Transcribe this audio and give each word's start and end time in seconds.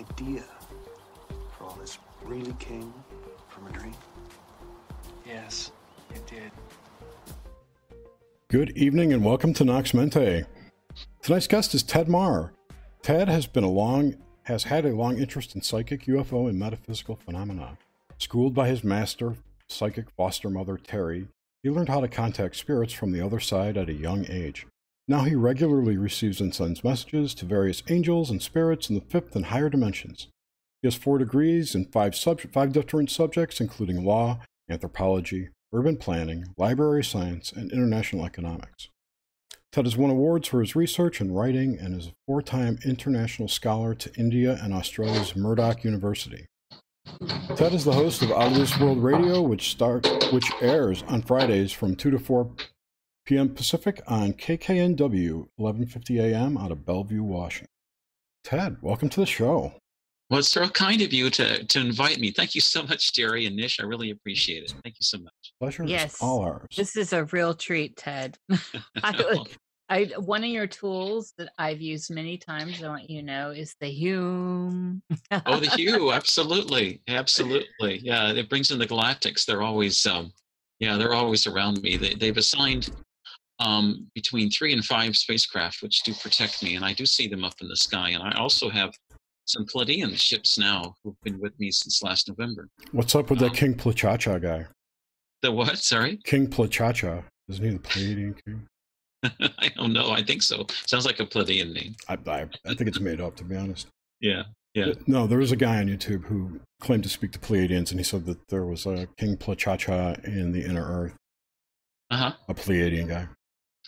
idea 0.00 0.44
for 1.56 1.64
all 1.64 1.76
this 1.80 1.98
really 2.24 2.54
came 2.54 2.92
from 3.48 3.66
a 3.66 3.70
dream? 3.70 3.94
Yes, 5.26 5.72
it 6.14 6.26
did. 6.26 6.50
Good 8.48 8.70
evening 8.76 9.12
and 9.12 9.24
welcome 9.24 9.52
to 9.54 9.64
Nox 9.64 9.92
Mente. 9.92 10.44
Tonight's 11.22 11.46
guest 11.46 11.74
is 11.74 11.82
Ted 11.82 12.08
Mahr. 12.08 12.52
Ted 13.02 13.28
has 13.28 13.46
been 13.46 13.64
a 13.64 13.70
long 13.70 14.14
has 14.44 14.64
had 14.64 14.84
a 14.84 14.96
long 14.96 15.18
interest 15.18 15.54
in 15.54 15.60
psychic, 15.60 16.06
UFO, 16.06 16.48
and 16.48 16.58
metaphysical 16.58 17.16
phenomena. 17.16 17.76
Schooled 18.18 18.54
by 18.54 18.68
his 18.68 18.82
master, 18.82 19.36
psychic 19.68 20.10
foster 20.16 20.50
mother 20.50 20.76
Terry, 20.76 21.28
he 21.62 21.70
learned 21.70 21.90
how 21.90 22.00
to 22.00 22.08
contact 22.08 22.56
spirits 22.56 22.92
from 22.92 23.12
the 23.12 23.24
other 23.24 23.38
side 23.38 23.76
at 23.76 23.90
a 23.90 23.94
young 23.94 24.24
age. 24.28 24.66
Now 25.10 25.24
he 25.24 25.34
regularly 25.34 25.96
receives 25.96 26.40
and 26.40 26.54
sends 26.54 26.84
messages 26.84 27.34
to 27.34 27.44
various 27.44 27.82
angels 27.88 28.30
and 28.30 28.40
spirits 28.40 28.88
in 28.88 28.94
the 28.94 29.00
fifth 29.00 29.34
and 29.34 29.46
higher 29.46 29.68
dimensions. 29.68 30.28
He 30.82 30.86
has 30.86 30.94
four 30.94 31.18
degrees 31.18 31.74
in 31.74 31.86
five, 31.86 32.14
sub- 32.14 32.52
five 32.52 32.72
different 32.72 33.10
subjects, 33.10 33.60
including 33.60 34.04
law, 34.04 34.38
anthropology, 34.70 35.48
urban 35.72 35.96
planning, 35.96 36.44
library 36.56 37.02
science, 37.02 37.50
and 37.50 37.72
international 37.72 38.24
economics. 38.24 38.88
Ted 39.72 39.84
has 39.84 39.96
won 39.96 40.10
awards 40.10 40.46
for 40.46 40.60
his 40.60 40.76
research 40.76 41.20
and 41.20 41.36
writing 41.36 41.76
and 41.76 41.96
is 41.96 42.06
a 42.06 42.12
four 42.28 42.40
time 42.40 42.78
international 42.84 43.48
scholar 43.48 43.96
to 43.96 44.14
India 44.14 44.60
and 44.62 44.72
Australia's 44.72 45.34
Murdoch 45.34 45.82
University. 45.82 46.46
Ted 47.56 47.74
is 47.74 47.84
the 47.84 47.94
host 47.94 48.22
of 48.22 48.30
Out 48.30 48.52
of 48.52 48.54
This 48.54 48.78
World 48.78 49.02
Radio, 49.02 49.42
which, 49.42 49.70
start, 49.70 50.06
which 50.32 50.52
airs 50.60 51.02
on 51.08 51.22
Fridays 51.22 51.72
from 51.72 51.96
2 51.96 52.12
to 52.12 52.18
4 52.20 52.48
p.m. 53.30 53.48
Pacific 53.48 54.02
on 54.08 54.32
KKNW 54.32 55.46
1150 55.54 56.18
a.m. 56.18 56.58
out 56.58 56.72
of 56.72 56.84
Bellevue, 56.84 57.22
Washington. 57.22 57.68
Ted, 58.42 58.78
welcome 58.82 59.08
to 59.08 59.20
the 59.20 59.26
show. 59.26 59.72
Well, 60.28 60.40
it's 60.40 60.48
so 60.48 60.68
kind 60.68 61.00
of 61.00 61.12
you 61.12 61.30
to, 61.30 61.64
to 61.64 61.78
invite 61.80 62.18
me. 62.18 62.32
Thank 62.32 62.56
you 62.56 62.60
so 62.60 62.82
much, 62.82 63.12
Jerry 63.12 63.46
and 63.46 63.54
Nish. 63.54 63.78
I 63.78 63.84
really 63.84 64.10
appreciate 64.10 64.64
it. 64.64 64.74
Thank 64.82 64.96
you 64.98 65.04
so 65.04 65.18
much. 65.18 65.32
Pleasure 65.60 65.84
Yes. 65.84 66.14
is 66.14 66.20
all 66.20 66.40
ours. 66.40 66.66
This 66.76 66.96
is 66.96 67.12
a 67.12 67.22
real 67.26 67.54
treat, 67.54 67.96
Ted. 67.96 68.36
I 69.04 69.44
I 69.88 70.04
one 70.18 70.42
of 70.42 70.50
your 70.50 70.66
tools 70.66 71.32
that 71.38 71.52
I've 71.56 71.80
used 71.80 72.10
many 72.12 72.36
times. 72.36 72.82
I 72.82 72.88
want 72.88 73.08
you 73.08 73.20
to 73.20 73.26
know 73.26 73.50
is 73.52 73.76
the 73.80 73.86
Hume. 73.86 75.02
oh, 75.46 75.60
the 75.60 75.70
hue, 75.76 76.10
absolutely, 76.10 77.00
absolutely. 77.06 77.98
Yeah, 77.98 78.32
it 78.32 78.48
brings 78.48 78.72
in 78.72 78.80
the 78.80 78.88
galactics. 78.88 79.44
They're 79.44 79.62
always, 79.62 80.04
um, 80.04 80.32
yeah, 80.80 80.96
they're 80.96 81.14
always 81.14 81.46
around 81.46 81.80
me. 81.80 81.96
They, 81.96 82.14
they've 82.14 82.36
assigned 82.36 82.90
um, 83.60 84.08
between 84.14 84.50
three 84.50 84.72
and 84.72 84.84
five 84.84 85.14
spacecraft, 85.16 85.82
which 85.82 86.02
do 86.02 86.12
protect 86.14 86.62
me, 86.62 86.74
and 86.76 86.84
I 86.84 86.92
do 86.92 87.06
see 87.06 87.28
them 87.28 87.44
up 87.44 87.54
in 87.60 87.68
the 87.68 87.76
sky. 87.76 88.10
And 88.10 88.22
I 88.22 88.32
also 88.32 88.68
have 88.68 88.92
some 89.46 89.64
Pleiadian 89.66 90.16
ships 90.18 90.58
now 90.58 90.94
who've 91.04 91.20
been 91.22 91.38
with 91.40 91.58
me 91.60 91.70
since 91.70 92.02
last 92.02 92.28
November. 92.28 92.68
What's 92.92 93.14
up 93.14 93.30
with 93.30 93.40
Um, 93.42 93.48
that 93.48 93.56
King 93.56 93.74
Plachacha 93.74 94.40
guy? 94.42 94.66
The 95.42 95.52
what? 95.52 95.78
Sorry, 95.78 96.18
King 96.24 96.48
Plachacha. 96.48 97.22
Isn't 97.48 97.64
he 97.64 97.70
the 97.70 97.78
Pleiadian 97.78 98.34
king? 98.44 98.66
I 99.58 99.68
don't 99.76 99.92
know. 99.92 100.10
I 100.10 100.22
think 100.22 100.42
so. 100.42 100.66
Sounds 100.86 101.04
like 101.04 101.20
a 101.20 101.26
Pleiadian 101.26 101.72
name. 101.74 101.94
I, 102.08 102.14
I, 102.30 102.42
I 102.66 102.74
think 102.74 102.88
it's 102.88 103.00
made 103.00 103.20
up, 103.20 103.36
to 103.36 103.44
be 103.44 103.56
honest. 103.56 103.86
Yeah, 104.20 104.44
yeah. 104.74 104.92
No, 105.06 105.26
there 105.26 105.38
was 105.38 105.50
a 105.52 105.56
guy 105.56 105.78
on 105.78 105.88
YouTube 105.88 106.24
who 106.26 106.60
claimed 106.80 107.02
to 107.02 107.08
speak 107.10 107.32
to 107.32 107.38
Pleiadians, 107.38 107.90
and 107.90 107.98
he 108.00 108.04
said 108.04 108.24
that 108.26 108.48
there 108.48 108.64
was 108.64 108.86
a 108.86 109.08
King 109.18 109.36
Plachacha 109.36 110.24
in 110.24 110.52
the 110.52 110.64
inner 110.64 110.84
earth, 110.86 111.14
Uh 112.10 112.16
huh. 112.16 112.32
a 112.48 112.54
Pleiadian 112.54 113.08
guy. 113.08 113.28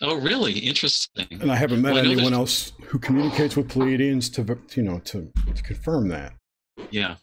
Oh, 0.01 0.19
really? 0.19 0.57
Interesting. 0.59 1.27
And 1.39 1.51
I 1.51 1.55
haven't 1.55 1.81
met 1.81 1.93
Well, 1.93 2.03
I 2.03 2.05
anyone 2.07 2.31
there's- 2.33 2.33
else 2.33 2.71
who 2.85 2.99
communicates 2.99 3.55
with 3.55 3.67
Pleiadians 3.69 4.31
to, 4.33 4.57
you 4.75 4.83
know, 4.83 4.99
to, 4.99 5.31
to 5.55 5.63
confirm 5.63 6.07
that. 6.09 6.33
Yeah. 6.89 7.15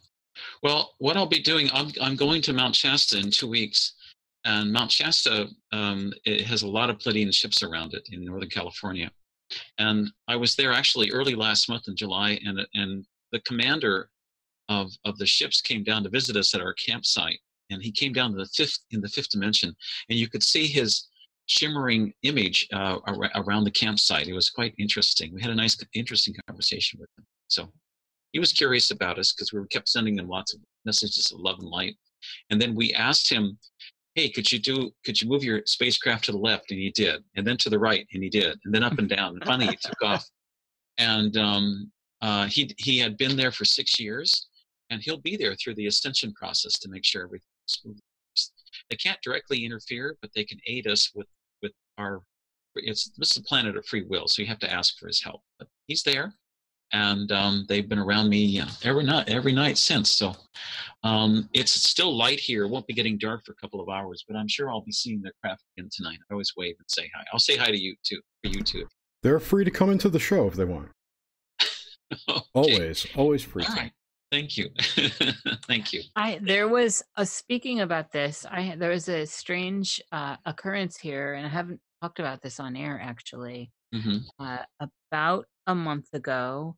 Well, 0.62 0.94
what 0.98 1.16
I'll 1.16 1.26
be 1.26 1.42
doing, 1.42 1.68
I'm 1.74 1.90
I'm 2.00 2.16
going 2.16 2.40
to 2.42 2.52
Mount 2.52 2.74
Shasta 2.74 3.18
in 3.18 3.30
two 3.30 3.48
weeks, 3.48 3.94
and 4.44 4.72
Mount 4.72 4.90
Shasta 4.90 5.48
um, 5.72 6.12
it 6.24 6.42
has 6.46 6.62
a 6.62 6.68
lot 6.68 6.88
of 6.88 6.96
Pleiadian 6.98 7.34
ships 7.34 7.62
around 7.62 7.92
it 7.92 8.08
in 8.10 8.24
Northern 8.24 8.48
California, 8.48 9.10
and 9.78 10.10
I 10.28 10.36
was 10.36 10.54
there 10.56 10.72
actually 10.72 11.10
early 11.10 11.34
last 11.34 11.68
month 11.68 11.88
in 11.88 11.96
July, 11.96 12.38
and 12.44 12.60
and 12.74 13.04
the 13.32 13.40
commander 13.40 14.08
of 14.70 14.90
of 15.04 15.18
the 15.18 15.26
ships 15.26 15.60
came 15.60 15.84
down 15.84 16.04
to 16.04 16.08
visit 16.08 16.36
us 16.36 16.54
at 16.54 16.62
our 16.62 16.72
campsite, 16.74 17.40
and 17.68 17.82
he 17.82 17.92
came 17.92 18.12
down 18.14 18.30
to 18.32 18.38
the 18.38 18.46
fifth 18.46 18.78
in 18.92 19.02
the 19.02 19.08
fifth 19.08 19.30
dimension, 19.30 19.74
and 20.08 20.18
you 20.18 20.28
could 20.28 20.42
see 20.44 20.66
his 20.66 21.08
shimmering 21.50 22.14
image 22.22 22.68
uh, 22.72 22.98
ar- 23.04 23.30
around 23.34 23.64
the 23.64 23.70
campsite. 23.72 24.28
It 24.28 24.32
was 24.32 24.50
quite 24.50 24.72
interesting. 24.78 25.34
We 25.34 25.42
had 25.42 25.50
a 25.50 25.54
nice, 25.54 25.76
interesting 25.94 26.34
conversation 26.46 27.00
with 27.00 27.10
him. 27.18 27.26
So 27.48 27.72
he 28.30 28.38
was 28.38 28.52
curious 28.52 28.92
about 28.92 29.18
us 29.18 29.32
because 29.32 29.52
we 29.52 29.58
were 29.58 29.66
kept 29.66 29.88
sending 29.88 30.16
him 30.16 30.28
lots 30.28 30.54
of 30.54 30.60
messages 30.84 31.32
of 31.32 31.40
love 31.40 31.58
and 31.58 31.68
light. 31.68 31.96
And 32.50 32.62
then 32.62 32.76
we 32.76 32.94
asked 32.94 33.28
him, 33.28 33.58
"Hey, 34.14 34.28
could 34.30 34.50
you 34.52 34.60
do? 34.60 34.92
Could 35.04 35.20
you 35.20 35.28
move 35.28 35.42
your 35.42 35.62
spacecraft 35.66 36.26
to 36.26 36.32
the 36.32 36.38
left?" 36.38 36.70
And 36.70 36.78
he 36.78 36.90
did, 36.90 37.24
and 37.34 37.44
then 37.44 37.56
to 37.58 37.70
the 37.70 37.78
right, 37.78 38.06
and 38.12 38.22
he 38.22 38.30
did, 38.30 38.56
and 38.64 38.72
then 38.72 38.84
up 38.84 38.98
and 38.98 39.08
down. 39.08 39.34
And 39.34 39.44
finally, 39.44 39.66
he 39.70 39.76
took 39.82 40.00
off. 40.02 40.24
And 40.98 41.36
um, 41.36 41.90
uh, 42.22 42.46
he 42.46 42.72
he 42.78 42.98
had 42.98 43.16
been 43.16 43.36
there 43.36 43.50
for 43.50 43.64
six 43.64 43.98
years, 43.98 44.48
and 44.90 45.02
he'll 45.02 45.20
be 45.20 45.36
there 45.36 45.56
through 45.56 45.74
the 45.74 45.88
ascension 45.88 46.32
process 46.34 46.78
to 46.78 46.88
make 46.88 47.04
sure 47.04 47.24
everything's 47.24 47.48
smooth. 47.66 47.98
They 48.88 48.96
can't 48.96 49.20
directly 49.22 49.64
interfere, 49.64 50.16
but 50.22 50.30
they 50.32 50.44
can 50.44 50.60
aid 50.66 50.86
us 50.86 51.10
with 51.12 51.26
our. 52.00 52.22
It's 52.76 53.10
this 53.18 53.32
is 53.32 53.36
a 53.38 53.42
planet 53.42 53.76
of 53.76 53.84
free 53.86 54.04
will, 54.08 54.28
so 54.28 54.42
you 54.42 54.48
have 54.48 54.60
to 54.60 54.72
ask 54.72 54.98
for 54.98 55.06
his 55.06 55.22
help. 55.22 55.42
But 55.58 55.68
he's 55.86 56.02
there, 56.02 56.34
and 56.92 57.30
um, 57.32 57.66
they've 57.68 57.88
been 57.88 57.98
around 57.98 58.28
me 58.28 58.60
uh, 58.60 58.66
every 58.84 59.04
night 59.04 59.28
every 59.28 59.52
night 59.52 59.76
since. 59.76 60.10
So 60.12 60.34
um, 61.02 61.48
it's 61.52 61.72
still 61.72 62.16
light 62.16 62.38
here. 62.40 62.64
It 62.64 62.68
won't 62.68 62.86
be 62.86 62.94
getting 62.94 63.18
dark 63.18 63.44
for 63.44 63.52
a 63.52 63.56
couple 63.56 63.80
of 63.80 63.88
hours, 63.88 64.24
but 64.26 64.36
I'm 64.36 64.48
sure 64.48 64.70
I'll 64.70 64.82
be 64.82 64.92
seeing 64.92 65.20
their 65.20 65.32
craft 65.42 65.62
again 65.76 65.88
tonight. 65.92 66.18
I 66.30 66.34
always 66.34 66.52
wave 66.56 66.76
and 66.78 66.86
say 66.88 67.10
hi. 67.14 67.24
I'll 67.32 67.40
say 67.40 67.56
hi 67.56 67.70
to 67.70 67.80
you 67.80 67.94
too. 68.04 68.20
For 68.44 68.50
you 68.50 68.62
too. 68.62 68.86
They're 69.22 69.40
free 69.40 69.64
to 69.64 69.70
come 69.70 69.90
into 69.90 70.08
the 70.08 70.18
show 70.20 70.46
if 70.46 70.54
they 70.54 70.64
want. 70.64 70.88
Okay. 72.28 72.40
Always, 72.54 73.06
always 73.14 73.44
free 73.44 73.62
All 73.64 73.72
to. 73.72 73.80
right. 73.82 73.92
Thank 74.32 74.56
you. 74.56 74.68
Thank 75.66 75.92
you. 75.92 76.02
I 76.16 76.40
there 76.42 76.66
was 76.68 77.02
a 77.16 77.24
speaking 77.26 77.80
about 77.80 78.10
this. 78.12 78.46
I 78.50 78.74
there 78.76 78.90
was 78.90 79.08
a 79.08 79.24
strange 79.26 80.00
uh, 80.10 80.36
occurrence 80.44 80.96
here, 80.96 81.34
and 81.34 81.46
I 81.46 81.48
haven't 81.48 81.80
talked 82.00 82.18
about 82.20 82.42
this 82.42 82.60
on 82.60 82.76
air 82.76 83.00
actually. 83.00 83.72
hmm 83.92 84.30
uh, 84.40 84.64
about 84.80 85.46
a 85.66 85.74
month 85.74 86.08
ago, 86.14 86.76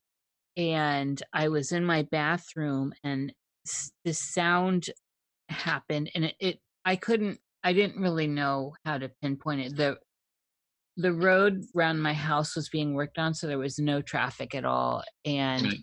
and 0.56 1.22
I 1.32 1.48
was 1.48 1.72
in 1.72 1.84
my 1.86 2.02
bathroom, 2.02 2.94
and 3.04 3.34
s- 3.66 3.92
this 4.04 4.20
sound 4.20 4.86
happened, 5.50 6.10
and 6.14 6.26
it, 6.26 6.36
it 6.40 6.60
I 6.84 6.96
couldn't, 6.96 7.40
I 7.64 7.72
didn't 7.74 8.02
really 8.02 8.26
know 8.28 8.74
how 8.84 8.98
to 8.98 9.10
pinpoint 9.22 9.62
it. 9.62 9.76
the 9.76 9.98
The 10.96 11.12
road 11.12 11.62
around 11.74 12.00
my 12.00 12.12
house 12.12 12.54
was 12.54 12.68
being 12.68 12.92
worked 12.94 13.18
on, 13.18 13.32
so 13.34 13.46
there 13.46 13.58
was 13.58 13.78
no 13.78 14.02
traffic 14.02 14.54
at 14.54 14.64
all, 14.66 15.02
and 15.24 15.74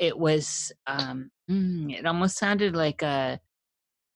it 0.00 0.18
was, 0.18 0.72
um, 0.86 1.30
mm, 1.50 1.92
it 1.98 2.06
almost 2.06 2.38
sounded 2.38 2.76
like 2.76 3.02
a 3.02 3.40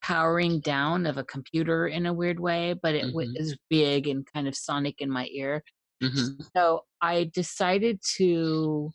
powering 0.04 0.60
down 0.60 1.06
of 1.06 1.16
a 1.18 1.24
computer 1.24 1.86
in 1.88 2.06
a 2.06 2.12
weird 2.12 2.40
way, 2.40 2.74
but 2.74 2.94
it 2.94 3.06
Mhm. 3.06 3.14
was 3.14 3.56
big 3.70 4.06
and 4.08 4.26
kind 4.34 4.46
of 4.48 4.56
sonic 4.56 5.00
in 5.00 5.10
my 5.10 5.28
ear. 5.32 5.64
hmm 6.00 6.46
So 6.56 6.86
I 7.00 7.24
decided 7.34 8.00
to. 8.16 8.92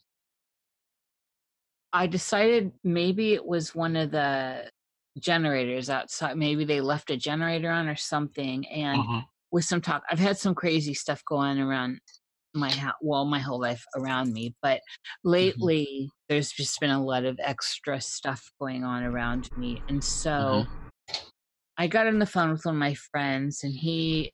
I 1.94 2.08
decided 2.08 2.72
maybe 2.84 3.34
it 3.34 3.46
was 3.46 3.74
one 3.74 3.96
of 3.96 4.12
the 4.12 4.72
generators 5.20 5.90
outside. 5.90 6.38
Maybe 6.38 6.64
they 6.66 6.82
left 6.82 7.10
a 7.10 7.18
generator 7.18 7.70
on 7.72 7.88
or 7.88 7.96
something. 7.96 8.68
And 8.68 9.08
Uh-huh. 9.08 9.26
with 9.52 9.66
some 9.66 9.82
talk, 9.82 10.04
I've 10.10 10.20
had 10.20 10.38
some 10.38 10.54
crazy 10.56 10.94
stuff 10.94 11.24
going 11.26 11.60
around 11.60 12.00
my 12.54 12.72
house, 12.74 12.96
well, 13.02 13.26
my 13.26 13.40
whole 13.40 13.60
life 13.60 13.84
around 13.96 14.34
me. 14.34 14.56
But 14.62 14.82
lately, 15.24 16.12
there's 16.30 16.52
just 16.52 16.80
been 16.80 16.92
a 16.92 17.04
lot 17.04 17.26
of 17.26 17.40
extra 17.42 18.00
stuff 18.02 18.52
going 18.60 18.84
on 18.84 19.04
around 19.04 19.50
me. 19.56 19.84
And 19.88 20.04
so 20.04 20.68
I 21.80 21.88
got 21.88 22.08
on 22.08 22.20
the 22.20 22.26
phone 22.26 22.52
with 22.52 22.66
one 22.66 22.76
of 22.76 22.80
my 22.80 22.94
friends, 22.94 23.64
and 23.64 23.74
he 23.74 24.34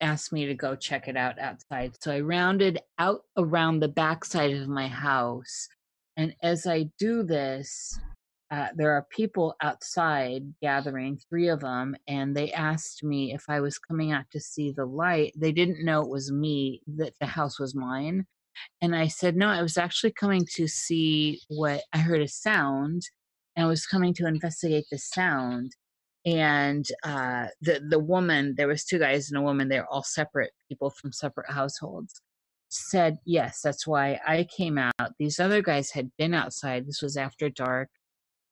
asked 0.00 0.32
me 0.32 0.46
to 0.46 0.54
go 0.54 0.74
check 0.74 1.06
it 1.06 1.16
out 1.16 1.38
outside. 1.38 1.92
So 2.02 2.10
I 2.10 2.18
rounded 2.18 2.80
out 2.98 3.20
around 3.36 3.78
the 3.78 3.88
backside 3.88 4.50
of 4.50 4.66
my 4.66 4.88
house. 4.88 5.68
And 6.16 6.34
as 6.42 6.66
I 6.66 6.90
do 6.98 7.22
this, 7.22 7.96
uh, 8.50 8.66
there 8.74 8.94
are 8.94 9.06
people 9.10 9.54
outside 9.62 10.42
gathering, 10.60 11.20
three 11.30 11.46
of 11.46 11.60
them, 11.60 11.94
and 12.08 12.36
they 12.36 12.50
asked 12.50 13.04
me 13.04 13.32
if 13.32 13.44
I 13.48 13.60
was 13.60 13.78
coming 13.78 14.10
out 14.10 14.24
to 14.32 14.40
see 14.40 14.72
the 14.72 14.86
light. 14.86 15.34
They 15.36 15.52
didn't 15.52 15.84
know 15.84 16.02
it 16.02 16.10
was 16.10 16.32
me, 16.32 16.82
that 16.96 17.12
the 17.20 17.26
house 17.26 17.60
was 17.60 17.76
mine. 17.76 18.26
And 18.82 18.96
I 18.96 19.06
said, 19.06 19.36
no, 19.36 19.46
I 19.46 19.62
was 19.62 19.76
actually 19.76 20.14
coming 20.14 20.44
to 20.56 20.66
see 20.66 21.38
what 21.46 21.82
I 21.92 21.98
heard 21.98 22.22
a 22.22 22.26
sound, 22.26 23.02
and 23.54 23.66
I 23.66 23.68
was 23.68 23.86
coming 23.86 24.14
to 24.14 24.26
investigate 24.26 24.86
the 24.90 24.98
sound 24.98 25.76
and 26.36 26.86
uh, 27.04 27.46
the 27.60 27.80
the 27.88 27.98
woman 27.98 28.54
there 28.56 28.68
was 28.68 28.84
two 28.84 28.98
guys 28.98 29.30
and 29.30 29.38
a 29.38 29.42
woman 29.42 29.68
they're 29.68 29.86
all 29.86 30.02
separate 30.02 30.50
people 30.68 30.90
from 30.90 31.12
separate 31.12 31.50
households 31.50 32.20
said, 32.70 33.18
yes, 33.24 33.60
that's 33.62 33.86
why 33.86 34.20
I 34.26 34.46
came 34.56 34.78
out. 34.78 35.12
These 35.18 35.40
other 35.40 35.62
guys 35.62 35.90
had 35.90 36.10
been 36.18 36.34
outside. 36.34 36.86
This 36.86 37.02
was 37.02 37.16
after 37.16 37.48
dark. 37.48 37.88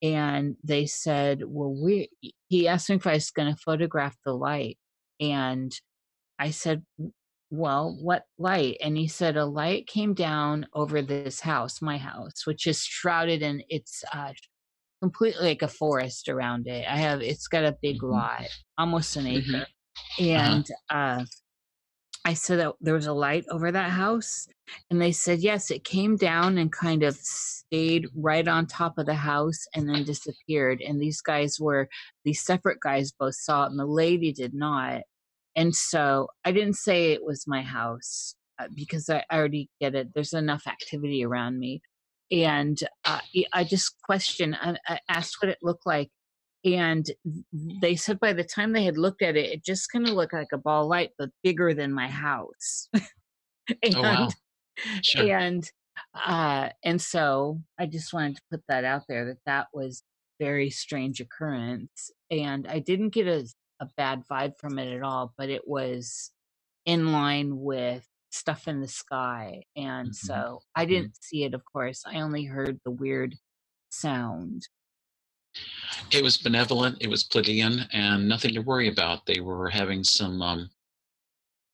And 0.03 0.57
they 0.63 0.87
said, 0.87 1.43
well, 1.47 1.75
we, 1.75 2.11
he 2.49 2.69
asked 2.69 2.91
me 2.91 2.97
if 2.97 3.07
I 3.07 3.15
was 3.15 3.31
going 3.31 3.53
to 3.53 3.61
photograph 3.61 4.17
the 4.25 4.35
light. 4.35 4.79
And 5.21 5.73
I 6.39 6.51
said, 6.51 6.83
well, 7.51 7.97
what 8.01 8.25
light? 8.39 8.77
And 8.83 8.97
he 8.97 9.09
said, 9.09 9.37
a 9.37 9.47
light 9.47 9.87
came 9.87 10.15
down 10.15 10.67
over 10.75 11.01
this 11.01 11.41
house, 11.41 11.81
my 11.81 11.97
house, 11.97 12.47
which 12.47 12.67
is 12.67 12.83
shrouded 12.83 13.43
in 13.43 13.63
it's 13.69 14.05
uh, 14.13 14.33
completely 15.01 15.47
like 15.47 15.63
a 15.63 15.69
forest 15.69 16.29
around 16.29 16.67
it. 16.67 16.85
I 16.89 16.97
have, 16.97 17.23
it's 17.23 17.49
got 17.49 17.65
a 17.65 17.77
big 17.83 18.01
Mhm. 18.01 18.11
lot, 18.11 18.47
almost 18.79 19.17
an 19.17 19.27
acre. 19.27 19.67
And 20.19 20.67
uh, 20.91 21.25
I 22.25 22.35
said 22.35 22.59
that 22.59 22.75
there 22.81 22.95
was 22.95 23.07
a 23.07 23.13
light 23.13 23.45
over 23.51 23.71
that 23.71 23.91
house. 23.91 24.49
And 24.91 25.01
they 25.01 25.13
said, 25.13 25.41
yes, 25.41 25.71
it 25.71 25.85
came 25.85 26.17
down 26.17 26.59
and 26.59 26.73
kind 26.73 27.05
of 27.05 27.15
stayed 27.17 28.09
right 28.17 28.49
on 28.49 28.67
top 28.67 28.99
of 28.99 29.07
the 29.07 29.15
house 29.15 29.65
and 29.75 29.89
then 29.89 30.03
disappeared. 30.03 30.81
And 30.81 31.01
these 31.01 31.21
guys 31.21 31.61
were, 31.61 31.89
these 32.25 32.43
separate 32.43 32.81
guys 32.81 33.13
both 33.13 33.37
saw 33.37 33.65
it, 33.65 33.71
and 33.71 33.79
the 33.79 33.87
lady 33.87 34.33
did 34.33 34.55
not. 34.55 35.03
And 35.55 35.75
so 35.75 36.29
I 36.45 36.51
didn't 36.53 36.75
say 36.75 37.13
it 37.13 37.25
was 37.25 37.47
my 37.47 37.63
house 37.63 38.35
uh, 38.59 38.67
because 38.75 39.09
I 39.09 39.25
already 39.33 39.71
get 39.81 39.95
it. 39.95 40.09
There's 40.15 40.33
enough 40.33 40.67
activity 40.67 41.25
around 41.25 41.61
me. 41.61 41.81
And 42.33 42.79
uh, 43.05 43.21
I 43.53 43.65
just 43.65 43.97
questioned, 44.03 44.57
I, 44.61 44.77
I 44.89 44.99
asked 45.09 45.37
what 45.41 45.51
it 45.51 45.59
looked 45.63 45.87
like. 45.87 46.11
And 46.65 47.07
they 47.53 47.95
said 47.95 48.19
by 48.19 48.33
the 48.33 48.43
time 48.45 48.73
they 48.73 48.85
had 48.85 48.99
looked 48.99 49.23
at 49.23 49.37
it, 49.37 49.53
it 49.53 49.65
just 49.65 49.91
kind 49.93 50.09
of 50.09 50.15
looked 50.15 50.33
like 50.33 50.49
a 50.53 50.59
ball 50.59 50.89
light, 50.89 51.11
but 51.19 51.31
bigger 51.45 51.75
than 51.75 51.93
my 51.93 52.09
house. 52.09 52.89
and, 52.93 53.05
Oh, 53.97 54.03
wow. 54.03 54.29
Sure. 55.03 55.37
and 55.39 55.71
uh 56.27 56.69
and 56.85 57.01
so 57.01 57.61
i 57.79 57.87
just 57.87 58.13
wanted 58.13 58.37
to 58.37 58.43
put 58.51 58.63
that 58.69 58.85
out 58.85 59.05
there 59.09 59.25
that 59.27 59.39
that 59.47 59.69
was 59.73 60.03
very 60.39 60.69
strange 60.71 61.21
occurrence 61.21 62.11
and 62.31 62.67
i 62.67 62.79
didn't 62.79 63.11
get 63.11 63.27
a, 63.27 63.47
a 63.81 63.89
bad 63.97 64.23
vibe 64.31 64.53
from 64.59 64.79
it 64.79 64.95
at 64.95 65.03
all 65.03 65.33
but 65.39 65.49
it 65.49 65.63
was 65.67 66.31
in 66.85 67.13
line 67.13 67.59
with 67.59 68.07
stuff 68.37 68.69
in 68.69 68.81
the 68.81 68.89
sky 68.89 69.63
and 69.77 70.09
Mhm. 70.11 70.15
so 70.15 70.61
i 70.75 70.85
didn't 70.85 71.17
see 71.23 71.45
it 71.45 71.55
of 71.55 71.63
course 71.65 72.03
i 72.07 72.21
only 72.21 72.45
heard 72.45 72.79
the 72.85 72.91
weird 72.91 73.35
sound 73.91 74.63
It 76.11 76.23
was 76.23 76.37
benevolent. 76.37 76.99
It 77.01 77.09
was 77.09 77.25
Pleiadian, 77.25 77.89
and 77.93 78.29
nothing 78.29 78.53
to 78.55 78.61
worry 78.61 78.89
about. 78.89 79.25
They 79.25 79.41
were 79.41 79.71
having 79.71 80.05
some. 80.05 80.43
Um, 80.43 80.69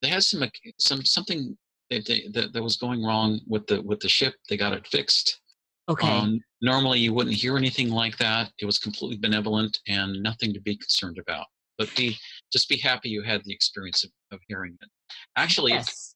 they 0.01 0.09
had 0.09 0.23
some 0.23 0.43
some 0.79 1.05
something 1.05 1.59
that, 1.91 2.07
they, 2.07 2.29
that 2.35 2.53
that 2.53 2.63
was 2.63 2.77
going 2.77 3.03
wrong 3.05 3.41
with 3.49 3.67
the 3.67 3.83
with 3.83 3.99
the 4.01 4.09
ship. 4.09 4.35
They 4.49 4.57
got 4.57 4.73
it 4.73 4.87
fixed. 4.87 5.41
okay 5.89 6.07
Um, 6.09 6.41
normally, 6.61 7.01
you 7.01 7.13
wouldn't 7.13 7.35
hear 7.35 7.57
anything 7.57 7.91
like 7.91 8.17
that. 8.19 8.53
It 8.61 8.67
was 8.67 8.79
completely 8.79 9.19
benevolent 9.19 9.77
and 9.89 10.23
nothing 10.23 10.53
to 10.55 10.61
be 10.61 10.77
concerned 10.77 11.19
about. 11.19 11.47
But 11.79 11.89
be 11.97 12.17
just 12.53 12.69
be 12.69 12.77
happy 12.77 13.09
you 13.09 13.23
had 13.23 13.43
the 13.45 13.53
experience 13.53 14.05
of, 14.05 14.11
of 14.31 14.39
hearing 14.47 14.79
it. 14.81 14.89
Actually, 15.37 15.73
yes 15.73 16.12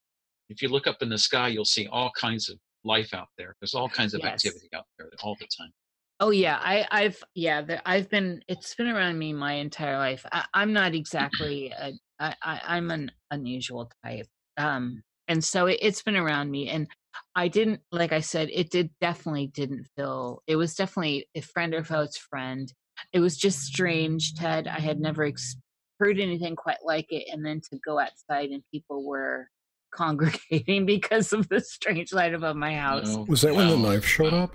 if 0.48 0.62
you 0.62 0.68
look 0.68 0.86
up 0.86 1.02
in 1.02 1.08
the 1.08 1.18
sky, 1.18 1.48
you'll 1.48 1.64
see 1.64 1.86
all 1.88 2.10
kinds 2.16 2.48
of 2.48 2.58
life 2.84 3.14
out 3.14 3.28
there. 3.36 3.54
There's 3.60 3.74
all 3.74 3.88
kinds 3.88 4.14
of 4.14 4.20
Yes. 4.22 4.34
activity 4.46 4.68
out 4.74 4.84
there 4.98 5.10
all 5.22 5.36
the 5.40 5.48
time. 5.56 5.72
Oh 6.18 6.30
yeah, 6.30 6.58
I, 6.62 6.86
I've 6.90 7.22
yeah, 7.34 7.60
there, 7.60 7.82
I've 7.84 8.08
been. 8.08 8.42
It's 8.48 8.74
been 8.74 8.88
around 8.88 9.18
me 9.18 9.34
my 9.34 9.54
entire 9.54 9.98
life. 9.98 10.24
I, 10.32 10.44
I'm 10.54 10.72
not 10.72 10.94
exactly. 10.94 11.72
A, 11.78 11.92
I, 12.18 12.34
I, 12.42 12.60
I'm 12.66 12.90
an 12.90 13.10
unusual 13.30 13.90
type, 14.02 14.26
um, 14.56 15.02
and 15.28 15.44
so 15.44 15.66
it, 15.66 15.78
it's 15.82 16.02
been 16.02 16.16
around 16.16 16.50
me. 16.50 16.70
And 16.70 16.88
I 17.34 17.48
didn't, 17.48 17.80
like 17.92 18.12
I 18.12 18.20
said, 18.20 18.48
it 18.50 18.70
did 18.70 18.90
definitely 18.98 19.48
didn't 19.48 19.86
feel. 19.94 20.42
It 20.46 20.56
was 20.56 20.74
definitely 20.74 21.28
a 21.34 21.42
friend 21.42 21.74
or 21.74 21.84
foe's 21.84 22.16
friend. 22.16 22.72
It 23.12 23.20
was 23.20 23.36
just 23.36 23.64
strange, 23.64 24.34
Ted. 24.36 24.66
I 24.66 24.80
had 24.80 24.98
never 24.98 25.24
ex- 25.24 25.56
heard 26.00 26.18
anything 26.18 26.56
quite 26.56 26.82
like 26.82 27.06
it, 27.10 27.26
and 27.30 27.44
then 27.44 27.60
to 27.70 27.78
go 27.84 27.98
outside 27.98 28.50
and 28.50 28.62
people 28.72 29.04
were 29.06 29.50
congregating 29.96 30.86
because 30.94 31.32
of 31.32 31.48
the 31.48 31.60
strange 31.60 32.12
light 32.12 32.34
above 32.34 32.56
my 32.56 32.74
house. 32.74 33.14
Oh, 33.16 33.24
Was 33.28 33.40
that 33.42 33.54
when 33.54 33.68
the 33.68 33.76
knife 33.76 34.04
showed 34.04 34.32
up? 34.34 34.54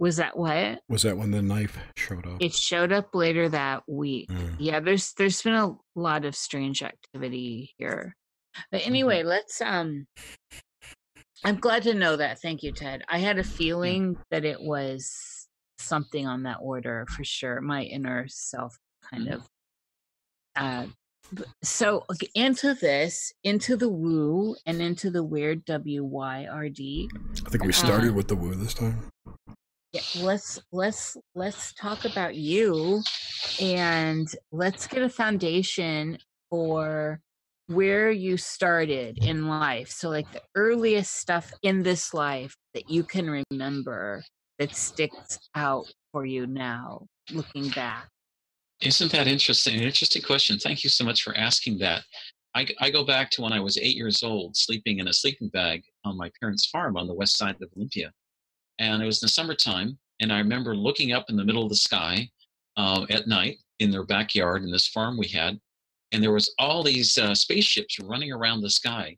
Was 0.00 0.16
that 0.18 0.36
what? 0.38 0.80
Was 0.88 1.02
that 1.02 1.16
when 1.16 1.30
the 1.32 1.42
knife 1.42 1.76
showed 1.96 2.26
up? 2.26 2.36
It 2.40 2.54
showed 2.54 2.92
up 2.92 3.14
later 3.14 3.48
that 3.48 3.82
week. 3.88 4.28
Mm. 4.30 4.54
Yeah, 4.58 4.80
there's 4.80 5.12
there's 5.14 5.42
been 5.42 5.54
a 5.54 5.74
lot 5.96 6.24
of 6.24 6.36
strange 6.36 6.82
activity 6.82 7.74
here. 7.78 8.14
But 8.70 8.86
anyway, 8.86 9.22
let's 9.24 9.60
um 9.60 10.06
I'm 11.44 11.56
glad 11.56 11.82
to 11.84 11.94
know 11.94 12.16
that. 12.16 12.40
Thank 12.40 12.62
you, 12.62 12.72
Ted. 12.72 13.02
I 13.08 13.18
had 13.18 13.38
a 13.38 13.44
feeling 13.44 14.16
that 14.30 14.44
it 14.44 14.60
was 14.60 15.46
something 15.78 16.26
on 16.26 16.42
that 16.44 16.58
order 16.60 17.06
for 17.16 17.24
sure. 17.24 17.60
My 17.60 17.82
inner 17.82 18.26
self 18.28 18.76
kind 19.10 19.28
of 19.28 19.42
uh 20.54 20.84
b- 20.84 20.92
so 21.62 22.04
into 22.34 22.74
this, 22.74 23.32
into 23.44 23.76
the 23.76 23.88
woo 23.88 24.56
and 24.66 24.80
into 24.80 25.10
the 25.10 25.22
weird 25.22 25.64
W 25.64 26.04
Y 26.04 26.46
R 26.50 26.68
D. 26.68 27.10
I 27.46 27.50
think 27.50 27.64
we 27.64 27.72
started 27.72 28.10
um 28.10 28.16
with 28.16 28.28
the 28.28 28.36
woo 28.36 28.54
this 28.54 28.74
time. 28.74 29.10
Yeah, 29.92 30.02
let's 30.20 30.60
let's 30.70 31.16
let's 31.34 31.72
talk 31.74 32.04
about 32.04 32.34
you 32.34 33.02
and 33.60 34.28
let's 34.52 34.86
get 34.86 35.02
a 35.02 35.08
foundation 35.08 36.18
for 36.50 37.20
where 37.68 38.10
you 38.10 38.36
started 38.38 39.18
in 39.22 39.46
life 39.46 39.90
so 39.90 40.08
like 40.08 40.30
the 40.32 40.40
earliest 40.54 41.14
stuff 41.16 41.52
in 41.62 41.82
this 41.82 42.14
life 42.14 42.56
that 42.72 42.88
you 42.88 43.02
can 43.02 43.44
remember 43.50 44.22
that 44.58 44.74
sticks 44.74 45.38
out 45.54 45.86
for 46.10 46.24
you 46.24 46.46
now 46.46 47.04
looking 47.30 47.68
back 47.70 48.08
Isn't 48.80 49.10
that 49.12 49.26
interesting? 49.26 49.80
Interesting 49.80 50.22
question. 50.22 50.58
Thank 50.58 50.84
you 50.84 50.90
so 50.90 51.04
much 51.04 51.22
for 51.22 51.36
asking 51.36 51.78
that. 51.78 52.04
I, 52.54 52.66
I 52.80 52.90
go 52.90 53.04
back 53.04 53.30
to 53.32 53.42
when 53.42 53.52
I 53.52 53.60
was 53.60 53.76
eight 53.76 53.96
years 53.96 54.22
old, 54.22 54.56
sleeping 54.56 54.98
in 54.98 55.08
a 55.08 55.12
sleeping 55.12 55.48
bag 55.48 55.82
on 56.04 56.16
my 56.16 56.30
parents' 56.40 56.66
farm 56.66 56.96
on 56.96 57.06
the 57.06 57.14
west 57.14 57.36
side 57.36 57.56
of 57.60 57.68
Olympia. 57.76 58.12
And 58.78 59.02
it 59.02 59.06
was 59.06 59.20
in 59.20 59.26
the 59.26 59.30
summertime, 59.30 59.98
and 60.20 60.32
I 60.32 60.38
remember 60.38 60.76
looking 60.76 61.12
up 61.12 61.26
in 61.28 61.36
the 61.36 61.44
middle 61.44 61.64
of 61.64 61.68
the 61.68 61.76
sky 61.76 62.30
uh, 62.76 63.04
at 63.10 63.26
night 63.26 63.58
in 63.80 63.90
their 63.90 64.04
backyard 64.04 64.62
in 64.62 64.70
this 64.70 64.88
farm 64.88 65.18
we 65.18 65.28
had, 65.28 65.58
and 66.12 66.22
there 66.22 66.32
was 66.32 66.54
all 66.58 66.82
these 66.82 67.18
uh, 67.18 67.34
spaceships 67.34 67.98
running 68.00 68.32
around 68.32 68.60
the 68.60 68.70
sky, 68.70 69.16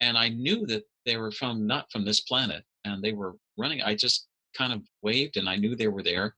and 0.00 0.18
I 0.18 0.28
knew 0.28 0.66
that 0.66 0.82
they 1.06 1.16
were 1.16 1.30
from 1.30 1.66
not 1.66 1.90
from 1.90 2.04
this 2.04 2.20
planet, 2.20 2.64
and 2.84 3.02
they 3.02 3.12
were 3.12 3.36
running. 3.56 3.82
I 3.82 3.94
just 3.94 4.26
kind 4.56 4.72
of 4.72 4.82
waved, 5.02 5.36
and 5.36 5.48
I 5.48 5.56
knew 5.56 5.76
they 5.76 5.88
were 5.88 6.02
there, 6.02 6.34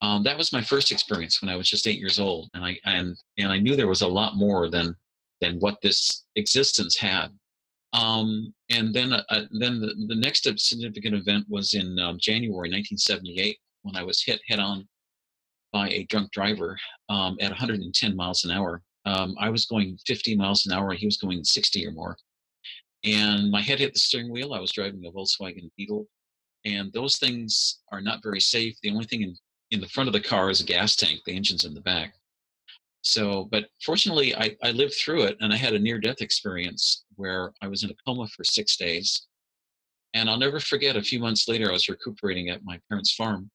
um, 0.00 0.22
that 0.22 0.38
was 0.38 0.52
my 0.52 0.62
first 0.62 0.92
experience 0.92 1.42
when 1.42 1.48
I 1.48 1.56
was 1.56 1.68
just 1.68 1.86
eight 1.86 1.98
years 1.98 2.20
old, 2.20 2.48
and 2.54 2.64
I 2.64 2.78
and 2.84 3.16
and 3.36 3.50
I 3.50 3.58
knew 3.58 3.74
there 3.74 3.88
was 3.88 4.02
a 4.02 4.08
lot 4.08 4.36
more 4.36 4.70
than 4.70 4.94
than 5.40 5.58
what 5.58 5.80
this 5.82 6.24
existence 6.36 6.96
had. 6.96 7.28
Um, 7.92 8.52
and 8.70 8.94
then 8.94 9.12
uh, 9.12 9.22
uh, 9.30 9.44
then 9.50 9.80
the, 9.80 9.94
the 10.08 10.14
next 10.14 10.48
significant 10.58 11.14
event 11.14 11.46
was 11.48 11.74
in 11.74 11.98
um, 11.98 12.18
January 12.20 12.68
1978 12.68 13.58
when 13.82 13.96
I 13.96 14.02
was 14.02 14.22
hit 14.22 14.40
head 14.46 14.58
on 14.60 14.86
by 15.72 15.88
a 15.88 16.04
drunk 16.04 16.30
driver 16.32 16.78
um, 17.08 17.36
at 17.40 17.50
110 17.50 18.16
miles 18.16 18.44
an 18.44 18.50
hour. 18.50 18.82
Um, 19.04 19.36
I 19.40 19.48
was 19.48 19.64
going 19.64 19.98
50 20.06 20.36
miles 20.36 20.66
an 20.66 20.72
hour, 20.72 20.92
he 20.92 21.06
was 21.06 21.16
going 21.16 21.42
60 21.42 21.86
or 21.86 21.92
more, 21.92 22.16
and 23.04 23.50
my 23.50 23.62
head 23.62 23.78
hit 23.78 23.94
the 23.94 24.00
steering 24.00 24.30
wheel. 24.30 24.52
I 24.54 24.60
was 24.60 24.72
driving 24.72 25.06
a 25.06 25.10
Volkswagen 25.10 25.70
Beetle, 25.76 26.06
and 26.66 26.92
those 26.92 27.16
things 27.16 27.80
are 27.90 28.02
not 28.02 28.22
very 28.22 28.40
safe. 28.40 28.76
The 28.82 28.90
only 28.90 29.06
thing 29.06 29.22
in 29.22 29.34
in 29.70 29.80
the 29.80 29.88
front 29.88 30.08
of 30.08 30.12
the 30.12 30.20
car 30.20 30.50
is 30.50 30.60
a 30.60 30.64
gas 30.64 30.96
tank. 30.96 31.20
The 31.24 31.34
engine's 31.34 31.64
in 31.64 31.74
the 31.74 31.80
back. 31.80 32.14
So, 33.02 33.48
but 33.50 33.68
fortunately, 33.84 34.34
I, 34.34 34.56
I 34.62 34.72
lived 34.72 34.94
through 34.94 35.24
it 35.24 35.36
and 35.40 35.52
I 35.52 35.56
had 35.56 35.74
a 35.74 35.78
near 35.78 35.98
death 35.98 36.20
experience 36.20 37.04
where 37.16 37.52
I 37.62 37.68
was 37.68 37.84
in 37.84 37.90
a 37.90 37.94
coma 38.06 38.26
for 38.28 38.44
six 38.44 38.76
days. 38.76 39.26
And 40.14 40.28
I'll 40.28 40.38
never 40.38 40.58
forget 40.58 40.96
a 40.96 41.02
few 41.02 41.20
months 41.20 41.48
later, 41.48 41.68
I 41.68 41.72
was 41.72 41.88
recuperating 41.88 42.48
at 42.48 42.64
my 42.64 42.80
parents' 42.88 43.14
farm 43.14 43.50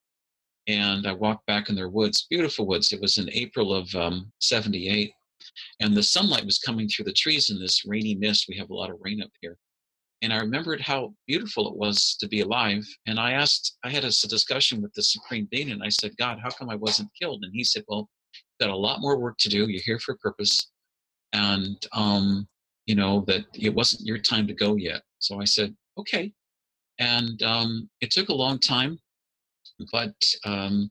and 0.67 1.05
I 1.05 1.12
walked 1.13 1.46
back 1.46 1.70
in 1.70 1.75
their 1.75 1.89
woods, 1.89 2.25
beautiful 2.29 2.65
woods. 2.65 2.93
It 2.93 3.01
was 3.01 3.17
in 3.17 3.29
April 3.32 3.74
of 3.74 3.93
um, 3.96 4.32
78. 4.39 5.12
And 5.82 5.96
the 5.96 6.03
sunlight 6.03 6.46
was 6.46 6.60
coming 6.60 6.88
through 6.88 7.05
the 7.05 7.13
trees 7.13 7.50
in 7.50 7.60
this 7.60 7.86
rainy 7.86 8.15
mist. 8.15 8.46
We 8.48 8.58
have 8.58 8.70
a 8.70 8.75
lot 8.75 8.89
of 8.89 8.98
rain 9.01 9.22
up 9.22 9.32
here. 9.41 9.58
And 10.24 10.34
I 10.34 10.38
remembered 10.38 10.80
how 10.80 11.13
beautiful 11.27 11.68
it 11.68 11.75
was 11.75 12.15
to 12.22 12.30
be 12.30 12.39
alive. 12.39 12.88
And 13.08 13.20
I 13.20 13.34
asked, 13.34 13.77
I 13.84 13.89
had 13.89 14.06
a 14.06 14.27
discussion 14.27 14.82
with 14.82 14.94
the 14.94 15.03
Supreme 15.03 15.50
Being, 15.51 15.72
and 15.72 15.84
I 15.84 15.89
said, 15.89 16.15
God, 16.18 16.39
how 16.42 16.50
come 16.50 16.70
I 16.70 16.75
wasn't 16.75 17.10
killed? 17.22 17.44
And 17.44 17.51
he 17.53 17.65
said, 17.65 17.84
Well, 17.89 18.10
you've 18.34 18.68
got 18.68 18.74
a 18.74 18.77
lot 18.77 19.01
more 19.01 19.20
work 19.20 19.38
to 19.39 19.50
do. 19.50 19.68
You're 19.68 19.82
here 19.84 20.00
for 20.00 20.13
a 20.13 20.18
purpose. 20.18 20.72
And, 21.34 21.75
um, 21.92 22.48
you 22.86 22.96
know, 22.96 23.25
that 23.27 23.44
it 23.53 23.75
wasn't 23.75 24.06
your 24.06 24.18
time 24.18 24.48
to 24.48 24.53
go 24.53 24.77
yet. 24.77 25.01
So 25.20 25.42
I 25.42 25.46
said, 25.46 25.75
Okay. 25.98 26.32
And 27.00 27.44
um, 27.44 27.89
it 28.00 28.12
took 28.12 28.30
a 28.30 28.34
long 28.34 28.60
time, 28.60 28.98
but 29.92 30.15
um, 30.46 30.89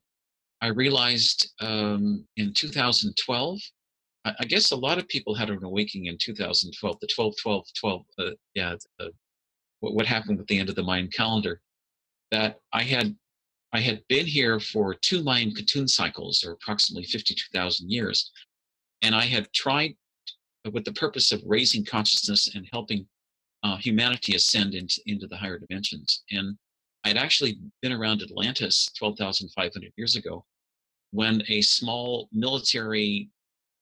I 0.61 0.69
realized 0.69 1.53
um, 1.61 2.27
in 2.37 2.53
2012 2.53 3.59
I, 4.25 4.45
guess 4.45 4.71
a 4.71 4.77
lot 4.77 4.99
of 4.99 5.09
people 5.09 5.35
had 5.35 5.51
an 5.51 5.65
awakening 5.65 6.07
in 6.07 6.17
2012. 6.17 6.97
The 7.01 7.09
12, 7.15 7.35
12, 7.43 7.65
12. 7.81 8.03
Uh, 8.19 8.31
yeah, 8.55 8.75
what, 9.83 9.95
what 9.95 10.07
happened 10.07 10.39
with 10.39 10.47
the 10.47 10.59
end 10.59 10.71
of 10.71 10.77
the 10.77 10.83
Mayan 10.83 11.09
calendar? 11.09 11.61
That 12.31 12.61
I 12.73 12.83
had 12.83 13.15
I 13.75 13.81
had 13.81 14.03
been 14.09 14.27
here 14.27 14.61
for 14.61 14.95
two 14.95 15.23
Mayan 15.23 15.51
Katun 15.51 15.89
cycles, 15.89 16.45
or 16.45 16.53
approximately 16.53 17.05
52,000 17.05 17.91
years, 17.91 18.31
and 19.03 19.15
I 19.15 19.25
had 19.25 19.53
tried 19.53 19.95
with 20.71 20.85
the 20.85 20.93
purpose 20.93 21.33
of 21.33 21.43
raising 21.47 21.85
consciousness 21.85 22.55
and 22.55 22.69
helping 22.71 23.07
uh, 23.63 23.77
humanity 23.77 24.35
ascend 24.35 24.75
into, 24.75 25.01
into 25.07 25.27
the 25.27 25.37
higher 25.37 25.59
dimensions. 25.59 26.23
And 26.31 26.57
I'd 27.05 27.17
actually 27.17 27.59
been 27.81 27.93
around 27.93 28.23
Atlantis 28.23 28.91
12,500 28.99 29.93
years 29.97 30.17
ago 30.17 30.45
when 31.11 31.43
a 31.49 31.61
small 31.63 32.29
military 32.33 33.31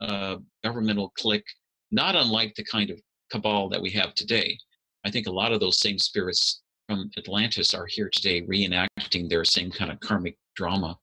uh, 0.01 0.37
governmental 0.65 1.11
clique, 1.11 1.47
not 1.91 2.17
unlike 2.17 2.55
the 2.55 2.65
kind 2.65 2.91
of 2.91 3.01
cabal 3.31 3.69
that 3.69 3.83
we 3.83 3.91
have 3.91 4.15
today, 4.15 4.59
I 5.05 5.11
think 5.11 5.27
a 5.27 5.33
lot 5.33 5.53
of 5.53 5.61
those 5.61 5.79
same 5.79 5.99
spirits 5.99 6.63
from 6.89 7.11
Atlantis 7.17 7.75
are 7.75 7.87
here 7.87 8.09
today 8.11 8.43
reenacting 8.43 9.29
their 9.29 9.45
same 9.45 9.71
kind 9.71 9.91
of 9.91 10.01
karmic 10.01 10.37
drama. 10.57 10.99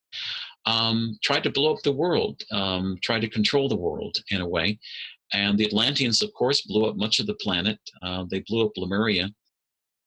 Um, 0.66 1.18
tried 1.24 1.44
to 1.44 1.50
blow 1.50 1.74
up 1.74 1.82
the 1.84 1.94
world, 1.94 2.42
um, 2.52 2.98
tried 3.02 3.22
to 3.22 3.30
control 3.30 3.70
the 3.70 3.76
world 3.76 4.18
in 4.32 4.42
a 4.42 4.48
way. 4.48 4.78
And 5.34 5.58
the 5.58 5.66
Atlanteans, 5.66 6.22
of 6.22 6.34
course, 6.34 6.62
blew 6.62 6.86
up 6.86 6.98
much 6.98 7.20
of 7.20 7.28
the 7.28 7.36
planet. 7.36 7.80
Uh, 8.02 8.26
they 8.30 8.42
blew 8.42 8.66
up 8.66 8.74
Lemuria 8.76 9.30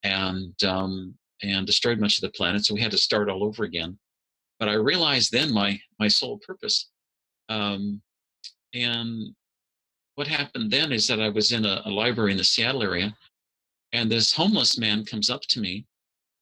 and 0.02 0.54
um, 0.64 1.14
and 1.42 1.66
destroyed 1.66 1.98
much 1.98 2.16
of 2.18 2.22
the 2.22 2.36
planet. 2.36 2.64
So 2.64 2.74
we 2.74 2.80
had 2.80 2.90
to 2.90 2.98
start 2.98 3.30
all 3.30 3.44
over 3.44 3.64
again. 3.64 3.98
But 4.58 4.68
I 4.68 4.74
realized 4.74 5.32
then 5.32 5.52
my 5.52 5.80
my 5.98 6.08
sole 6.08 6.38
purpose. 6.46 6.90
Um, 7.48 8.00
and 8.74 9.34
what 10.14 10.26
happened 10.26 10.70
then 10.70 10.92
is 10.92 11.06
that 11.08 11.20
I 11.20 11.28
was 11.28 11.52
in 11.52 11.64
a, 11.64 11.82
a 11.84 11.90
library 11.90 12.32
in 12.32 12.36
the 12.36 12.44
Seattle 12.44 12.82
area, 12.82 13.14
and 13.92 14.10
this 14.10 14.34
homeless 14.34 14.78
man 14.78 15.04
comes 15.04 15.30
up 15.30 15.42
to 15.42 15.60
me. 15.60 15.86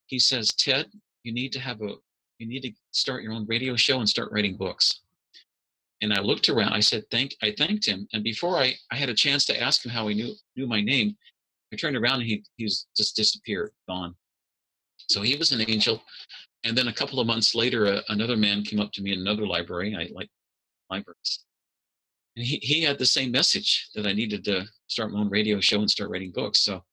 He 0.07 0.19
says, 0.19 0.49
"Ted, 0.49 0.91
you 1.23 1.33
need 1.33 1.51
to 1.53 1.59
have 1.59 1.81
a 1.81 1.95
you 2.37 2.47
need 2.47 2.61
to 2.61 2.71
start 2.91 3.23
your 3.23 3.33
own 3.33 3.45
radio 3.47 3.75
show 3.75 3.99
and 3.99 4.09
start 4.09 4.31
writing 4.31 4.57
books." 4.57 5.01
and 6.01 6.13
I 6.13 6.21
looked 6.21 6.49
around. 6.49 6.73
I 6.73 6.79
said, 6.79 7.03
"Thank." 7.11 7.35
I 7.41 7.51
thanked 7.51 7.85
him, 7.85 8.07
and 8.13 8.23
before 8.23 8.57
I, 8.57 8.75
I 8.91 8.95
had 8.95 9.09
a 9.09 9.13
chance 9.13 9.45
to 9.45 9.61
ask 9.61 9.85
him 9.85 9.91
how 9.91 10.07
he 10.07 10.15
knew 10.15 10.33
knew 10.55 10.67
my 10.67 10.81
name, 10.81 11.17
I 11.73 11.75
turned 11.75 11.97
around 11.97 12.21
and 12.21 12.29
he 12.29 12.43
he's 12.57 12.87
just 12.95 13.15
disappeared, 13.15 13.71
gone. 13.87 14.15
So 15.09 15.21
he 15.21 15.35
was 15.35 15.51
an 15.51 15.61
angel. 15.69 16.01
And 16.65 16.77
then 16.77 16.89
a 16.89 16.93
couple 16.93 17.19
of 17.19 17.27
months 17.27 17.55
later, 17.55 17.85
uh, 17.87 18.01
another 18.09 18.35
man 18.35 18.63
came 18.63 18.81
up 18.81 18.91
to 18.93 19.01
me 19.01 19.13
in 19.13 19.19
another 19.19 19.47
library. 19.47 19.95
I 19.95 20.09
like 20.13 20.29
libraries, 20.89 21.45
and 22.35 22.45
he 22.45 22.57
he 22.57 22.81
had 22.81 22.97
the 22.97 23.05
same 23.05 23.31
message 23.31 23.89
that 23.95 24.05
I 24.05 24.13
needed 24.13 24.43
to 24.45 24.65
start 24.87 25.11
my 25.11 25.19
own 25.19 25.29
radio 25.29 25.59
show 25.59 25.79
and 25.79 25.89
start 25.89 26.09
writing 26.09 26.31
books. 26.31 26.59
So 26.61 26.83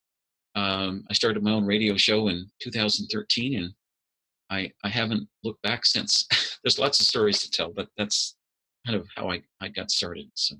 um, 0.56 1.04
I 1.10 1.12
started 1.12 1.42
my 1.42 1.52
own 1.52 1.66
radio 1.66 1.96
show 1.96 2.28
in 2.28 2.50
2013, 2.60 3.58
and 3.58 3.72
I 4.50 4.72
I 4.82 4.88
haven't 4.88 5.28
looked 5.44 5.62
back 5.62 5.84
since. 5.84 6.26
There's 6.64 6.78
lots 6.78 6.98
of 6.98 7.06
stories 7.06 7.38
to 7.40 7.50
tell, 7.50 7.72
but 7.72 7.88
that's 7.96 8.34
kind 8.86 8.98
of 8.98 9.06
how 9.14 9.30
I, 9.30 9.42
I 9.60 9.68
got 9.68 9.90
started. 9.90 10.26
So 10.34 10.56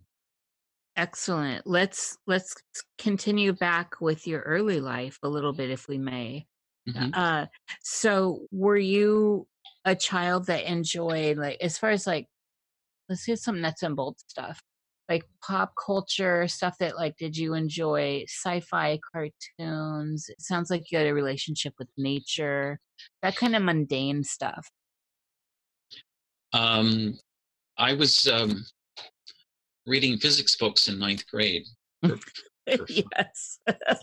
excellent. 0.97 1.67
Let's 1.67 2.19
let's 2.26 2.55
continue 2.99 3.55
back 3.55 4.00
with 4.00 4.26
your 4.26 4.43
early 4.43 4.81
life 4.81 5.19
a 5.23 5.29
little 5.29 5.55
bit, 5.55 5.71
if 5.71 5.88
we 5.88 5.99
may. 5.99 6.47
Mm-hmm. 6.88 7.11
Uh, 7.15 7.47
so 7.83 8.43
were 8.53 8.76
you 8.76 9.49
a 9.87 9.97
child 9.97 10.47
that 10.47 10.71
enjoyed 10.71 11.38
like 11.38 11.59
as 11.61 11.79
far 11.79 11.91
as 11.91 12.07
like 12.07 12.26
let's 13.09 13.25
get 13.25 13.38
some 13.38 13.61
nuts 13.61 13.83
and 13.83 13.97
bolts 13.97 14.25
stuff 14.29 14.61
like 15.09 15.25
pop 15.43 15.73
culture 15.85 16.49
stuff 16.49 16.77
that 16.79 16.97
like 16.97 17.17
did 17.17 17.37
you 17.37 17.55
enjoy 17.55 18.25
sci-fi 18.29 18.99
cartoons 19.13 20.29
it 20.29 20.41
sounds 20.41 20.71
like 20.71 20.91
you 20.91 20.99
had 20.99 21.07
a 21.07 21.15
relationship 21.15 21.75
with 21.79 21.89
nature 21.97 22.79
that 23.23 23.37
kind 23.37 23.55
of 23.55 23.63
mundane 23.63 24.25
stuff 24.25 24.69
um 26.53 27.17
I 27.79 27.93
was 27.95 28.27
um, 28.27 28.65
reading 29.87 30.19
physics 30.19 30.57
books 30.57 30.89
in 30.89 30.99
ninth 30.99 31.27
grade. 31.27 31.65
For, 32.03 32.17
for 32.77 32.87
yes. 32.89 33.59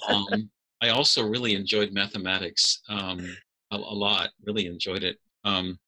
um, 0.07 0.50
I 0.81 0.89
also 0.89 1.27
really 1.27 1.55
enjoyed 1.55 1.91
mathematics 1.91 2.81
um, 2.89 3.25
a, 3.72 3.77
a, 3.77 3.77
lot. 3.77 4.29
Really 4.45 4.67
enjoyed 4.67 5.03
it, 5.03 5.17
um, 5.43 5.79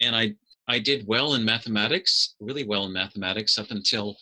and 0.00 0.14
I 0.14 0.34
I 0.68 0.78
did 0.78 1.06
well 1.06 1.34
in 1.34 1.44
mathematics, 1.44 2.36
really 2.40 2.64
well 2.64 2.84
in 2.84 2.92
mathematics 2.92 3.58
up 3.58 3.70
until 3.70 4.16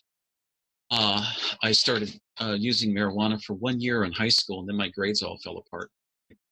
uh, 0.90 1.24
I 1.62 1.72
started 1.72 2.18
uh, 2.40 2.56
using 2.58 2.92
marijuana 2.92 3.42
for 3.42 3.54
one 3.54 3.80
year 3.80 4.04
in 4.04 4.12
high 4.12 4.28
school, 4.28 4.60
and 4.60 4.68
then 4.68 4.76
my 4.76 4.88
grades 4.90 5.22
all 5.22 5.38
fell 5.38 5.58
apart. 5.58 5.90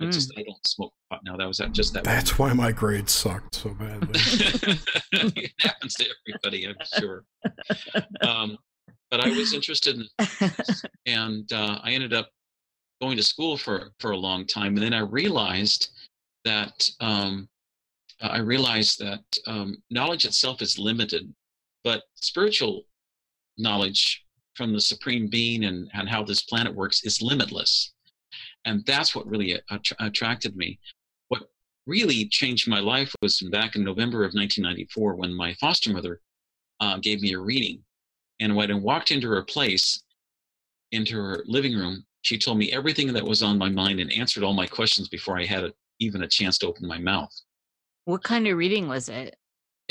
I 0.00 0.04
mm. 0.04 0.12
just 0.12 0.32
I 0.36 0.42
don't 0.42 0.66
smoke 0.66 0.92
pot 1.10 1.20
now. 1.24 1.36
That 1.36 1.46
was 1.46 1.60
just 1.72 1.94
that. 1.94 2.04
That's 2.04 2.38
why 2.38 2.52
my 2.52 2.72
grades 2.72 3.12
sucked 3.12 3.56
so 3.56 3.70
badly. 3.70 4.10
it 5.12 5.52
happens 5.60 5.94
to 5.94 6.06
everybody, 6.26 6.66
I'm 6.66 6.76
sure. 6.98 7.24
Um, 8.22 8.58
but 9.10 9.20
I 9.20 9.28
was 9.28 9.52
interested 9.52 9.96
in, 9.96 10.50
and 11.06 11.52
uh, 11.52 11.78
I 11.82 11.92
ended 11.92 12.12
up 12.12 12.30
going 13.00 13.16
to 13.16 13.22
school 13.22 13.56
for 13.56 13.90
for 13.98 14.12
a 14.12 14.16
long 14.16 14.46
time, 14.46 14.74
and 14.74 14.82
then 14.82 14.94
I 14.94 15.00
realized 15.00 15.90
that 16.44 16.88
um, 17.00 17.48
I 18.20 18.38
realized 18.38 18.98
that 19.00 19.22
um, 19.46 19.76
knowledge 19.90 20.24
itself 20.24 20.62
is 20.62 20.78
limited, 20.78 21.32
but 21.84 22.02
spiritual 22.16 22.84
knowledge 23.58 24.24
from 24.54 24.72
the 24.72 24.80
supreme 24.80 25.28
being 25.28 25.64
and, 25.64 25.90
and 25.94 26.08
how 26.08 26.22
this 26.22 26.42
planet 26.42 26.74
works 26.74 27.04
is 27.04 27.22
limitless 27.22 27.92
and 28.64 28.84
that's 28.86 29.14
what 29.14 29.26
really 29.26 29.60
att- 29.70 29.92
attracted 30.00 30.56
me. 30.56 30.78
What 31.28 31.42
really 31.86 32.26
changed 32.28 32.68
my 32.68 32.80
life 32.80 33.14
was 33.22 33.40
back 33.50 33.76
in 33.76 33.84
November 33.84 34.24
of 34.24 34.34
1994 34.34 35.16
when 35.16 35.34
my 35.34 35.54
foster 35.54 35.92
mother 35.92 36.20
uh, 36.80 36.98
gave 36.98 37.20
me 37.20 37.32
a 37.32 37.38
reading, 37.38 37.82
and 38.40 38.56
when 38.56 38.70
I 38.70 38.74
walked 38.74 39.10
into 39.10 39.28
her 39.28 39.42
place, 39.42 40.02
into 40.90 41.16
her 41.16 41.42
living 41.46 41.76
room, 41.76 42.04
she 42.22 42.38
told 42.38 42.58
me 42.58 42.72
everything 42.72 43.12
that 43.12 43.24
was 43.24 43.42
on 43.42 43.58
my 43.58 43.68
mind 43.68 44.00
and 44.00 44.12
answered 44.12 44.44
all 44.44 44.54
my 44.54 44.66
questions 44.66 45.08
before 45.08 45.38
I 45.38 45.44
had 45.44 45.64
a, 45.64 45.72
even 45.98 46.22
a 46.22 46.28
chance 46.28 46.58
to 46.58 46.66
open 46.66 46.86
my 46.86 46.98
mouth. 46.98 47.32
What 48.04 48.22
kind 48.22 48.46
of 48.46 48.56
reading 48.56 48.88
was 48.88 49.08
it? 49.08 49.36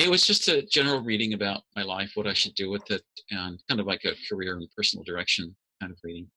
It 0.02 0.10
was 0.10 0.26
just 0.26 0.48
a 0.48 0.64
general 0.64 1.02
reading 1.02 1.34
about 1.34 1.62
my 1.76 1.84
life, 1.84 2.12
what 2.16 2.26
I 2.26 2.34
should 2.34 2.56
do 2.56 2.70
with 2.70 2.90
it, 2.90 3.04
and 3.30 3.62
kind 3.70 3.80
of 3.80 3.86
like 3.86 4.04
a 4.06 4.16
career 4.28 4.56
and 4.56 4.68
personal 4.76 5.04
direction 5.04 5.56
kind 5.80 5.92
of 5.92 6.00
reading. 6.04 6.28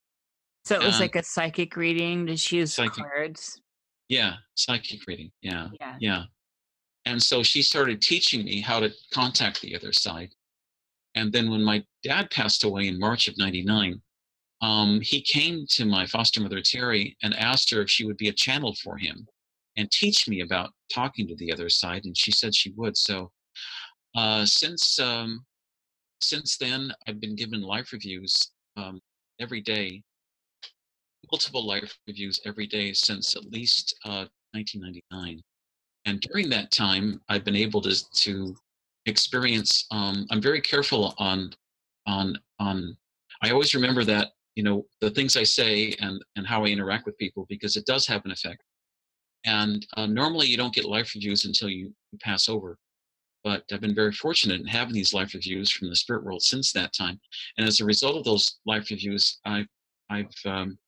So 0.64 0.76
it 0.76 0.85
was 0.85 0.97
um, 0.97 1.00
like 1.00 1.16
a 1.16 1.23
psychic 1.23 1.76
reading. 1.76 2.26
Did 2.26 2.38
she 2.38 2.59
use 2.59 2.75
psychic, 2.75 3.04
cards? 3.04 3.61
Yeah, 4.09 4.35
psychic 4.54 5.00
reading. 5.06 5.30
Yeah, 5.40 5.68
yeah, 5.80 5.97
yeah. 5.99 6.23
And 7.06 7.23
so 7.23 7.42
she 7.42 7.62
started 7.62 8.02
teaching 8.02 8.44
me 8.44 8.61
how 8.61 8.80
to 8.80 8.90
contact 9.12 9.61
the 9.61 9.75
other 9.75 9.92
side. 9.92 10.30
And 11.14 11.33
then 11.33 11.50
when 11.50 11.62
my 11.62 11.85
dad 12.02 12.30
passed 12.30 12.64
away 12.64 12.88
in 12.88 12.99
March 12.99 13.28
of 13.28 13.38
'99, 13.38 14.00
um, 14.61 15.00
he 15.00 15.23
came 15.23 15.66
to 15.71 15.85
my 15.85 16.06
foster 16.06 16.40
mother 16.40 16.61
Terry 16.61 17.16
and 17.23 17.35
asked 17.35 17.71
her 17.71 17.80
if 17.80 17.90
she 17.90 18.04
would 18.04 18.16
be 18.18 18.28
a 18.28 18.33
channel 18.33 18.75
for 18.83 18.97
him 18.99 19.26
and 19.76 19.90
teach 19.90 20.28
me 20.28 20.40
about 20.40 20.71
talking 20.92 21.26
to 21.28 21.37
the 21.37 21.52
other 21.52 21.68
side. 21.68 22.04
And 22.04 22.16
she 22.16 22.30
said 22.30 22.54
she 22.54 22.73
would. 22.76 22.97
So 22.97 23.30
uh, 24.14 24.44
since 24.47 24.99
um, 24.99 25.44
since 26.21 26.56
then, 26.56 26.92
I've 27.06 27.21
been 27.21 27.37
given 27.37 27.62
life 27.62 27.92
reviews 27.92 28.50
um, 28.76 29.00
every 29.40 29.61
day 29.61 30.02
multiple 31.30 31.66
life 31.66 31.99
reviews 32.06 32.40
every 32.44 32.66
day 32.66 32.92
since 32.92 33.35
at 33.35 33.50
least 33.50 33.97
uh, 34.04 34.26
1999. 34.52 35.42
And 36.06 36.21
during 36.21 36.49
that 36.50 36.71
time, 36.71 37.21
I've 37.28 37.44
been 37.44 37.56
able 37.56 37.80
to, 37.83 38.11
to 38.11 38.54
experience. 39.06 39.87
Um, 39.90 40.26
I'm 40.30 40.40
very 40.40 40.61
careful 40.61 41.14
on 41.18 41.52
on 42.06 42.38
on. 42.61 42.97
I 43.42 43.50
always 43.50 43.75
remember 43.75 44.04
that 44.04 44.28
you 44.54 44.62
know 44.62 44.87
the 45.00 45.11
things 45.11 45.37
I 45.37 45.44
say 45.44 45.94
and 46.00 46.23
and 46.37 46.47
how 46.47 46.64
I 46.64 46.68
interact 46.68 47.06
with 47.06 47.18
people 47.18 47.47
because 47.49 47.76
it 47.76 47.87
does 47.87 48.06
have 48.06 48.25
an 48.25 48.30
effect. 48.30 48.62
And 49.47 49.87
uh, 49.97 50.06
normally 50.06 50.47
you 50.47 50.56
don't 50.56 50.75
get 50.75 50.85
life 50.85 51.14
reviews 51.14 51.44
until 51.44 51.68
you, 51.68 51.92
you 52.12 52.18
pass 52.23 52.49
over. 52.49 52.78
But 53.44 53.62
I've 53.70 53.82
been 53.82 53.94
very 53.94 54.12
fortunate 54.12 54.60
in 54.60 54.66
having 54.66 54.94
these 54.94 55.12
life 55.12 55.34
reviews 55.34 55.70
from 55.70 55.88
the 55.90 55.96
spirit 55.96 56.24
world 56.24 56.42
since 56.42 56.72
that 56.72 56.94
time. 56.94 57.20
And 57.58 57.68
as 57.68 57.80
a 57.80 57.84
result 57.84 58.16
of 58.16 58.24
those 58.24 58.58
life 58.66 58.90
reviews, 58.90 59.38
I've 59.44 59.68
I've 60.10 60.34
um, 60.46 60.78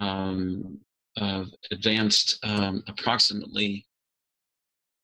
um, 0.00 0.78
uh, 1.16 1.44
advanced 1.70 2.38
um, 2.44 2.82
approximately 2.88 3.84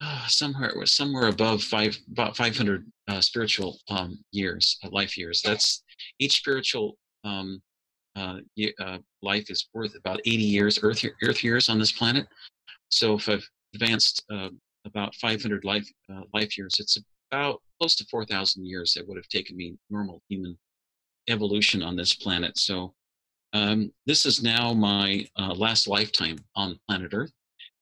uh, 0.00 0.26
somewhere 0.26 0.68
it 0.68 0.76
was 0.76 0.92
somewhere 0.92 1.28
above 1.28 1.62
five 1.62 1.96
about 2.12 2.36
500 2.36 2.84
uh, 3.08 3.20
spiritual 3.20 3.78
um, 3.88 4.18
years 4.32 4.78
uh, 4.84 4.88
life 4.90 5.16
years 5.16 5.40
that's 5.42 5.82
each 6.18 6.36
spiritual 6.36 6.96
um, 7.24 7.60
uh, 8.16 8.38
uh, 8.80 8.98
life 9.22 9.50
is 9.50 9.68
worth 9.72 9.94
about 9.96 10.20
80 10.20 10.36
years 10.36 10.78
earth 10.82 11.04
earth 11.22 11.42
years 11.42 11.68
on 11.68 11.78
this 11.78 11.92
planet 11.92 12.26
so 12.88 13.14
if 13.14 13.28
i've 13.28 13.48
advanced 13.74 14.24
about 14.84 15.14
500 15.16 15.64
life 15.64 15.88
life 16.32 16.58
years 16.58 16.76
it's 16.78 16.98
about 17.32 17.60
close 17.80 17.96
to 17.96 18.04
4000 18.10 18.64
years 18.64 18.94
that 18.94 19.06
would 19.08 19.16
have 19.16 19.28
taken 19.28 19.56
me 19.56 19.76
normal 19.90 20.22
human 20.28 20.56
evolution 21.28 21.82
on 21.82 21.96
this 21.96 22.14
planet. 22.14 22.58
So 22.58 22.94
um, 23.52 23.92
this 24.06 24.26
is 24.26 24.42
now 24.42 24.72
my 24.72 25.26
uh, 25.38 25.54
last 25.54 25.86
lifetime 25.86 26.38
on 26.56 26.78
planet 26.88 27.12
Earth, 27.14 27.32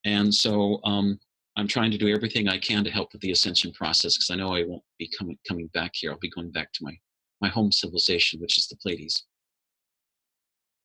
and 0.04 0.34
so 0.34 0.80
um, 0.84 1.18
I'm 1.56 1.68
trying 1.68 1.90
to 1.92 1.98
do 1.98 2.08
everything 2.08 2.48
I 2.48 2.58
can 2.58 2.84
to 2.84 2.90
help 2.90 3.12
with 3.12 3.22
the 3.22 3.30
ascension 3.32 3.72
process 3.72 4.16
because 4.16 4.30
I 4.30 4.36
know 4.36 4.54
I 4.54 4.64
won't 4.64 4.82
be 4.98 5.10
coming 5.18 5.38
coming 5.48 5.68
back 5.68 5.92
here. 5.94 6.12
I'll 6.12 6.18
be 6.18 6.30
going 6.30 6.50
back 6.50 6.72
to 6.72 6.84
my 6.84 6.96
my 7.40 7.48
home 7.48 7.72
civilization, 7.72 8.40
which 8.40 8.58
is 8.58 8.68
the 8.68 8.76
Pleiades. 8.76 9.24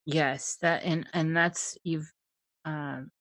Yes, 0.05 0.57
that 0.61 0.83
and 0.83 1.05
and 1.13 1.35
that's 1.35 1.77
you've 1.83 2.09
um 2.63 3.11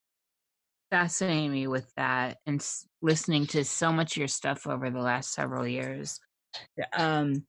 fascinated 0.89 1.51
me 1.51 1.67
with 1.67 1.93
that 1.97 2.37
and 2.45 2.65
listening 3.01 3.47
to 3.47 3.63
so 3.65 3.91
much 3.91 4.13
of 4.13 4.17
your 4.17 4.27
stuff 4.27 4.67
over 4.67 4.89
the 4.89 4.99
last 4.99 5.33
several 5.33 5.67
years. 5.67 6.19
Um 6.97 7.47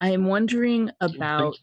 I'm 0.00 0.26
wondering 0.26 0.90
about 1.00 1.56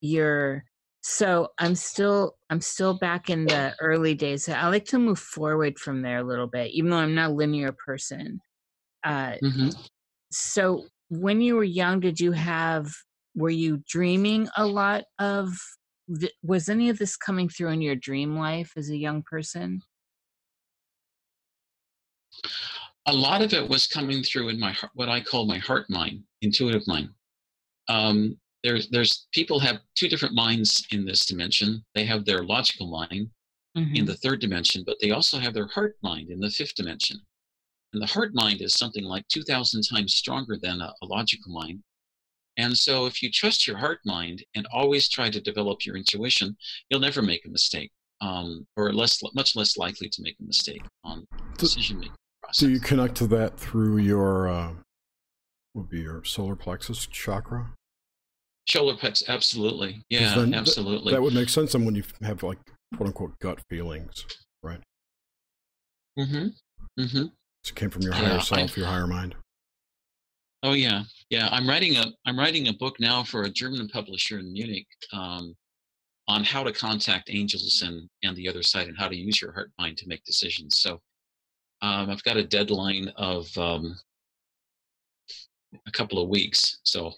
your 0.00 0.64
so 1.02 1.50
I'm 1.58 1.74
still 1.76 2.38
I'm 2.50 2.60
still 2.60 2.98
back 2.98 3.30
in 3.30 3.46
the 3.46 3.74
early 3.80 4.14
days. 4.14 4.48
I 4.48 4.68
like 4.68 4.86
to 4.86 4.98
move 4.98 5.18
forward 5.20 5.78
from 5.78 6.02
there 6.02 6.18
a 6.18 6.24
little 6.24 6.48
bit, 6.48 6.72
even 6.72 6.90
though 6.90 6.98
I'm 6.98 7.14
not 7.14 7.30
a 7.30 7.34
linear 7.34 7.72
person. 7.72 8.40
Uh 9.04 9.38
hmm 9.42 9.72
so 10.30 10.88
when 11.08 11.40
you 11.40 11.56
were 11.56 11.64
young, 11.64 12.00
did 12.00 12.20
you 12.20 12.32
have 12.32 12.92
were 13.34 13.50
you 13.50 13.82
dreaming 13.88 14.48
a 14.56 14.66
lot 14.66 15.04
of 15.18 15.54
was 16.42 16.68
any 16.68 16.88
of 16.90 16.98
this 16.98 17.16
coming 17.16 17.48
through 17.48 17.68
in 17.70 17.80
your 17.82 17.96
dream 17.96 18.36
life 18.36 18.72
as 18.76 18.90
a 18.90 18.96
young 18.96 19.22
person? 19.22 19.80
A 23.06 23.12
lot 23.12 23.42
of 23.42 23.52
it 23.52 23.68
was 23.68 23.86
coming 23.86 24.22
through 24.22 24.48
in 24.48 24.60
my 24.60 24.72
heart- 24.72 24.92
what 24.94 25.08
I 25.08 25.20
call 25.20 25.44
my 25.46 25.58
heart 25.58 25.90
mind, 25.90 26.24
intuitive 26.40 26.86
mind. 26.86 27.10
Um, 27.88 28.40
there's 28.62 28.88
there's 28.90 29.26
people 29.32 29.58
have 29.58 29.80
two 29.96 30.08
different 30.08 30.34
minds 30.34 30.86
in 30.90 31.04
this 31.04 31.26
dimension. 31.26 31.84
They 31.94 32.04
have 32.04 32.24
their 32.24 32.44
logical 32.44 32.86
mind 32.86 33.30
in 33.74 33.88
Mhm. 34.04 34.06
the 34.06 34.16
third 34.16 34.40
dimension, 34.40 34.84
but 34.84 34.98
they 35.00 35.10
also 35.10 35.38
have 35.38 35.54
their 35.54 35.66
heart 35.66 35.96
mind 36.02 36.30
in 36.30 36.38
the 36.40 36.50
fifth 36.50 36.74
dimension. 36.76 37.26
And 37.92 38.00
the 38.00 38.06
heart 38.06 38.34
mind 38.34 38.60
is 38.62 38.74
something 38.74 39.02
like 39.04 39.26
2,000 39.28 39.82
times 39.82 40.14
stronger 40.14 40.56
than 40.56 40.80
a, 40.80 40.94
a 41.02 41.06
logical 41.06 41.52
mind. 41.52 41.82
And 42.56 42.76
so, 42.76 43.06
if 43.06 43.22
you 43.22 43.30
trust 43.30 43.66
your 43.66 43.78
heart 43.78 44.00
mind 44.04 44.44
and 44.54 44.66
always 44.66 45.08
try 45.08 45.30
to 45.30 45.40
develop 45.40 45.84
your 45.86 45.96
intuition, 45.96 46.56
you'll 46.88 47.00
never 47.00 47.22
make 47.22 47.44
a 47.46 47.48
mistake, 47.48 47.90
um, 48.20 48.66
or 48.76 48.92
less, 48.92 49.20
much 49.34 49.56
less 49.56 49.76
likely 49.76 50.08
to 50.10 50.22
make 50.22 50.38
a 50.38 50.44
mistake 50.44 50.82
on 51.02 51.26
decision 51.56 51.98
making 51.98 52.14
process. 52.52 52.66
Do 52.66 52.70
you 52.70 52.80
connect 52.80 53.14
to 53.16 53.26
that 53.28 53.58
through 53.58 53.98
your 53.98 54.48
uh, 54.48 54.72
would 55.74 55.88
be 55.88 56.00
your 56.00 56.24
solar 56.24 56.56
plexus 56.56 57.06
chakra? 57.06 57.72
Shoulder 58.68 58.96
pets, 58.96 59.24
absolutely. 59.28 60.02
Yeah, 60.08 60.36
then 60.36 60.50
th- 60.52 60.56
absolutely. 60.56 61.12
That 61.12 61.22
would 61.22 61.34
make 61.34 61.48
sense. 61.48 61.72
then 61.72 61.84
when 61.84 61.94
you 61.94 62.04
have 62.22 62.42
like 62.42 62.58
quote 62.96 63.08
unquote 63.08 63.38
gut 63.40 63.60
feelings, 63.68 64.24
right? 64.62 64.80
mm-hmm. 66.18 66.48
Mm-hmm. 67.00 67.24
It 67.64 67.74
came 67.74 67.90
from 67.90 68.02
your 68.02 68.12
higher 68.12 68.38
I- 68.38 68.40
self, 68.40 68.76
your 68.76 68.86
higher 68.86 69.06
mind. 69.06 69.34
Oh 70.64 70.74
yeah, 70.74 71.02
yeah. 71.28 71.48
I'm 71.50 71.68
writing 71.68 71.96
a 71.96 72.04
I'm 72.24 72.38
writing 72.38 72.68
a 72.68 72.72
book 72.72 72.94
now 73.00 73.24
for 73.24 73.42
a 73.42 73.50
German 73.50 73.88
publisher 73.88 74.38
in 74.38 74.52
Munich 74.52 74.86
um, 75.12 75.56
on 76.28 76.44
how 76.44 76.62
to 76.62 76.72
contact 76.72 77.30
angels 77.32 77.82
and 77.84 78.08
and 78.22 78.36
the 78.36 78.48
other 78.48 78.62
side 78.62 78.86
and 78.86 78.96
how 78.96 79.08
to 79.08 79.16
use 79.16 79.42
your 79.42 79.52
heart 79.52 79.72
mind 79.76 79.96
to 79.98 80.06
make 80.06 80.22
decisions. 80.22 80.78
So 80.78 81.00
um, 81.82 82.10
I've 82.10 82.22
got 82.22 82.36
a 82.36 82.44
deadline 82.44 83.08
of 83.16 83.46
um, 83.58 83.96
a 85.86 85.90
couple 85.90 86.22
of 86.22 86.28
weeks. 86.28 86.78
So 86.84 87.12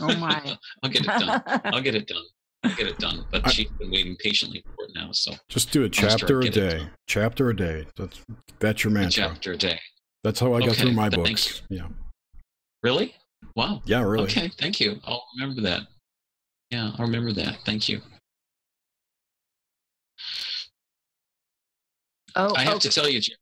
Oh 0.00 0.16
my. 0.16 0.56
I'll 0.82 0.90
get 0.90 1.02
it 1.02 1.06
done. 1.06 1.42
I'll 1.64 1.80
get 1.80 1.94
it 1.94 2.06
done. 2.06 2.22
I'll 2.64 2.74
get 2.74 2.86
it 2.86 2.98
done. 2.98 3.24
But 3.30 3.46
I- 3.46 3.50
she's 3.50 3.70
been 3.78 3.90
waiting 3.90 4.16
patiently 4.16 4.64
for 4.74 4.84
it 4.84 4.90
now. 4.94 5.10
So 5.12 5.32
Just 5.48 5.70
do 5.72 5.84
a 5.84 5.88
chapter 5.88 6.40
a 6.40 6.50
day. 6.50 6.86
Chapter 7.06 7.50
a 7.50 7.56
day. 7.56 7.86
That's 7.96 8.20
that's 8.58 8.84
your 8.84 8.90
a 8.90 8.94
mantra. 8.94 9.28
chapter 9.28 9.52
a 9.52 9.56
day. 9.56 9.80
That's 10.24 10.40
how 10.40 10.52
I 10.54 10.60
got 10.60 10.70
Okay, 10.70 10.82
through 10.82 10.92
my 10.92 11.08
thank 11.08 11.24
books. 11.24 11.62
Yeah. 11.68 11.86
Really? 12.82 13.14
Wow. 13.54 13.82
Yeah, 13.84 14.02
really. 14.02 14.24
Okay. 14.24 14.50
Thank 14.58 14.80
you. 14.80 15.00
I'll 15.04 15.24
remember 15.38 15.62
that. 15.62 15.82
Yeah, 16.70 16.90
I'll 16.98 17.06
remember 17.06 17.32
that. 17.32 17.58
Thank 17.64 17.88
you. 17.88 18.00
oh, 22.36 22.54
I 22.56 22.62
have 22.62 22.74
oh, 22.74 22.78
to 22.80 22.88
tell 22.90 23.08
you, 23.08 23.20
Jerry. 23.20 23.38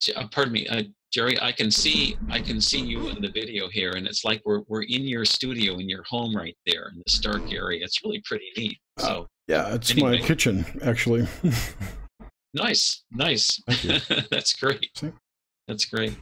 J- 0.00 0.12
uh, 0.14 0.26
Pardon 0.28 0.52
me, 0.52 0.66
uh, 0.68 0.82
Jerry. 1.12 1.40
I 1.40 1.52
can 1.52 1.70
see 1.70 2.16
I 2.30 2.40
can 2.40 2.60
see 2.60 2.80
you 2.80 3.08
in 3.08 3.20
the 3.22 3.30
video 3.30 3.68
here, 3.68 3.92
and 3.92 4.06
it's 4.06 4.24
like 4.24 4.42
we're 4.44 4.62
we're 4.68 4.82
in 4.82 5.02
your 5.02 5.24
studio 5.24 5.74
in 5.78 5.88
your 5.88 6.02
home 6.04 6.36
right 6.36 6.56
there 6.66 6.88
in 6.94 7.02
this 7.06 7.18
dark 7.18 7.52
area. 7.52 7.82
It's 7.84 8.02
really 8.04 8.20
pretty 8.24 8.50
neat. 8.56 8.78
So 8.98 9.26
Yeah, 9.48 9.74
it's 9.74 9.90
Anyway. 9.92 10.20
my 10.20 10.26
kitchen 10.26 10.64
actually. 10.84 11.26
nice, 12.54 13.04
nice. 13.10 13.60
Thank 13.68 14.28
That's 14.30 14.52
great. 14.54 14.90
See? 14.96 15.12
That's 15.68 15.84
great. 15.86 16.16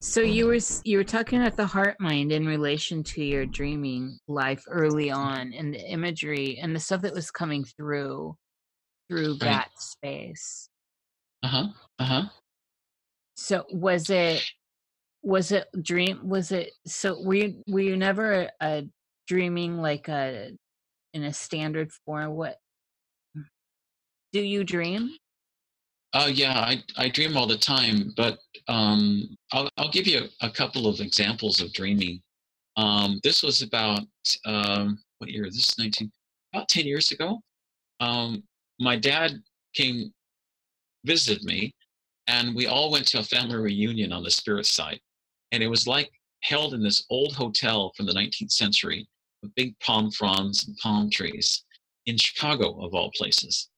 so 0.00 0.20
you 0.20 0.46
were 0.46 0.58
you 0.84 0.96
were 0.98 1.04
talking 1.04 1.40
about 1.40 1.56
the 1.56 1.66
heart 1.66 1.96
mind 2.00 2.32
in 2.32 2.46
relation 2.46 3.02
to 3.04 3.22
your 3.24 3.44
dreaming 3.44 4.18
life 4.28 4.62
early 4.68 5.10
on 5.10 5.52
and 5.52 5.74
the 5.74 5.90
imagery 5.90 6.58
and 6.62 6.74
the 6.74 6.80
stuff 6.80 7.02
that 7.02 7.12
was 7.12 7.30
coming 7.30 7.64
through 7.64 8.34
through 9.10 9.32
Right. 9.32 9.40
that 9.40 9.70
space. 9.78 10.68
Uh 11.42 11.48
huh. 11.48 11.66
Uh 11.98 12.04
huh. 12.04 12.22
So 13.36 13.64
was 13.70 14.10
it 14.10 14.44
was 15.22 15.52
it 15.52 15.68
dream 15.82 16.20
was 16.22 16.50
it 16.52 16.72
so 16.86 17.22
were 17.22 17.34
you 17.34 17.62
were 17.68 17.80
you 17.80 17.96
never 17.96 18.50
uh 18.60 18.82
dreaming 19.26 19.76
like 19.78 20.08
a 20.08 20.50
in 21.12 21.24
a 21.24 21.32
standard 21.32 21.92
form 21.92 22.30
what 22.32 22.56
do 24.32 24.40
you 24.40 24.64
dream 24.64 25.10
Uh, 26.12 26.30
yeah, 26.32 26.58
I, 26.58 26.82
I 26.96 27.08
dream 27.08 27.36
all 27.36 27.46
the 27.46 27.56
time, 27.56 28.12
but 28.16 28.38
um, 28.66 29.36
I'll, 29.52 29.68
I'll 29.76 29.90
give 29.92 30.08
you 30.08 30.26
a, 30.42 30.46
a 30.48 30.50
couple 30.50 30.88
of 30.88 31.00
examples 31.00 31.60
of 31.60 31.72
dreaming. 31.72 32.20
Um, 32.76 33.20
this 33.22 33.42
was 33.44 33.62
about, 33.62 34.00
um, 34.44 34.98
what 35.18 35.30
year? 35.30 35.44
This 35.44 35.68
is 35.68 35.78
19, 35.78 36.10
about 36.52 36.68
10 36.68 36.84
years 36.86 37.12
ago. 37.12 37.40
Um, 38.00 38.42
my 38.80 38.96
dad 38.96 39.40
came, 39.74 40.12
visited 41.04 41.44
me, 41.44 41.74
and 42.26 42.54
we 42.54 42.66
all 42.66 42.90
went 42.90 43.06
to 43.08 43.18
a 43.18 43.24
family 43.24 43.56
reunion 43.56 44.12
on 44.12 44.22
the 44.22 44.30
spirit 44.30 44.66
side. 44.66 45.00
And 45.52 45.62
it 45.62 45.68
was 45.68 45.86
like 45.86 46.10
held 46.42 46.74
in 46.74 46.82
this 46.82 47.04
old 47.10 47.34
hotel 47.34 47.92
from 47.96 48.06
the 48.06 48.12
19th 48.12 48.52
century 48.52 49.08
with 49.42 49.54
big 49.54 49.78
palm 49.80 50.10
fronds 50.10 50.66
and 50.66 50.76
palm 50.78 51.10
trees 51.10 51.64
in 52.06 52.16
Chicago, 52.16 52.84
of 52.84 52.94
all 52.94 53.10
places. 53.16 53.68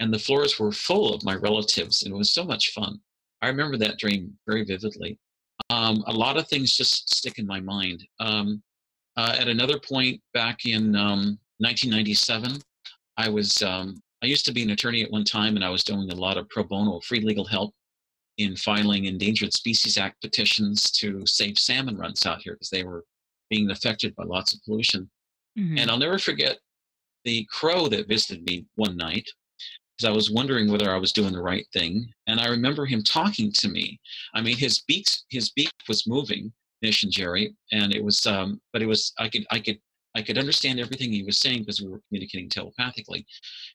And 0.00 0.12
the 0.12 0.18
floors 0.18 0.58
were 0.58 0.72
full 0.72 1.14
of 1.14 1.24
my 1.24 1.36
relatives 1.36 2.02
and 2.02 2.12
it 2.12 2.16
was 2.16 2.32
so 2.32 2.44
much 2.44 2.72
fun. 2.72 2.98
I 3.40 3.48
remember 3.48 3.76
that 3.78 3.98
dream 3.98 4.36
very 4.46 4.64
vividly. 4.64 5.18
Um, 5.70 6.04
a 6.06 6.12
lot 6.12 6.36
of 6.36 6.48
things 6.48 6.76
just 6.76 7.14
stick 7.14 7.38
in 7.38 7.46
my 7.46 7.60
mind. 7.60 8.04
Um, 8.20 8.62
uh, 9.16 9.36
at 9.38 9.48
another 9.48 9.78
point 9.78 10.20
back 10.32 10.64
in 10.64 10.96
um, 10.96 11.38
1997 11.58 12.60
i 13.18 13.28
was 13.28 13.62
um, 13.62 14.00
i 14.22 14.26
used 14.26 14.44
to 14.44 14.52
be 14.52 14.62
an 14.62 14.70
attorney 14.70 15.02
at 15.02 15.10
one 15.10 15.24
time 15.24 15.56
and 15.56 15.64
i 15.64 15.68
was 15.70 15.84
doing 15.84 16.10
a 16.10 16.14
lot 16.14 16.36
of 16.38 16.48
pro 16.48 16.62
bono 16.64 17.00
free 17.00 17.20
legal 17.20 17.44
help 17.44 17.74
in 18.38 18.56
filing 18.56 19.04
endangered 19.04 19.52
species 19.52 19.98
act 19.98 20.20
petitions 20.22 20.90
to 20.90 21.24
save 21.26 21.58
salmon 21.58 21.96
runs 21.96 22.24
out 22.26 22.40
here 22.42 22.54
because 22.54 22.70
they 22.70 22.84
were 22.84 23.04
being 23.50 23.70
affected 23.70 24.14
by 24.16 24.24
lots 24.24 24.54
of 24.54 24.62
pollution 24.64 25.10
Mhm. 25.58 25.78
and 25.78 25.90
I'll 25.90 25.98
never 25.98 26.18
forget 26.18 26.58
the 27.24 27.44
crow 27.50 27.86
that 27.88 28.08
visited 28.08 28.42
me 28.46 28.64
one 28.76 28.96
night 28.96 29.28
because 29.96 30.08
I 30.08 30.10
was 30.16 30.30
wondering 30.30 30.70
whether 30.70 30.90
I 30.90 30.96
was 30.96 31.12
doing 31.12 31.32
the 31.34 31.42
right 31.42 31.66
thing. 31.74 32.10
And 32.26 32.40
I 32.40 32.46
remember 32.48 32.86
him 32.86 33.02
talking 33.02 33.52
to 33.52 33.68
me. 33.68 34.00
I 34.32 34.40
mean, 34.40 34.56
his 34.56 34.80
beak, 34.88 35.06
his 35.28 35.50
beak 35.50 35.70
was 35.88 36.06
moving, 36.06 36.52
Nish 36.80 37.02
and 37.02 37.12
Jerry, 37.12 37.54
and 37.70 37.94
it 37.94 38.02
was, 38.02 38.26
um, 38.26 38.62
but 38.72 38.80
it 38.80 38.86
was, 38.86 39.12
I 39.18 39.28
could, 39.28 39.46
I 39.50 39.60
could, 39.60 39.78
I 40.14 40.22
could 40.22 40.38
understand 40.38 40.78
everything 40.78 41.12
he 41.12 41.22
was 41.22 41.38
saying 41.38 41.60
because 41.60 41.80
we 41.80 41.88
were 41.88 42.02
communicating 42.08 42.48
telepathically. 42.48 43.26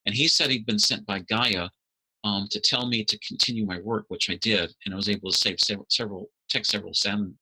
And 0.06 0.14
he 0.14 0.28
said 0.28 0.50
he'd 0.50 0.66
been 0.66 0.80
sent 0.80 1.06
by 1.06 1.20
Gaia 1.20 1.70
um, 2.24 2.48
to 2.52 2.60
tell 2.60 2.88
me 2.88 3.04
to 3.06 3.20
continue 3.20 3.66
my 3.66 3.80
work, 3.80 4.06
which 4.10 4.30
I 4.30 4.36
did, 4.36 4.74
and 4.86 4.94
I 4.94 4.98
was 4.98 5.10
able 5.10 5.32
to 5.32 5.38
save 5.38 5.60
several, 5.60 5.88
several, 5.90 6.30
take 6.50 6.66
several 6.66 6.94
salmon 6.94 7.38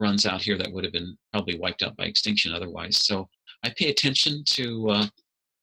runs 0.00 0.26
out 0.26 0.42
here 0.42 0.58
that 0.58 0.72
would 0.72 0.84
have 0.84 0.92
been 0.92 1.16
probably 1.32 1.58
wiped 1.58 1.82
out 1.82 1.96
by 1.96 2.04
extinction 2.04 2.52
otherwise. 2.52 2.96
So 2.96 3.28
I 3.64 3.72
pay 3.76 3.88
attention 3.88 4.42
to 4.46 4.90
uh, 4.90 5.06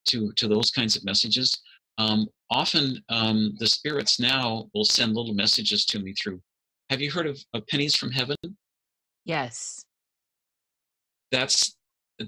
to 0.08 0.32
to 0.38 0.48
those 0.48 0.72
kinds 0.72 0.96
of 0.96 1.04
messages. 1.04 1.62
Um, 1.98 2.28
often, 2.50 3.04
um, 3.10 3.56
the 3.60 3.68
spirits 3.68 4.20
now 4.20 4.70
will 4.74 4.86
send 4.86 5.14
little 5.14 5.34
messages 5.34 5.86
to 5.88 6.00
me 6.00 6.14
through. 6.14 6.42
Have 6.90 7.02
you 7.02 7.12
heard 7.12 7.28
of, 7.28 7.38
of 7.54 7.68
pennies 7.68 7.96
from 7.96 8.12
heaven? 8.12 8.38
yes 9.26 9.84
That's 11.32 11.76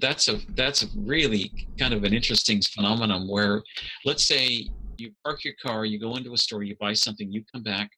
that's 0.00 0.28
a 0.28 0.38
that's 0.54 0.82
a 0.82 0.86
really 0.96 1.50
kind 1.78 1.92
of 1.94 2.04
an 2.04 2.14
interesting 2.14 2.60
phenomenon 2.74 3.28
where, 3.28 3.62
let's 4.04 4.26
say 4.26 4.68
you 4.98 5.10
park 5.24 5.44
your 5.44 5.54
car, 5.62 5.84
you 5.84 5.98
go 5.98 6.16
into 6.16 6.32
a 6.32 6.38
store, 6.38 6.62
you 6.62 6.76
buy 6.80 6.92
something, 6.94 7.30
you 7.32 7.44
come 7.52 7.62
back, 7.62 7.90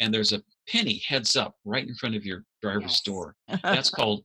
and 0.00 0.12
there's 0.12 0.32
a 0.32 0.42
penny 0.68 1.02
heads 1.06 1.36
up 1.36 1.54
right 1.64 1.86
in 1.86 1.94
front 1.94 2.14
of 2.16 2.24
your 2.24 2.44
driver's 2.62 2.84
Yes. 2.92 3.00
door. 3.02 3.34
That's 3.62 3.90
called 3.90 4.24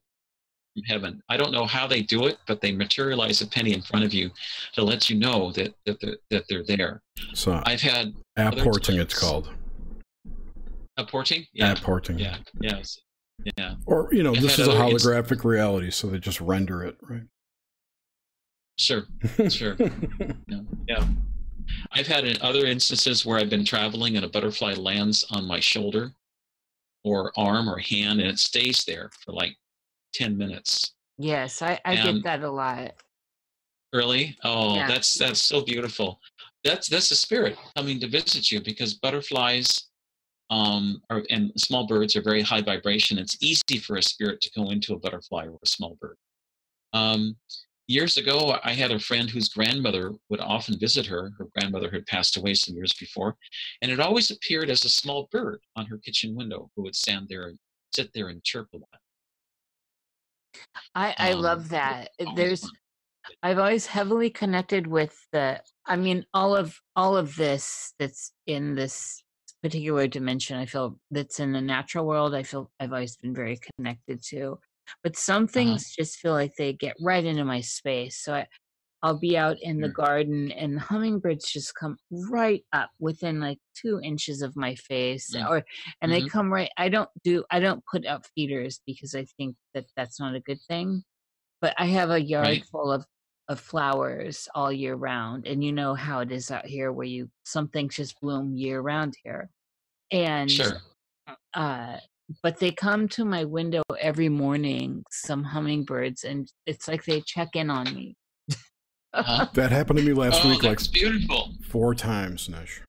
heaven. 0.88 1.22
I 1.30 1.38
don't 1.38 1.52
know 1.52 1.66
how 1.66 1.86
they 1.88 2.02
do 2.02 2.26
it, 2.26 2.38
but 2.48 2.60
they 2.60 2.72
materialize 2.72 3.42
a 3.42 3.48
penny 3.48 3.74
in 3.74 3.82
front 3.84 4.04
of 4.04 4.14
you 4.14 4.32
to 4.74 4.84
let 4.84 5.10
you 5.10 5.18
know 5.18 5.52
that 5.54 5.74
that 5.86 6.00
they're, 6.02 6.18
that 6.32 6.44
they're 6.50 6.66
there. 6.66 7.02
So 7.34 7.62
I've 7.66 7.82
had 7.82 8.14
apporting, 8.38 8.98
it's 9.00 9.18
called. 9.18 9.50
Apporting? 10.98 11.46
Yeah. 11.54 11.72
Apporting. 11.74 12.20
Yeah. 12.20 12.38
Yes. 12.62 13.00
Yeah. 13.58 13.76
Or 13.86 14.10
you 14.12 14.24
know, 14.24 14.34
I've 14.36 14.42
this 14.42 14.60
is 14.60 14.68
a 14.68 14.72
other 14.72 14.92
inst- 14.92 15.06
holographic 15.06 15.44
reality, 15.44 15.92
so 15.92 16.08
they 16.08 16.20
just 16.20 16.40
render 16.42 16.84
it, 16.84 16.98
right? 17.02 17.24
Sure. 18.78 19.04
Sure. 19.50 19.76
Yeah. 20.48 20.60
yeah. 20.88 21.06
I've 21.92 22.08
had 22.08 22.26
in 22.26 22.38
other 22.42 22.66
instances 22.66 23.26
where 23.26 23.40
I've 23.40 23.50
been 23.50 23.64
traveling 23.66 24.16
and 24.18 24.26
a 24.26 24.30
butterfly 24.30 24.74
lands 24.74 25.24
on 25.32 25.46
my 25.46 25.60
shoulder 25.60 26.12
or 27.04 27.32
arm 27.38 27.70
or 27.70 27.78
hand 27.78 28.20
and 28.20 28.30
it 28.30 28.40
stays 28.40 28.84
there 28.86 29.10
for 29.24 29.32
like 29.32 29.56
10 30.14 30.38
minutes. 30.38 30.94
Yes, 31.18 31.62
I, 31.62 31.80
I 31.86 31.96
get 31.96 32.24
that 32.24 32.44
a 32.44 32.50
lot. 32.52 32.94
Really? 33.94 34.36
Oh, 34.44 34.76
Yeah. 34.76 34.88
that's 34.88 35.14
that's 35.18 35.40
so 35.42 35.64
beautiful. 35.64 36.20
That's 36.64 36.90
that's 36.90 37.12
a 37.12 37.16
spirit 37.16 37.58
coming 37.78 38.00
to 38.00 38.08
visit 38.08 38.52
you 38.52 38.60
because 38.62 38.96
butterflies 38.96 39.90
um 40.50 41.02
are 41.10 41.24
and 41.30 41.52
small 41.58 41.88
birds 41.88 42.16
are 42.16 42.22
very 42.22 42.42
high 42.42 42.62
vibration. 42.62 43.18
It's 43.18 43.38
easy 43.42 43.80
for 43.80 43.96
a 43.96 44.04
spirit 44.04 44.42
to 44.42 44.52
go 44.56 44.70
into 44.70 44.94
a 44.94 45.00
butterfly 45.00 45.46
or 45.48 45.58
a 45.64 45.68
small 45.68 45.98
bird. 46.02 46.18
Um 46.94 47.36
years 47.88 48.18
ago 48.18 48.58
I 48.64 48.74
had 48.74 48.92
a 48.92 49.00
friend 49.00 49.30
whose 49.30 49.50
grandmother 49.50 50.12
would 50.30 50.40
often 50.40 50.80
visit 50.80 51.06
her. 51.08 51.32
Her 51.38 51.48
grandmother 51.56 51.90
had 51.92 52.06
passed 52.06 52.38
away 52.38 52.54
some 52.54 52.76
years 52.76 52.94
before, 52.94 53.36
and 53.82 53.92
it 53.92 54.00
always 54.00 54.32
appeared 54.32 54.70
as 54.70 54.86
a 54.86 54.90
small 54.90 55.28
bird 55.32 55.60
on 55.76 55.86
her 55.88 55.98
kitchen 55.98 56.36
window 56.36 56.70
who 56.76 56.84
would 56.84 56.96
stand 56.96 57.28
there 57.30 57.48
and 57.48 57.60
sit 57.96 58.12
there 58.14 58.30
and 58.30 58.44
chirp 58.44 58.68
a 58.74 58.78
lot. 58.78 59.00
I, 60.96 61.16
I 61.18 61.32
Um, 61.34 61.42
love 61.42 61.70
that. 61.70 62.12
There's 62.36 62.62
fun. 62.62 62.72
I've 63.42 63.58
always 63.58 63.86
heavily 63.86 64.30
connected 64.30 64.86
with 64.86 65.18
the 65.32 65.62
I 65.86 65.96
mean 65.96 66.26
all 66.34 66.56
of 66.56 66.78
all 66.96 67.16
of 67.16 67.36
this 67.36 67.94
that's 67.98 68.34
in 68.48 68.76
this 68.76 69.23
particular 69.64 70.08
dimension 70.08 70.58
I 70.60 70.68
feel 70.68 71.00
that's 71.12 71.40
in 71.42 71.54
the 71.54 71.62
natural 71.62 72.08
world 72.08 72.36
I 72.36 72.44
feel 72.44 72.72
I've 72.82 72.94
always 72.94 73.18
been 73.18 73.36
very 73.36 73.60
connected 73.78 74.24
to. 74.30 74.60
But 75.04 75.18
some 75.18 75.48
things 75.48 75.92
just 75.98 76.20
feel 76.20 76.34
like 76.34 76.54
they 76.58 76.74
get 76.74 76.96
right 77.02 77.26
into 77.26 77.46
my 77.46 77.62
space. 77.62 78.20
So 78.24 78.36
I 78.36 78.48
I'll 79.04 79.20
be 79.20 79.38
out 79.38 79.58
in 79.62 79.82
the 79.82 79.90
garden 79.90 80.52
and 80.52 80.78
the 80.78 80.82
hummingbirds 80.82 81.52
just 81.52 81.76
come 81.76 81.98
right 82.12 82.66
up 82.74 82.92
within 83.00 83.40
like 83.42 83.60
two 83.76 84.00
inches 84.02 84.42
of 84.42 84.56
my 84.58 84.76
face 84.76 85.36
Mm. 85.36 85.48
or 85.48 85.64
and 86.02 86.12
they 86.12 86.24
Mhm. 86.24 86.30
come 86.32 86.52
right 86.54 86.72
I 86.78 86.90
don't 86.90 87.10
do 87.24 87.46
I 87.52 87.60
don't 87.62 87.84
put 87.92 88.06
out 88.06 88.28
feeders 88.36 88.82
because 88.88 89.16
I 89.16 89.26
think 89.38 89.56
that 89.76 89.86
that's 89.98 90.20
not 90.20 90.36
a 90.36 90.40
good 90.42 90.60
thing 90.70 91.04
but 91.62 91.74
I 91.80 91.86
have 91.88 92.12
a 92.12 92.22
yard 92.22 92.60
Right. 92.60 92.66
full 92.66 92.92
of 92.92 93.06
of 93.50 93.60
flowers 93.60 94.48
all 94.56 94.72
year 94.72 94.96
round, 94.96 95.46
and 95.48 95.64
you 95.64 95.72
know 95.72 95.94
how 95.94 96.20
it 96.20 96.32
is 96.32 96.50
out 96.52 96.66
here, 96.66 96.92
where 96.92 97.06
you 97.08 97.30
some 97.46 97.68
things 97.68 97.96
just 97.96 98.20
bloom 98.22 98.56
year 98.56 98.82
round 98.82 99.16
here, 99.24 99.50
and 100.12 100.50
Sure. 100.50 100.78
uh, 101.54 101.98
but 102.42 102.58
they 102.60 102.72
come 102.72 103.08
to 103.10 103.26
my 103.26 103.44
window 103.44 103.84
every 104.00 104.30
morning, 104.30 105.04
some 105.12 105.44
hummingbirds, 105.44 106.24
and 106.24 106.52
it's 106.66 106.88
like 106.88 107.04
they 107.06 107.22
check 107.22 107.50
in 107.56 107.70
on 107.70 107.94
me. 107.94 108.16
Uh-huh. 109.14 109.46
That 109.54 109.72
happened 109.72 110.00
to 110.00 110.06
me 110.06 110.14
last 110.14 110.44
oh, 110.44 110.50
week 110.50 110.64
like 110.64 110.78
that's 110.80 110.88
beautiful. 110.88 111.52
four 111.70 111.94
times, 111.94 112.50
Nish. 112.50 112.82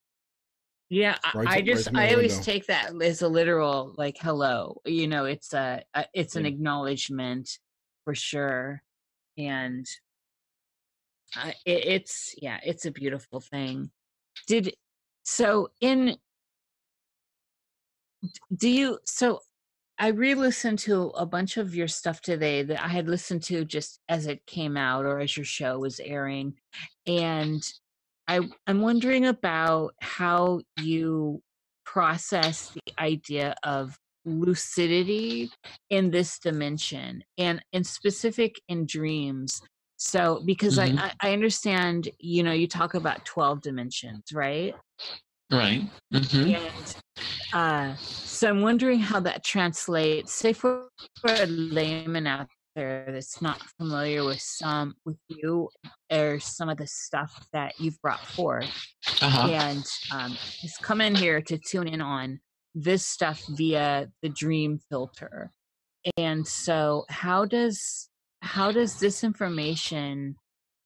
Yeah, 0.89 1.17
I, 1.25 1.37
Right 1.39 1.49
I 1.49 1.61
to- 1.61 1.75
just 1.75 1.93
right 1.93 2.11
I 2.11 2.15
always 2.15 2.33
window. 2.37 2.45
take 2.45 2.67
that 2.67 2.93
as 3.03 3.23
a 3.23 3.29
literal 3.29 3.95
like 3.99 4.17
hello. 4.21 4.81
You 4.87 5.09
know, 5.09 5.25
it's 5.25 5.53
a, 5.53 5.83
a 5.95 6.07
it's 6.15 6.37
an 6.37 6.45
Yeah. 6.45 6.51
acknowledgement 6.53 7.59
for 8.05 8.15
sure, 8.15 8.83
and 9.37 9.85
I, 11.37 11.51
it, 11.65 11.87
it's 11.87 12.35
yeah, 12.41 12.59
it's 12.65 12.87
a 12.87 12.91
beautiful 12.91 13.41
thing. 13.41 13.91
Did 14.47 14.75
so 15.23 15.69
in 15.81 16.17
do 18.55 18.69
you 18.69 18.99
so 19.05 19.41
I 19.99 20.09
re-listened 20.09 20.81
to 20.81 21.09
a 21.11 21.25
bunch 21.25 21.57
of 21.57 21.75
your 21.75 21.89
stuff 21.89 22.21
today 22.21 22.63
that 22.63 22.83
I 22.83 22.89
had 22.89 23.09
listened 23.09 23.45
to 23.45 23.65
just 23.65 24.01
as 24.09 24.27
it 24.27 24.45
came 24.47 24.77
out 24.77 25.05
or 25.05 25.21
as 25.21 25.37
your 25.37 25.45
show 25.45 25.79
was 25.79 26.01
airing, 26.01 26.55
and 27.07 27.63
I 28.27 28.41
I'm 28.67 28.81
wondering 28.81 29.27
about 29.27 29.95
how 30.01 30.61
you 30.81 31.43
process 31.85 32.71
the 32.71 33.01
idea 33.01 33.55
of 33.63 33.99
lucidity 34.25 35.51
in 35.91 36.11
this 36.11 36.39
dimension 36.39 37.23
and 37.39 37.63
in 37.73 37.85
specific 37.85 38.61
in 38.69 38.87
dreams. 38.87 39.61
So 40.05 40.43
because 40.45 40.77
Mhm. 40.77 40.99
I, 40.99 41.13
I 41.21 41.33
understand, 41.33 42.11
you 42.19 42.43
know, 42.43 42.53
you 42.53 42.69
talk 42.69 42.95
about 42.95 43.25
12 43.25 43.63
dimensions, 43.63 44.33
right? 44.33 44.75
Right. 45.51 45.83
hmm 46.13 46.53
And 46.55 46.97
uh, 47.53 47.97
so 47.97 48.51
I'm 48.51 48.63
wondering 48.63 49.01
how 49.01 49.21
that 49.21 49.45
translates. 49.45 50.35
Say 50.35 50.53
for, 50.53 50.91
for 51.23 51.43
a 51.43 51.47
layman 51.47 52.27
out 52.27 52.49
there 52.77 53.07
that's 53.13 53.41
not 53.43 53.63
familiar 53.79 54.25
with 54.25 54.41
some 54.41 54.97
with 55.05 55.19
you 55.29 55.71
or 56.13 56.41
some 56.41 56.69
of 56.69 56.79
the 56.79 56.87
stuff 56.87 57.49
that 57.53 57.75
you've 57.79 58.01
brought 58.03 58.27
forth, 58.27 58.73
Uh-huh. 59.21 59.49
and 59.51 59.87
um, 60.11 60.39
has 60.63 60.79
come 60.79 61.01
in 61.01 61.15
here 61.17 61.43
to 61.43 61.59
tune 61.59 61.89
in 61.89 62.01
on 62.03 62.41
this 62.75 63.07
stuff 63.07 63.43
via 63.49 64.11
the 64.23 64.29
dream 64.31 64.79
filter. 64.91 65.53
And 66.17 66.47
so, 66.47 67.05
how 67.09 67.45
does 67.47 68.11
how 68.45 68.71
does 68.71 69.01
this 69.01 69.25
information 69.25 70.37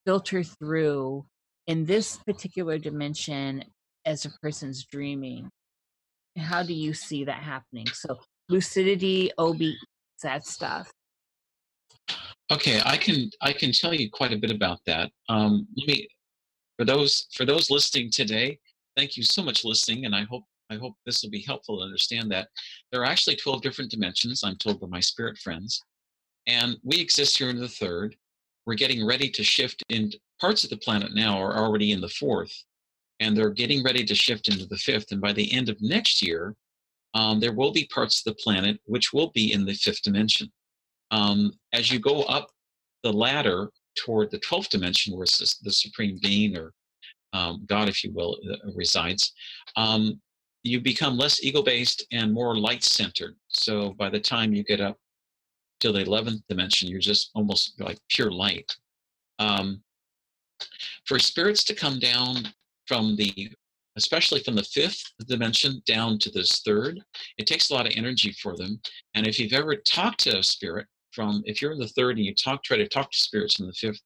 filter 0.06 0.44
through 0.44 1.26
in 1.66 1.84
this 1.84 2.16
particular 2.18 2.78
dimension 2.78 3.64
as 4.06 4.24
a 4.24 4.30
person's 4.40 4.84
dreaming? 4.84 5.50
How 6.38 6.62
do 6.62 6.72
you 6.72 6.94
see 6.94 7.24
that 7.24 7.42
happening? 7.42 7.86
So, 7.88 8.20
lucidity, 8.48 9.32
OB, 9.38 9.60
that 10.22 10.46
stuff. 10.46 10.88
Okay, 12.50 12.80
I 12.84 12.96
can 12.96 13.28
I 13.42 13.52
can 13.52 13.72
tell 13.72 13.92
you 13.92 14.08
quite 14.08 14.32
a 14.32 14.38
bit 14.38 14.52
about 14.52 14.78
that. 14.86 15.10
Um, 15.28 15.66
let 15.76 15.88
me 15.88 16.08
for 16.78 16.84
those 16.84 17.26
for 17.34 17.44
those 17.44 17.70
listening 17.70 18.10
today. 18.10 18.58
Thank 18.96 19.16
you 19.16 19.24
so 19.24 19.42
much 19.42 19.64
listening, 19.64 20.06
and 20.06 20.14
I 20.14 20.22
hope 20.22 20.44
I 20.70 20.76
hope 20.76 20.94
this 21.04 21.22
will 21.22 21.30
be 21.30 21.42
helpful 21.42 21.78
to 21.78 21.84
understand 21.84 22.30
that 22.30 22.48
there 22.92 23.02
are 23.02 23.06
actually 23.06 23.36
twelve 23.36 23.62
different 23.62 23.90
dimensions. 23.90 24.44
I'm 24.44 24.56
told 24.56 24.80
by 24.80 24.86
my 24.86 25.00
spirit 25.00 25.36
friends, 25.38 25.82
and 26.48 26.76
we 26.82 26.98
exist 26.98 27.38
here 27.38 27.50
in 27.50 27.60
the 27.60 27.68
third. 27.68 28.16
We're 28.66 28.74
getting 28.74 29.06
ready 29.06 29.30
to 29.30 29.44
shift 29.44 29.82
in 29.88 30.10
parts 30.40 30.64
of 30.64 30.70
the 30.70 30.76
planet 30.78 31.14
now 31.14 31.40
are 31.40 31.56
already 31.56 31.92
in 31.92 32.00
the 32.00 32.08
fourth, 32.08 32.52
and 33.20 33.36
they're 33.36 33.50
getting 33.50 33.84
ready 33.84 34.04
to 34.04 34.14
shift 34.14 34.48
into 34.48 34.66
the 34.66 34.76
fifth. 34.76 35.12
And 35.12 35.20
by 35.20 35.32
the 35.32 35.52
end 35.52 35.68
of 35.68 35.80
next 35.80 36.20
year, 36.20 36.56
um, 37.14 37.40
there 37.40 37.52
will 37.52 37.72
be 37.72 37.86
parts 37.92 38.20
of 38.20 38.24
the 38.24 38.42
planet 38.42 38.80
which 38.84 39.12
will 39.12 39.30
be 39.34 39.52
in 39.52 39.64
the 39.64 39.74
fifth 39.74 40.02
dimension 40.02 40.50
um, 41.10 41.52
as 41.72 41.90
you 41.90 41.98
go 41.98 42.22
up 42.24 42.50
the 43.02 43.12
ladder 43.12 43.70
toward 43.96 44.30
the 44.30 44.40
12th 44.40 44.68
dimension 44.68 45.16
where 45.16 45.26
the 45.62 45.72
supreme 45.72 46.18
being 46.22 46.56
or 46.56 46.72
um, 47.32 47.64
god 47.66 47.88
if 47.88 48.04
you 48.04 48.12
will 48.12 48.38
uh, 48.50 48.56
resides 48.74 49.32
um, 49.76 50.20
you 50.62 50.80
become 50.80 51.16
less 51.16 51.42
ego-based 51.42 52.06
and 52.12 52.32
more 52.32 52.56
light-centered 52.56 53.34
so 53.48 53.94
by 53.94 54.08
the 54.08 54.20
time 54.20 54.52
you 54.52 54.62
get 54.64 54.80
up 54.80 54.96
to 55.80 55.92
the 55.92 56.04
11th 56.04 56.42
dimension 56.48 56.88
you're 56.88 57.00
just 57.00 57.30
almost 57.34 57.80
like 57.80 57.98
pure 58.08 58.30
light. 58.30 58.74
Um, 59.38 59.82
for 61.06 61.18
spirits 61.18 61.62
to 61.64 61.74
come 61.74 61.98
down 61.98 62.36
from 62.86 63.16
the 63.16 63.50
especially 63.96 64.40
from 64.40 64.54
the 64.54 64.62
fifth 64.62 65.02
dimension 65.26 65.82
down 65.86 66.18
to 66.18 66.30
this 66.30 66.60
third 66.64 67.00
it 67.36 67.46
takes 67.46 67.70
a 67.70 67.74
lot 67.74 67.86
of 67.86 67.92
energy 67.96 68.32
for 68.32 68.56
them. 68.56 68.80
And 69.14 69.26
if 69.26 69.38
you've 69.38 69.52
ever 69.52 69.76
talked 69.76 70.20
to 70.24 70.38
a 70.38 70.42
spirit 70.42 70.86
from 71.12 71.42
if 71.46 71.62
you're 71.62 71.72
in 71.72 71.78
the 71.78 71.88
third 71.88 72.16
and 72.16 72.26
you 72.26 72.34
talk 72.34 72.62
try 72.62 72.76
to 72.76 72.88
talk 72.88 73.10
to 73.10 73.18
spirits 73.18 73.60
in 73.60 73.66
the 73.66 73.72
fifth 73.72 74.00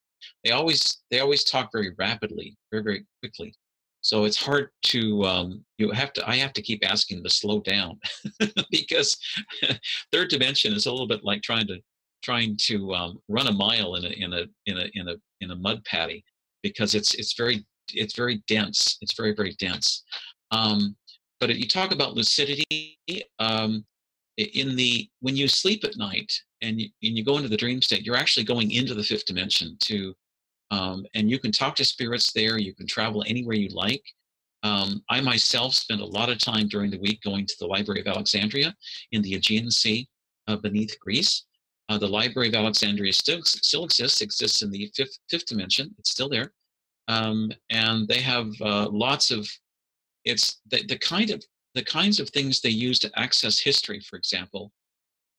they 0.44 0.52
always 0.52 1.02
they 1.10 1.20
always 1.20 1.44
talk 1.44 1.70
very 1.72 1.92
rapidly 1.98 2.56
very 2.70 2.82
very 2.82 3.04
quickly 3.20 3.54
so 4.02 4.24
it's 4.24 4.36
hard 4.36 4.68
to 4.82 5.24
um, 5.24 5.64
you 5.78 5.90
have 5.90 6.12
to 6.12 6.28
i 6.28 6.36
have 6.36 6.52
to 6.52 6.62
keep 6.62 6.84
asking 6.84 7.16
them 7.16 7.24
to 7.24 7.30
slow 7.30 7.60
down 7.60 7.98
because 8.70 9.16
third 10.12 10.28
dimension 10.28 10.72
is 10.72 10.86
a 10.86 10.90
little 10.90 11.08
bit 11.08 11.24
like 11.24 11.42
trying 11.42 11.66
to 11.66 11.78
trying 12.22 12.56
to 12.56 12.94
um, 12.94 13.20
run 13.28 13.48
a 13.48 13.52
mile 13.52 13.96
in 13.96 14.04
a 14.04 14.08
in 14.08 14.32
a 14.32 14.44
in 14.66 14.78
a 14.78 14.90
in 14.94 15.08
a 15.08 15.14
in 15.40 15.50
a 15.50 15.56
mud 15.56 15.84
patty 15.84 16.24
because 16.62 16.94
it's 16.94 17.14
it's 17.14 17.34
very 17.34 17.64
it's 17.92 18.14
very 18.14 18.42
dense 18.46 18.98
it's 19.02 19.14
very 19.14 19.34
very 19.34 19.54
dense. 19.58 20.04
Um, 20.50 20.96
but 21.40 21.50
if 21.50 21.58
you 21.58 21.66
talk 21.66 21.92
about 21.92 22.14
lucidity 22.14 22.98
um, 23.38 23.84
in 24.38 24.76
the 24.76 25.08
when 25.20 25.36
you 25.36 25.48
sleep 25.48 25.84
at 25.84 25.96
night 25.96 26.32
and 26.62 26.80
you, 26.80 26.88
and 27.02 27.16
you 27.16 27.24
go 27.24 27.36
into 27.36 27.48
the 27.48 27.56
dream 27.56 27.82
state 27.82 28.06
you're 28.06 28.16
actually 28.16 28.44
going 28.44 28.70
into 28.70 28.94
the 28.94 29.02
fifth 29.02 29.26
dimension 29.26 29.76
to 29.80 30.14
um, 30.76 31.06
and 31.14 31.30
you 31.30 31.38
can 31.38 31.52
talk 31.52 31.74
to 31.76 31.84
spirits 31.84 32.32
there 32.32 32.58
you 32.58 32.74
can 32.74 32.86
travel 32.86 33.22
anywhere 33.26 33.56
you 33.64 33.68
like 33.86 34.04
um, 34.64 34.88
i 35.14 35.20
myself 35.20 35.70
spend 35.74 36.00
a 36.00 36.12
lot 36.18 36.28
of 36.32 36.38
time 36.38 36.66
during 36.68 36.90
the 36.90 37.02
week 37.06 37.20
going 37.22 37.46
to 37.46 37.56
the 37.60 37.66
library 37.74 38.00
of 38.00 38.08
alexandria 38.14 38.74
in 39.14 39.22
the 39.22 39.34
aegean 39.36 39.70
sea 39.70 40.00
uh, 40.48 40.56
beneath 40.66 40.94
greece 41.06 41.34
Uh, 41.88 41.98
the 41.98 42.14
Library 42.20 42.48
of 42.48 42.54
Alexandria 42.54 43.12
still, 43.12 43.42
still 43.44 43.84
exists, 43.84 44.20
exists 44.22 44.62
in 44.64 44.70
the 44.70 44.84
fifth, 44.96 45.16
fifth 45.30 45.46
dimension. 45.50 45.86
It's 45.98 46.12
still 46.16 46.30
there. 46.36 46.48
Um, 47.08 47.38
and 47.68 48.08
they 48.10 48.22
have 48.22 48.46
uh, 48.70 48.86
lots 49.06 49.26
of, 49.36 49.42
it's 50.24 50.62
the, 50.70 50.78
the 50.92 50.98
kind 51.12 51.30
of, 51.34 51.38
the 51.74 51.84
kinds 51.98 52.20
of 52.20 52.30
things 52.30 52.60
they 52.60 52.70
use 52.88 52.98
to 53.00 53.10
access 53.24 53.56
history, 53.68 54.00
for 54.08 54.16
example. 54.16 54.70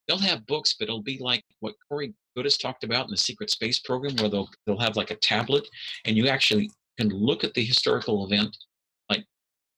They'll 0.06 0.30
have 0.30 0.46
books, 0.54 0.76
but 0.78 0.86
it'll 0.88 1.10
be 1.14 1.20
like 1.32 1.44
what 1.62 1.76
Corey 1.88 2.14
Goode's 2.36 2.58
talked 2.58 2.84
about 2.84 3.06
in 3.06 3.12
the 3.12 3.18
Secret 3.18 3.50
Space 3.50 3.80
program, 3.80 4.16
where 4.18 4.30
they'll, 4.30 4.50
they'll 4.66 4.80
have 4.80 4.96
like 4.96 5.12
a 5.12 5.16
tablet 5.16 5.68
and 6.06 6.18
you 6.18 6.28
actually 6.28 6.70
can 7.00 7.10
look 7.10 7.44
at 7.44 7.54
the 7.54 7.64
historical 7.64 8.26
event 8.26 8.56
like 9.10 9.26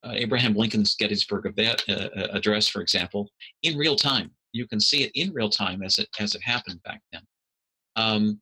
uh, 0.03 0.11
Abraham 0.13 0.53
Lincoln's 0.53 0.95
Gettysburg 0.95 1.53
uh, 1.57 1.75
uh, 1.91 2.27
address, 2.31 2.67
for 2.67 2.81
example, 2.81 3.29
in 3.63 3.77
real 3.77 3.95
time 3.95 4.31
you 4.55 4.65
can 4.65 4.79
see 4.79 5.03
it 5.03 5.11
in 5.15 5.33
real 5.33 5.49
time 5.49 5.83
as 5.83 5.99
it 5.99 6.07
as 6.19 6.33
it 6.33 6.41
happened 6.41 6.81
back 6.83 7.01
then. 7.11 7.21
Um, 7.97 8.41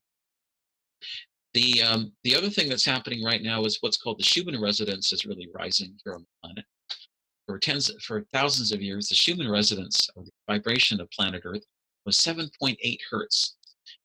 the 1.53 1.81
um, 1.81 2.13
the 2.23 2.35
other 2.35 2.49
thing 2.49 2.69
that's 2.69 2.85
happening 2.85 3.23
right 3.23 3.41
now 3.41 3.65
is 3.65 3.79
what's 3.81 3.97
called 3.97 4.19
the 4.19 4.23
Schumann 4.23 4.61
resonance 4.61 5.11
is 5.11 5.25
really 5.25 5.49
rising 5.53 5.97
here 6.03 6.13
on 6.13 6.21
the 6.21 6.47
planet. 6.47 6.65
For 7.47 7.59
tens 7.59 7.91
for 8.01 8.25
thousands 8.31 8.71
of 8.71 8.81
years, 8.81 9.09
the 9.09 9.15
Schumann 9.15 9.49
resonance 9.49 10.07
or 10.15 10.23
the 10.23 10.31
vibration 10.47 11.01
of 11.01 11.09
planet 11.09 11.41
Earth 11.45 11.65
was 12.05 12.17
7.8 12.17 12.97
hertz. 13.09 13.55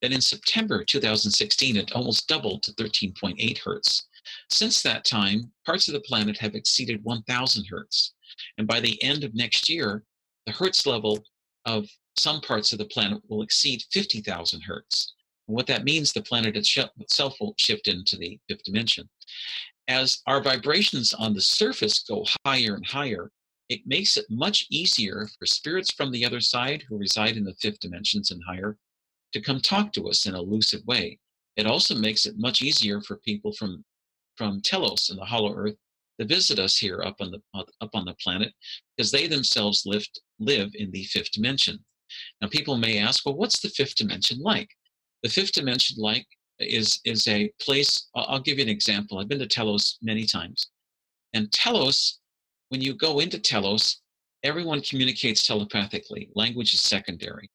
Then 0.03 0.13
in 0.13 0.21
September 0.21 0.85
2016, 0.85 1.77
it 1.77 1.93
almost 1.93 2.29
doubled 2.29 2.63
to 2.65 2.73
13.8 2.73 3.59
hertz. 3.59 4.07
Since 4.51 4.83
that 4.83 5.05
time, 5.05 5.51
parts 5.67 5.89
of 5.89 5.95
the 5.95 6.01
planet 6.01 6.39
have 6.39 6.55
exceeded 6.55 7.03
1,000 7.03 7.65
hertz. 7.69 8.15
And 8.59 8.67
by 8.67 8.81
the 8.81 9.03
end 9.03 9.25
of 9.25 9.35
next 9.35 9.69
year, 9.69 10.05
the 10.47 10.53
hertz 10.53 10.87
level 10.87 11.25
of 11.65 11.89
some 12.19 12.41
parts 12.41 12.73
of 12.73 12.79
the 12.79 12.85
planet 12.87 13.23
will 13.29 13.43
exceed 13.43 13.83
50,000 13.93 14.61
hertz. 14.61 15.15
And 15.47 15.57
what 15.57 15.67
that 15.67 15.85
means, 15.85 16.13
the 16.13 16.23
planet 16.23 16.57
itself 16.57 17.35
will 17.41 17.55
shift 17.59 17.89
into 17.89 18.17
the 18.17 18.39
fifth 18.49 18.65
dimension. 18.65 19.09
As 19.89 20.21
our 20.27 20.43
vibrations 20.43 21.15
on 21.15 21.33
the 21.33 21.41
surface 21.41 22.05
go 22.05 22.25
higher 22.45 22.75
and 22.75 22.87
higher, 22.87 23.31
it 23.69 23.81
makes 23.87 24.17
it 24.17 24.27
much 24.31 24.67
easier 24.71 25.29
for 25.39 25.47
spirits 25.47 25.93
from 25.93 26.13
the 26.13 26.25
other 26.25 26.41
side 26.41 26.85
who 26.89 26.99
reside 26.99 27.37
in 27.37 27.45
the 27.45 27.55
fifth 27.55 27.81
dimensions 27.81 28.31
and 28.31 28.43
higher 28.47 28.77
to 29.33 29.41
come 29.41 29.61
talk 29.61 29.93
to 29.93 30.09
us 30.09 30.27
in 30.27 30.35
a 30.35 30.41
lucid 30.41 30.83
way. 30.87 31.19
It 31.57 31.67
also 31.67 31.95
makes 31.95 32.27
it 32.27 32.39
much 32.39 32.63
easier 32.63 33.01
for 33.01 33.17
people 33.17 33.53
from 33.53 33.85
from 34.37 34.61
Telos 34.61 35.11
and 35.11 35.19
the 35.19 35.25
Hollow 35.25 35.53
Earth 35.55 35.75
to 36.21 36.27
visit 36.27 36.59
us 36.59 36.77
here 36.77 37.03
up 37.03 37.17
on 37.21 37.31
the 37.33 37.41
uh, 37.55 37.65
up 37.81 37.91
on 37.95 38.05
the 38.05 38.15
planet 38.23 38.53
because 38.97 39.11
they 39.11 39.27
themselves 39.27 39.83
lived 39.85 40.21
live 40.39 40.71
in 40.75 40.91
the 40.91 41.05
fifth 41.05 41.33
dimension. 41.33 41.79
Now, 42.41 42.49
people 42.49 42.77
may 42.77 42.99
ask, 42.99 43.27
well, 43.27 43.37
what's 43.37 43.61
the 43.61 43.69
fifth 43.69 43.97
dimension 43.97 44.41
like? 44.41 44.71
The 45.23 45.29
fifth 45.29 45.53
dimension 45.53 45.97
like 45.99 46.27
is 46.59 47.01
is 47.05 47.27
a 47.29 47.51
place. 47.61 48.09
I'll 48.15 48.41
give 48.41 48.59
you 48.59 48.65
an 48.65 48.71
example. 48.71 49.19
I've 49.19 49.29
been 49.29 49.39
to 49.41 49.47
Telos 49.47 49.99
many 50.03 50.25
times, 50.25 50.71
and 51.35 51.51
Telos, 51.53 52.21
when 52.69 52.81
you 52.81 52.95
go 52.95 53.19
into 53.19 53.39
Telos, 53.39 54.01
everyone 54.43 54.81
communicates 54.81 55.47
telepathically. 55.47 56.31
Language 56.35 56.73
is 56.73 56.81
secondary. 56.81 57.51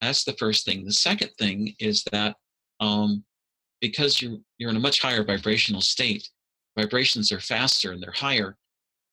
That's 0.00 0.24
the 0.24 0.34
first 0.34 0.64
thing. 0.64 0.84
The 0.84 0.92
second 0.92 1.30
thing 1.38 1.74
is 1.78 2.04
that 2.12 2.36
um, 2.80 3.24
because 3.80 4.20
you're 4.20 4.38
you're 4.58 4.70
in 4.70 4.76
a 4.76 4.80
much 4.80 5.00
higher 5.00 5.24
vibrational 5.24 5.80
state, 5.80 6.28
vibrations 6.78 7.32
are 7.32 7.40
faster 7.40 7.92
and 7.92 8.02
they're 8.02 8.12
higher. 8.12 8.56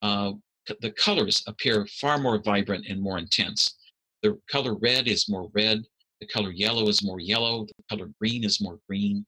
Uh, 0.02 0.34
the 0.82 0.92
colors 0.92 1.44
appear 1.48 1.88
far 2.00 2.18
more 2.18 2.42
vibrant 2.44 2.86
and 2.90 3.02
more 3.02 3.18
intense. 3.18 3.78
The 4.24 4.38
color 4.50 4.76
red 4.76 5.08
is 5.08 5.30
more 5.30 5.50
red. 5.54 5.84
The 6.20 6.28
color 6.28 6.52
yellow 6.52 6.88
is 6.88 7.04
more 7.04 7.20
yellow. 7.20 7.66
The 7.66 7.96
color 7.96 8.10
green 8.20 8.44
is 8.44 8.62
more 8.62 8.80
green. 8.88 9.26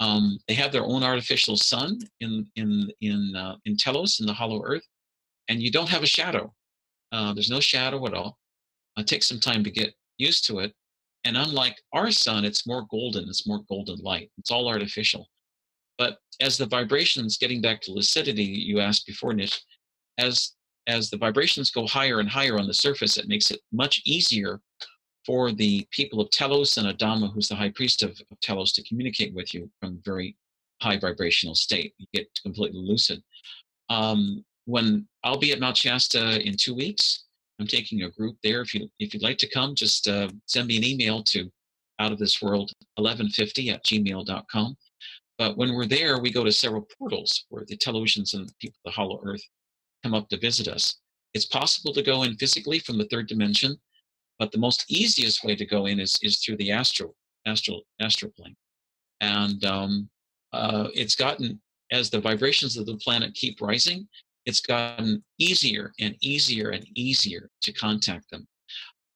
Um, 0.00 0.38
they 0.46 0.54
have 0.54 0.72
their 0.72 0.84
own 0.84 1.02
artificial 1.02 1.56
sun 1.56 1.98
in 2.20 2.46
in 2.56 2.90
in 3.00 3.34
uh, 3.34 3.56
in 3.64 3.76
Telos 3.76 4.20
in 4.20 4.26
the 4.26 4.32
Hollow 4.32 4.62
Earth, 4.64 4.86
and 5.48 5.62
you 5.62 5.70
don't 5.70 5.88
have 5.88 6.02
a 6.02 6.06
shadow. 6.06 6.52
Uh, 7.12 7.32
there's 7.32 7.50
no 7.50 7.60
shadow 7.60 8.06
at 8.06 8.14
all. 8.14 8.38
It 8.98 9.06
takes 9.06 9.26
some 9.26 9.40
time 9.40 9.64
to 9.64 9.70
get 9.70 9.94
used 10.18 10.46
to 10.48 10.58
it. 10.60 10.74
And 11.26 11.36
unlike 11.36 11.82
our 11.92 12.12
sun, 12.12 12.44
it's 12.44 12.68
more 12.68 12.86
golden. 12.88 13.28
It's 13.28 13.48
more 13.48 13.64
golden 13.68 13.98
light. 13.98 14.30
It's 14.38 14.52
all 14.52 14.68
artificial. 14.68 15.28
But 15.98 16.18
as 16.40 16.56
the 16.56 16.66
vibrations, 16.66 17.36
getting 17.36 17.60
back 17.60 17.80
to 17.82 17.92
lucidity, 17.92 18.44
you 18.44 18.78
asked 18.78 19.06
before, 19.06 19.34
Nish, 19.34 19.60
as 20.18 20.52
as 20.86 21.10
the 21.10 21.16
vibrations 21.16 21.72
go 21.72 21.84
higher 21.84 22.20
and 22.20 22.28
higher 22.28 22.60
on 22.60 22.68
the 22.68 22.74
surface, 22.74 23.16
it 23.16 23.26
makes 23.26 23.50
it 23.50 23.60
much 23.72 24.00
easier 24.06 24.60
for 25.24 25.50
the 25.50 25.84
people 25.90 26.20
of 26.20 26.30
Telos 26.30 26.76
and 26.76 26.86
Adama, 26.86 27.34
who's 27.34 27.48
the 27.48 27.56
high 27.56 27.70
priest 27.70 28.04
of, 28.04 28.10
of 28.10 28.40
Telos, 28.40 28.72
to 28.74 28.84
communicate 28.84 29.34
with 29.34 29.52
you 29.52 29.68
from 29.80 29.94
a 29.94 30.08
very 30.08 30.36
high 30.80 30.96
vibrational 30.96 31.56
state. 31.56 31.92
You 31.98 32.06
get 32.14 32.28
completely 32.40 32.80
lucid. 32.80 33.20
Um, 33.88 34.44
when 34.66 35.08
I'll 35.24 35.38
be 35.38 35.50
at 35.50 35.58
Mount 35.58 35.76
Shasta 35.76 36.40
in 36.46 36.54
two 36.56 36.74
weeks, 36.74 37.24
I'm 37.58 37.66
taking 37.66 38.02
a 38.02 38.10
group 38.10 38.36
there. 38.42 38.60
If 38.60 38.74
you 38.74 38.88
if 38.98 39.14
you'd 39.14 39.22
like 39.22 39.38
to 39.38 39.48
come, 39.48 39.74
just 39.74 40.08
uh, 40.08 40.28
send 40.46 40.68
me 40.68 40.76
an 40.76 40.84
email 40.84 41.22
to 41.24 41.50
out 41.98 42.12
of 42.12 42.18
this 42.18 42.42
world 42.42 42.72
1150 42.96 43.70
at 43.70 43.84
gmail.com. 43.84 44.76
But 45.38 45.56
when 45.56 45.74
we're 45.74 45.86
there, 45.86 46.18
we 46.18 46.32
go 46.32 46.44
to 46.44 46.52
several 46.52 46.86
portals 46.98 47.44
where 47.48 47.64
the 47.66 47.76
Telosians 47.76 48.34
and 48.34 48.48
the 48.48 48.54
people 48.60 48.78
of 48.84 48.92
the 48.92 48.96
Hollow 48.96 49.20
Earth 49.24 49.42
come 50.02 50.14
up 50.14 50.28
to 50.28 50.38
visit 50.38 50.68
us. 50.68 50.96
It's 51.34 51.44
possible 51.46 51.92
to 51.92 52.02
go 52.02 52.22
in 52.22 52.36
physically 52.36 52.78
from 52.78 52.96
the 52.96 53.06
third 53.06 53.26
dimension, 53.26 53.76
but 54.38 54.52
the 54.52 54.58
most 54.58 54.84
easiest 54.88 55.44
way 55.44 55.54
to 55.56 55.66
go 55.66 55.86
in 55.86 56.00
is, 56.00 56.16
is 56.22 56.38
through 56.38 56.56
the 56.56 56.72
astral 56.72 57.14
astral 57.46 57.82
astral 58.00 58.32
plane. 58.36 58.56
And 59.20 59.64
um, 59.64 60.08
uh, 60.52 60.88
it's 60.94 61.14
gotten 61.14 61.60
as 61.92 62.10
the 62.10 62.20
vibrations 62.20 62.76
of 62.76 62.86
the 62.86 62.96
planet 62.96 63.34
keep 63.34 63.60
rising, 63.60 64.08
it's 64.46 64.60
gotten 64.60 65.22
easier 65.38 65.92
and 66.00 66.16
easier 66.22 66.70
and 66.70 66.86
easier 66.94 67.50
to 67.62 67.72
contact 67.72 68.30
them. 68.30 68.46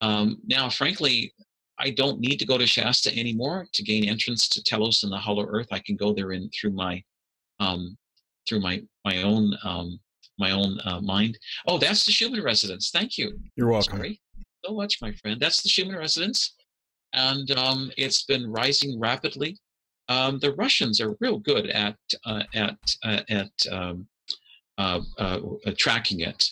Um, 0.00 0.38
now, 0.46 0.68
frankly, 0.68 1.32
I 1.78 1.90
don't 1.90 2.20
need 2.20 2.38
to 2.38 2.46
go 2.46 2.58
to 2.58 2.66
Shasta 2.66 3.16
anymore 3.16 3.66
to 3.72 3.82
gain 3.82 4.08
entrance 4.08 4.48
to 4.48 4.62
Telos 4.62 5.02
and 5.02 5.12
the 5.12 5.16
Hollow 5.16 5.46
Earth. 5.46 5.68
I 5.70 5.78
can 5.78 5.96
go 5.96 6.12
there 6.12 6.32
in 6.32 6.50
through 6.50 6.72
my 6.72 7.02
um, 7.58 7.96
through 8.48 8.60
my 8.60 8.82
my 9.04 9.22
own 9.22 9.56
um, 9.64 9.98
my 10.38 10.50
own 10.50 10.78
uh, 10.84 11.00
mind. 11.00 11.38
Oh, 11.66 11.78
that's 11.78 12.04
the 12.04 12.12
Schumann 12.12 12.42
resonance. 12.42 12.90
Thank 12.90 13.16
you. 13.16 13.38
You're 13.56 13.70
welcome. 13.70 13.98
Sorry. 13.98 14.20
So 14.64 14.74
much, 14.74 14.98
my 15.00 15.12
friend. 15.12 15.40
That's 15.40 15.62
the 15.62 15.68
Schumann 15.68 15.96
resonance, 15.96 16.54
and 17.14 17.50
um, 17.52 17.90
it's 17.96 18.24
been 18.24 18.50
rising 18.50 19.00
rapidly. 19.00 19.56
Um, 20.08 20.38
the 20.40 20.52
Russians 20.54 21.00
are 21.00 21.16
real 21.20 21.38
good 21.38 21.68
at 21.68 21.96
uh, 22.26 22.42
at 22.54 22.76
uh, 23.04 23.20
at 23.30 23.52
um, 23.70 24.06
uh, 24.80 25.00
uh, 25.18 25.72
tracking 25.76 26.20
it. 26.20 26.48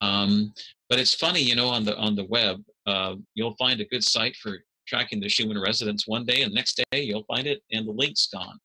Um, 0.00 0.52
but 0.88 0.98
it's 1.00 1.14
funny, 1.14 1.40
you 1.40 1.56
know, 1.56 1.68
on 1.68 1.84
the 1.84 1.96
on 1.96 2.14
the 2.14 2.24
web, 2.24 2.62
uh, 2.86 3.16
you'll 3.34 3.56
find 3.56 3.80
a 3.80 3.86
good 3.86 4.04
site 4.04 4.36
for 4.36 4.58
tracking 4.86 5.20
the 5.20 5.28
Schumann 5.28 5.60
resonance 5.60 6.06
one 6.06 6.24
day, 6.24 6.42
and 6.42 6.54
next 6.54 6.80
day 6.90 7.02
you'll 7.02 7.24
find 7.24 7.46
it, 7.46 7.60
and 7.72 7.86
the 7.86 7.92
link's 7.92 8.28
gone, 8.28 8.58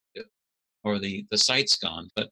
or 0.84 1.00
the 1.00 1.26
the 1.32 1.38
site's 1.38 1.78
gone. 1.78 2.10
But 2.16 2.30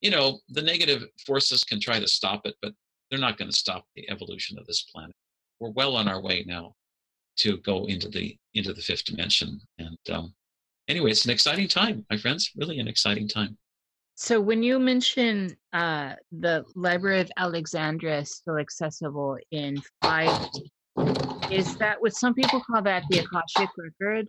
you 0.00 0.10
know, 0.10 0.40
the 0.48 0.62
negative 0.62 1.04
forces 1.26 1.62
can 1.64 1.80
try 1.80 2.00
to 2.00 2.08
stop 2.08 2.44
it, 2.44 2.54
but 2.60 2.72
they're 3.10 3.20
not 3.20 3.38
going 3.38 3.50
to 3.50 3.56
stop 3.56 3.84
the 3.94 4.08
evolution 4.10 4.58
of 4.58 4.66
this 4.66 4.82
planet. 4.92 5.14
We're 5.60 5.70
well 5.70 5.94
on 5.96 6.08
our 6.08 6.20
way 6.20 6.44
now 6.46 6.74
to 7.38 7.58
go 7.58 7.86
into 7.86 8.08
the 8.08 8.36
into 8.54 8.72
the 8.72 8.82
fifth 8.82 9.04
dimension. 9.04 9.60
And 9.78 9.98
um, 10.10 10.34
anyway, 10.88 11.12
it's 11.12 11.24
an 11.24 11.30
exciting 11.30 11.68
time, 11.68 12.04
my 12.10 12.16
friends. 12.16 12.50
Really 12.56 12.80
an 12.80 12.88
exciting 12.88 13.28
time. 13.28 13.56
So 14.16 14.40
when 14.40 14.62
you 14.62 14.78
mention 14.78 15.56
uh, 15.72 16.14
the 16.30 16.64
Library 16.76 17.20
of 17.20 17.30
Alexandria 17.36 18.20
is 18.20 18.36
still 18.36 18.58
accessible 18.58 19.36
in 19.50 19.82
five, 20.02 20.48
is 21.50 21.76
that 21.76 22.00
what 22.00 22.14
some 22.14 22.32
people 22.32 22.60
call 22.60 22.80
that 22.82 23.02
the 23.10 23.18
Akashic 23.18 23.70
record? 23.76 24.28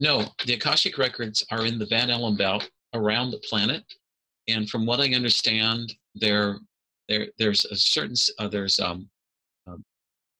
No, 0.00 0.26
the 0.46 0.54
Akashic 0.54 0.98
records 0.98 1.44
are 1.52 1.64
in 1.64 1.78
the 1.78 1.86
Van 1.86 2.10
Allen 2.10 2.36
belt 2.36 2.68
around 2.92 3.30
the 3.30 3.38
planet, 3.38 3.84
and 4.48 4.68
from 4.68 4.84
what 4.84 5.00
I 5.00 5.14
understand, 5.14 5.94
there, 6.16 6.58
there, 7.08 7.28
there's 7.38 7.64
a 7.66 7.76
certain 7.76 8.16
uh, 8.40 8.48
there's 8.48 8.80
um, 8.80 9.08
um, 9.68 9.84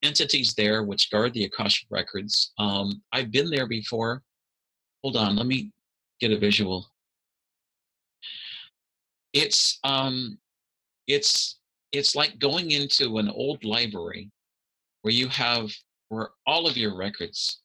entities 0.03 0.55
there 0.55 0.83
which 0.83 1.11
guard 1.13 1.33
the 1.33 1.45
Akashic 1.45 1.87
records. 1.91 2.53
Um, 2.59 3.03
I've 3.13 3.31
been 3.31 3.51
there 3.51 3.69
before. 3.69 4.23
Hold 5.03 5.17
on, 5.17 5.37
let 5.37 5.47
me 5.47 5.71
get 6.21 6.33
a 6.33 6.39
visual. 6.39 6.91
It's 9.33 9.79
um, 9.85 10.39
it's 11.07 11.59
it's 11.93 12.15
like 12.15 12.39
going 12.39 12.71
into 12.71 13.19
an 13.19 13.29
old 13.29 13.65
library 13.65 14.31
where 15.03 15.15
you 15.15 15.29
have 15.29 15.71
where 16.09 16.31
all 16.47 16.67
of 16.67 16.77
your 16.77 16.97
records 16.97 17.61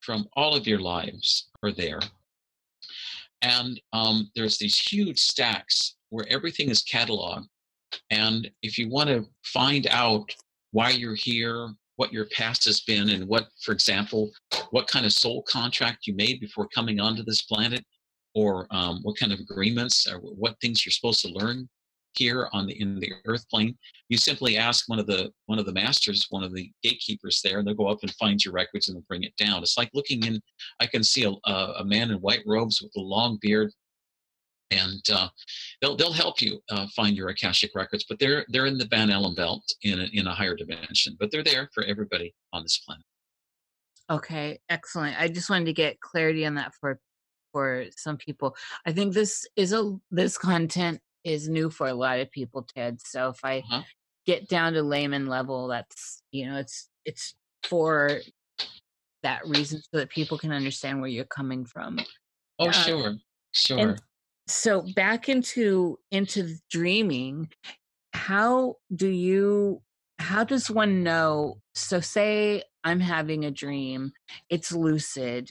from 0.00 0.26
all 0.34 0.54
of 0.54 0.66
your 0.66 0.78
lives 0.78 1.48
are 1.62 1.72
there 1.72 2.00
and 3.42 3.80
um, 3.92 4.30
there's 4.34 4.58
these 4.58 4.78
huge 4.78 5.18
stacks 5.18 5.96
where 6.10 6.26
everything 6.28 6.70
is 6.70 6.82
cataloged. 6.82 7.46
And 8.10 8.50
if 8.62 8.78
you 8.78 8.88
want 8.88 9.08
to 9.08 9.26
find 9.44 9.86
out 9.88 10.34
why 10.72 10.90
you're 10.90 11.14
here, 11.14 11.68
what 11.96 12.12
your 12.12 12.26
past 12.26 12.64
has 12.66 12.80
been 12.80 13.10
and 13.10 13.26
what, 13.26 13.46
for 13.62 13.72
example, 13.72 14.30
what 14.70 14.88
kind 14.88 15.06
of 15.06 15.12
soul 15.12 15.42
contract 15.48 16.06
you 16.06 16.14
made 16.14 16.40
before 16.40 16.68
coming 16.68 17.00
onto 17.00 17.22
this 17.22 17.42
planet, 17.42 17.84
or 18.36 18.66
um, 18.70 19.00
what 19.02 19.18
kind 19.18 19.32
of 19.32 19.40
agreements 19.40 20.06
or 20.06 20.18
what 20.18 20.60
things 20.60 20.84
you're 20.84 20.92
supposed 20.92 21.22
to 21.22 21.32
learn 21.32 21.68
here 22.12 22.48
on 22.52 22.66
the 22.66 22.80
in 22.80 22.98
the 23.00 23.12
earth 23.26 23.46
plane 23.50 23.76
you 24.08 24.16
simply 24.16 24.56
ask 24.56 24.88
one 24.88 24.98
of 24.98 25.06
the 25.06 25.30
one 25.46 25.58
of 25.58 25.66
the 25.66 25.72
masters 25.72 26.26
one 26.30 26.44
of 26.44 26.54
the 26.54 26.70
gatekeepers 26.82 27.40
there 27.42 27.58
and 27.58 27.66
they'll 27.66 27.74
go 27.74 27.88
up 27.88 27.98
and 28.02 28.14
find 28.14 28.42
your 28.42 28.54
records 28.54 28.88
and 28.88 29.06
bring 29.06 29.22
it 29.22 29.36
down 29.36 29.62
it's 29.62 29.76
like 29.76 29.90
looking 29.92 30.24
in 30.24 30.40
i 30.80 30.86
can 30.86 31.02
see 31.02 31.24
a, 31.24 31.50
a 31.50 31.84
man 31.84 32.10
in 32.10 32.16
white 32.18 32.42
robes 32.46 32.80
with 32.80 32.92
a 32.96 33.00
long 33.00 33.38
beard 33.42 33.70
and 34.70 35.02
uh, 35.12 35.28
they'll 35.80 35.96
they'll 35.96 36.12
help 36.12 36.40
you 36.40 36.60
uh, 36.70 36.86
find 36.94 37.16
your 37.16 37.28
akashic 37.28 37.70
records. 37.76 38.04
But 38.08 38.18
they're 38.18 38.44
they're 38.48 38.66
in 38.66 38.78
the 38.78 38.88
Van 38.90 39.12
Allen 39.12 39.36
belt 39.36 39.62
in 39.82 40.00
a, 40.00 40.08
in 40.12 40.26
a 40.26 40.34
higher 40.34 40.56
dimension, 40.56 41.16
but 41.20 41.30
they're 41.30 41.44
there 41.44 41.70
for 41.72 41.84
everybody 41.84 42.34
on 42.52 42.64
this 42.64 42.78
planet. 42.78 43.04
Okay, 44.10 44.58
excellent. 44.68 45.20
I 45.20 45.28
just 45.28 45.50
wanted 45.50 45.66
to 45.66 45.72
get 45.72 46.00
clarity 46.00 46.46
on 46.46 46.54
that 46.56 46.74
for 46.80 46.98
for 47.56 47.86
some 47.96 48.18
people. 48.18 48.54
I 48.84 48.92
think 48.92 49.14
this 49.14 49.46
is 49.56 49.72
a 49.72 49.96
this 50.10 50.36
content 50.36 51.00
is 51.24 51.48
new 51.48 51.70
for 51.70 51.88
a 51.88 51.94
lot 51.94 52.20
of 52.20 52.30
people, 52.30 52.66
Ted. 52.76 53.00
So 53.00 53.30
if 53.30 53.38
I 53.42 53.60
uh-huh. 53.60 53.82
get 54.26 54.46
down 54.48 54.74
to 54.74 54.82
layman 54.82 55.26
level, 55.26 55.68
that's 55.68 56.22
you 56.32 56.46
know 56.46 56.58
it's 56.58 56.90
it's 57.06 57.34
for 57.62 58.20
that 59.22 59.40
reason 59.46 59.80
so 59.80 59.98
that 59.98 60.10
people 60.10 60.36
can 60.36 60.52
understand 60.52 61.00
where 61.00 61.08
you're 61.08 61.24
coming 61.24 61.64
from. 61.64 61.98
Oh, 62.58 62.68
uh, 62.68 62.72
sure, 62.72 63.16
sure. 63.54 63.96
So 64.48 64.84
back 64.94 65.30
into 65.30 65.98
into 66.10 66.56
dreaming 66.70 67.48
how 68.12 68.74
do 68.94 69.08
you 69.08 69.82
how 70.18 70.42
does 70.42 70.70
one 70.70 71.02
know 71.02 71.58
so 71.74 72.00
say 72.00 72.62
i'm 72.82 72.98
having 72.98 73.44
a 73.44 73.50
dream 73.50 74.10
it's 74.48 74.72
lucid 74.72 75.50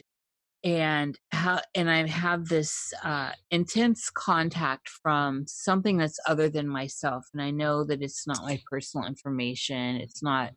and 0.64 1.18
how 1.32 1.60
and 1.74 1.90
i 1.90 2.06
have 2.06 2.46
this 2.48 2.92
uh, 3.04 3.30
intense 3.50 4.10
contact 4.10 4.88
from 5.02 5.44
something 5.46 5.98
that's 5.98 6.18
other 6.26 6.48
than 6.48 6.68
myself 6.68 7.26
and 7.32 7.42
i 7.42 7.50
know 7.50 7.84
that 7.84 8.02
it's 8.02 8.26
not 8.26 8.42
my 8.42 8.58
personal 8.70 9.06
information 9.06 9.96
it's 9.96 10.22
not 10.22 10.52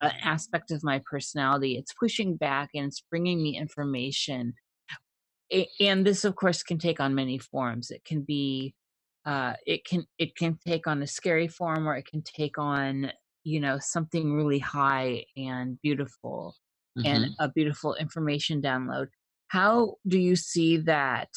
an 0.00 0.12
aspect 0.22 0.70
of 0.70 0.82
my 0.82 1.00
personality 1.10 1.76
it's 1.76 1.94
pushing 1.98 2.36
back 2.36 2.70
and 2.74 2.86
it's 2.86 3.02
bringing 3.10 3.42
me 3.42 3.56
information 3.56 4.52
and 5.80 6.06
this 6.06 6.24
of 6.24 6.36
course 6.36 6.62
can 6.62 6.78
take 6.78 7.00
on 7.00 7.14
many 7.14 7.38
forms 7.38 7.90
it 7.90 8.04
can 8.04 8.22
be 8.22 8.74
uh, 9.26 9.52
it 9.66 9.84
can 9.84 10.04
it 10.18 10.34
can 10.36 10.58
take 10.66 10.86
on 10.86 11.02
a 11.02 11.06
scary 11.06 11.48
form 11.48 11.86
or 11.86 11.96
it 11.96 12.06
can 12.06 12.22
take 12.22 12.56
on 12.58 13.12
you 13.44 13.60
know 13.60 13.78
something 13.78 14.32
really 14.32 14.58
high 14.58 15.24
and 15.36 15.78
beautiful 15.82 16.54
mm-hmm. 16.98 17.06
and 17.06 17.26
a 17.38 17.48
beautiful 17.50 17.94
information 17.96 18.62
download 18.62 19.08
how 19.48 19.96
do 20.06 20.18
you 20.18 20.36
see 20.36 20.76
that 20.78 21.30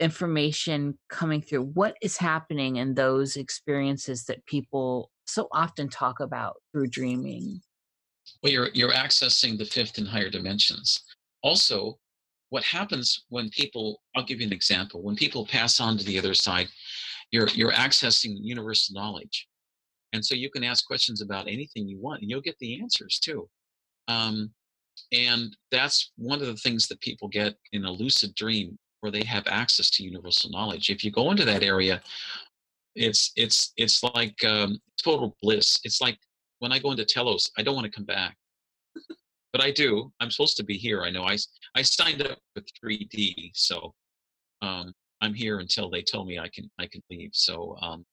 information 0.00 0.98
coming 1.08 1.42
through? 1.42 1.62
What 1.62 1.96
is 2.02 2.16
happening 2.16 2.76
in 2.76 2.94
those 2.94 3.36
experiences 3.36 4.24
that 4.24 4.44
people 4.46 5.10
so 5.26 5.48
often 5.52 5.88
talk 5.88 6.20
about 6.20 6.56
through 6.72 6.88
dreaming? 6.88 7.60
Well 8.42 8.52
you're 8.52 8.68
you're 8.74 8.92
accessing 8.92 9.58
the 9.58 9.64
fifth 9.64 9.98
and 9.98 10.06
higher 10.06 10.30
dimensions. 10.30 11.00
Also 11.42 11.98
what 12.50 12.62
happens 12.62 13.24
when 13.28 13.50
people 13.50 14.00
i'll 14.14 14.24
give 14.24 14.40
you 14.40 14.46
an 14.46 14.52
example. 14.52 15.02
When 15.02 15.16
people 15.16 15.46
pass 15.46 15.80
on 15.80 15.98
to 15.98 16.04
the 16.04 16.18
other 16.18 16.34
side 16.34 16.68
you're 17.30 17.48
you're 17.48 17.72
accessing 17.72 18.36
universal 18.40 18.94
knowledge. 18.94 19.48
And 20.12 20.24
so 20.24 20.34
you 20.34 20.50
can 20.50 20.64
ask 20.64 20.86
questions 20.86 21.20
about 21.20 21.48
anything 21.48 21.88
you 21.88 21.98
want 21.98 22.22
and 22.22 22.30
you'll 22.30 22.40
get 22.40 22.58
the 22.60 22.80
answers 22.80 23.18
too. 23.18 23.48
Um, 24.08 24.52
and 25.12 25.56
that's 25.70 26.12
one 26.16 26.40
of 26.40 26.46
the 26.46 26.56
things 26.56 26.86
that 26.88 27.00
people 27.00 27.28
get 27.28 27.54
in 27.72 27.84
a 27.84 27.90
lucid 27.90 28.34
dream 28.34 28.78
where 29.00 29.12
they 29.12 29.24
have 29.24 29.46
access 29.46 29.90
to 29.90 30.02
universal 30.02 30.50
knowledge 30.50 30.90
if 30.90 31.04
you 31.04 31.10
go 31.10 31.30
into 31.30 31.44
that 31.44 31.62
area 31.62 32.00
it's 32.94 33.32
it's 33.36 33.72
it's 33.76 34.02
like 34.02 34.42
um, 34.44 34.78
total 35.02 35.36
bliss 35.42 35.78
it's 35.84 36.00
like 36.00 36.18
when 36.60 36.72
i 36.72 36.78
go 36.78 36.90
into 36.90 37.04
telos 37.04 37.50
i 37.58 37.62
don't 37.62 37.74
want 37.74 37.84
to 37.84 37.92
come 37.92 38.06
back 38.06 38.36
but 39.56 39.64
I 39.64 39.70
do. 39.70 40.12
I'm 40.20 40.30
supposed 40.30 40.58
to 40.58 40.64
be 40.64 40.76
here. 40.76 41.02
I 41.02 41.10
know. 41.10 41.22
I 41.22 41.38
I 41.74 41.80
signed 41.80 42.20
up 42.20 42.38
for 42.54 42.62
3D, 42.84 43.52
so 43.54 43.94
um, 44.60 44.92
I'm 45.22 45.32
here 45.32 45.60
until 45.60 45.88
they 45.88 46.02
tell 46.02 46.26
me 46.26 46.38
I 46.38 46.48
can 46.48 46.70
I 46.78 46.86
can 46.86 47.02
leave. 47.10 47.30
So 47.32 47.74
um, 47.80 48.04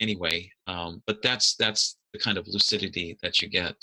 anyway, 0.00 0.50
um, 0.66 1.02
but 1.06 1.22
that's 1.22 1.56
that's 1.56 1.96
the 2.12 2.18
kind 2.18 2.36
of 2.36 2.46
lucidity 2.48 3.16
that 3.22 3.40
you 3.40 3.48
get, 3.48 3.74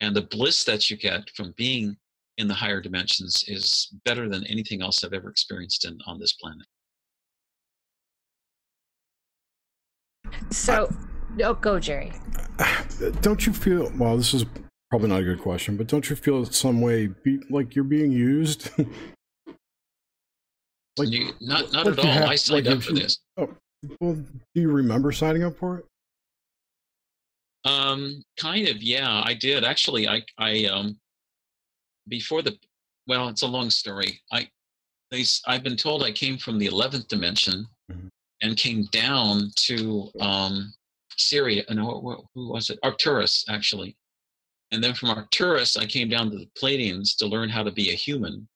and 0.00 0.14
the 0.14 0.22
bliss 0.22 0.64
that 0.64 0.90
you 0.90 0.96
get 0.96 1.28
from 1.30 1.54
being 1.56 1.96
in 2.38 2.48
the 2.48 2.54
higher 2.54 2.80
dimensions 2.80 3.44
is 3.48 3.94
better 4.04 4.28
than 4.28 4.44
anything 4.46 4.82
else 4.82 5.02
I've 5.02 5.12
ever 5.12 5.30
experienced 5.30 5.86
in 5.86 5.98
on 6.06 6.18
this 6.18 6.34
planet. 6.34 6.66
So, 10.50 10.94
oh, 11.42 11.54
go, 11.54 11.78
Jerry. 11.78 12.12
Don't 13.22 13.46
you 13.46 13.52
feel? 13.52 13.90
Well, 13.96 14.16
this 14.16 14.34
is 14.34 14.44
Probably 14.90 15.08
not 15.08 15.20
a 15.20 15.24
good 15.24 15.40
question, 15.40 15.76
but 15.76 15.88
don't 15.88 16.08
you 16.08 16.14
feel 16.14 16.38
in 16.38 16.52
some 16.52 16.80
way 16.80 17.08
be, 17.08 17.40
like 17.50 17.74
you're 17.74 17.84
being 17.84 18.12
used? 18.12 18.70
like 20.96 21.10
you, 21.10 21.32
not 21.40 21.72
not 21.72 21.86
like 21.86 21.98
at 21.98 22.04
all. 22.04 22.12
Have, 22.12 22.28
I 22.28 22.36
signed 22.36 22.66
like 22.66 22.76
up 22.76 22.82
for 22.84 22.92
you, 22.92 23.00
this. 23.00 23.18
Oh, 23.36 23.48
well, 24.00 24.14
do 24.14 24.60
you 24.60 24.70
remember 24.70 25.10
signing 25.10 25.42
up 25.42 25.56
for 25.56 25.78
it? 25.78 25.86
Um, 27.66 28.22
kind 28.38 28.68
of, 28.68 28.82
yeah, 28.82 29.22
I 29.24 29.34
did 29.34 29.64
actually. 29.64 30.08
I 30.08 30.22
I 30.38 30.66
um 30.66 30.98
before 32.08 32.42
the 32.42 32.56
well, 33.06 33.28
it's 33.28 33.42
a 33.42 33.46
long 33.46 33.70
story. 33.70 34.20
I 34.32 34.48
they 35.10 35.24
I've 35.46 35.62
been 35.62 35.76
told 35.76 36.02
I 36.02 36.12
came 36.12 36.38
from 36.38 36.58
the 36.58 36.66
eleventh 36.66 37.08
dimension 37.08 37.66
mm-hmm. 37.90 38.08
and 38.42 38.56
came 38.56 38.84
down 38.92 39.50
to 39.56 40.10
um 40.20 40.72
Sirius. 41.16 41.66
No, 41.70 42.28
who 42.34 42.48
was 42.48 42.70
it? 42.70 42.78
Arcturus, 42.82 43.44
actually. 43.48 43.96
And 44.72 44.82
then 44.82 44.94
from 44.94 45.10
Arcturus, 45.10 45.76
I 45.76 45.86
came 45.86 46.08
down 46.08 46.30
to 46.30 46.38
the 46.38 46.48
Pleiadians 46.60 47.16
to 47.18 47.26
learn 47.26 47.48
how 47.48 47.62
to 47.62 47.70
be 47.70 47.90
a 47.90 47.94
human. 47.94 48.48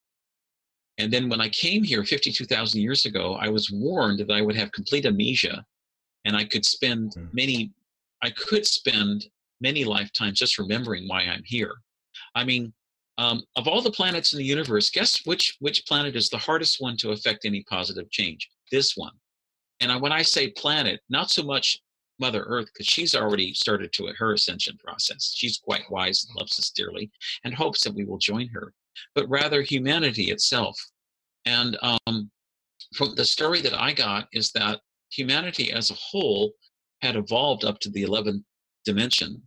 And 0.99 1.13
then 1.13 1.29
when 1.29 1.41
I 1.41 1.49
came 1.49 1.83
here 1.83 2.05
52,000 2.05 2.81
years 2.81 3.07
ago, 3.07 3.35
I 3.41 3.49
was 3.49 3.71
warned 3.71 4.19
that 4.21 4.31
I 4.31 4.43
would 4.43 4.57
have 4.57 4.73
complete 4.73 5.07
amnesia 5.07 5.65
and 6.25 6.37
I 6.37 6.45
could 6.45 6.65
spend 6.65 7.15
hmm. 7.15 7.27
many, 7.33 7.73
I 8.23 8.31
could 8.31 8.67
spend 8.67 9.27
many 9.61 9.85
lifetimes 9.85 10.39
just 10.39 10.59
remembering 10.59 11.09
why 11.09 11.23
I'm 11.23 11.43
here. 11.45 11.75
I 12.35 12.45
mean, 12.45 12.73
um, 13.19 13.43
of 13.57 13.69
all 13.69 13.83
the 13.83 13.91
planets 13.91 14.33
in 14.33 14.39
the 14.39 14.45
universe, 14.45 14.91
guess 14.91 15.27
which 15.27 15.57
which 15.61 15.87
planet 15.87 16.17
is 16.17 16.29
the 16.29 16.39
hardest 16.39 16.81
one 16.81 16.97
to 16.99 17.11
affect 17.11 17.45
any 17.45 17.63
positive 17.65 18.11
change? 18.11 18.49
This 18.71 18.97
one. 18.97 19.13
And 19.81 20.01
when 20.01 20.13
I 20.13 20.23
say 20.23 20.51
planet, 20.51 21.01
not 21.09 21.31
so 21.31 21.43
much 21.43 21.81
Mother 22.21 22.45
Earth 22.47 22.67
because 22.67 22.87
she's 22.87 23.15
already 23.15 23.55
started 23.55 23.93
to 23.95 24.13
her 24.19 24.35
ascension 24.35 24.77
process. 24.77 25.33
She's 25.35 25.59
quite 25.59 25.91
wise 25.91 26.25
and 26.25 26.37
loves 26.37 26.59
us 26.59 26.71
dearly 26.71 27.11
and 27.45 27.55
hopes 27.55 27.83
that 27.83 27.95
we 27.95 28.05
will 28.05 28.19
join 28.19 28.47
her, 28.49 28.75
but 29.15 29.29
rather 29.29 29.63
humanity 29.63 30.31
itself. 30.31 30.79
And 31.47 31.79
um, 31.83 32.31
from 32.95 33.15
the 33.15 33.25
story 33.25 33.63
that 33.63 33.75
I 33.75 33.93
got 33.93 34.29
is 34.33 34.53
that 34.53 34.81
humanity 35.11 35.73
as 35.73 35.91
a 35.91 35.95
whole 35.95 36.53
had 37.03 37.17
evolved 37.17 37.65
up 37.65 37.79
to 37.81 37.91
the 37.91 38.03
11th 38.03 38.43
dimension 38.85 39.43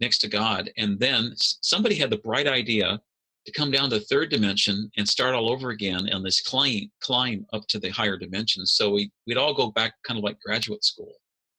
next 0.00 0.18
to 0.18 0.28
God. 0.28 0.70
And 0.76 0.98
then 0.98 1.32
somebody 1.36 1.94
had 1.94 2.10
the 2.10 2.18
bright 2.18 2.46
idea 2.46 3.00
to 3.46 3.52
come 3.52 3.70
down 3.70 3.90
to 3.90 3.98
the 3.98 4.04
third 4.04 4.30
dimension 4.30 4.90
and 4.96 5.08
start 5.08 5.34
all 5.34 5.50
over 5.50 5.70
again 5.70 6.12
on 6.12 6.22
this 6.22 6.40
climb, 6.40 6.90
climb 7.00 7.44
up 7.52 7.66
to 7.68 7.78
the 7.78 7.90
higher 7.90 8.16
dimensions. 8.16 8.72
So 8.72 8.92
we, 8.92 9.10
we'd 9.26 9.36
all 9.36 9.54
go 9.54 9.70
back 9.70 9.94
kind 10.06 10.18
of 10.18 10.24
like 10.24 10.40
graduate 10.40 10.84
school 10.84 11.14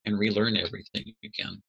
and 0.06 0.18
relearn 0.18 0.56
everything 0.56 1.14
again. 1.24 1.62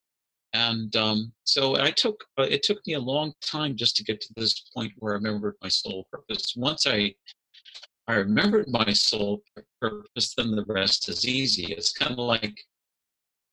And 0.53 0.95
um, 0.95 1.33
so 1.43 1.77
I 1.81 1.91
took 1.91 2.25
uh, 2.39 2.47
it 2.49 2.63
took 2.63 2.79
me 2.87 2.95
a 2.95 3.01
long 3.01 3.33
time 3.43 3.75
just 3.75 3.97
to 3.97 4.05
get 4.05 4.21
to 4.21 4.29
this 4.37 4.71
point 4.73 4.93
where 4.99 5.15
I 5.15 5.17
remembered 5.17 5.57
my 5.61 5.69
soul 5.69 6.07
purpose. 6.13 6.55
Once 6.57 6.87
I 6.87 7.13
I 8.07 8.17
remembered 8.17 8.69
my 8.69 8.93
soul 8.93 9.43
purpose, 9.81 10.35
then 10.37 10.55
the 10.55 10.65
rest 10.69 11.09
is 11.09 11.27
easy. 11.27 11.73
It's 11.73 11.93
kind 11.93 12.13
of 12.13 12.19
like, 12.19 12.55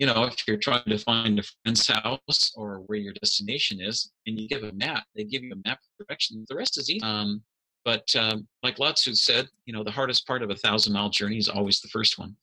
you 0.02 0.08
know, 0.08 0.24
if 0.24 0.47
you're 0.47 0.58
trying 0.58 0.84
to 0.88 0.97
find 0.97 1.38
a 1.38 1.43
friend's 1.43 1.88
house 1.88 2.52
or 2.56 2.78
where 2.88 2.97
your 2.97 3.14
destination 3.14 3.80
is, 3.80 4.12
and 4.26 4.39
you 4.39 4.47
give 4.47 4.64
a 4.64 4.72
map, 4.74 5.04
they 5.16 5.24
give 5.24 5.43
you 5.43 5.54
a 5.54 5.68
map 5.70 5.78
of 5.78 6.08
directions. 6.08 6.47
The 6.49 6.56
rest 6.56 6.80
is 6.80 6.89
easy. 6.89 7.04
Um, 7.04 7.43
but 7.86 8.04
um, 8.16 8.47
like 8.64 8.80
Lao 8.80 8.93
Tzu 8.93 9.14
said, 9.14 9.47
you 9.66 9.74
know, 9.74 9.84
the 9.84 9.91
hardest 9.91 10.26
part 10.26 10.41
of 10.41 10.49
a 10.49 10.56
thousand 10.56 10.93
mile 10.93 11.12
journey 11.12 11.38
is 11.38 11.47
always 11.47 11.82
the 11.82 11.88
first 11.89 12.18
one. 12.18 12.36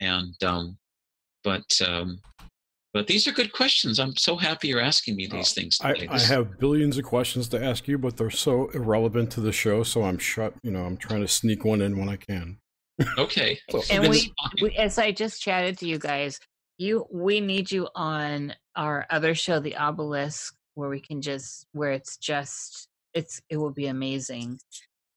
And 0.00 0.42
um, 0.42 0.78
but 1.44 1.66
um, 1.86 2.18
but 2.94 3.06
these 3.06 3.28
are 3.28 3.32
good 3.32 3.52
questions. 3.52 4.00
I'm 4.00 4.16
so 4.16 4.34
happy 4.34 4.68
you're 4.68 4.80
asking 4.80 5.16
me 5.16 5.26
these 5.26 5.52
things. 5.52 5.76
I, 5.82 6.08
I, 6.10 6.18
have 6.18 6.58
billions 6.58 6.96
of 6.96 7.04
questions 7.04 7.46
to 7.48 7.62
ask 7.62 7.88
you, 7.88 7.98
but 7.98 8.16
they're 8.16 8.30
so 8.30 8.70
irrelevant 8.70 9.30
to 9.32 9.42
the 9.42 9.52
show. 9.52 9.82
So 9.82 10.02
I'm 10.02 10.16
shut. 10.16 10.54
You 10.62 10.70
know, 10.70 10.84
I'm 10.84 10.96
trying 10.96 11.20
to 11.20 11.28
sneak 11.28 11.62
one 11.66 11.82
in 11.82 11.98
when 11.98 12.08
I 12.08 12.16
can. 12.16 12.56
Okay. 13.18 13.58
so, 13.70 13.82
and 13.90 14.08
we, 14.08 14.32
we, 14.62 14.76
as 14.76 14.98
I 14.98 15.12
just 15.12 15.42
chatted 15.42 15.76
to 15.78 15.86
you 15.86 15.98
guys, 15.98 16.38
you 16.82 17.06
we 17.10 17.40
need 17.40 17.70
you 17.70 17.88
on 17.94 18.54
our 18.76 19.06
other 19.10 19.34
show, 19.34 19.60
The 19.60 19.76
Obelisk, 19.76 20.54
where 20.74 20.88
we 20.88 21.00
can 21.00 21.22
just 21.22 21.66
where 21.72 21.92
it's 21.92 22.16
just 22.16 22.88
it's 23.14 23.40
it 23.48 23.56
will 23.56 23.70
be 23.72 23.86
amazing. 23.86 24.58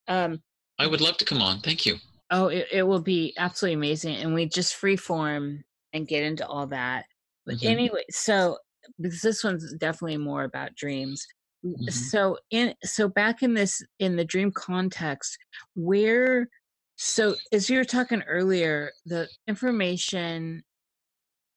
Um, 0.07 0.41
I 0.77 0.87
would 0.87 1.01
love 1.01 1.17
to 1.17 1.25
come 1.25 1.41
on. 1.41 1.59
Thank 1.59 1.85
you. 1.85 1.97
Oh, 2.31 2.47
it, 2.47 2.67
it 2.71 2.83
will 2.83 3.01
be 3.01 3.33
absolutely 3.37 3.75
amazing. 3.75 4.15
And 4.17 4.33
we 4.33 4.45
just 4.47 4.75
free 4.75 4.95
form 4.95 5.63
and 5.93 6.07
get 6.07 6.23
into 6.23 6.45
all 6.47 6.67
that. 6.67 7.05
But 7.45 7.55
Mhm. 7.57 7.69
anyway, 7.69 8.03
so 8.09 8.57
because 8.99 9.21
this 9.21 9.43
one's 9.43 9.73
definitely 9.75 10.17
more 10.17 10.43
about 10.43 10.75
dreams. 10.75 11.25
Mhm. 11.63 11.91
So 11.91 12.37
in 12.51 12.75
so 12.83 13.07
back 13.07 13.41
in 13.41 13.53
this 13.53 13.81
in 13.99 14.15
the 14.15 14.25
dream 14.25 14.51
context, 14.51 15.37
where 15.75 16.49
so 16.97 17.35
as 17.51 17.69
you 17.69 17.77
were 17.77 17.83
talking 17.85 18.21
earlier, 18.23 18.91
the 19.05 19.27
information 19.47 20.63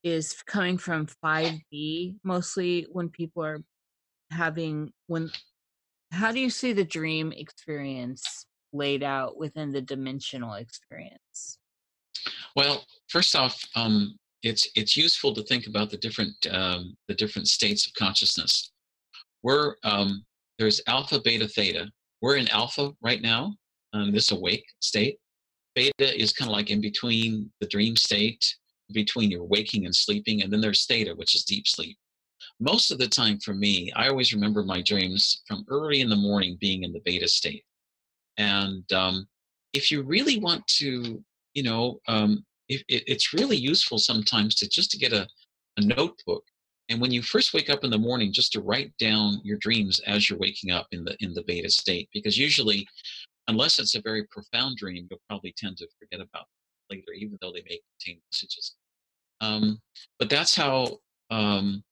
is 0.02 0.42
coming 0.46 0.78
from 0.78 1.08
5D 1.24 2.16
mostly 2.22 2.86
when 2.92 3.08
people 3.08 3.44
are 3.44 3.60
having 4.30 4.92
when 5.06 5.30
how 6.12 6.32
do 6.32 6.40
you 6.40 6.50
see 6.50 6.72
the 6.72 6.84
dream 6.84 7.32
experience 7.32 8.46
laid 8.72 9.02
out 9.02 9.36
within 9.36 9.72
the 9.72 9.80
dimensional 9.80 10.54
experience? 10.54 11.58
Well, 12.56 12.84
first 13.08 13.36
off, 13.36 13.62
um, 13.74 14.16
it's 14.42 14.68
it's 14.74 14.96
useful 14.96 15.34
to 15.34 15.42
think 15.42 15.66
about 15.66 15.90
the 15.90 15.96
different 15.96 16.34
um, 16.50 16.96
the 17.08 17.14
different 17.14 17.48
states 17.48 17.86
of 17.86 17.94
consciousness. 17.94 18.72
We're 19.42 19.76
um, 19.84 20.24
there's 20.58 20.80
alpha, 20.86 21.20
beta, 21.20 21.48
theta. 21.48 21.88
We're 22.20 22.36
in 22.36 22.48
alpha 22.48 22.92
right 23.00 23.22
now, 23.22 23.54
um, 23.92 24.12
this 24.12 24.32
awake 24.32 24.64
state. 24.80 25.18
Beta 25.74 26.20
is 26.20 26.32
kind 26.32 26.50
of 26.50 26.56
like 26.56 26.70
in 26.70 26.80
between 26.80 27.50
the 27.60 27.68
dream 27.68 27.94
state, 27.94 28.44
between 28.92 29.30
your 29.30 29.44
waking 29.44 29.84
and 29.84 29.94
sleeping, 29.94 30.42
and 30.42 30.52
then 30.52 30.60
there's 30.60 30.86
theta, 30.86 31.14
which 31.14 31.34
is 31.34 31.44
deep 31.44 31.66
sleep. 31.66 31.96
Most 32.60 32.90
of 32.90 32.98
the 32.98 33.08
time, 33.08 33.38
for 33.40 33.54
me, 33.54 33.92
I 33.94 34.08
always 34.08 34.32
remember 34.32 34.62
my 34.62 34.82
dreams 34.82 35.42
from 35.46 35.64
early 35.68 36.00
in 36.00 36.08
the 36.08 36.16
morning 36.16 36.56
being 36.60 36.84
in 36.84 36.92
the 36.92 37.02
beta 37.04 37.28
state. 37.28 37.64
And 38.36 38.90
um, 38.92 39.26
if 39.72 39.90
you 39.90 40.02
really 40.02 40.38
want 40.38 40.66
to, 40.78 41.22
you 41.54 41.62
know, 41.62 42.00
um, 42.08 42.44
it, 42.68 42.82
it, 42.88 43.04
it's 43.06 43.32
really 43.32 43.56
useful 43.56 43.98
sometimes 43.98 44.54
to 44.56 44.68
just 44.68 44.90
to 44.92 44.98
get 44.98 45.12
a, 45.12 45.26
a 45.76 45.80
notebook 45.80 46.44
and 46.88 47.00
when 47.00 47.10
you 47.10 47.22
first 47.22 47.52
wake 47.52 47.68
up 47.68 47.84
in 47.84 47.90
the 47.90 47.98
morning 47.98 48.32
just 48.32 48.52
to 48.52 48.60
write 48.60 48.96
down 48.98 49.40
your 49.44 49.58
dreams 49.58 50.00
as 50.00 50.28
you're 50.28 50.38
waking 50.38 50.70
up 50.70 50.86
in 50.92 51.04
the 51.04 51.16
in 51.20 51.34
the 51.34 51.42
beta 51.42 51.70
state 51.70 52.08
because 52.12 52.38
usually 52.38 52.86
unless 53.48 53.78
it's 53.78 53.94
a 53.94 54.02
very 54.02 54.24
profound 54.30 54.76
dream 54.76 55.06
you'll 55.10 55.20
probably 55.28 55.54
tend 55.56 55.76
to 55.76 55.88
forget 55.98 56.20
about 56.20 56.46
later 56.90 57.12
even 57.14 57.38
though 57.40 57.52
they 57.52 57.62
may 57.68 57.80
contain 58.00 58.20
messages. 58.32 58.74
Um, 59.40 59.80
but 60.18 60.30
that's 60.30 60.54
how 60.54 60.98
um, 61.30 61.82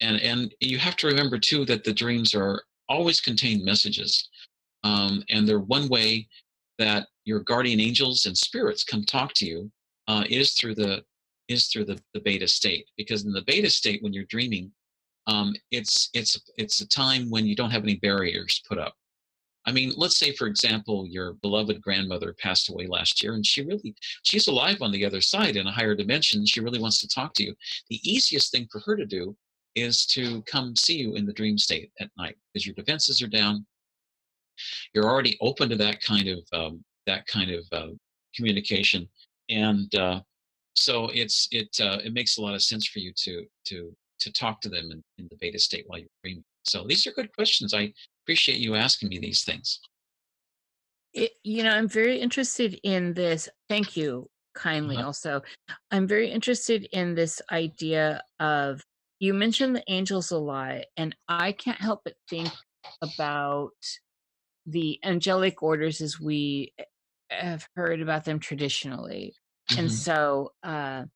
and 0.00 0.20
and 0.20 0.54
you 0.60 0.78
have 0.78 0.96
to 0.96 1.06
remember 1.06 1.38
too 1.38 1.64
that 1.66 1.84
the 1.84 1.92
dreams 1.92 2.34
are 2.34 2.62
always 2.88 3.20
contain 3.20 3.64
messages 3.64 4.28
um, 4.84 5.22
and 5.30 5.48
they're 5.48 5.60
one 5.60 5.88
way 5.88 6.28
that 6.78 7.08
your 7.24 7.40
guardian 7.40 7.80
angels 7.80 8.26
and 8.26 8.36
spirits 8.36 8.84
come 8.84 9.04
talk 9.04 9.32
to 9.34 9.46
you 9.46 9.70
uh, 10.08 10.24
is 10.28 10.52
through 10.52 10.74
the 10.74 11.02
is 11.48 11.66
through 11.68 11.84
the, 11.84 12.00
the 12.14 12.20
beta 12.20 12.48
state 12.48 12.86
because 12.96 13.24
in 13.24 13.32
the 13.32 13.42
beta 13.46 13.68
state 13.68 14.02
when 14.02 14.12
you're 14.12 14.24
dreaming 14.24 14.70
um, 15.26 15.54
it's 15.70 16.10
it's 16.14 16.38
it's 16.58 16.80
a 16.80 16.88
time 16.88 17.30
when 17.30 17.46
you 17.46 17.56
don't 17.56 17.70
have 17.70 17.82
any 17.82 17.96
barriers 17.96 18.62
put 18.68 18.78
up 18.78 18.94
i 19.66 19.72
mean 19.72 19.92
let's 19.96 20.18
say 20.18 20.32
for 20.32 20.46
example 20.46 21.06
your 21.06 21.34
beloved 21.34 21.80
grandmother 21.80 22.34
passed 22.40 22.68
away 22.68 22.86
last 22.86 23.22
year 23.22 23.34
and 23.34 23.46
she 23.46 23.62
really 23.62 23.94
she's 24.22 24.48
alive 24.48 24.78
on 24.80 24.92
the 24.92 25.04
other 25.04 25.20
side 25.20 25.56
in 25.56 25.66
a 25.66 25.72
higher 25.72 25.94
dimension. 25.94 26.46
She 26.46 26.60
really 26.60 26.80
wants 26.80 27.00
to 27.00 27.08
talk 27.08 27.34
to 27.34 27.44
you. 27.44 27.54
The 27.90 28.00
easiest 28.08 28.50
thing 28.52 28.68
for 28.70 28.80
her 28.80 28.96
to 28.96 29.06
do 29.06 29.36
is 29.74 30.06
to 30.06 30.42
come 30.42 30.76
see 30.76 30.96
you 30.96 31.14
in 31.14 31.26
the 31.26 31.32
dream 31.32 31.58
state 31.58 31.90
at 32.00 32.10
night 32.16 32.36
because 32.52 32.66
your 32.66 32.74
defenses 32.74 33.20
are 33.22 33.28
down. 33.28 33.66
You're 34.94 35.06
already 35.06 35.36
open 35.40 35.68
to 35.70 35.76
that 35.76 36.00
kind 36.00 36.28
of 36.28 36.38
um, 36.52 36.84
that 37.06 37.26
kind 37.26 37.50
of 37.50 37.64
uh, 37.72 37.88
communication 38.34 39.08
and 39.50 39.94
uh, 39.94 40.20
so 40.74 41.10
it's 41.12 41.48
it 41.50 41.68
uh, 41.80 41.98
it 42.04 42.12
makes 42.12 42.36
a 42.36 42.42
lot 42.42 42.54
of 42.54 42.62
sense 42.62 42.86
for 42.86 42.98
you 42.98 43.12
to 43.16 43.44
to 43.66 43.94
to 44.20 44.32
talk 44.32 44.60
to 44.60 44.68
them 44.68 44.90
in, 44.90 45.02
in 45.18 45.28
the 45.30 45.36
beta 45.40 45.58
state 45.58 45.84
while 45.86 45.98
you're 45.98 46.08
dreaming. 46.22 46.44
So 46.64 46.84
these 46.86 47.06
are 47.06 47.12
good 47.12 47.32
questions. 47.34 47.74
I 47.74 47.92
appreciate 48.24 48.58
you 48.60 48.74
asking 48.74 49.08
me 49.10 49.18
these 49.18 49.44
things 49.44 49.80
It, 51.12 51.32
you 51.44 51.62
know, 51.62 51.70
I'm 51.70 51.88
very 51.88 52.20
interested 52.20 52.78
in 52.82 53.14
this. 53.14 53.48
Thank 53.68 53.96
you 53.96 54.30
kindly. 54.54 55.00
Uh-huh. 55.00 55.02
Also, 55.02 55.42
I'm 55.90 56.06
very 56.06 56.30
interested 56.30 56.88
in 56.92 57.14
this 57.14 57.40
idea 57.50 58.22
of 58.40 58.82
you 59.20 59.32
mentioned 59.34 59.76
the 59.76 59.84
angels 59.88 60.30
a 60.30 60.38
lot, 60.38 60.84
and 60.96 61.16
I 61.28 61.52
can't 61.52 61.80
help 61.80 62.02
but 62.04 62.14
think 62.28 62.52
about 63.00 63.70
the 64.66 65.00
angelic 65.04 65.62
orders 65.62 66.00
as 66.02 66.20
we 66.20 66.74
have 67.30 67.66
heard 67.76 68.02
about 68.02 68.24
them 68.24 68.40
traditionally. 68.40 69.36
And 69.76 69.90
Mhm. 69.90 69.92
so, 69.92 70.54
uh, 70.62 71.06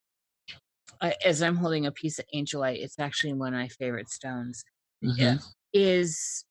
I, 1.01 1.15
as 1.25 1.41
I'm 1.41 1.55
holding 1.55 1.85
a 1.85 1.91
piece 1.91 2.19
of 2.19 2.25
angelite, 2.33 2.81
it's 2.83 2.99
actually 2.99 3.33
one 3.33 3.53
of 3.53 3.59
my 3.59 3.67
favorite 3.67 4.09
stones. 4.09 4.63
Yeah. 5.01 5.35
Mhm. 5.35 5.43
Is 5.73 6.43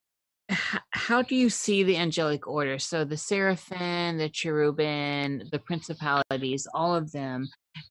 how 0.48 1.22
do 1.22 1.34
you 1.34 1.50
see 1.50 1.82
the 1.82 1.96
angelic 1.96 2.46
order? 2.46 2.78
So 2.78 3.04
the 3.04 3.16
seraphim, 3.16 4.18
the 4.18 4.28
cherubim, 4.28 5.42
the 5.50 5.58
principalities, 5.58 6.66
all 6.72 6.94
of 6.94 7.12
them, 7.12 7.48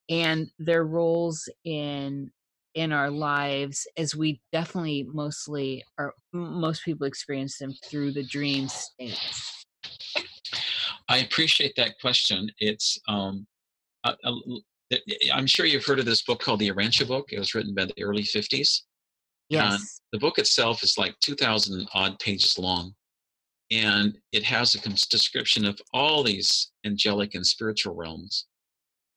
and 0.10 0.48
their 0.60 0.84
roles 0.84 1.50
in 1.64 2.32
in 2.74 2.92
our 2.92 3.10
lives 3.10 3.88
as 3.98 4.16
we 4.16 4.40
definitely 4.52 5.08
mostly 5.12 5.84
or 5.98 6.14
most 6.32 6.84
people 6.86 7.08
experience 7.08 7.58
them 7.58 7.74
through 7.86 8.12
the 8.12 8.24
dream 8.24 8.68
states. 8.68 9.66
i 11.10 11.18
appreciate 11.18 11.74
that 11.76 12.00
question 12.00 12.52
it's 12.60 13.00
um 13.08 13.48
a, 14.04 14.10
a 14.10 14.28
l- 14.28 14.62
th- 14.92 15.02
i'm 15.34 15.48
sure 15.48 15.66
you've 15.66 15.86
heard 15.86 15.98
of 15.98 16.06
this 16.06 16.22
book 16.22 16.40
called 16.40 16.60
the 16.60 16.70
Urantia 16.70 17.08
book 17.08 17.30
it 17.32 17.40
was 17.40 17.56
written 17.56 17.74
by 17.74 17.86
the 17.86 18.04
early 18.04 18.22
50s 18.22 18.82
Yes. 19.50 20.02
the 20.12 20.20
book 20.20 20.40
itself 20.40 20.84
is 20.84 20.98
like 20.98 21.16
2000 21.22 21.88
odd 21.94 22.20
pages 22.20 22.58
long 22.58 22.94
and 23.72 24.18
it 24.32 24.44
has 24.44 24.76
a 24.76 24.80
description 25.10 25.66
of 25.66 25.80
all 25.94 26.24
these 26.24 26.72
angelic 26.86 27.36
and 27.36 27.46
spiritual 27.46 27.96
realms. 27.96 28.46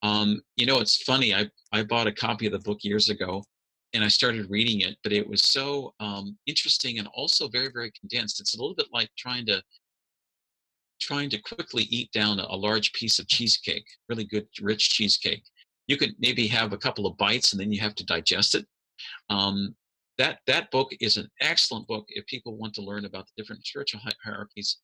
Um, 0.02 0.40
you 0.56 0.66
know 0.66 0.80
it's 0.80 1.02
funny 1.02 1.34
I, 1.34 1.50
I 1.72 1.82
bought 1.82 2.06
a 2.06 2.12
copy 2.12 2.46
of 2.46 2.52
the 2.52 2.58
book 2.58 2.78
years 2.82 3.10
ago 3.10 3.44
and 3.92 4.02
i 4.02 4.08
started 4.08 4.48
reading 4.48 4.80
it 4.80 4.96
but 5.02 5.12
it 5.12 5.28
was 5.28 5.42
so 5.42 5.92
um, 6.00 6.38
interesting 6.46 6.98
and 6.98 7.08
also 7.08 7.48
very 7.48 7.68
very 7.72 7.92
condensed. 7.98 8.40
It's 8.40 8.54
a 8.54 8.58
little 8.60 8.74
bit 8.74 8.86
like 8.92 9.10
trying 9.18 9.46
to 9.46 9.62
trying 11.00 11.30
to 11.30 11.38
quickly 11.42 11.84
eat 11.84 12.10
down 12.12 12.38
a, 12.38 12.46
a 12.48 12.56
large 12.56 12.92
piece 12.92 13.18
of 13.18 13.28
cheesecake 13.28 13.86
really 14.08 14.24
good 14.24 14.46
rich 14.62 14.90
cheesecake. 14.90 15.42
You 15.86 15.96
could 15.96 16.14
maybe 16.18 16.46
have 16.46 16.72
a 16.72 16.78
couple 16.78 17.06
of 17.06 17.18
bites 17.18 17.52
and 17.52 17.60
then 17.60 17.72
you 17.72 17.80
have 17.80 17.94
to 17.96 18.06
digest 18.06 18.54
it. 18.54 18.64
Um, 19.28 19.74
that 20.20 20.40
that 20.46 20.70
book 20.70 20.92
is 21.00 21.16
an 21.16 21.28
excellent 21.40 21.86
book 21.88 22.04
if 22.10 22.26
people 22.26 22.54
want 22.54 22.74
to 22.74 22.82
learn 22.82 23.06
about 23.06 23.26
the 23.26 23.32
different 23.42 23.66
spiritual 23.66 24.02
hierarchies. 24.22 24.76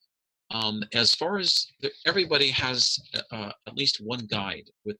Um, 0.50 0.82
as 0.94 1.14
far 1.14 1.36
as 1.38 1.66
the, 1.82 1.90
everybody 2.06 2.48
has 2.50 2.98
uh, 3.30 3.50
at 3.66 3.76
least 3.76 4.00
one 4.02 4.26
guide 4.30 4.70
with, 4.86 4.96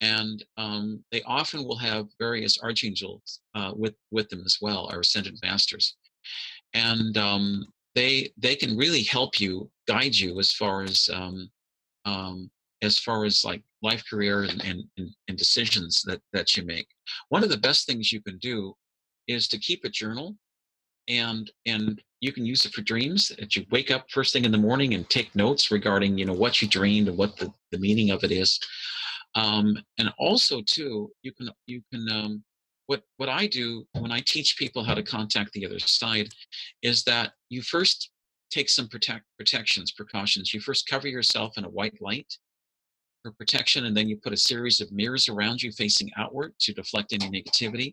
and 0.00 0.44
um, 0.56 1.04
they 1.12 1.22
often 1.22 1.64
will 1.64 1.76
have 1.76 2.06
various 2.18 2.58
archangels 2.60 3.40
uh, 3.54 3.72
with 3.76 3.94
with 4.10 4.28
them 4.30 4.42
as 4.44 4.58
well, 4.60 4.88
our 4.90 5.00
ascended 5.00 5.38
masters, 5.44 5.94
and 6.74 7.16
um, 7.16 7.66
they 7.94 8.32
they 8.36 8.56
can 8.56 8.76
really 8.76 9.04
help 9.04 9.38
you 9.38 9.70
guide 9.86 10.16
you 10.16 10.40
as 10.40 10.50
far 10.50 10.82
as 10.82 11.08
um, 11.12 11.48
um, 12.04 12.50
as 12.82 12.98
far 12.98 13.24
as 13.24 13.44
like 13.44 13.62
life 13.82 14.02
career 14.10 14.42
and, 14.42 14.64
and, 14.64 14.82
and, 14.96 15.10
and 15.28 15.38
decisions 15.38 16.02
that 16.02 16.20
that 16.32 16.56
you 16.56 16.64
make 16.64 16.88
one 17.28 17.44
of 17.44 17.50
the 17.50 17.64
best 17.68 17.86
things 17.86 18.10
you 18.10 18.20
can 18.20 18.38
do 18.38 18.74
is 19.28 19.48
to 19.48 19.58
keep 19.58 19.84
a 19.84 19.88
journal 19.88 20.36
and 21.08 21.50
and 21.66 22.02
you 22.20 22.32
can 22.32 22.46
use 22.46 22.64
it 22.64 22.72
for 22.72 22.82
dreams 22.82 23.28
that 23.38 23.54
you 23.54 23.64
wake 23.70 23.90
up 23.90 24.10
first 24.10 24.32
thing 24.32 24.44
in 24.44 24.52
the 24.52 24.58
morning 24.58 24.94
and 24.94 25.08
take 25.08 25.34
notes 25.36 25.70
regarding 25.70 26.18
you 26.18 26.24
know 26.24 26.32
what 26.32 26.60
you 26.60 26.68
dreamed 26.68 27.08
and 27.08 27.16
what 27.16 27.36
the, 27.36 27.52
the 27.72 27.78
meaning 27.78 28.10
of 28.10 28.24
it 28.24 28.32
is. 28.32 28.58
Um, 29.34 29.76
and 29.98 30.12
also 30.18 30.62
too 30.62 31.10
you 31.22 31.32
can 31.32 31.50
you 31.66 31.82
can 31.92 32.08
um, 32.10 32.44
what 32.86 33.02
what 33.18 33.28
i 33.28 33.46
do 33.46 33.84
when 33.98 34.12
i 34.12 34.20
teach 34.20 34.56
people 34.56 34.82
how 34.82 34.94
to 34.94 35.02
contact 35.02 35.52
the 35.52 35.66
other 35.66 35.78
side 35.78 36.28
is 36.82 37.02
that 37.04 37.32
you 37.48 37.62
first 37.62 38.10
take 38.50 38.68
some 38.68 38.88
protect 38.88 39.24
protections 39.36 39.92
precautions. 39.92 40.54
You 40.54 40.60
first 40.60 40.88
cover 40.88 41.08
yourself 41.08 41.58
in 41.58 41.64
a 41.64 41.68
white 41.68 42.00
light 42.00 42.32
for 43.22 43.32
protection 43.32 43.86
and 43.86 43.96
then 43.96 44.08
you 44.08 44.16
put 44.16 44.32
a 44.32 44.36
series 44.36 44.80
of 44.80 44.92
mirrors 44.92 45.28
around 45.28 45.62
you 45.62 45.72
facing 45.72 46.10
outward 46.16 46.54
to 46.60 46.72
deflect 46.72 47.12
any 47.12 47.28
negativity 47.28 47.92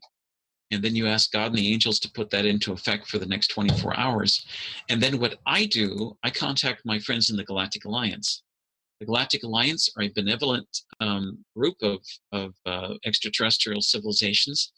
and 0.73 0.83
then 0.83 0.95
you 0.95 1.07
ask 1.07 1.31
God 1.31 1.47
and 1.47 1.55
the 1.55 1.71
angels 1.71 1.99
to 1.99 2.11
put 2.11 2.29
that 2.31 2.45
into 2.45 2.73
effect 2.73 3.07
for 3.07 3.19
the 3.19 3.25
next 3.25 3.47
24 3.47 3.97
hours. 3.97 4.45
And 4.89 5.01
then 5.01 5.19
what 5.19 5.39
I 5.45 5.65
do, 5.65 6.17
I 6.23 6.29
contact 6.29 6.81
my 6.85 6.99
friends 6.99 7.29
in 7.29 7.37
the 7.37 7.43
Galactic 7.43 7.85
Alliance. 7.85 8.43
The 8.99 9.05
Galactic 9.05 9.43
Alliance 9.43 9.89
are 9.97 10.03
a 10.03 10.11
benevolent 10.15 10.67
um, 10.99 11.43
group 11.55 11.75
of, 11.81 11.99
of 12.31 12.53
uh, 12.65 12.95
extraterrestrial 13.05 13.81
civilizations 13.81 14.71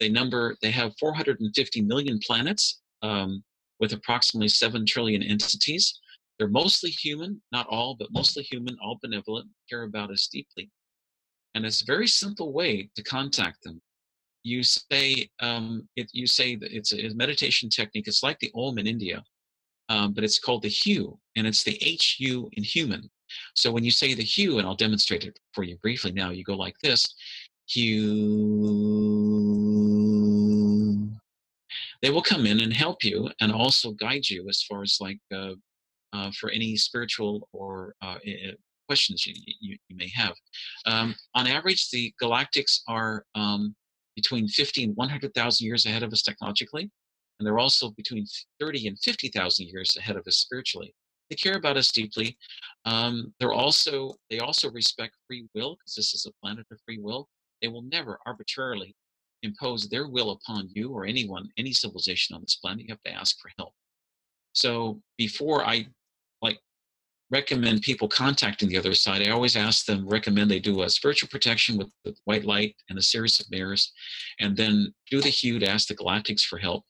they 0.00 0.08
number 0.08 0.56
they 0.62 0.70
have 0.70 0.96
450 0.98 1.82
million 1.82 2.18
planets 2.24 2.80
um, 3.02 3.42
with 3.80 3.92
approximately 3.92 4.48
7 4.48 4.86
trillion 4.86 5.22
entities. 5.22 6.00
They're 6.38 6.48
mostly 6.48 6.90
human, 6.90 7.42
not 7.50 7.66
all, 7.66 7.96
but 7.98 8.12
mostly 8.12 8.44
human, 8.44 8.76
all 8.82 8.98
benevolent, 9.02 9.48
care 9.68 9.82
about 9.82 10.10
us 10.10 10.28
deeply. 10.28 10.70
And 11.54 11.66
it's 11.66 11.82
a 11.82 11.86
very 11.86 12.06
simple 12.06 12.52
way 12.52 12.90
to 12.94 13.02
contact 13.02 13.64
them. 13.64 13.80
You 14.42 14.62
say, 14.62 15.28
um, 15.40 15.88
it, 15.96 16.08
you 16.12 16.26
say 16.26 16.56
that 16.56 16.72
it's 16.72 16.92
a 16.92 17.14
meditation 17.14 17.68
technique. 17.68 18.08
It's 18.08 18.22
like 18.22 18.38
the 18.38 18.50
Om 18.54 18.78
in 18.78 18.86
India, 18.86 19.22
um, 19.88 20.12
but 20.14 20.24
it's 20.24 20.38
called 20.38 20.62
the 20.62 20.68
hue, 20.68 21.18
and 21.36 21.46
it's 21.46 21.64
the 21.64 21.78
HU 21.80 22.48
in 22.52 22.62
human. 22.62 23.10
So 23.54 23.70
when 23.70 23.84
you 23.84 23.90
say 23.90 24.14
the 24.14 24.22
hue, 24.22 24.58
and 24.58 24.66
I'll 24.66 24.74
demonstrate 24.74 25.24
it 25.24 25.38
for 25.52 25.64
you 25.64 25.76
briefly 25.78 26.12
now, 26.12 26.30
you 26.30 26.44
go 26.44 26.56
like 26.56 26.76
this 26.82 27.14
hue. 27.66 28.28
They 32.00 32.10
will 32.10 32.22
come 32.22 32.46
in 32.46 32.60
and 32.60 32.72
help 32.72 33.04
you 33.04 33.28
and 33.40 33.52
also 33.52 33.90
guide 33.92 34.28
you 34.28 34.48
as 34.48 34.62
far 34.62 34.82
as 34.82 34.98
like 35.00 35.18
uh, 35.34 35.54
uh, 36.12 36.30
for 36.38 36.50
any 36.50 36.76
spiritual 36.76 37.48
or 37.52 37.94
uh, 38.02 38.18
questions 38.86 39.26
you, 39.26 39.34
you, 39.60 39.76
you, 39.88 39.96
may 39.96 40.10
have. 40.14 40.34
Um, 40.86 41.14
on 41.34 41.46
average, 41.46 41.90
the 41.90 42.12
galactics 42.22 42.80
are 42.88 43.24
um, 43.34 43.74
between 44.18 44.48
50 44.48 44.82
and 44.82 44.96
100,000 44.96 45.64
years 45.64 45.86
ahead 45.86 46.02
of 46.02 46.12
us 46.12 46.22
technologically, 46.22 46.90
and 47.38 47.46
they're 47.46 47.60
also 47.60 47.90
between 47.90 48.26
30 48.58 48.88
and 48.88 48.98
50,000 48.98 49.68
years 49.68 49.96
ahead 49.96 50.16
of 50.16 50.26
us 50.26 50.38
spiritually. 50.38 50.92
They 51.30 51.36
care 51.36 51.56
about 51.56 51.76
us 51.76 51.92
deeply. 51.92 52.36
Um, 52.84 53.32
they're 53.38 53.52
also 53.52 54.14
they 54.28 54.40
also 54.40 54.72
respect 54.72 55.14
free 55.28 55.46
will 55.54 55.76
because 55.76 55.94
this 55.94 56.14
is 56.14 56.26
a 56.26 56.32
planet 56.42 56.66
of 56.72 56.80
free 56.84 56.98
will. 56.98 57.28
They 57.62 57.68
will 57.68 57.82
never 57.82 58.18
arbitrarily 58.26 58.96
impose 59.44 59.88
their 59.88 60.08
will 60.08 60.32
upon 60.32 60.68
you 60.74 60.90
or 60.90 61.04
anyone, 61.04 61.48
any 61.56 61.72
civilization 61.72 62.34
on 62.34 62.40
this 62.40 62.56
planet. 62.56 62.86
You 62.86 62.92
have 62.92 63.02
to 63.04 63.12
ask 63.12 63.38
for 63.40 63.52
help. 63.56 63.72
So 64.52 65.00
before 65.16 65.64
I 65.64 65.86
like 66.42 66.58
recommend 67.30 67.82
people 67.82 68.08
contacting 68.08 68.68
the 68.68 68.78
other 68.78 68.94
side, 68.94 69.26
I 69.26 69.30
always 69.30 69.56
ask 69.56 69.84
them, 69.84 70.08
recommend 70.08 70.50
they 70.50 70.60
do 70.60 70.82
a 70.82 70.90
spiritual 70.90 71.28
protection 71.28 71.76
with 71.76 71.88
the 72.04 72.14
white 72.24 72.44
light 72.44 72.74
and 72.88 72.98
a 72.98 73.02
series 73.02 73.38
of 73.38 73.50
mirrors, 73.50 73.92
and 74.40 74.56
then 74.56 74.92
do 75.10 75.20
the 75.20 75.30
HU 75.30 75.58
to 75.58 75.68
ask 75.68 75.88
the 75.88 75.96
galactics 75.96 76.42
for 76.42 76.58
help. 76.58 76.84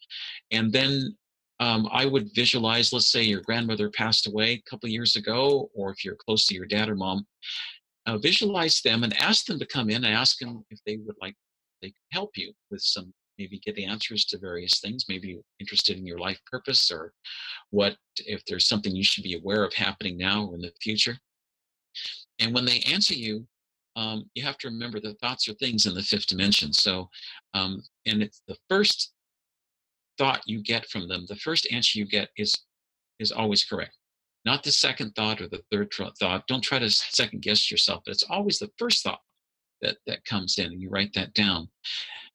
And 0.50 0.72
then 0.72 1.16
um, 1.60 1.88
I 1.90 2.06
would 2.06 2.34
visualize, 2.34 2.92
let's 2.92 3.10
say 3.10 3.22
your 3.22 3.40
grandmother 3.40 3.90
passed 3.90 4.28
away 4.28 4.52
a 4.52 4.70
couple 4.70 4.88
years 4.88 5.16
ago, 5.16 5.70
or 5.74 5.90
if 5.90 6.04
you're 6.04 6.16
close 6.16 6.46
to 6.46 6.54
your 6.54 6.66
dad 6.66 6.88
or 6.88 6.94
mom, 6.94 7.26
uh, 8.06 8.16
visualize 8.18 8.80
them 8.80 9.02
and 9.02 9.14
ask 9.14 9.46
them 9.46 9.58
to 9.58 9.66
come 9.66 9.90
in 9.90 10.04
and 10.04 10.14
ask 10.14 10.38
them 10.38 10.64
if 10.70 10.78
they 10.86 10.98
would 10.98 11.16
like 11.20 11.34
they 11.82 11.88
could 11.88 11.96
help 12.10 12.30
you 12.36 12.52
with 12.70 12.80
some 12.80 13.12
maybe 13.38 13.60
get 13.60 13.78
answers 13.78 14.24
to 14.26 14.38
various 14.38 14.80
things 14.80 15.06
maybe 15.08 15.38
interested 15.60 15.96
in 15.96 16.06
your 16.06 16.18
life 16.18 16.40
purpose 16.50 16.90
or 16.90 17.12
what 17.70 17.96
if 18.18 18.44
there's 18.44 18.68
something 18.68 18.94
you 18.94 19.04
should 19.04 19.24
be 19.24 19.36
aware 19.36 19.64
of 19.64 19.72
happening 19.72 20.16
now 20.16 20.46
or 20.46 20.54
in 20.54 20.60
the 20.60 20.72
future. 20.82 21.16
And 22.40 22.54
when 22.54 22.64
they 22.64 22.80
answer 22.80 23.14
you 23.14 23.46
um, 23.96 24.30
you 24.34 24.44
have 24.44 24.58
to 24.58 24.68
remember 24.68 25.00
that 25.00 25.18
thoughts 25.18 25.48
are 25.48 25.54
things 25.54 25.86
in 25.86 25.94
the 25.94 26.02
fifth 26.02 26.26
dimension. 26.26 26.72
So 26.72 27.08
um, 27.54 27.82
and 28.06 28.22
it's 28.22 28.42
the 28.46 28.56
first 28.68 29.12
thought 30.18 30.42
you 30.46 30.62
get 30.62 30.88
from 30.88 31.08
them 31.08 31.26
the 31.28 31.36
first 31.36 31.68
answer 31.70 31.98
you 31.98 32.06
get 32.06 32.28
is 32.36 32.54
is 33.18 33.32
always 33.32 33.64
correct. 33.64 33.96
Not 34.44 34.62
the 34.62 34.72
second 34.72 35.14
thought 35.14 35.40
or 35.40 35.48
the 35.48 35.62
third 35.70 35.92
thought. 36.18 36.46
Don't 36.46 36.62
try 36.62 36.78
to 36.78 36.90
second 36.90 37.42
guess 37.42 37.70
yourself 37.70 38.02
but 38.04 38.12
it's 38.12 38.24
always 38.24 38.58
the 38.58 38.70
first 38.78 39.02
thought 39.04 39.20
that 39.80 39.96
that 40.06 40.24
comes 40.24 40.58
in 40.58 40.66
and 40.66 40.82
you 40.82 40.90
write 40.90 41.12
that 41.14 41.34
down 41.34 41.68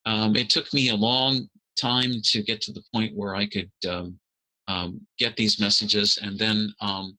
um, 0.05 0.35
it 0.35 0.49
took 0.49 0.73
me 0.73 0.89
a 0.89 0.95
long 0.95 1.47
time 1.79 2.13
to 2.23 2.43
get 2.43 2.61
to 2.61 2.71
the 2.71 2.83
point 2.93 3.15
where 3.15 3.35
I 3.35 3.47
could 3.47 3.71
um, 3.89 4.19
um, 4.67 5.01
get 5.17 5.35
these 5.35 5.59
messages. 5.59 6.19
And 6.21 6.37
then 6.37 6.73
um, 6.81 7.17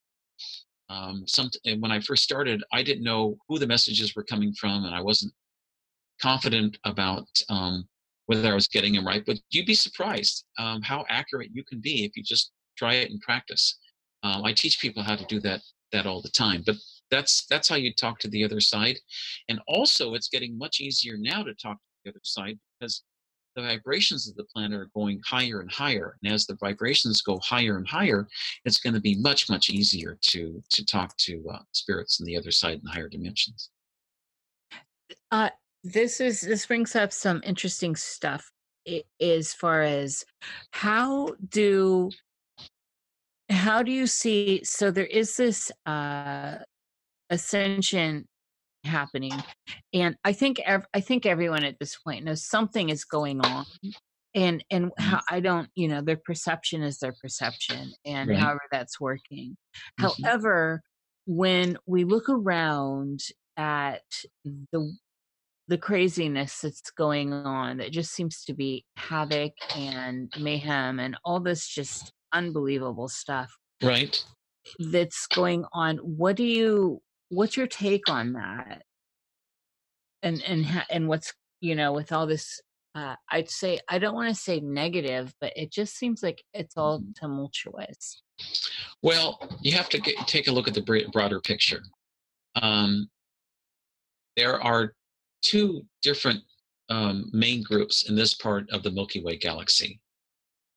um, 0.89 1.25
some, 1.27 1.51
when 1.79 1.91
I 1.91 2.01
first 2.01 2.23
started, 2.23 2.63
I 2.73 2.83
didn't 2.83 3.05
know 3.05 3.37
who 3.49 3.59
the 3.59 3.67
messages 3.67 4.15
were 4.15 4.25
coming 4.25 4.53
from, 4.53 4.85
and 4.85 4.95
I 4.95 5.01
wasn't 5.01 5.33
confident 6.21 6.79
about 6.85 7.27
um, 7.49 7.89
whether 8.27 8.51
I 8.51 8.55
was 8.55 8.69
getting 8.69 8.95
them 8.95 9.07
right. 9.07 9.25
But 9.27 9.39
you'd 9.51 9.67
be 9.67 9.75
surprised 9.75 10.45
how 10.57 11.05
accurate 11.09 11.51
you 11.53 11.65
can 11.65 11.81
be 11.81 12.05
if 12.05 12.17
you 12.17 12.23
just 12.23 12.53
try 12.79 12.95
it 12.95 13.11
and 13.11 13.21
practice. 13.21 13.79
I 14.23 14.53
teach 14.55 14.81
people 14.81 15.03
how 15.03 15.17
to 15.17 15.25
do 15.27 15.39
that 15.41 15.61
that 15.93 16.07
all 16.07 16.21
the 16.21 16.31
time. 16.31 16.63
But 16.67 16.77
that's 17.11 17.47
that's 17.47 17.69
how 17.69 17.77
you 17.77 17.93
talk 17.95 18.19
to 18.21 18.29
the 18.29 18.45
other 18.45 18.61
side, 18.61 18.99
and 19.49 19.61
also 19.67 20.15
it's 20.15 20.29
getting 20.29 20.59
much 20.59 20.81
easier 20.81 21.17
now 21.17 21.43
to 21.43 21.55
talk 21.55 21.77
to 21.77 21.83
the 22.05 22.11
other 22.11 22.21
side 22.23 22.59
because 22.85 23.03
the 23.57 23.63
vibrations 23.63 24.29
of 24.29 24.35
the 24.35 24.45
planet 24.45 24.79
are 24.79 24.91
going 24.95 25.21
higher 25.25 25.61
and 25.61 25.71
higher. 25.71 26.17
And 26.23 26.33
as 26.33 26.47
the 26.47 26.57
vibrations 26.57 27.23
go 27.23 27.39
higher 27.39 27.77
and 27.77 27.87
higher, 27.87 28.27
it's 28.65 28.81
going 28.81 28.95
to 28.95 29.01
be 29.01 29.15
much, 29.17 29.49
much 29.49 29.71
easier 29.71 30.19
to 30.23 30.63
to 30.71 30.85
talk 30.85 31.17
to 31.19 31.45
uh, 31.53 31.59
spirits 31.73 32.21
on 32.21 32.27
the 32.27 32.37
other 32.37 32.51
side 32.51 32.79
in 32.79 32.85
the 32.85 32.91
higher 32.91 33.09
dimensions. 33.09 33.71
Uh, 35.31 35.51
this 35.85 36.21
is 36.21 36.41
this 36.41 36.67
brings 36.67 36.97
up 36.97 37.13
some 37.13 37.41
interesting 37.45 37.95
stuff 37.95 38.51
as 39.21 39.55
far 39.55 39.83
as 39.83 40.25
how 40.73 41.31
do 41.49 42.11
how 43.49 43.83
do 43.83 43.91
you 43.91 44.07
see 44.07 44.63
so 44.63 44.91
there 44.91 45.07
is 45.07 45.37
this 45.37 45.73
uh 45.87 46.57
ascension 47.31 48.27
happening 48.85 49.33
and 49.93 50.17
i 50.25 50.33
think 50.33 50.61
ev- 50.61 50.87
i 50.95 51.01
think 51.01 51.27
everyone 51.27 51.65
at 51.65 51.79
this 51.79 51.97
point 51.97 52.25
knows 52.25 52.45
something 52.45 52.91
is 52.91 53.05
going 53.05 53.41
on 53.41 53.65
and 54.35 54.65
and 54.71 54.87
mm-hmm. 54.87 55.03
how 55.03 55.21
i 55.31 55.41
don't 55.41 55.69
you 55.75 55.89
know 55.89 56.01
their 56.01 56.21
perception 56.25 56.83
is 56.83 56.99
their 56.99 57.15
perception 57.21 57.93
and 58.05 58.31
right. 58.31 58.39
however 58.39 58.61
that's 58.71 59.01
working 59.01 59.57
mm-hmm. 60.01 60.23
however 60.23 60.83
when 61.27 61.79
we 61.87 62.05
look 62.05 62.29
around 62.29 63.21
at 63.57 64.03
the 64.73 64.93
the 65.69 65.79
craziness 65.79 66.61
that's 66.61 66.91
going 66.91 67.33
on 67.33 67.79
that 67.79 67.91
just 67.91 68.13
seems 68.13 68.45
to 68.45 68.53
be 68.53 68.85
havoc 68.97 69.53
and 69.77 70.33
mayhem 70.39 71.01
and 71.01 71.17
all 71.25 71.41
this 71.41 71.67
just 71.67 72.13
unbelievable 72.33 73.09
stuff 73.09 73.55
right 73.83 74.25
that's 74.91 75.27
going 75.29 75.65
on 75.73 75.97
what 75.99 76.37
do 76.37 76.45
you 76.45 77.01
what's 77.35 77.57
your 77.57 77.67
take 77.67 78.09
on 78.09 78.33
that? 78.35 78.83
And 80.23 80.43
and 80.47 80.67
and 80.91 81.09
what's 81.09 81.35
you 81.65 81.75
know 81.75 81.93
with 81.93 82.13
all 82.13 82.27
this 82.27 82.61
uh, 82.95 83.17
i'd 83.31 83.51
say 83.51 83.79
i 83.89 83.99
don't 83.99 84.15
want 84.15 84.29
to 84.29 84.35
say 84.35 84.61
negative 84.61 85.35
but 85.41 85.53
it 85.57 85.73
just 85.73 85.97
seems 85.97 86.23
like 86.23 86.43
it's 86.53 86.77
all 86.77 87.01
mm-hmm. 87.01 87.13
tumultuous. 87.19 88.23
Well 89.03 89.39
you 89.63 89.73
have 89.73 89.89
to 89.91 90.01
get, 90.01 90.17
take 90.27 90.49
a 90.49 90.53
look 90.53 90.69
at 90.69 90.75
the 90.75 91.09
broader 91.13 91.41
picture. 91.41 91.83
Um, 92.61 93.09
there 94.37 94.63
are 94.63 94.93
two 95.43 95.83
different 96.03 96.41
um, 96.89 97.31
main 97.33 97.63
groups 97.63 98.09
in 98.09 98.15
this 98.15 98.35
part 98.35 98.69
of 98.71 98.83
the 98.83 98.91
milky 98.91 99.23
way 99.23 99.37
galaxy. 99.37 100.01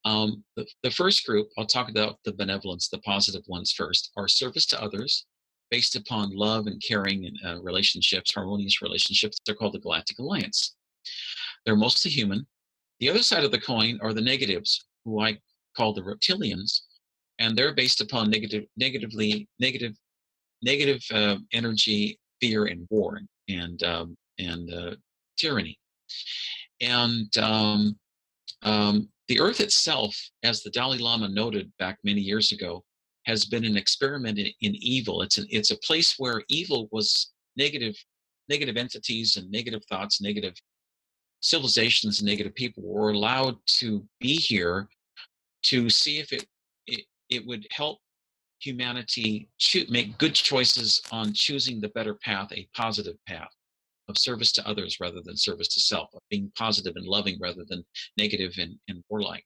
Um, 0.05 0.43
the, 0.55 0.65
the 0.83 0.91
first 0.91 1.25
group 1.25 1.49
i'll 1.57 1.65
talk 1.65 1.89
about 1.89 2.17
the 2.23 2.33
benevolence 2.33 2.87
the 2.87 2.99
positive 2.99 3.43
ones 3.47 3.73
first 3.73 4.11
are 4.15 4.27
service 4.27 4.65
to 4.67 4.81
others 4.81 5.25
based 5.69 5.95
upon 5.95 6.35
love 6.35 6.67
and 6.67 6.81
caring 6.85 7.31
uh, 7.45 7.61
relationships, 7.61 8.33
harmonious 8.33 8.81
relationships. 8.81 9.37
They're 9.45 9.55
called 9.55 9.73
the 9.73 9.79
Galactic 9.79 10.19
Alliance. 10.19 10.75
They're 11.65 11.75
mostly 11.75 12.11
human. 12.11 12.45
The 12.99 13.09
other 13.09 13.21
side 13.23 13.43
of 13.43 13.51
the 13.51 13.59
coin 13.59 13.99
are 14.01 14.13
the 14.13 14.21
negatives, 14.21 14.85
who 15.05 15.21
I 15.21 15.37
call 15.75 15.93
the 15.93 16.01
reptilians, 16.01 16.81
and 17.39 17.55
they're 17.55 17.75
based 17.75 18.01
upon 18.01 18.29
negative, 18.29 18.63
negatively, 18.77 19.47
negative, 19.59 19.93
negative 20.63 21.03
uh, 21.13 21.37
energy, 21.53 22.19
fear, 22.41 22.65
and 22.65 22.87
war, 22.89 23.19
and 23.47 23.83
um, 23.83 24.17
and 24.39 24.73
uh, 24.73 24.95
tyranny. 25.37 25.77
And 26.81 27.35
um, 27.37 27.97
um, 28.63 29.09
the 29.27 29.39
Earth 29.39 29.59
itself, 29.59 30.15
as 30.43 30.63
the 30.63 30.69
Dalai 30.71 30.97
Lama 30.97 31.27
noted 31.27 31.71
back 31.77 31.97
many 32.03 32.21
years 32.21 32.51
ago, 32.51 32.83
has 33.27 33.45
been 33.45 33.65
an 33.65 33.77
experiment 33.77 34.39
in, 34.39 34.47
in 34.61 34.75
evil. 34.75 35.21
It's 35.21 35.37
a, 35.37 35.43
it's 35.49 35.71
a 35.71 35.77
place 35.77 36.15
where 36.17 36.43
evil 36.49 36.87
was 36.91 37.33
negative, 37.55 37.95
negative 38.49 38.77
entities 38.77 39.37
and 39.37 39.51
negative 39.51 39.83
thoughts, 39.89 40.21
negative 40.21 40.53
civilizations, 41.41 42.23
negative 42.23 42.55
people 42.55 42.83
were 42.83 43.11
allowed 43.11 43.55
to 43.67 44.03
be 44.19 44.35
here 44.35 44.87
to 45.63 45.89
see 45.89 46.19
if 46.19 46.31
it 46.31 46.45
it, 46.87 47.01
it 47.29 47.45
would 47.45 47.67
help 47.71 47.99
humanity 48.59 49.49
make 49.89 50.17
good 50.17 50.33
choices 50.33 51.01
on 51.11 51.33
choosing 51.33 51.79
the 51.79 51.89
better 51.89 52.15
path, 52.15 52.51
a 52.53 52.67
positive 52.73 53.15
path 53.27 53.51
of 54.09 54.17
service 54.17 54.51
to 54.53 54.67
others 54.67 54.97
rather 54.99 55.21
than 55.21 55.35
service 55.35 55.67
to 55.67 55.79
self, 55.79 56.09
of 56.13 56.21
being 56.29 56.51
positive 56.57 56.95
and 56.95 57.05
loving 57.05 57.37
rather 57.39 57.63
than 57.67 57.83
negative 58.17 58.53
and, 58.57 58.75
and 58.87 59.03
warlike. 59.09 59.43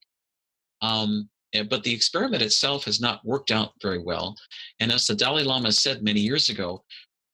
Um, 0.82 1.30
but 1.70 1.84
the 1.84 1.94
experiment 1.94 2.42
itself 2.42 2.86
has 2.86 3.02
not 3.02 3.26
worked 3.26 3.52
out 3.52 3.74
very 3.82 4.00
well. 4.00 4.36
And 4.80 4.92
as 4.92 5.06
the 5.06 5.16
Dalai 5.16 5.44
Lama 5.44 5.72
said 5.72 6.02
many 6.02 6.22
years 6.22 6.50
ago, 6.50 6.84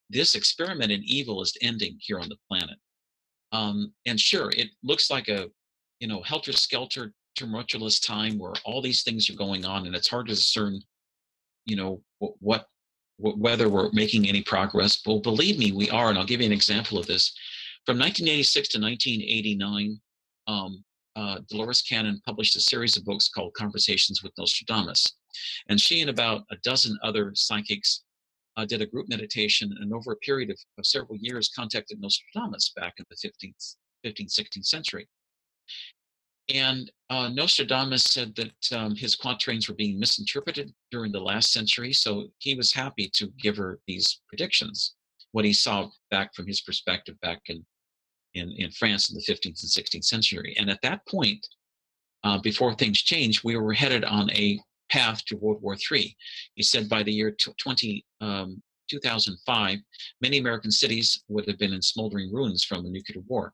this 0.10 0.36
experiment 0.36 0.92
in 0.92 1.04
evil 1.04 1.42
is 1.42 1.56
ending 1.62 1.98
here 2.00 2.20
on 2.20 2.30
the 2.30 2.38
planet. 2.50 2.78
Um, 3.52 3.94
and 4.06 4.20
sure, 4.20 4.52
it 4.52 4.70
looks 4.84 5.10
like 5.10 5.28
a 5.28 5.48
you 6.00 6.08
know 6.08 6.22
helter 6.22 6.52
skelter 6.52 7.14
tumultuous 7.36 8.00
time 8.00 8.38
where 8.38 8.54
all 8.66 8.82
these 8.82 9.04
things 9.04 9.30
are 9.30 9.36
going 9.36 9.66
on 9.66 9.86
and 9.86 9.96
it's 9.96 10.10
hard 10.10 10.28
to 10.28 10.34
discern 10.34 10.80
you 11.66 11.76
know 11.76 12.02
what, 12.20 12.34
what 12.40 12.66
whether 13.20 13.70
we're 13.70 13.92
making 13.94 14.28
any 14.28 14.42
progress 14.42 15.02
well 15.06 15.20
believe 15.20 15.58
me 15.58 15.72
we 15.72 15.90
are 15.90 16.10
and 16.10 16.18
i'll 16.18 16.26
give 16.26 16.40
you 16.40 16.46
an 16.46 16.54
example 16.54 16.98
of 16.98 17.06
this 17.06 17.34
from 17.86 17.98
1986 17.98 18.70
to 18.70 18.80
1989 18.80 20.00
um, 20.48 20.84
uh, 21.18 21.40
dolores 21.50 21.82
cannon 21.82 22.22
published 22.26 22.56
a 22.56 22.62
series 22.62 22.96
of 22.96 23.04
books 23.04 23.28
called 23.28 23.54
conversations 23.56 24.22
with 24.22 24.32
nostradamus. 24.38 25.04
And 25.68 25.82
she 25.82 26.02
and 26.02 26.10
about 26.10 26.44
a 26.52 26.58
dozen 26.64 26.98
other 27.04 27.32
psychics 27.34 28.04
uh, 28.56 28.66
did 28.66 28.82
a 28.82 28.86
group 28.86 29.08
meditation 29.10 29.76
and 29.82 29.94
over 29.94 30.12
a 30.12 30.18
period 30.18 30.50
of, 30.52 30.58
of 30.78 30.86
several 30.86 31.18
years 31.20 31.52
contacted 31.56 32.00
nostradamus 32.00 32.72
back 32.76 32.94
in 33.00 33.06
the 33.10 33.16
15th 33.16 33.76
15th 34.06 34.40
16th 34.40 34.66
century. 34.66 35.08
And 36.54 36.90
uh, 37.10 37.30
Nostradamus 37.30 38.04
said 38.04 38.34
that 38.36 38.78
um, 38.78 38.96
his 38.96 39.16
quatrains 39.16 39.68
were 39.68 39.76
being 39.76 40.00
misinterpreted 40.00 40.72
during 40.92 41.12
the 41.12 41.20
last 41.20 41.52
century, 41.52 41.92
so 41.92 42.28
he 42.38 42.56
was 42.56 42.72
happy 42.72 43.10
to 43.16 43.28
give 43.42 43.58
her 43.58 43.80
these 43.86 44.22
predictions, 44.30 44.96
what 45.34 45.44
he 45.44 45.52
saw 45.52 45.90
back 46.10 46.34
from 46.34 46.48
his 46.48 46.62
perspective 46.62 47.20
back 47.22 47.42
in, 47.48 47.66
in, 48.38 48.52
in 48.54 48.72
France 48.72 49.10
in 49.10 49.16
the 49.16 49.22
15th 49.22 49.46
and 49.46 49.56
16th 49.56 50.06
century. 50.06 50.56
And 50.60 50.70
at 50.70 50.82
that 50.84 51.06
point, 51.08 51.46
uh, 52.24 52.40
before 52.40 52.74
things 52.74 53.02
changed, 53.02 53.44
we 53.44 53.58
were 53.58 53.74
headed 53.74 54.04
on 54.04 54.32
a 54.32 54.60
path 54.90 55.24
to 55.26 55.38
World 55.38 55.62
War 55.62 55.76
III. 55.92 56.16
He 56.56 56.64
said 56.64 56.90
by 56.90 57.04
the 57.04 57.12
year 57.12 57.36
20, 57.62 58.06
um, 58.22 58.62
2005, 58.90 59.80
many 60.22 60.38
American 60.38 60.72
cities 60.72 61.24
would 61.28 61.48
have 61.48 61.60
been 61.60 61.74
in 61.74 61.82
smoldering 61.82 62.34
ruins 62.34 62.64
from 62.64 62.86
a 62.86 62.90
nuclear 62.90 63.22
war. 63.28 63.54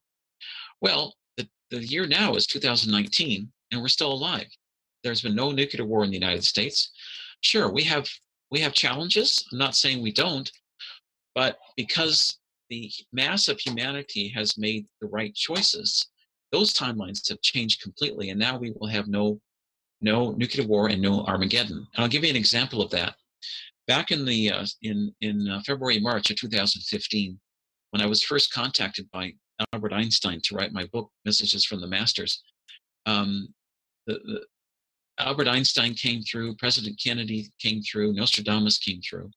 Well, 0.81 1.15
the 1.73 1.85
year 1.85 2.05
now 2.05 2.35
is 2.35 2.45
2019 2.47 3.51
and 3.71 3.81
we're 3.81 3.87
still 3.87 4.13
alive 4.13 4.47
there's 5.03 5.21
been 5.21 5.35
no 5.35 5.51
nuclear 5.51 5.85
war 5.85 6.03
in 6.03 6.11
the 6.11 6.17
united 6.17 6.43
states 6.43 6.91
sure 7.41 7.71
we 7.71 7.83
have 7.83 8.07
we 8.51 8.59
have 8.59 8.73
challenges 8.73 9.43
i'm 9.51 9.57
not 9.57 9.75
saying 9.75 10.01
we 10.01 10.11
don't 10.11 10.51
but 11.33 11.57
because 11.75 12.37
the 12.73 12.91
mass 13.11 13.47
of 13.47 13.59
humanity 13.59 14.27
has 14.29 14.57
made 14.57 14.85
the 15.01 15.07
right 15.07 15.33
choices 15.35 16.05
those 16.51 16.73
timelines 16.73 17.27
have 17.29 17.41
changed 17.41 17.81
completely 17.81 18.29
and 18.29 18.39
now 18.39 18.57
we 18.57 18.73
will 18.75 18.87
have 18.87 19.07
no 19.07 19.39
no 20.01 20.31
nuclear 20.31 20.67
war 20.67 20.87
and 20.87 21.01
no 21.01 21.23
armageddon 21.25 21.85
and 21.93 22.03
i'll 22.03 22.13
give 22.13 22.23
you 22.23 22.29
an 22.29 22.43
example 22.43 22.81
of 22.81 22.89
that 22.89 23.15
back 23.87 24.11
in 24.11 24.25
the 24.25 24.51
uh, 24.51 24.65
in 24.81 25.11
in 25.21 25.47
uh, 25.49 25.61
february 25.65 25.99
march 25.99 26.31
of 26.31 26.37
2015 26.37 27.39
when 27.91 28.01
i 28.01 28.07
was 28.07 28.23
first 28.23 28.51
contacted 28.51 29.07
by 29.11 29.31
Albert 29.71 29.93
Einstein 29.93 30.41
to 30.45 30.55
write 30.55 30.73
my 30.73 30.85
book, 30.91 31.11
Messages 31.25 31.63
from 31.65 31.79
the 31.79 31.87
Masters. 31.87 32.41
Um, 33.05 33.53
the, 34.07 34.13
the, 34.13 34.41
Albert 35.19 35.47
Einstein 35.47 35.93
came 35.93 36.23
through, 36.23 36.55
President 36.55 36.99
Kennedy 37.01 37.51
came 37.59 37.81
through, 37.81 38.13
Nostradamus 38.13 38.79
came 38.79 38.99
through. 39.07 39.29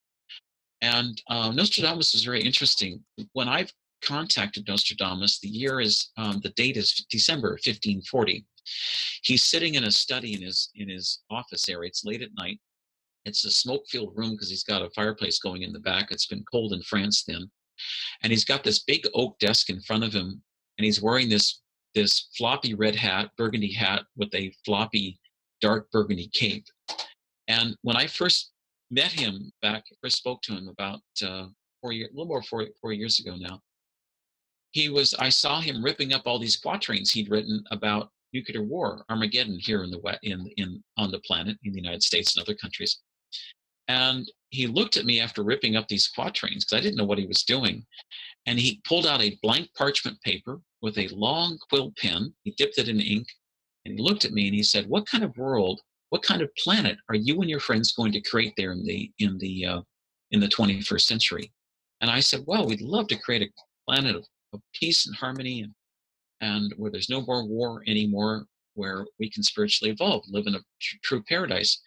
And 0.82 1.20
uh, 1.28 1.52
Nostradamus 1.52 2.14
is 2.14 2.24
very 2.24 2.42
interesting. 2.42 3.02
When 3.32 3.48
I've 3.48 3.72
contacted 4.02 4.68
Nostradamus, 4.68 5.40
the 5.40 5.48
year 5.48 5.80
is, 5.80 6.10
um, 6.16 6.40
the 6.42 6.50
date 6.50 6.76
is 6.76 7.06
December 7.10 7.50
1540. 7.50 8.44
He's 9.22 9.44
sitting 9.44 9.74
in 9.74 9.84
a 9.84 9.90
study 9.90 10.34
in 10.34 10.42
his 10.42 10.70
in 10.74 10.88
his 10.88 11.22
office 11.30 11.68
area. 11.68 11.88
It's 11.88 12.04
late 12.04 12.22
at 12.22 12.34
night. 12.36 12.60
It's 13.24 13.44
a 13.44 13.50
smoke-filled 13.50 14.12
room 14.16 14.32
because 14.32 14.50
he's 14.50 14.64
got 14.64 14.82
a 14.82 14.90
fireplace 14.90 15.38
going 15.38 15.62
in 15.62 15.72
the 15.72 15.80
back. 15.80 16.10
It's 16.10 16.26
been 16.26 16.44
cold 16.50 16.72
in 16.72 16.82
France 16.82 17.24
then 17.24 17.50
and 18.22 18.30
he's 18.30 18.44
got 18.44 18.64
this 18.64 18.80
big 18.80 19.06
oak 19.14 19.38
desk 19.38 19.70
in 19.70 19.80
front 19.80 20.04
of 20.04 20.12
him 20.12 20.42
and 20.78 20.84
he's 20.84 21.02
wearing 21.02 21.28
this 21.28 21.62
this 21.94 22.28
floppy 22.36 22.74
red 22.74 22.94
hat 22.94 23.30
burgundy 23.36 23.72
hat 23.72 24.04
with 24.16 24.34
a 24.34 24.52
floppy 24.64 25.18
dark 25.60 25.90
burgundy 25.90 26.28
cape 26.32 26.66
and 27.48 27.76
when 27.82 27.96
i 27.96 28.06
first 28.06 28.52
met 28.90 29.12
him 29.12 29.50
back 29.62 29.84
first 30.02 30.16
spoke 30.16 30.42
to 30.42 30.52
him 30.52 30.68
about 30.68 31.00
uh, 31.24 31.46
four 31.80 31.92
years 31.92 32.08
a 32.10 32.12
little 32.12 32.26
more 32.26 32.42
four, 32.42 32.66
four 32.80 32.92
years 32.92 33.18
ago 33.18 33.36
now 33.36 33.60
he 34.72 34.88
was 34.88 35.14
i 35.18 35.28
saw 35.28 35.60
him 35.60 35.82
ripping 35.82 36.12
up 36.12 36.22
all 36.26 36.38
these 36.38 36.56
quatrains 36.56 37.10
he'd 37.10 37.30
written 37.30 37.62
about 37.70 38.10
nuclear 38.32 38.62
war 38.62 39.04
armageddon 39.08 39.58
here 39.58 39.82
in 39.82 39.90
the 39.90 39.98
west 39.98 40.18
in 40.22 40.46
in 40.56 40.82
on 40.96 41.10
the 41.10 41.20
planet 41.20 41.56
in 41.64 41.72
the 41.72 41.80
united 41.80 42.02
states 42.02 42.36
and 42.36 42.42
other 42.42 42.54
countries 42.54 43.00
and 43.88 44.30
he 44.50 44.66
looked 44.66 44.96
at 44.96 45.04
me 45.04 45.20
after 45.20 45.42
ripping 45.42 45.76
up 45.76 45.88
these 45.88 46.08
quatrains 46.08 46.64
because 46.64 46.78
I 46.78 46.80
didn't 46.80 46.96
know 46.96 47.04
what 47.04 47.18
he 47.18 47.26
was 47.26 47.42
doing. 47.42 47.84
And 48.46 48.58
he 48.58 48.80
pulled 48.86 49.06
out 49.06 49.22
a 49.22 49.38
blank 49.42 49.68
parchment 49.76 50.20
paper 50.22 50.60
with 50.82 50.98
a 50.98 51.08
long 51.08 51.58
quill 51.68 51.92
pen. 51.98 52.34
He 52.42 52.52
dipped 52.52 52.78
it 52.78 52.88
in 52.88 53.00
ink 53.00 53.26
and 53.84 53.98
he 53.98 54.02
looked 54.02 54.24
at 54.24 54.32
me 54.32 54.46
and 54.46 54.54
he 54.54 54.62
said, 54.62 54.88
What 54.88 55.06
kind 55.06 55.24
of 55.24 55.36
world, 55.36 55.80
what 56.10 56.22
kind 56.22 56.42
of 56.42 56.54
planet 56.56 56.98
are 57.08 57.14
you 57.14 57.40
and 57.40 57.50
your 57.50 57.60
friends 57.60 57.92
going 57.92 58.12
to 58.12 58.20
create 58.20 58.54
there 58.56 58.72
in 58.72 58.84
the 58.84 59.10
in 59.18 59.38
the 59.38 59.66
uh, 59.66 59.80
in 60.30 60.40
the 60.40 60.48
21st 60.48 61.02
century? 61.02 61.52
And 62.00 62.10
I 62.10 62.20
said, 62.20 62.44
Well, 62.46 62.66
we'd 62.66 62.80
love 62.80 63.08
to 63.08 63.18
create 63.18 63.42
a 63.42 63.52
planet 63.88 64.16
of, 64.16 64.24
of 64.52 64.60
peace 64.74 65.06
and 65.06 65.16
harmony 65.16 65.62
and 65.62 65.72
and 66.40 66.74
where 66.76 66.90
there's 66.90 67.08
no 67.08 67.22
more 67.22 67.46
war 67.46 67.82
anymore, 67.86 68.44
where 68.74 69.06
we 69.18 69.30
can 69.30 69.42
spiritually 69.42 69.90
evolve, 69.90 70.22
live 70.28 70.46
in 70.46 70.54
a 70.54 70.60
tr- 70.80 70.96
true 71.02 71.22
paradise. 71.28 71.80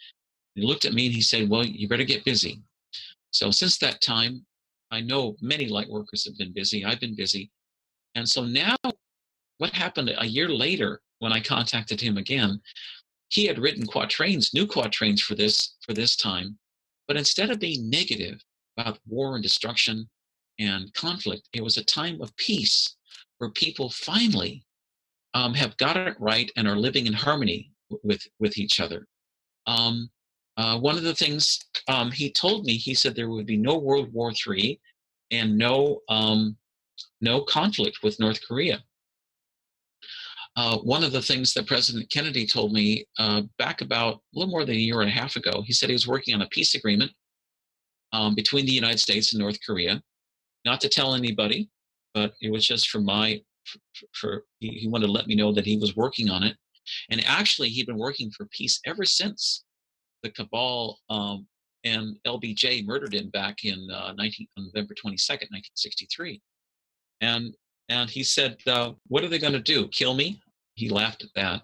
He 0.55 0.65
looked 0.65 0.85
at 0.85 0.93
me 0.93 1.05
and 1.05 1.15
he 1.15 1.21
said, 1.21 1.49
Well, 1.49 1.65
you 1.65 1.87
better 1.87 2.03
get 2.03 2.25
busy. 2.25 2.61
So 3.31 3.51
since 3.51 3.77
that 3.77 4.01
time, 4.01 4.45
I 4.91 5.01
know 5.01 5.35
many 5.41 5.67
light 5.67 5.89
workers 5.89 6.25
have 6.25 6.37
been 6.37 6.51
busy. 6.51 6.83
I've 6.83 6.99
been 6.99 7.15
busy. 7.15 7.51
And 8.15 8.27
so 8.27 8.43
now, 8.43 8.75
what 9.59 9.71
happened 9.71 10.11
a 10.17 10.25
year 10.25 10.49
later 10.49 11.01
when 11.19 11.31
I 11.31 11.41
contacted 11.41 12.01
him 12.01 12.17
again, 12.17 12.59
he 13.29 13.45
had 13.45 13.59
written 13.59 13.85
quatrains, 13.85 14.53
new 14.53 14.67
quatrains 14.67 15.21
for 15.21 15.35
this 15.35 15.75
for 15.85 15.93
this 15.93 16.15
time, 16.15 16.57
but 17.07 17.17
instead 17.17 17.49
of 17.49 17.59
being 17.59 17.89
negative 17.89 18.43
about 18.77 18.99
war 19.07 19.35
and 19.35 19.43
destruction 19.43 20.09
and 20.59 20.93
conflict, 20.93 21.47
it 21.53 21.63
was 21.63 21.77
a 21.77 21.83
time 21.83 22.21
of 22.21 22.35
peace 22.35 22.95
where 23.37 23.51
people 23.51 23.89
finally 23.89 24.63
um, 25.33 25.53
have 25.53 25.77
got 25.77 25.95
it 25.95 26.15
right 26.19 26.51
and 26.57 26.67
are 26.67 26.75
living 26.75 27.07
in 27.07 27.13
harmony 27.13 27.71
with 28.03 28.21
with 28.39 28.57
each 28.57 28.79
other. 28.79 29.07
Um, 29.67 30.09
uh, 30.57 30.77
one 30.77 30.97
of 30.97 31.03
the 31.03 31.15
things 31.15 31.59
um, 31.87 32.11
he 32.11 32.31
told 32.31 32.65
me, 32.65 32.75
he 32.75 32.93
said 32.93 33.15
there 33.15 33.29
would 33.29 33.45
be 33.45 33.57
no 33.57 33.77
World 33.77 34.11
War 34.11 34.33
III 34.47 34.79
and 35.31 35.57
no 35.57 36.01
um, 36.09 36.57
no 37.21 37.41
conflict 37.41 37.99
with 38.03 38.19
North 38.19 38.39
Korea. 38.45 38.83
Uh, 40.59 40.77
one 40.79 41.05
of 41.05 41.13
the 41.13 41.21
things 41.21 41.53
that 41.53 41.65
President 41.67 42.11
Kennedy 42.11 42.45
told 42.45 42.73
me 42.73 43.05
uh, 43.17 43.43
back 43.57 43.79
about 43.79 44.15
a 44.15 44.19
little 44.33 44.51
more 44.51 44.65
than 44.65 44.75
a 44.75 44.77
year 44.77 44.99
and 44.99 45.09
a 45.09 45.13
half 45.13 45.37
ago, 45.37 45.63
he 45.65 45.71
said 45.71 45.87
he 45.87 45.93
was 45.93 46.05
working 46.05 46.35
on 46.35 46.41
a 46.41 46.49
peace 46.49 46.75
agreement 46.75 47.09
um, 48.11 48.35
between 48.35 48.65
the 48.65 48.73
United 48.73 48.99
States 48.99 49.31
and 49.31 49.39
North 49.39 49.57
Korea. 49.65 50.03
Not 50.65 50.81
to 50.81 50.89
tell 50.89 51.15
anybody, 51.15 51.69
but 52.13 52.33
it 52.41 52.51
was 52.51 52.67
just 52.67 52.89
for 52.89 52.99
my 52.99 53.41
for, 53.63 53.79
for 54.11 54.43
he, 54.59 54.85
wanted 54.89 55.05
to 55.05 55.13
let 55.13 55.27
me 55.27 55.35
know 55.35 55.53
that 55.53 55.65
he 55.65 55.77
was 55.77 55.95
working 55.95 56.29
on 56.29 56.43
it. 56.43 56.57
And 57.09 57.25
actually, 57.25 57.69
he'd 57.69 57.87
been 57.87 57.97
working 57.97 58.29
for 58.29 58.45
peace 58.47 58.81
ever 58.85 59.05
since 59.05 59.63
the 60.23 60.31
cabal 60.31 60.99
um, 61.09 61.47
and 61.85 62.17
LBJ 62.27 62.85
murdered 62.85 63.13
him 63.13 63.29
back 63.29 63.63
in 63.63 63.87
uh, 63.89 64.11
19, 64.17 64.45
November 64.57 64.93
22nd, 64.93 65.47
1963. 65.51 66.41
And, 67.21 67.55
and 67.87 68.09
he 68.09 68.23
said, 68.23 68.57
uh, 68.67 68.91
What 69.07 69.23
are 69.23 69.29
they 69.29 69.39
going 69.39 69.53
to 69.53 69.61
do? 69.61 69.87
Kill 69.87 70.13
me? 70.13 70.41
He 70.79 70.89
laughed 70.89 71.23
at 71.23 71.33
that. 71.35 71.61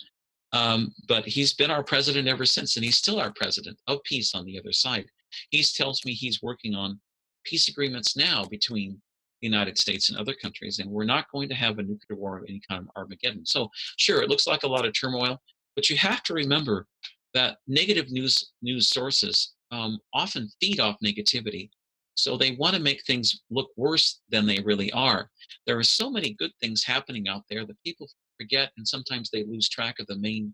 Um, 0.51 0.93
but 1.07 1.26
he's 1.26 1.53
been 1.53 1.72
our 1.72 1.84
president 1.84 2.28
ever 2.28 2.45
since, 2.45 2.76
and 2.76 2.86
he's 2.86 2.97
still 2.97 3.20
our 3.20 3.32
president 3.34 3.78
of 3.88 4.03
peace 4.03 4.36
on 4.36 4.45
the 4.45 4.59
other 4.59 4.74
side. 4.74 5.05
He 5.49 5.63
tells 5.63 6.05
me 6.05 6.13
he's 6.13 6.43
working 6.43 6.76
on 6.76 6.99
peace 7.45 7.68
agreements 7.68 8.16
now 8.16 8.45
between 8.45 9.01
the 9.41 9.47
United 9.47 9.78
States 9.78 10.09
and 10.09 10.18
other 10.18 10.34
countries, 10.34 10.80
and 10.80 10.89
we're 10.89 11.05
not 11.05 11.32
going 11.32 11.49
to 11.49 11.55
have 11.55 11.80
a 11.80 11.84
nuclear 11.84 12.18
war 12.18 12.38
of 12.38 12.45
any 12.47 12.61
kind 12.70 12.82
of 12.82 12.89
Armageddon. 12.95 13.45
So, 13.45 13.70
sure, 13.97 14.22
it 14.22 14.30
looks 14.30 14.47
like 14.47 14.63
a 14.63 14.68
lot 14.68 14.86
of 14.86 14.93
turmoil, 14.93 15.41
but 15.76 15.89
you 15.89 15.97
have 15.97 16.24
to 16.24 16.34
remember 16.34 16.88
that 17.34 17.57
negative 17.68 18.11
news 18.11 18.51
news 18.61 18.89
sources 18.89 19.53
um, 19.72 19.99
often 20.13 20.49
feed 20.59 20.80
off 20.80 20.97
negativity. 21.03 21.70
So 22.16 22.38
they 22.38 22.51
want 22.51 22.76
to 22.76 22.82
make 22.82 23.03
things 23.03 23.41
look 23.49 23.70
worse 23.76 24.22
than 24.30 24.45
they 24.45 24.59
really 24.59 24.89
are. 24.93 25.30
There 25.68 25.78
are 25.78 25.84
so 25.84 26.09
many 26.09 26.34
good 26.39 26.51
things 26.61 26.84
happening 26.84 27.28
out 27.28 27.43
there 27.49 27.66
that 27.66 27.84
people 27.84 28.07
forget, 28.38 28.71
and 28.77 28.88
sometimes 28.88 29.29
they 29.29 29.43
lose 29.43 29.69
track 29.69 29.99
of 29.99 30.07
the 30.07 30.17
main. 30.17 30.53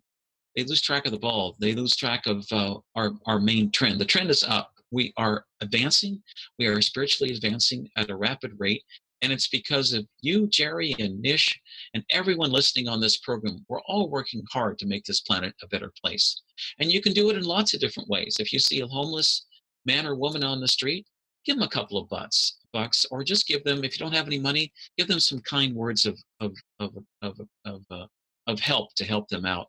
They 0.56 0.64
lose 0.64 0.82
track 0.82 1.06
of 1.06 1.12
the 1.12 1.20
ball. 1.20 1.56
They 1.60 1.74
lose 1.74 1.96
track 1.96 2.26
of 2.28 2.46
uh, 2.52 2.76
our 2.96 3.12
our 3.26 3.40
main 3.40 3.72
trend. 3.72 4.00
The 4.00 4.06
trend 4.06 4.30
is 4.30 4.44
up. 4.44 4.72
We 4.92 5.14
are 5.18 5.46
advancing. 5.62 6.22
We 6.60 6.68
are 6.68 6.82
spiritually 6.82 7.34
advancing 7.34 7.90
at 7.98 8.10
a 8.10 8.16
rapid 8.16 8.54
rate, 8.58 8.84
and 9.22 9.32
it's 9.32 9.48
because 9.48 9.94
of 9.94 10.06
you, 10.22 10.48
Jerry, 10.48 10.96
and 11.00 11.22
Nish, 11.22 11.48
and 11.94 12.04
everyone 12.12 12.52
listening 12.52 12.88
on 12.88 13.00
this 13.00 13.18
program. 13.18 13.66
We're 13.70 13.82
all 13.82 14.10
working 14.10 14.44
hard 14.52 14.80
to 14.80 14.88
make 14.88 15.06
this 15.06 15.22
planet 15.22 15.54
a 15.62 15.68
better 15.68 15.92
place. 16.04 16.42
And 16.80 16.92
you 16.92 17.02
can 17.02 17.14
do 17.14 17.30
it 17.30 17.38
in 17.38 17.44
lots 17.44 17.74
of 17.74 17.80
different 17.80 18.10
ways. 18.10 18.38
If 18.40 18.52
you 18.52 18.60
see 18.60 18.82
a 18.82 18.88
homeless 18.88 19.46
man 19.86 20.08
or 20.08 20.16
woman 20.16 20.44
on 20.44 20.60
the 20.60 20.68
street, 20.68 21.06
give 21.46 21.56
them 21.56 21.64
a 21.64 21.70
couple 21.70 21.98
of 21.98 22.10
bucks, 22.10 22.58
bucks, 22.74 23.06
or 23.12 23.24
just 23.24 23.48
give 23.48 23.64
them, 23.64 23.84
if 23.84 23.98
you 23.98 24.04
don't 24.04 24.16
have 24.16 24.28
any 24.28 24.40
money, 24.40 24.72
give 24.98 25.08
them 25.08 25.20
some 25.20 25.40
kind 25.42 25.76
words 25.76 26.06
of, 26.06 26.20
of, 26.40 26.56
of, 26.80 26.96
of, 27.22 27.40
of 27.66 27.82
uh, 27.90 28.06
of 28.48 28.60
help 28.60 28.94
to 28.96 29.06
help 29.06 29.28
them 29.30 29.46
out. 29.46 29.68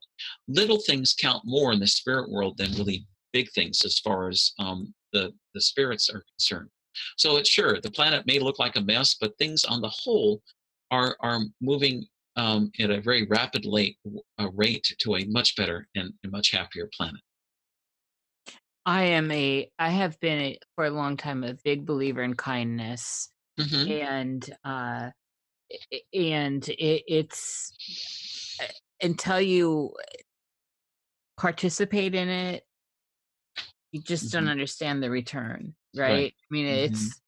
Little 0.49 0.81
things 0.81 1.15
count 1.19 1.43
more 1.45 1.73
in 1.73 1.81
the 1.81 1.87
spirit 1.87 2.31
world 2.31 2.57
than 2.59 2.73
really 2.73 3.07
big 3.33 3.51
things 3.53 3.85
as 3.85 3.99
far 3.99 4.29
as 4.29 4.53
um, 4.59 4.93
the 5.13 5.33
the 5.55 5.61
spirits 5.61 6.11
are 6.11 6.25
concerned. 6.35 6.69
So 7.17 7.37
it's 7.37 7.49
sure 7.49 7.81
the 7.81 7.91
planet 7.91 8.27
may 8.27 8.39
look 8.39 8.59
like 8.59 8.77
a 8.77 8.81
mess, 8.81 9.17
but 9.21 9.37
things 9.39 9.65
on 9.65 9.81
the 9.81 9.89
whole 9.89 10.43
are 10.91 11.17
are 11.21 11.41
moving 11.61 12.05
um, 12.37 12.71
at 12.81 12.91
a 12.91 13.01
very 13.01 13.27
rapid 13.27 13.67
late, 13.67 13.99
uh, 14.39 14.49
rate 14.55 14.95
to 14.99 15.17
a 15.17 15.25
much 15.27 15.55
better 15.57 15.87
and 15.95 16.13
a 16.25 16.29
much 16.29 16.51
happier 16.51 16.89
planet. 16.97 17.21
I 18.85 19.05
am 19.05 19.31
a 19.31 19.71
I 19.79 19.91
have 19.91 20.19
been 20.21 20.41
a, 20.41 20.59
for 20.75 20.85
a 20.85 20.91
long 20.91 21.17
time 21.17 21.45
a 21.45 21.55
big 21.65 21.87
believer 21.87 22.23
in 22.23 22.35
kindness 22.35 23.29
hmm 23.59 23.91
and 23.91 24.57
uh 24.65 25.11
and 26.13 26.69
it, 26.69 27.03
it's 27.07 27.73
uh, 28.61 28.67
until 29.03 29.41
you 29.41 29.95
participate 31.39 32.15
in 32.15 32.29
it 32.29 32.65
you 33.93 34.01
just 34.03 34.33
don't 34.33 34.45
hmm 34.45 34.49
understand 34.49 35.03
the 35.03 35.11
return 35.11 35.75
Right. 35.95 36.11
right? 36.13 36.35
I 36.39 36.47
mean 36.51 36.67
hmm 36.67 36.85
it's 36.85 37.21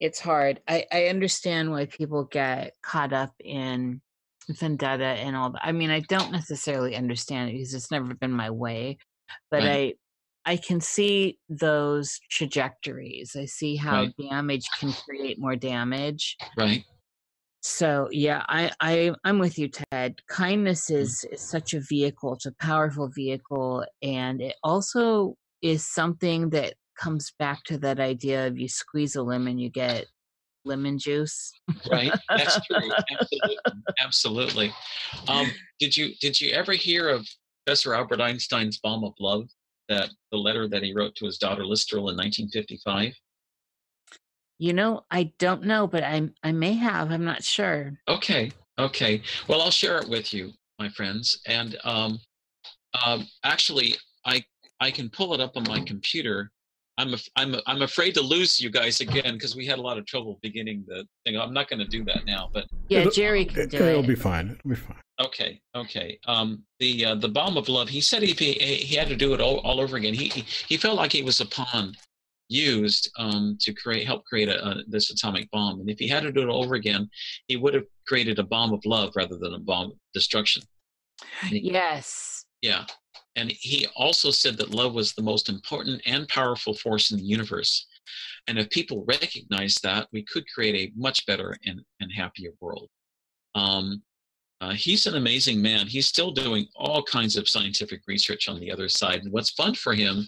it's 0.00 0.20
hard. 0.20 0.60
I 0.68 0.86
i 0.92 1.06
understand 1.06 1.70
why 1.70 1.86
people 1.86 2.24
get 2.24 2.74
caught 2.82 3.12
up 3.12 3.32
in 3.40 4.00
vendetta 4.48 5.04
and 5.04 5.36
all 5.36 5.50
that 5.50 5.60
i 5.64 5.72
mean 5.72 5.90
i 5.90 6.00
don't 6.00 6.32
necessarily 6.32 6.96
understand 6.96 7.50
it 7.50 7.52
because 7.54 7.74
it's 7.74 7.90
never 7.90 8.14
been 8.14 8.32
my 8.32 8.50
way 8.50 8.96
but 9.50 9.62
Right. 9.62 9.98
I 10.44 10.56
can 10.56 10.80
see 10.80 11.38
those 11.48 12.18
trajectories 12.30 13.36
i 13.36 13.44
see 13.44 13.76
how 13.76 14.02
Right. 14.02 14.14
damage 14.30 14.66
can 14.78 14.92
create 14.92 15.38
more 15.38 15.56
damage 15.56 16.36
Right. 16.56 16.84
so 17.60 18.08
yeah 18.10 18.44
i 18.48 18.70
i 18.80 19.12
i'm 19.24 19.38
with 19.38 19.58
you 19.58 19.68
ted 19.68 20.20
kindness 20.28 20.90
Mm. 20.90 20.96
is, 20.96 21.24
is 21.32 21.40
such 21.40 21.74
a 21.74 21.80
vehicle 21.80 22.34
it's 22.34 22.46
a 22.46 22.52
powerful 22.60 23.08
vehicle 23.08 23.84
and 24.02 24.40
it 24.40 24.56
also 24.62 25.36
is 25.62 25.86
something 25.86 26.50
that 26.50 26.74
comes 26.98 27.32
back 27.38 27.62
to 27.64 27.78
that 27.78 28.00
idea 28.00 28.46
of 28.46 28.58
you 28.58 28.68
squeeze 28.68 29.16
a 29.16 29.22
lemon 29.22 29.58
you 29.58 29.70
get 29.70 30.06
lemon 30.64 30.98
juice 30.98 31.52
Right. 31.90 32.12
That's 32.36 32.58
true. 32.66 32.90
Absolutely. 33.10 33.56
Absolutely. 34.04 34.72
Um, 35.28 35.46
did 35.78 35.96
you 35.96 36.12
did 36.20 36.38
you 36.40 36.50
ever 36.50 36.72
hear 36.72 37.08
of 37.08 37.26
Professor 37.64 37.94
Albert 37.94 38.20
Einstein's 38.20 38.78
bomb 38.78 39.04
of 39.04 39.14
love? 39.20 39.48
That 39.88 40.10
the 40.30 40.38
letter 40.38 40.68
that 40.68 40.82
he 40.82 40.92
wrote 40.92 41.14
to 41.16 41.26
his 41.26 41.38
daughter 41.38 41.62
Lieserl 41.62 42.10
in 42.10 42.16
1955. 42.16 43.14
you 44.60 44.72
know 44.72 45.04
i 45.10 45.32
don't 45.38 45.62
know 45.62 45.86
but 45.86 46.02
i 46.02 46.28
i 46.42 46.50
may 46.50 46.72
have 46.72 47.12
i'm 47.12 47.24
not 47.24 47.44
sure 47.44 47.96
Okay. 48.08 48.50
Okay. 48.78 49.22
Well, 49.48 49.60
I'll 49.60 49.72
share 49.72 49.98
it 49.98 50.08
with 50.08 50.32
you, 50.32 50.52
my 50.78 50.88
friends. 50.88 51.40
And 51.46 51.76
um, 51.84 52.20
um, 53.04 53.26
actually, 53.44 53.96
I 54.24 54.44
I 54.80 54.90
can 54.92 55.10
pull 55.10 55.34
it 55.34 55.40
up 55.40 55.56
on 55.56 55.64
my 55.64 55.80
computer. 55.80 56.50
I'm 56.96 57.12
af- 57.14 57.28
I'm 57.36 57.56
I'm 57.66 57.82
afraid 57.82 58.14
to 58.14 58.20
lose 58.22 58.60
you 58.60 58.70
guys 58.70 59.00
again 59.00 59.34
because 59.34 59.56
we 59.56 59.66
had 59.66 59.78
a 59.78 59.82
lot 59.82 59.98
of 59.98 60.06
trouble 60.06 60.38
beginning 60.42 60.84
the 60.86 61.04
thing. 61.24 61.36
I'm 61.36 61.52
not 61.52 61.68
going 61.68 61.80
to 61.80 61.86
do 61.88 62.04
that 62.04 62.24
now, 62.24 62.50
but 62.52 62.66
yeah 62.88 63.04
jerry 63.10 63.44
can 63.44 63.54
do 63.54 63.62
It, 63.62 63.70
do 63.70 63.84
will 63.84 64.04
it 64.04 64.06
be 64.06 64.14
fine. 64.14 64.50
It'll 64.50 64.70
be 64.70 64.76
fine. 64.76 64.96
Okay, 65.20 65.60
okay. 65.74 66.18
Um, 66.26 66.62
the 66.78 67.04
uh, 67.04 67.14
the 67.16 67.28
bomb 67.28 67.56
of 67.56 67.68
love. 67.68 67.88
He 67.88 68.00
said 68.00 68.22
he 68.22 68.32
he, 68.32 68.52
he 68.52 68.94
had 68.94 69.08
to 69.08 69.16
do 69.16 69.34
it 69.34 69.40
all, 69.40 69.58
all 69.58 69.80
over 69.80 69.96
again. 69.96 70.14
He, 70.14 70.28
he 70.28 70.42
he 70.42 70.76
felt 70.76 70.96
like 70.96 71.12
he 71.12 71.22
was 71.22 71.40
a 71.40 71.46
pawn 71.46 71.94
used 72.48 73.10
um, 73.18 73.56
to 73.60 73.72
create 73.72 74.06
help 74.06 74.24
create 74.24 74.48
a, 74.48 74.64
a, 74.64 74.82
this 74.86 75.10
atomic 75.10 75.50
bomb. 75.50 75.80
And 75.80 75.90
if 75.90 75.98
he 75.98 76.08
had 76.08 76.22
to 76.22 76.32
do 76.32 76.42
it 76.42 76.48
over 76.48 76.74
again, 76.74 77.08
he 77.46 77.56
would 77.56 77.74
have 77.74 77.84
created 78.06 78.38
a 78.38 78.44
bomb 78.44 78.72
of 78.72 78.84
love 78.86 79.12
rather 79.16 79.36
than 79.36 79.54
a 79.54 79.58
bomb 79.58 79.90
of 79.90 79.98
destruction. 80.14 80.62
yes 81.50 82.44
Yeah. 82.62 82.84
And 83.36 83.52
he 83.52 83.86
also 83.96 84.30
said 84.30 84.56
that 84.56 84.70
love 84.70 84.94
was 84.94 85.12
the 85.12 85.22
most 85.22 85.48
important 85.48 86.02
and 86.06 86.26
powerful 86.28 86.74
force 86.74 87.10
in 87.12 87.18
the 87.18 87.24
universe. 87.24 87.86
And 88.48 88.58
if 88.58 88.70
people 88.70 89.04
recognize 89.06 89.76
that, 89.82 90.08
we 90.12 90.24
could 90.24 90.44
create 90.52 90.74
a 90.74 90.92
much 90.98 91.24
better 91.26 91.56
and, 91.64 91.80
and 92.00 92.10
happier 92.12 92.50
world. 92.60 92.88
Um, 93.54 94.02
uh, 94.60 94.72
he's 94.72 95.06
an 95.06 95.14
amazing 95.14 95.62
man. 95.62 95.86
He's 95.86 96.08
still 96.08 96.32
doing 96.32 96.66
all 96.74 97.02
kinds 97.02 97.36
of 97.36 97.48
scientific 97.48 98.02
research 98.08 98.48
on 98.48 98.58
the 98.58 98.72
other 98.72 98.88
side. 98.88 99.22
And 99.22 99.32
what's 99.32 99.50
fun 99.50 99.74
for 99.74 99.94
him 99.94 100.24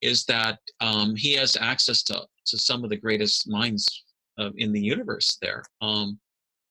is 0.00 0.24
that 0.26 0.60
um, 0.80 1.16
he 1.16 1.32
has 1.34 1.56
access 1.56 2.02
to, 2.04 2.22
to 2.46 2.58
some 2.58 2.84
of 2.84 2.90
the 2.90 2.96
greatest 2.96 3.48
minds 3.48 4.04
uh, 4.38 4.50
in 4.56 4.72
the 4.72 4.80
universe 4.80 5.38
there. 5.42 5.64
Um, 5.80 6.18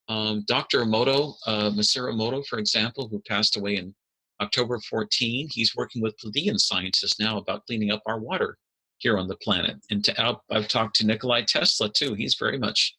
um, 0.08 0.44
Dr. 0.48 0.80
Emoto, 0.86 1.36
uh, 1.46 1.72
Masaru 1.72 2.14
Emoto, 2.14 2.46
for 2.46 2.60
example, 2.60 3.08
who 3.10 3.22
passed 3.28 3.58
away 3.58 3.78
in 3.78 3.94
October 4.42 4.80
14, 4.90 5.50
he's 5.52 5.76
working 5.76 6.02
with 6.02 6.18
Pleiadian 6.18 6.60
scientists 6.60 7.20
now 7.20 7.38
about 7.38 7.66
cleaning 7.66 7.92
up 7.92 8.02
our 8.06 8.20
water 8.20 8.58
here 9.00 9.18
on 9.18 9.28
the 9.28 9.38
planet. 9.38 9.78
And 9.90 10.04
to, 10.06 10.22
I've, 10.22 10.36
I've 10.50 10.68
talked 10.68 10.96
to 10.98 11.06
Nikolai 11.06 11.44
Tesla 11.44 11.90
too. 11.90 12.14
He's 12.14 12.36
very 12.36 12.58
much 12.58 12.96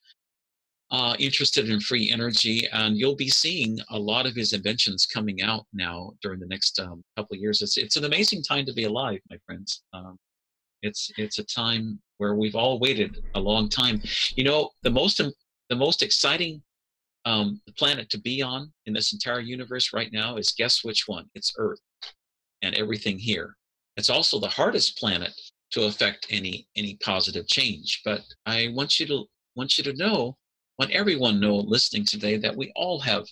uh, 0.94 1.16
interested 1.18 1.68
in 1.68 1.80
free 1.80 2.08
energy, 2.12 2.68
and 2.72 2.96
you'll 2.96 3.16
be 3.16 3.28
seeing 3.28 3.80
a 3.90 3.98
lot 3.98 4.26
of 4.26 4.34
his 4.36 4.52
inventions 4.52 5.06
coming 5.06 5.42
out 5.42 5.66
now 5.72 6.12
during 6.22 6.38
the 6.38 6.46
next 6.46 6.78
um, 6.78 7.02
couple 7.16 7.34
of 7.34 7.40
years. 7.40 7.62
It's 7.62 7.76
it's 7.76 7.96
an 7.96 8.04
amazing 8.04 8.44
time 8.44 8.64
to 8.66 8.72
be 8.72 8.84
alive, 8.84 9.18
my 9.28 9.36
friends. 9.44 9.82
Um, 9.92 10.16
it's 10.82 11.10
it's 11.16 11.40
a 11.40 11.44
time 11.44 11.98
where 12.18 12.36
we've 12.36 12.54
all 12.54 12.78
waited 12.78 13.24
a 13.34 13.40
long 13.40 13.68
time. 13.68 14.00
You 14.36 14.44
know, 14.44 14.70
the 14.84 14.90
most 14.90 15.20
the 15.68 15.76
most 15.76 16.00
exciting 16.00 16.62
um, 17.24 17.60
planet 17.76 18.08
to 18.10 18.20
be 18.20 18.40
on 18.40 18.72
in 18.86 18.92
this 18.94 19.12
entire 19.12 19.40
universe 19.40 19.92
right 19.92 20.12
now 20.12 20.36
is 20.36 20.54
guess 20.56 20.84
which 20.84 21.08
one? 21.08 21.26
It's 21.34 21.54
Earth, 21.58 21.80
and 22.62 22.72
everything 22.76 23.18
here. 23.18 23.56
It's 23.96 24.10
also 24.10 24.38
the 24.38 24.46
hardest 24.60 24.96
planet 24.96 25.32
to 25.72 25.86
affect 25.86 26.28
any 26.30 26.68
any 26.76 26.98
positive 27.02 27.48
change. 27.48 28.00
But 28.04 28.20
I 28.46 28.68
want 28.76 29.00
you 29.00 29.06
to 29.06 29.24
want 29.56 29.76
you 29.76 29.82
to 29.82 29.92
know, 29.94 30.36
want 30.78 30.90
everyone 30.90 31.40
know 31.40 31.56
listening 31.56 32.04
today 32.04 32.36
that 32.38 32.56
we 32.56 32.72
all 32.74 32.98
have 33.00 33.24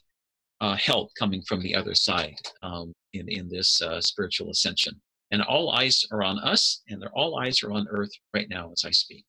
uh, 0.60 0.76
help 0.76 1.10
coming 1.18 1.42
from 1.42 1.60
the 1.60 1.74
other 1.74 1.94
side 1.94 2.36
um, 2.62 2.92
in 3.12 3.28
in 3.28 3.48
this 3.48 3.82
uh, 3.82 4.00
spiritual 4.00 4.50
ascension. 4.50 5.00
And 5.30 5.42
all 5.42 5.70
eyes 5.70 6.04
are 6.12 6.22
on 6.22 6.38
us, 6.38 6.82
and 6.88 7.00
they're 7.00 7.16
all 7.16 7.38
eyes 7.38 7.62
are 7.62 7.72
on 7.72 7.86
Earth 7.90 8.10
right 8.34 8.48
now 8.50 8.70
as 8.72 8.84
I 8.84 8.90
speak. 8.90 9.24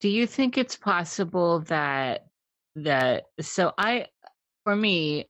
do 0.00 0.08
you 0.08 0.26
think 0.26 0.56
it's 0.56 0.76
possible 0.76 1.60
that 1.60 2.26
that 2.76 3.24
so 3.40 3.72
i 3.78 4.06
for 4.64 4.76
me 4.76 5.28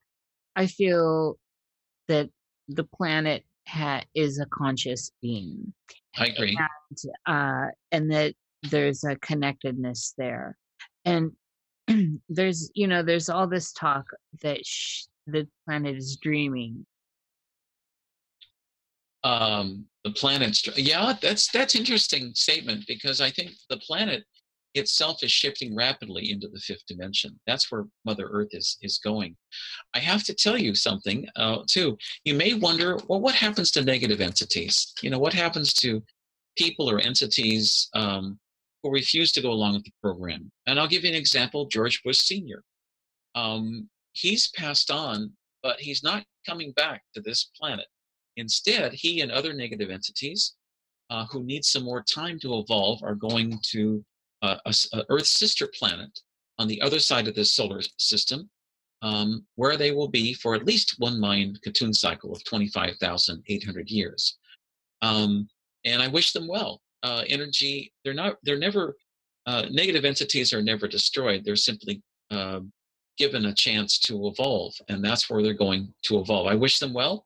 i 0.56 0.66
feel 0.66 1.38
that 2.08 2.28
the 2.68 2.84
planet 2.84 3.44
ha- 3.66 4.04
is 4.14 4.38
a 4.38 4.46
conscious 4.46 5.10
being 5.22 5.72
I 6.18 6.26
agree. 6.26 6.58
and 6.58 6.98
uh 7.26 7.66
and 7.92 8.12
that 8.12 8.34
there's 8.70 9.04
a 9.04 9.16
connectedness 9.16 10.14
there 10.18 10.58
and 11.08 12.20
there's 12.28 12.70
you 12.74 12.86
know 12.86 13.02
there's 13.02 13.28
all 13.28 13.46
this 13.46 13.72
talk 13.72 14.04
that 14.42 14.64
sh- 14.64 15.04
the 15.26 15.46
planet 15.66 15.96
is 15.96 16.16
dreaming. 16.16 16.86
Um, 19.24 19.86
the 20.04 20.12
planet's 20.12 20.66
yeah 20.78 21.14
that's 21.20 21.50
that's 21.50 21.74
interesting 21.74 22.32
statement 22.34 22.84
because 22.86 23.20
i 23.20 23.28
think 23.28 23.50
the 23.68 23.76
planet 23.78 24.24
itself 24.74 25.22
is 25.22 25.30
shifting 25.30 25.74
rapidly 25.74 26.30
into 26.30 26.48
the 26.48 26.60
fifth 26.60 26.86
dimension. 26.86 27.38
That's 27.46 27.70
where 27.70 27.84
mother 28.04 28.28
earth 28.30 28.50
is 28.52 28.78
is 28.82 28.98
going. 28.98 29.36
I 29.94 29.98
have 29.98 30.24
to 30.24 30.34
tell 30.34 30.58
you 30.58 30.74
something 30.74 31.26
uh, 31.36 31.58
too. 31.66 31.96
You 32.24 32.34
may 32.34 32.54
wonder 32.54 32.98
well 33.08 33.20
what 33.20 33.34
happens 33.34 33.70
to 33.72 33.84
negative 33.84 34.20
entities? 34.20 34.94
You 35.02 35.10
know 35.10 35.18
what 35.18 35.32
happens 35.32 35.72
to 35.74 36.02
people 36.56 36.90
or 36.90 37.00
entities 37.00 37.88
um, 37.94 38.38
who 38.82 38.90
refuse 38.90 39.32
to 39.32 39.42
go 39.42 39.50
along 39.50 39.74
with 39.74 39.84
the 39.84 39.92
program 40.02 40.50
and 40.66 40.78
i'll 40.78 40.88
give 40.88 41.04
you 41.04 41.10
an 41.10 41.16
example 41.16 41.66
george 41.66 42.02
bush 42.02 42.18
senior 42.18 42.62
um, 43.34 43.88
he's 44.12 44.48
passed 44.48 44.90
on 44.90 45.32
but 45.62 45.78
he's 45.78 46.02
not 46.02 46.24
coming 46.46 46.72
back 46.72 47.02
to 47.14 47.20
this 47.20 47.50
planet 47.58 47.86
Instead, 48.38 48.92
he 48.92 49.20
and 49.20 49.32
other 49.32 49.52
negative 49.52 49.90
entities 49.90 50.54
uh, 51.10 51.26
who 51.26 51.42
need 51.42 51.64
some 51.64 51.82
more 51.82 52.02
time 52.02 52.38
to 52.38 52.58
evolve 52.58 53.02
are 53.02 53.16
going 53.16 53.58
to 53.62 54.04
uh, 54.42 54.56
a, 54.64 54.74
a 54.92 55.04
Earth's 55.08 55.30
sister 55.30 55.68
planet 55.76 56.20
on 56.60 56.68
the 56.68 56.80
other 56.80 57.00
side 57.00 57.26
of 57.26 57.34
this 57.34 57.52
solar 57.52 57.80
system, 57.98 58.48
um, 59.02 59.44
where 59.56 59.76
they 59.76 59.90
will 59.90 60.08
be 60.08 60.32
for 60.32 60.54
at 60.54 60.64
least 60.64 60.94
one 60.98 61.18
Mayan 61.18 61.56
Katun 61.66 61.92
cycle 61.92 62.32
of 62.32 62.44
25,800 62.44 63.90
years. 63.90 64.38
Um, 65.02 65.48
and 65.84 66.00
I 66.00 66.06
wish 66.06 66.32
them 66.32 66.46
well. 66.46 66.80
Uh, 67.02 67.24
energy, 67.28 67.92
they're 68.04 68.14
not, 68.14 68.36
they're 68.42 68.58
never, 68.58 68.96
uh, 69.46 69.66
negative 69.70 70.04
entities 70.04 70.52
are 70.52 70.62
never 70.62 70.88
destroyed. 70.88 71.44
They're 71.44 71.56
simply 71.56 72.02
uh, 72.30 72.60
given 73.16 73.46
a 73.46 73.54
chance 73.54 73.98
to 74.00 74.28
evolve, 74.28 74.74
and 74.88 75.04
that's 75.04 75.30
where 75.30 75.42
they're 75.42 75.54
going 75.54 75.92
to 76.04 76.18
evolve. 76.20 76.46
I 76.46 76.54
wish 76.54 76.78
them 76.78 76.92
well. 76.92 77.24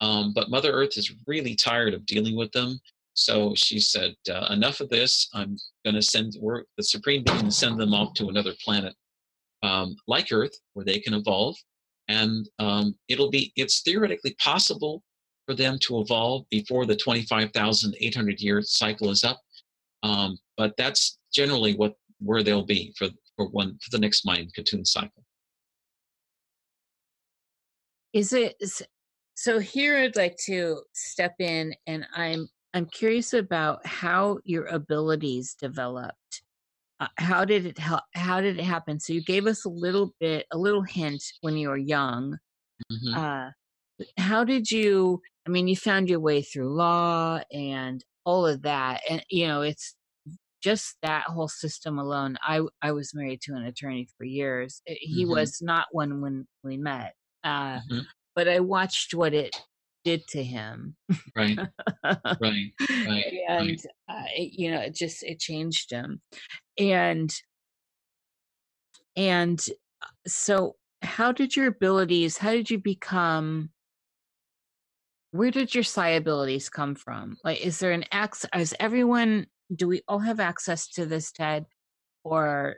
Um, 0.00 0.32
but 0.34 0.50
Mother 0.50 0.72
Earth 0.72 0.96
is 0.96 1.14
really 1.26 1.54
tired 1.54 1.92
of 1.92 2.06
dealing 2.06 2.36
with 2.36 2.50
them. 2.52 2.80
So 3.12 3.52
she 3.54 3.80
said, 3.80 4.14
uh, 4.30 4.46
enough 4.50 4.80
of 4.80 4.88
this. 4.88 5.28
I'm 5.34 5.56
going 5.84 5.96
to 5.96 6.02
send 6.02 6.36
we're, 6.40 6.64
the 6.78 6.82
Supreme 6.82 7.22
Being 7.22 7.50
send 7.50 7.78
them 7.78 7.92
off 7.92 8.14
to 8.14 8.28
another 8.28 8.52
planet 8.64 8.94
um, 9.62 9.96
like 10.06 10.28
Earth 10.32 10.56
where 10.72 10.86
they 10.86 10.98
can 11.00 11.12
evolve 11.12 11.56
and 12.10 12.48
um, 12.58 12.94
it'll 13.08 13.30
be 13.30 13.52
it's 13.56 13.82
theoretically 13.82 14.34
possible 14.42 15.02
for 15.50 15.56
them 15.56 15.76
to 15.80 16.00
evolve 16.00 16.44
before 16.48 16.86
the 16.86 16.94
25,800 16.94 18.40
year 18.40 18.62
cycle 18.62 19.10
is 19.10 19.24
up. 19.24 19.40
Um, 20.04 20.38
but 20.56 20.76
that's 20.78 21.18
generally 21.34 21.74
what 21.74 21.94
where 22.20 22.44
they'll 22.44 22.64
be 22.64 22.94
for 22.96 23.08
for 23.34 23.48
one 23.48 23.76
for 23.82 23.90
the 23.90 23.98
next 23.98 24.24
Mayan 24.24 24.48
Katun 24.56 24.86
cycle. 24.86 25.24
Is 28.12 28.32
it 28.32 28.62
so? 29.34 29.58
Here, 29.58 29.98
I'd 29.98 30.16
like 30.16 30.36
to 30.46 30.82
step 30.92 31.34
in, 31.40 31.74
and 31.88 32.06
I'm 32.14 32.48
I'm 32.72 32.86
curious 32.86 33.32
about 33.34 33.84
how 33.84 34.38
your 34.44 34.66
abilities 34.66 35.56
developed. 35.60 36.42
Uh, 37.00 37.08
how 37.16 37.44
did 37.44 37.66
it 37.66 37.78
help? 37.78 38.02
How 38.14 38.40
did 38.40 38.58
it 38.58 38.64
happen? 38.64 39.00
So 39.00 39.12
you 39.12 39.24
gave 39.24 39.46
us 39.46 39.64
a 39.64 39.70
little 39.70 40.14
bit, 40.20 40.46
a 40.52 40.58
little 40.58 40.82
hint 40.82 41.24
when 41.40 41.56
you 41.56 41.70
were 41.70 41.76
young. 41.76 42.38
Mm-hmm. 42.92 43.18
Uh, 43.18 43.50
how 44.16 44.44
did 44.44 44.70
you? 44.70 45.20
I 45.50 45.52
mean, 45.52 45.66
you 45.66 45.74
found 45.74 46.08
your 46.08 46.20
way 46.20 46.42
through 46.42 46.72
law 46.72 47.40
and 47.52 48.04
all 48.24 48.46
of 48.46 48.62
that, 48.62 49.00
and 49.10 49.24
you 49.28 49.48
know, 49.48 49.62
it's 49.62 49.96
just 50.62 50.96
that 51.02 51.24
whole 51.24 51.48
system 51.48 51.98
alone. 51.98 52.36
I 52.40 52.60
I 52.80 52.92
was 52.92 53.12
married 53.12 53.40
to 53.42 53.54
an 53.54 53.64
attorney 53.64 54.06
for 54.16 54.22
years. 54.22 54.80
He 54.86 55.24
mm-hmm. 55.24 55.32
was 55.32 55.58
not 55.60 55.88
one 55.90 56.20
when 56.20 56.46
we 56.62 56.76
met, 56.76 57.14
uh, 57.42 57.78
mm-hmm. 57.78 57.98
but 58.36 58.46
I 58.46 58.60
watched 58.60 59.12
what 59.12 59.34
it 59.34 59.56
did 60.04 60.24
to 60.28 60.44
him. 60.44 60.94
Right, 61.34 61.58
right, 62.04 62.38
right. 62.40 63.34
and 63.48 63.70
right. 63.70 63.86
Uh, 64.08 64.22
it, 64.36 64.52
you 64.56 64.70
know, 64.70 64.82
it 64.82 64.94
just 64.94 65.24
it 65.24 65.40
changed 65.40 65.90
him, 65.90 66.20
and 66.78 67.34
and 69.16 69.60
uh, 70.00 70.06
so 70.28 70.76
how 71.02 71.32
did 71.32 71.56
your 71.56 71.66
abilities? 71.66 72.38
How 72.38 72.52
did 72.52 72.70
you 72.70 72.78
become? 72.78 73.70
Where 75.32 75.50
did 75.50 75.74
your 75.74 75.84
psi 75.84 76.08
abilities 76.10 76.68
come 76.68 76.94
from? 76.94 77.36
Like, 77.44 77.60
is 77.60 77.78
there 77.78 77.92
an 77.92 78.04
access? 78.10 78.50
Is 78.54 78.74
everyone? 78.80 79.46
Do 79.74 79.86
we 79.86 80.02
all 80.08 80.18
have 80.18 80.40
access 80.40 80.88
to 80.94 81.06
this, 81.06 81.30
Ted? 81.30 81.66
Or 82.24 82.76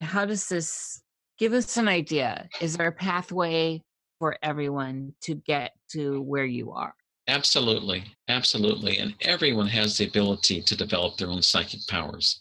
how 0.00 0.24
does 0.24 0.48
this 0.48 1.02
give 1.38 1.52
us 1.52 1.76
an 1.76 1.88
idea? 1.88 2.48
Is 2.60 2.76
there 2.76 2.86
a 2.86 2.92
pathway 2.92 3.82
for 4.20 4.36
everyone 4.42 5.12
to 5.22 5.34
get 5.34 5.72
to 5.90 6.20
where 6.20 6.44
you 6.44 6.70
are. 6.70 6.94
Absolutely, 7.26 8.04
absolutely. 8.28 8.98
And 8.98 9.14
everyone 9.22 9.66
has 9.68 9.96
the 9.96 10.06
ability 10.06 10.62
to 10.62 10.76
develop 10.76 11.16
their 11.16 11.30
own 11.30 11.42
psychic 11.42 11.80
powers. 11.88 12.40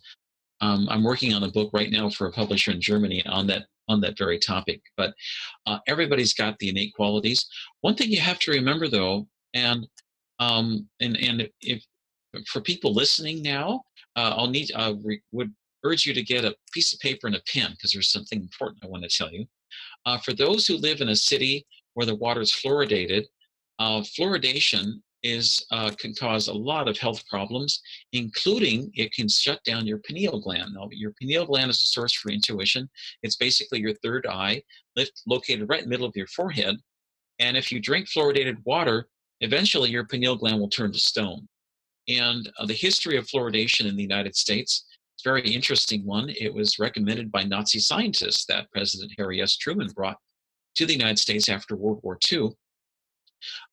Um, 0.62 0.88
I'm 0.92 1.04
working 1.04 1.34
on 1.34 1.44
a 1.44 1.52
book 1.52 1.72
right 1.74 1.90
now 1.90 2.10
for 2.10 2.28
a 2.28 2.32
publisher 2.32 2.72
in 2.72 2.82
Germany 2.82 3.26
on 3.26 3.48
that 3.48 3.66
on 3.88 4.02
that 4.02 4.18
very 4.18 4.38
topic. 4.38 4.82
But 4.98 5.14
uh, 5.66 5.80
everybody's 5.88 6.34
got 6.34 6.60
the 6.60 6.70
innate 6.70 6.94
qualities. 6.94 7.48
One 7.82 7.96
thing 7.96 8.12
you 8.12 8.20
have 8.20 8.38
to 8.40 8.52
remember, 8.52 8.88
though, 8.88 9.28
and 9.54 9.88
um, 10.40 10.88
and 11.00 11.18
and 11.18 11.50
if 11.62 11.84
for 12.48 12.62
people 12.62 12.94
listening 12.94 13.42
now, 13.42 13.82
uh, 14.16 14.34
I'll 14.38 14.50
need 14.50 14.72
uh, 14.76 14.94
re- 15.04 15.22
would 15.32 15.54
urge 15.84 16.06
you 16.06 16.14
to 16.14 16.24
get 16.24 16.46
a 16.46 16.56
piece 16.74 16.94
of 16.94 17.00
paper 17.00 17.28
and 17.28 17.36
a 17.36 17.42
pen 17.52 17.72
because 17.72 17.92
there's 17.92 18.12
something 18.12 18.40
important 18.40 18.84
I 18.84 18.88
want 18.88 19.04
to 19.04 19.10
tell 19.10 19.32
you. 19.32 19.46
Uh, 20.06 20.18
for 20.20 20.34
those 20.34 20.66
who 20.66 20.78
live 20.78 21.02
in 21.02 21.10
a 21.10 21.16
city 21.16 21.66
where 21.94 22.06
the 22.06 22.16
water 22.16 22.42
is 22.42 22.52
fluoridated, 22.52 23.26
uh, 23.80 24.02
fluoridation 24.02 25.02
is 25.24 25.66
uh, 25.72 25.92
can 26.00 26.14
cause 26.14 26.48
a 26.48 26.54
lot 26.54 26.88
of 26.88 26.98
health 26.98 27.28
problems, 27.28 27.82
including 28.14 28.92
it 28.96 29.12
can 29.12 29.28
shut 29.28 29.62
down 29.64 29.86
your 29.86 29.98
pineal 30.00 30.40
gland. 30.40 30.74
Now, 30.74 30.88
your 30.92 31.14
pineal 31.20 31.46
gland 31.46 31.70
is 31.70 31.84
a 31.84 31.88
source 31.88 32.14
for 32.14 32.32
intuition. 32.32 32.90
It's 33.24 33.36
basically 33.36 33.80
your 33.80 33.94
third 33.96 34.26
eye, 34.28 34.62
lift, 34.96 35.22
located 35.28 35.68
right 35.68 35.80
in 35.80 35.86
the 35.86 35.90
middle 35.90 36.08
of 36.08 36.16
your 36.16 36.28
forehead. 36.28 36.78
And 37.40 37.58
if 37.58 37.72
you 37.72 37.80
drink 37.82 38.08
fluoridated 38.08 38.58
water, 38.66 39.08
eventually 39.42 39.90
your 39.90 40.06
pineal 40.06 40.36
gland 40.36 40.60
will 40.60 40.70
turn 40.70 40.92
to 40.92 41.00
stone. 41.00 41.48
And 42.08 42.52
uh, 42.58 42.66
the 42.66 42.74
history 42.74 43.18
of 43.18 43.28
fluoridation 43.28 43.88
in 43.88 43.96
the 43.96 44.02
United 44.02 44.36
States 44.36 44.86
it's 45.20 45.26
a 45.26 45.30
very 45.30 45.42
interesting 45.42 46.06
one. 46.06 46.30
It 46.30 46.54
was 46.54 46.80
recommended 46.80 47.30
by 47.30 47.44
Nazi 47.44 47.80
scientists 47.80 48.46
that 48.46 48.72
President 48.72 49.12
Harry 49.18 49.42
S. 49.42 49.58
Truman 49.58 49.90
brought 49.94 50.16
to 50.76 50.86
the 50.86 50.94
United 50.94 51.20
States 51.20 51.50
after 51.50 51.76
World 51.76 52.00
War 52.04 52.18
II. 52.32 52.52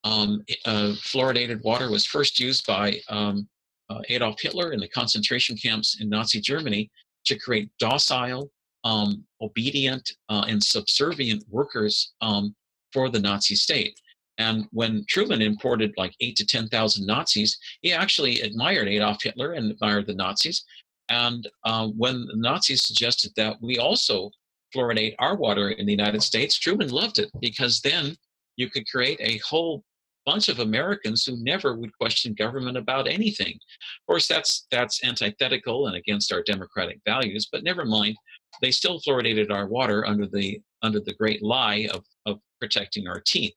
Um, 0.02 0.42
uh, 0.64 0.94
fluoridated 0.96 1.62
water 1.62 1.88
was 1.88 2.04
first 2.04 2.40
used 2.40 2.66
by 2.66 3.00
um, 3.08 3.48
uh, 3.88 4.00
Adolf 4.08 4.40
Hitler 4.40 4.72
in 4.72 4.80
the 4.80 4.88
concentration 4.88 5.56
camps 5.56 5.98
in 6.00 6.08
Nazi 6.08 6.40
Germany 6.40 6.90
to 7.26 7.38
create 7.38 7.70
docile, 7.78 8.50
um, 8.82 9.24
obedient, 9.40 10.10
uh, 10.28 10.46
and 10.48 10.60
subservient 10.60 11.44
workers 11.48 12.12
um, 12.22 12.56
for 12.92 13.08
the 13.08 13.20
Nazi 13.20 13.54
state. 13.54 13.96
And 14.38 14.66
when 14.70 15.04
Truman 15.08 15.40
imported 15.40 15.94
like 15.96 16.14
eight 16.20 16.36
to 16.36 16.46
10,000 16.46 17.06
Nazis, 17.06 17.58
he 17.80 17.92
actually 17.92 18.40
admired 18.42 18.88
Adolf 18.88 19.22
Hitler 19.22 19.52
and 19.52 19.70
admired 19.70 20.06
the 20.06 20.14
Nazis 20.14 20.64
and 21.08 21.48
uh, 21.64 21.88
when 21.88 22.26
the 22.26 22.36
Nazis 22.36 22.82
suggested 22.82 23.32
that 23.36 23.56
we 23.60 23.78
also 23.78 24.30
fluoridate 24.74 25.14
our 25.18 25.36
water 25.36 25.70
in 25.70 25.86
the 25.86 25.92
United 25.92 26.22
States, 26.22 26.58
Truman 26.58 26.88
loved 26.88 27.18
it 27.18 27.30
because 27.40 27.80
then 27.80 28.16
you 28.56 28.68
could 28.68 28.88
create 28.88 29.20
a 29.20 29.38
whole 29.38 29.84
bunch 30.24 30.48
of 30.48 30.58
Americans 30.58 31.24
who 31.24 31.36
never 31.36 31.76
would 31.76 31.96
question 31.96 32.34
government 32.34 32.76
about 32.76 33.06
anything. 33.06 33.52
Of 33.54 34.06
course, 34.08 34.26
that's 34.26 34.66
that's 34.72 35.04
antithetical 35.04 35.86
and 35.86 35.96
against 35.96 36.32
our 36.32 36.42
democratic 36.42 36.98
values. 37.06 37.48
But 37.50 37.62
never 37.62 37.84
mind, 37.84 38.16
they 38.60 38.72
still 38.72 39.00
fluoridated 39.00 39.52
our 39.52 39.68
water 39.68 40.04
under 40.04 40.26
the 40.26 40.60
under 40.82 40.98
the 40.98 41.14
great 41.14 41.42
lie 41.42 41.88
of 41.92 42.04
of 42.26 42.40
protecting 42.60 43.06
our 43.06 43.20
teeth. 43.24 43.54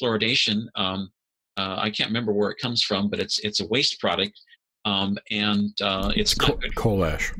Fluoridation. 0.00 0.66
Um, 0.74 1.10
uh, 1.56 1.76
I 1.78 1.90
can't 1.90 2.08
remember 2.08 2.32
where 2.32 2.50
it 2.50 2.58
comes 2.58 2.82
from, 2.82 3.10
but 3.10 3.20
it's 3.20 3.38
it's 3.40 3.60
a 3.60 3.66
waste 3.66 4.00
product 4.00 4.40
um, 4.84 5.18
and 5.30 5.70
uh, 5.82 6.12
it's 6.16 6.34
Co- 6.34 6.58
coal 6.74 7.04
ash. 7.04 7.32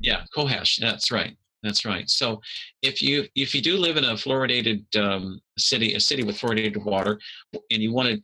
Yeah, 0.00 0.24
coal 0.34 0.48
ash. 0.48 0.76
That's 0.76 1.10
right. 1.10 1.36
That's 1.62 1.84
right. 1.84 2.08
So, 2.08 2.40
if 2.82 3.02
you 3.02 3.26
if 3.34 3.54
you 3.54 3.60
do 3.60 3.76
live 3.76 3.96
in 3.96 4.04
a 4.04 4.14
fluoridated 4.14 4.84
um, 4.96 5.40
city, 5.58 5.94
a 5.94 6.00
city 6.00 6.22
with 6.22 6.38
fluoridated 6.38 6.84
water, 6.84 7.18
and 7.70 7.82
you 7.82 7.92
want 7.92 8.08
to 8.08 8.22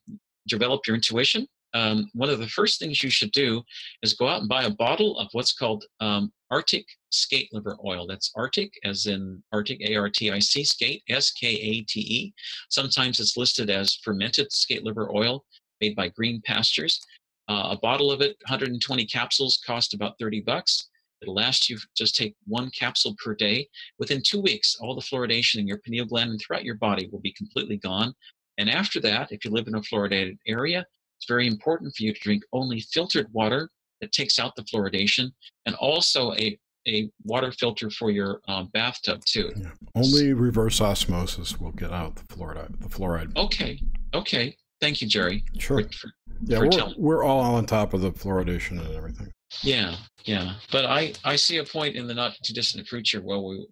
develop 0.49 0.87
your 0.87 0.97
intuition, 0.97 1.47
um, 1.75 2.11
one 2.13 2.29
of 2.29 2.39
the 2.39 2.49
first 2.49 2.79
things 2.79 3.03
you 3.03 3.11
should 3.11 3.33
do 3.33 3.63
is 4.03 4.15
go 4.15 4.29
out 4.29 4.41
and 4.41 4.49
buy 4.49 4.65
a 4.65 4.71
bottle 4.71 5.19
of 5.19 5.29
what's 5.33 5.53
called 5.53 5.85
um, 6.01 6.33
Arctic 6.51 6.87
skate 7.11 7.49
liver 7.53 7.77
oil. 7.85 8.07
That's 8.07 8.31
Arctic, 8.37 8.79
as 8.85 9.07
in 9.07 9.43
Arctic, 9.53 9.81
A 9.81 9.97
R 9.97 10.11
T 10.11 10.31
I 10.31 10.39
C, 10.39 10.65
skate, 10.65 11.03
S 11.09 11.31
K 11.31 11.49
A 11.49 11.81
T 11.83 12.01
E. 12.01 12.35
Sometimes 12.69 13.21
it's 13.21 13.37
listed 13.37 13.71
as 13.71 13.97
fermented 13.97 14.53
skate 14.53 14.85
liver 14.85 15.11
oil 15.15 15.45
made 15.81 15.97
by 15.97 16.09
Green 16.09 16.43
Pastures. 16.45 17.01
Uh, 17.49 17.69
a 17.71 17.79
bottle 17.79 18.13
of 18.13 18.21
it, 18.21 18.37
120 18.49 19.05
capsules, 19.07 19.61
cost 19.67 19.95
about 19.95 20.19
30 20.19 20.41
bucks. 20.43 20.89
It'll 21.21 21.35
last 21.35 21.71
you 21.71 21.79
just 21.97 22.17
take 22.17 22.35
one 22.47 22.71
capsule 22.71 23.17
per 23.23 23.35
day. 23.35 23.69
Within 23.99 24.23
two 24.23 24.41
weeks, 24.41 24.77
all 24.81 24.95
the 24.95 25.01
fluoridation 25.01 25.57
in 25.59 25.67
your 25.67 25.79
pineal 25.79 26.07
gland 26.07 26.31
and 26.31 26.41
throughout 26.41 26.65
your 26.65 26.75
body 26.75 27.09
will 27.11 27.21
be 27.21 27.33
completely 27.33 27.77
gone. 27.77 28.15
And 28.59 28.69
after 28.69 29.01
that, 29.01 29.33
if 29.33 29.45
you 29.45 29.51
live 29.51 29.69
in 29.69 29.77
a 29.77 29.81
fluoridated 29.81 30.39
area, 30.47 30.85
it's 31.23 31.29
very 31.29 31.47
important 31.47 31.95
for 31.95 32.03
you 32.03 32.13
to 32.13 32.21
drink 32.21 32.43
only 32.53 32.81
filtered 32.81 33.29
water 33.33 33.71
that 34.01 34.11
takes 34.11 34.41
out 34.41 34.57
the 34.57 34.63
fluoridation 34.63 35.31
and 35.67 35.77
also 35.77 36.33
a, 36.33 36.59
a 36.89 37.09
water 37.23 37.53
filter 37.53 37.91
for 37.91 38.11
your 38.11 38.41
um, 38.49 38.69
bathtub 38.75 39.25
too. 39.25 39.53
Yeah. 39.55 39.71
Only 39.95 40.33
reverse 40.33 40.81
osmosis 40.81 41.61
will 41.61 41.71
get 41.71 41.93
out 41.93 42.17
the 42.17 42.25
fluoride. 42.25 42.81
The 42.81 42.89
fluoride. 42.89 43.37
Okay. 43.37 43.81
Okay. 44.13 44.57
Thank 44.81 45.01
you, 45.01 45.07
Jerry. 45.07 45.45
Sure. 45.61 45.85
For, 45.85 45.93
for, 45.93 46.11
yeah, 46.45 46.59
we're, 46.59 46.95
we're 46.97 47.25
all 47.25 47.55
on 47.55 47.67
top 47.67 47.95
of 47.95 48.01
the 48.01 48.11
fluoridation 48.11 48.85
and 48.85 48.97
everything. 48.97 49.31
Yeah, 49.63 49.95
yeah. 50.25 50.55
But 50.73 50.87
I, 50.87 51.13
I 51.25 51.37
see 51.37 51.59
a 51.59 51.65
point 51.65 51.95
in 51.95 52.09
the 52.09 52.15
not 52.15 52.35
too 52.43 52.53
distant 52.53 52.89
future 52.89 53.21
where 53.21 53.39
we 53.39 53.65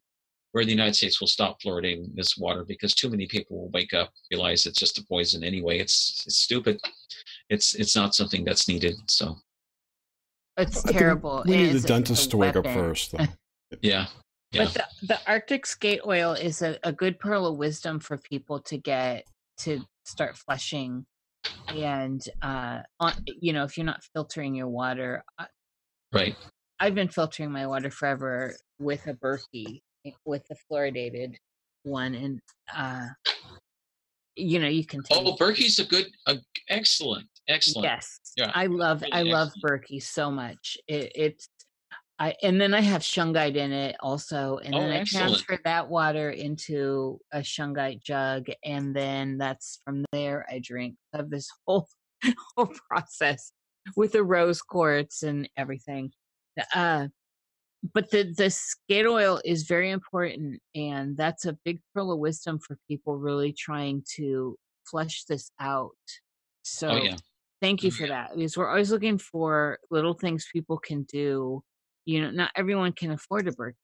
where 0.52 0.64
the 0.64 0.70
United 0.70 0.96
States 0.96 1.20
will 1.20 1.28
stop 1.28 1.60
fluoridating 1.60 2.14
this 2.14 2.36
water 2.36 2.64
because 2.64 2.94
too 2.94 3.08
many 3.08 3.26
people 3.26 3.56
will 3.56 3.70
wake 3.70 3.94
up, 3.94 4.10
realize 4.32 4.66
it's 4.66 4.78
just 4.78 4.98
a 4.98 5.04
poison 5.06 5.44
anyway. 5.44 5.78
It's 5.78 6.22
it's 6.26 6.38
stupid. 6.38 6.80
It's 7.50 7.74
it's 7.74 7.94
not 7.94 8.14
something 8.14 8.44
that's 8.44 8.68
needed. 8.68 8.96
So 9.08 9.36
it's 10.56 10.82
terrible. 10.82 11.42
We 11.44 11.56
need 11.56 11.72
the 11.72 11.86
dentist 11.86 12.30
to 12.30 12.38
wake 12.38 12.56
up 12.56 12.64
first, 12.64 13.12
though. 13.12 13.26
yeah. 13.82 14.06
Yeah. 14.52 14.64
But 14.64 14.74
the, 14.74 15.06
the 15.06 15.18
Arctic 15.28 15.64
skate 15.64 16.00
oil 16.04 16.32
is 16.32 16.62
a, 16.62 16.76
a 16.82 16.92
good 16.92 17.20
pearl 17.20 17.46
of 17.46 17.56
wisdom 17.56 18.00
for 18.00 18.18
people 18.18 18.58
to 18.62 18.78
get 18.78 19.24
to 19.58 19.80
start 20.04 20.36
flushing 20.36 21.06
and 21.68 22.22
uh 22.42 22.80
on, 22.98 23.12
you 23.40 23.52
know 23.52 23.64
if 23.64 23.76
you're 23.76 23.86
not 23.86 24.02
filtering 24.12 24.54
your 24.54 24.68
water 24.68 25.24
right 26.12 26.34
i've 26.80 26.94
been 26.94 27.08
filtering 27.08 27.50
my 27.50 27.66
water 27.66 27.90
forever 27.90 28.54
with 28.78 29.06
a 29.06 29.14
berkey 29.14 29.80
with 30.24 30.42
the 30.48 30.56
fluoridated 30.70 31.34
one 31.84 32.14
and 32.14 32.40
uh 32.74 33.06
you 34.36 34.58
know 34.58 34.68
you 34.68 34.84
can 34.84 35.00
oh 35.12 35.36
berkey's 35.36 35.78
a 35.78 35.84
good 35.84 36.06
uh, 36.26 36.36
excellent 36.68 37.28
excellent 37.50 37.84
yes 37.84 38.20
yeah 38.36 38.50
i 38.54 38.66
love 38.66 39.04
i 39.12 39.22
love 39.22 39.50
berkey 39.64 40.02
so 40.02 40.30
much 40.30 40.76
it, 40.88 41.12
it's 41.14 41.48
I 42.20 42.34
and 42.42 42.60
then 42.60 42.74
I 42.74 42.82
have 42.82 43.00
shungite 43.00 43.56
in 43.56 43.72
it 43.72 43.96
also, 44.00 44.58
and 44.58 44.74
Oh, 44.74 44.80
then 44.80 44.90
I 44.90 44.98
excellent. 44.98 45.30
transfer 45.30 45.58
that 45.64 45.88
water 45.88 46.30
into 46.30 47.18
a 47.32 47.38
shungite 47.38 48.02
jug, 48.02 48.48
and 48.62 48.94
then 48.94 49.38
that's 49.38 49.80
from 49.86 50.04
there 50.12 50.46
I 50.50 50.58
drink. 50.62 50.96
I 51.14 51.16
have 51.16 51.30
this 51.30 51.48
whole 51.66 51.88
whole 52.56 52.70
process 52.90 53.52
with 53.96 54.12
the 54.12 54.22
rose 54.22 54.60
quartz 54.60 55.22
and 55.22 55.48
everything. 55.56 56.12
Uh, 56.74 57.08
but 57.94 58.10
the 58.10 58.34
the 58.36 58.50
skate 58.50 59.06
oil 59.06 59.40
is 59.42 59.62
very 59.62 59.90
important, 59.90 60.60
and 60.74 61.16
that's 61.16 61.46
a 61.46 61.56
big 61.64 61.80
pearl 61.94 62.12
of 62.12 62.18
wisdom 62.18 62.58
for 62.58 62.76
people 62.86 63.16
really 63.16 63.54
trying 63.54 64.04
to 64.16 64.58
flush 64.84 65.24
this 65.24 65.50
out. 65.58 65.96
So 66.62 66.90
Oh 66.90 66.96
yeah. 66.96 67.16
Thank 67.60 67.82
you 67.82 67.90
for 67.90 68.06
that 68.06 68.34
because 68.34 68.56
we're 68.56 68.68
always 68.68 68.90
looking 68.90 69.18
for 69.18 69.78
little 69.90 70.14
things 70.14 70.48
people 70.52 70.78
can 70.78 71.02
do. 71.02 71.62
You 72.06 72.22
know, 72.22 72.30
not 72.30 72.50
everyone 72.56 72.92
can 72.92 73.10
afford 73.12 73.46
a 73.48 73.52
Berkey. 73.52 73.74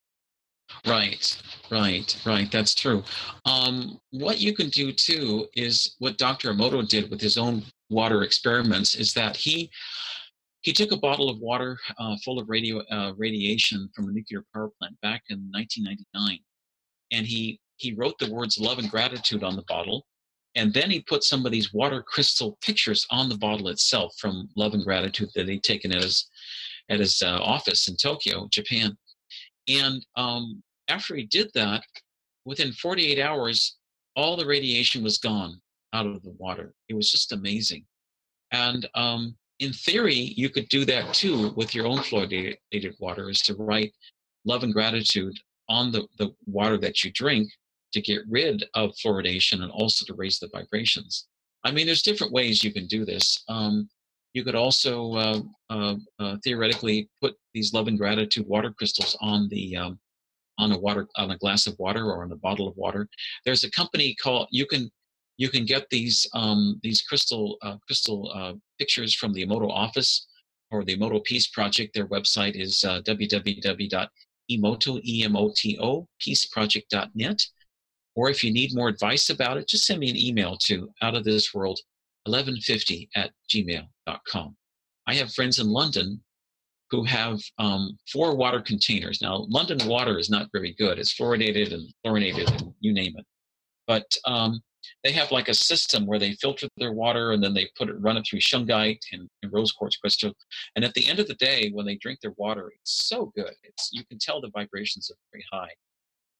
Right, 0.87 1.43
right, 1.70 2.16
right. 2.27 2.51
That's 2.51 2.74
true. 2.74 3.05
Um, 3.45 4.01
what 4.11 4.41
you 4.41 4.55
can 4.55 4.68
do 4.70 4.93
too 4.93 5.47
is 5.55 5.95
what 5.99 6.18
Dr. 6.18 6.53
Emoto 6.53 6.87
did 6.87 7.11
with 7.11 7.20
his 7.20 7.37
own 7.39 7.62
water 7.89 8.22
experiments 8.22 8.95
is 8.95 9.12
that 9.14 9.37
he 9.37 9.70
he 10.62 10.72
took 10.72 10.91
a 10.91 10.97
bottle 10.97 11.31
of 11.31 11.39
water 11.39 11.79
uh, 11.99 12.16
full 12.24 12.41
of 12.41 12.49
radio 12.49 12.81
uh, 12.91 13.12
radiation 13.16 13.89
from 13.95 14.09
a 14.09 14.12
nuclear 14.12 14.43
power 14.53 14.70
plant 14.81 15.01
back 15.01 15.22
in 15.29 15.39
1999, 15.53 16.41
and 17.12 17.27
he 17.27 17.61
he 17.77 17.95
wrote 17.95 18.18
the 18.18 18.33
words 18.33 18.59
love 18.59 18.79
and 18.79 18.91
gratitude 18.91 19.45
on 19.45 19.55
the 19.55 19.64
bottle, 19.68 20.07
and 20.57 20.73
then 20.73 20.91
he 20.91 21.01
put 21.01 21.23
some 21.23 21.45
of 21.45 21.53
these 21.53 21.73
water 21.73 22.03
crystal 22.03 22.59
pictures 22.63 23.07
on 23.11 23.29
the 23.29 23.37
bottle 23.37 23.69
itself 23.69 24.15
from 24.19 24.49
love 24.57 24.73
and 24.73 24.85
gratitude 24.85 25.29
that 25.35 25.49
he'd 25.49 25.63
taken 25.63 25.93
at 25.93 26.03
his 26.03 26.29
at 26.89 27.01
his 27.01 27.21
uh, 27.23 27.39
office 27.43 27.89
in 27.89 27.97
Tokyo, 27.97 28.49
Japan. 28.51 28.97
And 29.69 30.05
um, 30.17 30.63
after 30.89 31.17
he 31.17 31.25
did 31.25 31.51
that, 31.55 31.83
within 32.45 32.73
48 32.73 33.21
hours, 33.21 33.77
all 34.15 34.37
the 34.37 34.47
radiation 34.47 35.03
was 35.03 35.19
gone 35.19 35.61
out 35.93 36.07
of 36.07 36.23
the 36.23 36.35
water. 36.39 36.75
It 36.89 36.95
was 36.95 37.11
just 37.11 37.33
amazing. 37.33 37.85
And 38.53 38.89
um, 38.95 39.37
in 39.59 39.73
theory, 39.73 40.15
you 40.15 40.49
could 40.49 40.69
do 40.69 40.85
that 40.85 41.13
too 41.13 41.53
with 41.57 41.75
your 41.75 41.87
own 41.87 41.99
fluoridated 41.99 42.95
water, 43.01 43.29
is 43.29 43.41
to 43.43 43.55
write 43.57 43.93
love 44.45 44.63
and 44.63 44.73
gratitude 44.73 45.37
on 45.69 45.91
the, 45.91 46.07
the 46.19 46.33
water 46.47 46.79
that 46.79 47.03
you 47.03 47.11
drink 47.11 47.51
to 47.97 48.03
get 48.03 48.20
rid 48.28 48.62
of 48.74 48.94
fluoridation 48.94 49.62
and 49.62 49.72
also 49.72 50.05
to 50.05 50.12
raise 50.14 50.38
the 50.38 50.51
vibrations. 50.53 51.26
I 51.64 51.72
mean, 51.72 51.86
there's 51.86 52.03
different 52.03 52.32
ways 52.32 52.62
you 52.62 52.72
can 52.72 52.86
do 52.86 53.07
this. 53.07 53.42
Um, 53.49 53.88
you 54.34 54.44
could 54.44 54.55
also 54.55 55.14
uh, 55.14 55.40
uh, 55.70 55.94
uh, 56.18 56.36
theoretically 56.44 57.09
put 57.22 57.34
these 57.55 57.72
love 57.72 57.88
and 57.88 57.97
gratitude 57.99 58.47
water 58.47 58.70
crystals 58.70 59.16
on 59.22 59.49
the 59.49 59.74
um, 59.76 59.99
on 60.59 60.72
a 60.72 60.78
water 60.78 61.09
on 61.16 61.30
a 61.30 61.38
glass 61.38 61.66
of 61.66 61.74
water 61.78 62.05
or 62.05 62.22
on 62.22 62.32
a 62.32 62.36
bottle 62.36 62.68
of 62.68 62.76
water. 62.76 63.09
There's 63.47 63.64
a 63.64 63.70
company 63.70 64.14
called 64.22 64.49
you 64.51 64.66
can 64.66 64.90
you 65.38 65.49
can 65.49 65.64
get 65.64 65.88
these 65.90 66.26
um, 66.34 66.78
these 66.82 67.01
crystal 67.01 67.57
uh, 67.62 67.78
crystal 67.86 68.30
uh, 68.34 68.53
pictures 68.78 69.14
from 69.14 69.32
the 69.32 69.47
Emoto 69.47 69.70
office 69.70 70.26
or 70.70 70.84
the 70.84 70.97
Emoto 70.97 71.24
Peace 71.24 71.47
Project. 71.49 71.94
Their 71.94 72.09
website 72.09 72.61
is 72.61 72.84
uh, 72.84 73.01
www.emoto 73.07 74.11
Or 78.17 78.31
if 78.31 78.43
you 78.43 78.53
need 78.53 78.75
more 78.75 78.89
advice 78.89 79.31
about 79.31 79.59
it, 79.59 79.69
just 79.69 79.87
send 79.87 80.01
me 80.01 80.11
an 80.11 80.17
email 80.17 80.57
to 80.62 80.91
out 81.03 81.14
of 81.14 81.25
this 81.25 81.55
world 81.55 81.79
1150 82.25 83.11
at 83.14 83.31
gmail.com. 83.49 84.57
I 85.07 85.14
have 85.14 85.33
friends 85.33 85.61
in 85.61 85.69
London 85.69 86.21
who 86.91 87.05
have 87.05 87.41
um, 87.59 87.97
four 88.11 88.37
water 88.37 88.61
containers. 88.61 89.21
Now, 89.21 89.47
London 89.49 89.87
water 89.87 90.19
is 90.19 90.31
not 90.31 90.49
very 90.53 90.75
good. 90.79 90.99
It's 90.99 91.14
fluoridated 91.14 91.75
and 91.75 91.93
chlorinated 92.03 92.51
and 92.51 92.73
you 92.81 92.93
name 92.93 93.14
it. 93.17 93.25
But 93.87 94.07
um, 94.25 94.61
they 95.05 95.12
have 95.12 95.31
like 95.31 95.49
a 95.49 95.55
system 95.55 96.07
where 96.07 96.19
they 96.19 96.33
filter 96.35 96.69
their 96.77 96.93
water 96.93 97.33
and 97.33 97.43
then 97.43 97.55
they 97.55 97.69
put 97.77 97.89
it, 97.89 98.01
run 98.01 98.17
it 98.17 98.27
through 98.29 98.41
shungite 98.41 99.01
and, 99.12 99.29
and 99.43 99.53
rose 99.53 99.73
quartz 99.73 99.97
crystal. 99.97 100.33
And 100.75 100.85
at 100.85 100.95
the 100.95 101.09
end 101.09 101.19
of 101.19 101.27
the 101.27 101.35
day, 101.35 101.71
when 101.73 101.87
they 101.87 101.97
drink 101.97 102.21
their 102.21 102.35
water, 102.37 102.73
it's 102.81 103.09
so 103.09 103.33
good. 103.37 103.53
It's 103.62 103.91
you 103.93 104.05
can 104.07 104.19
tell 104.19 104.41
the 104.41 104.51
vibrations 104.51 105.11
are 105.11 105.19
very 105.33 105.45
high. 105.53 105.71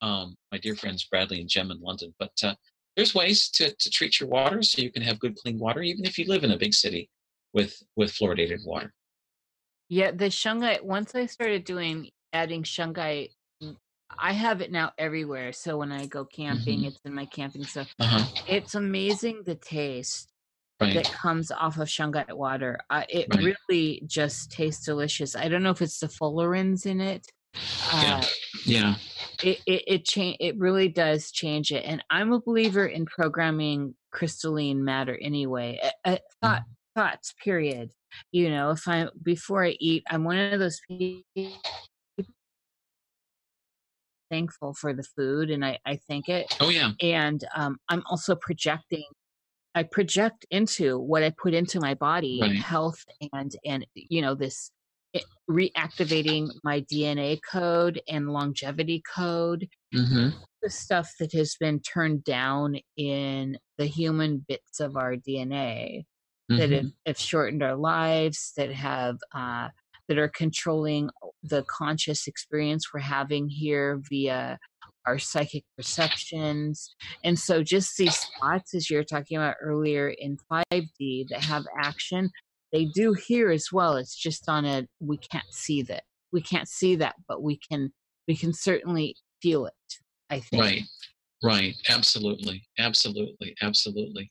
Um, 0.03 0.34
my 0.53 0.59
dear 0.59 0.76
friends 0.76 1.05
Bradley 1.05 1.40
and 1.40 1.49
Jem 1.49 1.70
in 1.70 1.80
London. 1.80 2.14
But 2.18 2.32
uh, 2.42 2.55
there's 2.97 3.14
ways 3.14 3.49
to, 3.51 3.74
to 3.74 3.90
treat 3.90 4.20
your 4.20 4.28
water 4.28 4.62
so 4.62 4.82
you 4.82 4.92
can 4.92 5.03
have 5.03 5.18
good 5.18 5.36
clean 5.36 5.59
water, 5.59 5.82
even 5.82 6.05
if 6.05 6.18
you 6.18 6.26
live 6.26 6.44
in 6.44 6.51
a 6.53 6.59
big 6.59 6.74
city 6.74 7.09
with 7.53 7.82
with 7.97 8.12
fluoridated 8.12 8.64
water. 8.64 8.92
Yeah, 9.88 10.11
the 10.11 10.26
shungite. 10.26 10.82
Once 10.82 11.14
I 11.14 11.26
started 11.26 11.64
doing 11.64 12.11
adding 12.32 12.62
shungite, 12.64 13.30
mm, 13.62 13.76
I 14.18 14.32
have 14.32 14.61
it 14.61 14.72
now 14.72 14.92
everywhere. 14.99 15.53
So 15.53 15.78
when 15.78 15.92
I 15.92 16.07
go 16.07 16.24
camping, 16.24 16.80
Mhm. 16.80 16.86
it's 16.88 17.01
in 17.05 17.14
my 17.14 17.26
camping 17.26 17.64
stuff. 17.64 17.94
Uh-huh. 17.99 18.24
It's 18.49 18.74
amazing 18.74 19.42
the 19.44 19.55
taste 19.55 20.32
Right. 20.80 20.94
that 20.94 21.11
comes 21.11 21.51
off 21.51 21.78
of 21.78 21.88
shungite 21.88 22.32
water. 22.34 22.78
Uh, 22.90 23.05
it 23.09 23.28
Right. 23.32 23.55
really 23.70 24.03
just 24.07 24.51
tastes 24.51 24.84
delicious. 24.84 25.34
I 25.34 25.49
don't 25.49 25.62
know 25.62 25.70
if 25.70 25.80
it's 25.80 26.01
the 26.01 26.09
fullerenes 26.09 26.84
in 26.84 27.01
it. 27.01 27.26
Yeah. 27.92 28.20
Uh, 28.22 28.24
Yeah. 28.64 28.94
it 29.42 29.61
it 29.66 29.82
it, 29.86 30.04
cha- 30.04 30.36
it 30.40 30.59
really 30.59 30.88
does 30.88 31.30
change 31.30 31.70
it 31.70 31.84
and 31.84 32.02
i'm 32.11 32.32
a 32.32 32.40
believer 32.40 32.86
in 32.86 33.04
programming 33.07 33.94
crystalline 34.11 34.82
matter 34.84 35.16
anyway 35.20 35.78
uh, 35.82 35.90
uh, 36.04 36.16
thought 36.42 36.62
thoughts 36.94 37.34
period 37.44 37.90
you 38.32 38.48
know 38.50 38.70
if 38.70 38.88
i 38.88 39.07
before 39.22 39.64
i 39.64 39.76
eat 39.78 40.02
i'm 40.11 40.24
one 40.24 40.38
of 40.38 40.59
those 40.59 40.80
people 40.88 41.22
thankful 44.30 44.74
for 44.74 44.92
the 44.92 45.04
food 45.04 45.50
and 45.50 45.64
i 45.64 45.78
i 45.86 45.96
thank 46.09 46.28
it 46.28 46.46
Oh 46.61 46.68
yeah. 46.70 46.92
and 47.00 47.44
um 47.54 47.78
i'm 47.88 48.02
also 48.11 48.34
projecting 48.34 49.04
i 49.74 49.82
project 49.84 50.44
into 50.50 50.98
what 50.98 51.22
i 51.22 51.30
put 51.30 51.54
into 51.54 51.78
my 51.78 51.94
body 51.94 52.38
Right. 52.42 52.57
health 52.57 53.04
and 53.32 53.54
and 53.64 53.86
you 53.94 54.22
know 54.22 54.34
this 54.34 54.70
reactivating 55.50 56.48
my 56.64 56.80
dna 56.82 57.38
code 57.50 58.00
and 58.09 58.30
longevity 58.30 59.02
code 59.14 59.68
hmm 59.92 60.28
the 60.62 60.70
stuff 60.70 61.12
that 61.20 61.32
has 61.32 61.54
been 61.61 61.78
turned 61.80 62.24
down 62.24 62.76
in 62.96 63.57
the 63.78 63.86
human 63.86 64.44
bits 64.48 64.80
of 64.80 64.96
our 64.96 65.14
DNA 65.14 66.04
that 66.57 66.70
Mm-hmm. 66.70 66.74
have, 66.74 66.92
have 67.07 67.18
shortened 67.18 67.62
our 67.62 67.76
lives, 67.76 68.52
that 68.57 68.72
have 68.72 69.18
uh, 69.34 69.68
that 70.09 70.18
are 70.18 70.28
controlling 70.28 71.11
the 71.42 71.64
conscious 71.68 72.26
experience 72.26 72.92
we're 72.92 73.00
having 73.00 73.48
here 73.48 74.00
via 74.09 74.59
our 75.07 75.18
psychic 75.18 75.64
perceptions. 75.76 76.94
And 77.24 77.38
so, 77.38 77.62
just 77.62 77.96
these 77.96 78.16
spots, 78.16 78.74
as 78.74 78.90
you 78.90 78.96
were 78.96 79.04
talking 79.04 79.36
about 79.36 79.57
earlier 79.61 80.09
in 80.09 80.36
5D, 80.50 81.28
that 81.30 81.44
have 81.44 81.64
action, 81.80 82.30
they 82.73 82.87
do 82.87 83.12
here 83.12 83.51
as 83.51 83.69
well. 83.73 83.97
It's 83.97 84.14
just 84.14 84.49
on 84.49 84.64
a 84.64 84.87
we 85.01 85.17
can't 85.19 85.53
see 85.53 85.83
that. 85.83 86.05
We 86.33 86.43
can't 86.43 86.69
see 86.69 86.97
that, 86.97 87.17
but 87.29 87.43
we 87.43 87.59
can 87.59 87.93
we 88.27 88.37
can 88.37 88.53
certainly 88.53 89.17
feel 89.43 89.67
it. 89.67 89.75
I 90.31 90.41
think. 90.41 90.62
Right. 90.62 90.83
Right. 91.43 91.77
Absolutely. 91.89 92.67
Absolutely. 92.79 93.55
Absolutely. 93.62 94.31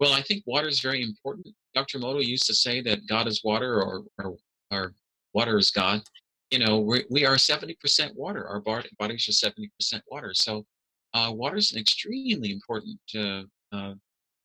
Well, 0.00 0.12
I 0.12 0.22
think 0.22 0.44
water 0.46 0.68
is 0.68 0.80
very 0.80 1.02
important. 1.02 1.48
Dr. 1.74 1.98
Emoto 1.98 2.24
used 2.24 2.46
to 2.46 2.54
say 2.54 2.80
that 2.82 3.06
God 3.08 3.26
is 3.26 3.42
water 3.44 3.82
or, 3.82 4.04
or, 4.18 4.36
or 4.70 4.94
water 5.32 5.58
is 5.58 5.70
God. 5.70 6.02
You 6.50 6.60
know, 6.60 6.78
we, 6.78 7.04
we 7.10 7.26
are 7.26 7.34
70% 7.34 7.74
water. 8.14 8.46
Our 8.46 8.60
bod- 8.60 8.88
bodies 8.98 9.28
are 9.28 9.50
70% 9.50 10.00
water. 10.08 10.32
So 10.34 10.64
uh, 11.12 11.32
water 11.32 11.56
is 11.56 11.72
an 11.72 11.80
extremely 11.80 12.52
important 12.52 12.98
uh, 13.16 13.42
uh, 13.72 13.94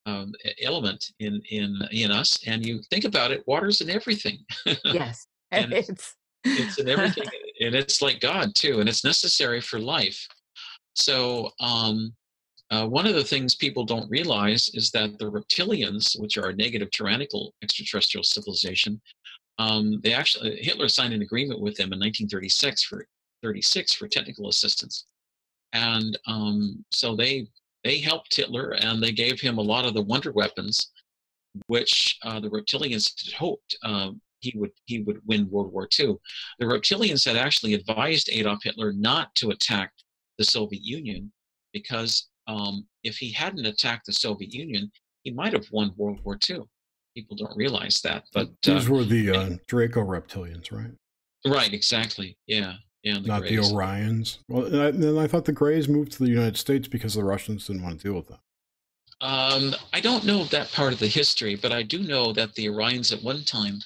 um, 0.10 0.34
element 0.62 1.12
in, 1.20 1.42
in, 1.50 1.78
in 1.92 2.12
us. 2.12 2.40
And 2.48 2.66
you 2.66 2.82
think 2.90 3.06
about 3.06 3.32
it, 3.32 3.44
water's 3.48 3.82
in 3.82 3.90
everything. 3.90 4.40
Yes. 4.84 5.28
And 5.52 5.74
it's 5.74 6.16
it's 6.44 6.78
in 6.78 6.88
everything 6.96 7.28
and 7.60 7.76
it's 7.76 8.02
like 8.02 8.20
god 8.20 8.54
too 8.56 8.80
and 8.80 8.88
it's 8.88 9.04
necessary 9.04 9.62
for 9.62 9.80
life 9.80 10.28
so 10.96 11.50
um, 11.60 12.14
uh, 12.72 12.86
one 12.86 13.08
of 13.08 13.16
the 13.16 13.24
things 13.24 13.56
people 13.56 13.84
don't 13.84 14.10
realize 14.10 14.70
is 14.74 14.92
that 14.92 15.18
the 15.18 15.30
reptilians 15.30 16.20
which 16.20 16.38
are 16.38 16.50
a 16.50 16.56
negative 16.56 16.90
tyrannical 16.92 17.54
extraterrestrial 17.64 18.24
civilization 18.24 19.00
um, 19.60 20.00
they 20.04 20.14
actually 20.14 20.58
hitler 20.62 20.88
signed 20.88 21.14
an 21.14 21.22
agreement 21.22 21.60
with 21.60 21.76
them 21.76 21.92
in 21.94 22.00
1936 22.00 22.84
for 22.84 23.06
36 23.44 23.94
for 23.96 24.08
technical 24.08 24.50
assistance 24.50 25.06
and 25.74 26.18
um, 26.28 26.84
so 26.92 27.16
they 27.16 27.48
they 27.84 28.00
helped 28.00 28.36
hitler 28.36 28.72
and 28.82 29.02
they 29.02 29.12
gave 29.12 29.40
him 29.40 29.58
a 29.58 29.62
lot 29.62 29.86
of 29.86 29.94
the 29.94 30.02
wonder 30.02 30.32
weapons 30.32 30.92
which 31.68 32.18
uh, 32.24 32.40
the 32.40 32.50
reptilians 32.50 33.12
had 33.26 33.34
hoped 33.34 33.78
um, 33.84 34.22
he 34.40 34.54
would 34.56 34.72
he 34.86 35.00
would 35.00 35.20
win 35.26 35.50
World 35.50 35.72
War 35.72 35.88
II. 36.00 36.16
The 36.60 36.66
reptilians 36.66 37.26
had 37.26 37.36
actually 37.36 37.74
advised 37.74 38.30
Adolf 38.32 38.64
Hitler 38.64 38.94
not 38.94 39.34
to 39.36 39.50
attack 39.50 39.92
the 40.38 40.46
Soviet 40.46 40.84
Union 40.84 41.32
because 41.74 42.30
um, 42.48 42.88
if 43.04 43.18
he 43.18 43.32
hadn't 43.32 43.66
attacked 43.66 44.06
the 44.06 44.14
Soviet 44.14 44.54
Union, 44.54 44.92
he 45.24 45.32
might 45.32 45.54
have 45.54 45.68
won 45.72 45.94
World 45.98 46.20
War 46.24 46.38
II. 46.50 46.62
People 47.16 47.36
don't 47.36 47.56
realize 47.58 48.02
that, 48.02 48.24
but 48.34 48.48
uh, 48.68 48.76
These 48.76 48.90
were 48.90 49.04
the 49.04 49.32
uh, 49.32 49.50
Draco 49.68 50.02
reptilians, 50.02 50.72
right? 50.72 50.92
Right, 51.46 51.74
exactly. 51.74 52.38
Yeah, 52.48 52.76
yeah. 53.04 53.20
The 53.20 53.28
not 53.28 53.42
Greys. 53.42 53.70
the 53.70 53.76
Orions. 53.76 54.38
Well, 54.48 54.66
and 54.66 55.20
I, 55.20 55.24
I, 55.24 55.28
thought 55.28 55.46
the 55.46 55.52
Greys 55.52 55.88
moved 55.88 56.12
to 56.14 56.24
the 56.24 56.30
United 56.30 56.58
States 56.58 56.88
because 56.88 57.14
the 57.14 57.24
Russians 57.24 57.68
didn't 57.68 57.84
want 57.84 58.00
to 58.00 58.08
deal 58.08 58.16
with 58.16 58.28
them. 58.28 58.40
Um, 59.22 59.76
I 59.94 60.00
don't 60.00 60.26
know 60.26 60.46
that 60.46 60.72
part 60.72 60.94
of 60.94 61.00
the 61.00 61.08
history, 61.08 61.56
but 61.56 61.72
I 61.72 61.84
do 61.84 62.00
know 62.00 62.32
that 62.34 62.54
the 62.56 62.68
Orions 62.68 63.12
at 63.12 63.24
one 63.24 63.44
time 63.44 63.80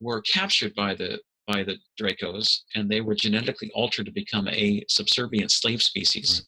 were 0.00 0.20
captured 0.22 0.74
by 0.74 0.94
the 0.94 1.20
by 1.46 1.64
the 1.64 1.76
Dracos, 2.00 2.60
and 2.74 2.90
they 2.90 3.00
were 3.00 3.14
genetically 3.14 3.70
altered 3.74 4.06
to 4.06 4.12
become 4.12 4.48
a 4.48 4.84
subservient 4.88 5.50
slave 5.50 5.82
species 5.82 6.46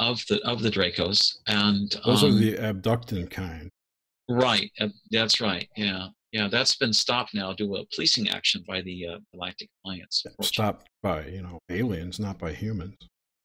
right. 0.00 0.08
of 0.08 0.20
the 0.28 0.40
of 0.46 0.62
the 0.62 0.70
Dracos. 0.70 1.36
And 1.46 1.90
those 2.04 2.22
um, 2.22 2.30
are 2.30 2.34
the 2.34 2.56
abducting 2.56 3.28
kind. 3.28 3.70
Right. 4.28 4.70
Uh, 4.80 4.88
that's 5.10 5.40
right. 5.40 5.68
Yeah. 5.76 6.08
Yeah. 6.34 6.48
That's 6.48 6.74
been 6.74 6.92
stopped 6.92 7.32
now 7.32 7.52
due 7.52 7.68
to 7.68 7.76
a 7.76 7.86
policing 7.94 8.28
action 8.28 8.64
by 8.66 8.82
the 8.82 9.06
uh, 9.06 9.18
Galactic 9.32 9.70
Alliance. 9.84 10.24
Stopped 10.42 10.88
by 11.02 11.26
you 11.26 11.42
know 11.42 11.58
aliens, 11.70 12.18
not 12.18 12.38
by 12.38 12.52
humans. 12.52 12.96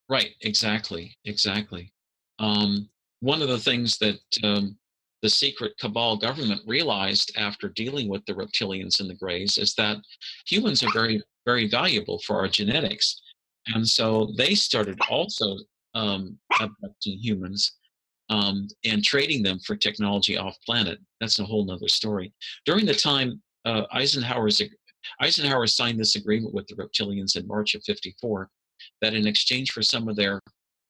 Right. 0.09 0.31
Exactly. 0.41 1.15
Exactly. 1.25 1.93
Um, 2.39 2.89
one 3.19 3.41
of 3.41 3.47
the 3.47 3.59
things 3.59 3.97
that 3.99 4.19
um, 4.43 4.75
the 5.21 5.29
secret 5.29 5.73
cabal 5.79 6.17
government 6.17 6.61
realized 6.65 7.31
after 7.37 7.69
dealing 7.69 8.09
with 8.09 8.25
the 8.25 8.33
reptilians 8.33 8.99
and 8.99 9.09
the 9.09 9.15
greys 9.15 9.57
is 9.57 9.73
that 9.75 9.97
humans 10.47 10.83
are 10.83 10.91
very 10.93 11.21
very 11.45 11.67
valuable 11.67 12.19
for 12.25 12.37
our 12.37 12.47
genetics 12.47 13.21
and 13.67 13.87
so 13.87 14.31
they 14.37 14.55
started 14.55 14.97
also 15.09 15.57
um, 15.95 16.37
abducting 16.59 17.17
humans 17.19 17.78
um, 18.29 18.67
and 18.85 19.03
trading 19.03 19.41
them 19.41 19.59
for 19.59 19.75
technology 19.75 20.37
off 20.37 20.57
planet 20.65 20.99
that's 21.19 21.39
a 21.39 21.45
whole 21.45 21.65
nother 21.65 21.87
story 21.87 22.33
during 22.65 22.85
the 22.85 22.93
time 22.93 23.41
uh, 23.65 23.83
eisenhower's 23.91 24.61
eisenhower 25.21 25.67
signed 25.67 25.99
this 25.99 26.15
agreement 26.15 26.53
with 26.53 26.67
the 26.67 26.75
reptilians 26.75 27.35
in 27.35 27.47
march 27.47 27.75
of 27.75 27.83
54 27.83 28.49
that 29.01 29.13
in 29.13 29.27
exchange 29.27 29.71
for 29.71 29.81
some 29.81 30.07
of 30.07 30.15
their 30.15 30.41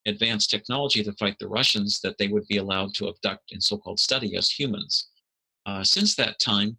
advanced 0.05 0.49
technology 0.49 1.03
to 1.03 1.13
fight 1.13 1.37
the 1.39 1.47
Russians 1.47 1.99
that 2.01 2.17
they 2.17 2.27
would 2.27 2.47
be 2.47 2.57
allowed 2.57 2.93
to 2.95 3.09
abduct 3.09 3.51
and 3.51 3.63
so-called 3.63 3.99
study 3.99 4.35
as 4.35 4.49
humans. 4.49 5.09
Uh, 5.65 5.83
since 5.83 6.15
that 6.15 6.39
time, 6.39 6.77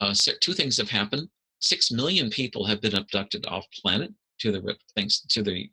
uh, 0.00 0.14
two 0.40 0.52
things 0.52 0.76
have 0.76 0.90
happened. 0.90 1.28
Six 1.60 1.90
million 1.90 2.30
people 2.30 2.66
have 2.66 2.80
been 2.80 2.94
abducted 2.94 3.46
off 3.46 3.66
planet 3.74 4.12
to 4.40 4.52
the 4.52 4.76
thanks 4.94 5.20
to 5.20 5.42
the 5.42 5.68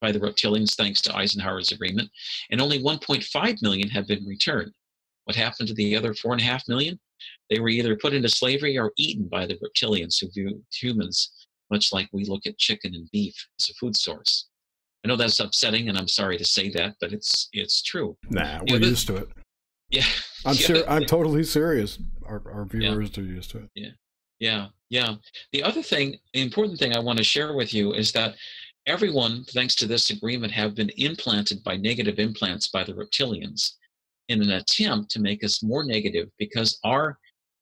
by 0.00 0.12
the 0.12 0.20
reptilians 0.20 0.74
thanks 0.74 1.00
to 1.02 1.16
Eisenhower's 1.16 1.72
agreement, 1.72 2.10
and 2.50 2.60
only 2.60 2.82
1.5 2.82 3.62
million 3.62 3.88
have 3.88 4.06
been 4.06 4.24
returned. 4.26 4.72
What 5.24 5.36
happened 5.36 5.68
to 5.68 5.74
the 5.74 5.96
other 5.96 6.14
four 6.14 6.32
and 6.32 6.40
a 6.40 6.44
half 6.44 6.66
million? 6.68 6.98
They 7.50 7.60
were 7.60 7.68
either 7.68 7.96
put 7.96 8.14
into 8.14 8.28
slavery 8.28 8.78
or 8.78 8.92
eaten 8.96 9.28
by 9.28 9.46
the 9.46 9.58
reptilians 9.58 10.20
who 10.20 10.30
view 10.30 10.62
humans 10.72 11.32
much 11.70 11.92
like 11.92 12.08
we 12.12 12.24
look 12.24 12.46
at 12.46 12.58
chicken 12.58 12.94
and 12.94 13.10
beef 13.10 13.34
as 13.60 13.70
a 13.70 13.74
food 13.74 13.96
source. 13.96 14.46
I 15.04 15.08
know 15.08 15.16
that's 15.16 15.40
upsetting, 15.40 15.88
and 15.88 15.96
I'm 15.96 16.08
sorry 16.08 16.38
to 16.38 16.44
say 16.44 16.70
that, 16.70 16.96
but 17.00 17.12
it's 17.12 17.48
it's 17.52 17.82
true. 17.82 18.16
Nah, 18.30 18.60
we're 18.68 18.80
used 18.80 19.06
to 19.08 19.16
it. 19.16 19.28
Yeah, 19.90 20.04
I'm 20.44 20.54
sure. 20.56 20.88
I'm 20.88 21.04
totally 21.04 21.44
serious. 21.44 21.98
Our 22.26 22.42
our 22.52 22.64
viewers 22.64 23.16
yeah. 23.16 23.22
are 23.22 23.26
used 23.26 23.50
to 23.52 23.58
it. 23.58 23.70
Yeah, 23.74 23.90
yeah, 24.40 24.66
yeah. 24.90 25.14
The 25.52 25.62
other 25.62 25.82
thing, 25.82 26.16
the 26.34 26.42
important 26.42 26.78
thing 26.78 26.96
I 26.96 27.00
want 27.00 27.18
to 27.18 27.24
share 27.24 27.54
with 27.54 27.72
you 27.72 27.92
is 27.92 28.12
that 28.12 28.34
everyone, 28.88 29.44
thanks 29.44 29.74
to 29.76 29.86
this 29.86 30.08
agreement, 30.08 30.50
have 30.50 30.74
been 30.74 30.90
implanted 30.96 31.62
by 31.62 31.76
negative 31.76 32.18
implants 32.18 32.68
by 32.68 32.82
the 32.82 32.94
reptilians 32.94 33.72
in 34.28 34.40
an 34.40 34.50
attempt 34.52 35.10
to 35.10 35.20
make 35.20 35.44
us 35.44 35.62
more 35.62 35.84
negative 35.84 36.28
because 36.38 36.78
our 36.84 37.18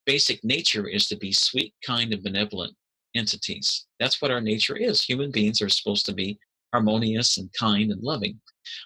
basic 0.06 0.42
nature 0.44 0.86
is 0.86 1.08
to 1.08 1.16
be 1.16 1.32
sweet, 1.32 1.74
kind, 1.84 2.12
and 2.12 2.22
benevolent 2.22 2.72
entities. 3.16 3.86
That's 3.98 4.22
what 4.22 4.30
our 4.30 4.40
nature 4.40 4.76
is. 4.76 5.02
Human 5.02 5.32
beings 5.32 5.60
are 5.60 5.68
supposed 5.68 6.06
to 6.06 6.14
be 6.14 6.38
harmonious 6.72 7.38
and 7.38 7.52
kind 7.52 7.90
and 7.90 8.02
loving. 8.02 8.40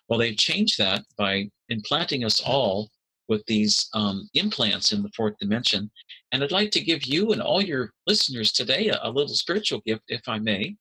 Well, 0.09 0.19
they've 0.19 0.37
changed 0.37 0.79
that 0.79 1.03
by 1.19 1.51
implanting 1.69 2.25
us 2.25 2.41
all 2.41 2.89
with 3.29 3.45
these 3.47 3.89
um, 3.93 4.29
implants 4.33 4.93
in 4.93 5.03
the 5.03 5.11
fourth 5.15 5.37
dimension. 5.39 5.91
And 6.33 6.43
I'd 6.43 6.53
like 6.53 6.71
to 6.73 6.81
give 6.81 7.05
you 7.05 7.33
and 7.33 7.43
all 7.43 7.61
your 7.61 7.93
listeners 8.07 8.51
today 8.51 8.89
a, 8.89 8.99
a 9.03 9.11
little 9.11 9.35
spiritual 9.35 9.81
gift, 9.87 10.05
if 10.09 10.23
I 10.27 10.39
may. 10.39 10.77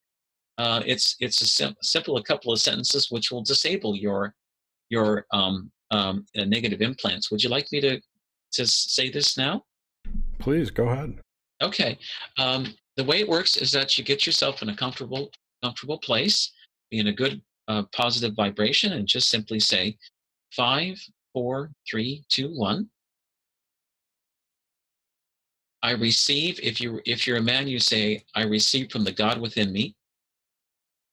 Uh, 0.59 0.83
it's 0.85 1.15
it's 1.21 1.41
a 1.41 1.47
sim- 1.47 1.75
simple 1.81 2.17
a 2.17 2.23
couple 2.23 2.51
of 2.51 2.59
sentences 2.59 3.09
which 3.09 3.31
will 3.31 3.41
disable 3.41 3.95
your 3.95 4.35
your 4.89 5.25
um, 5.31 5.71
um, 5.91 6.25
uh, 6.37 6.43
negative 6.43 6.81
implants. 6.81 7.31
Would 7.31 7.41
you 7.41 7.49
like 7.49 7.71
me 7.71 7.79
to 7.81 8.01
to 8.51 8.67
say 8.67 9.09
this 9.09 9.37
now? 9.37 9.63
Please 10.37 10.69
go 10.69 10.89
ahead. 10.89 11.19
Okay. 11.61 11.97
Um, 12.37 12.67
the 12.97 13.03
way 13.05 13.21
it 13.21 13.29
works 13.29 13.55
is 13.55 13.71
that 13.71 13.97
you 13.97 14.03
get 14.03 14.25
yourself 14.25 14.61
in 14.61 14.69
a 14.69 14.75
comfortable 14.75 15.31
comfortable 15.63 15.97
place 15.97 16.51
be 16.91 16.99
in 16.99 17.07
a 17.07 17.13
good 17.13 17.41
uh, 17.67 17.83
positive 17.93 18.35
vibration 18.35 18.93
and 18.93 19.07
just 19.07 19.29
simply 19.29 19.59
say 19.59 19.97
five, 20.51 20.99
four, 21.33 21.71
three, 21.89 22.23
two, 22.29 22.49
one. 22.49 22.89
I 25.81 25.91
receive. 25.91 26.59
If 26.61 26.81
you 26.81 26.99
if 27.05 27.25
you're 27.25 27.37
a 27.37 27.41
man, 27.41 27.67
you 27.67 27.79
say 27.79 28.23
I 28.35 28.43
receive 28.43 28.91
from 28.91 29.05
the 29.05 29.13
God 29.13 29.39
within 29.39 29.71
me. 29.71 29.95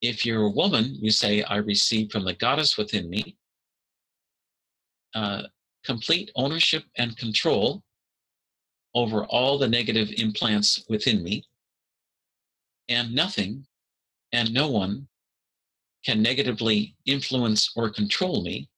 If 0.02 0.26
you're 0.26 0.44
a 0.44 0.50
woman, 0.50 0.94
you 0.94 1.10
say 1.10 1.42
I 1.42 1.56
receive 1.56 2.10
from 2.10 2.24
the 2.24 2.34
goddess 2.34 2.76
within 2.76 3.08
me. 3.08 3.36
Uh, 5.14 5.42
complete 5.84 6.30
ownership 6.34 6.84
and 6.98 7.16
control 7.16 7.82
over 8.94 9.24
all 9.26 9.58
the 9.58 9.68
negative 9.68 10.10
implants 10.16 10.84
within 10.88 11.22
me, 11.22 11.44
and 12.88 13.14
nothing 13.14 13.66
and 14.32 14.52
no 14.52 14.68
one 14.68 15.06
can 16.04 16.22
negatively 16.22 16.94
influence 17.04 17.72
or 17.76 17.90
control 17.90 18.42
me. 18.42 18.68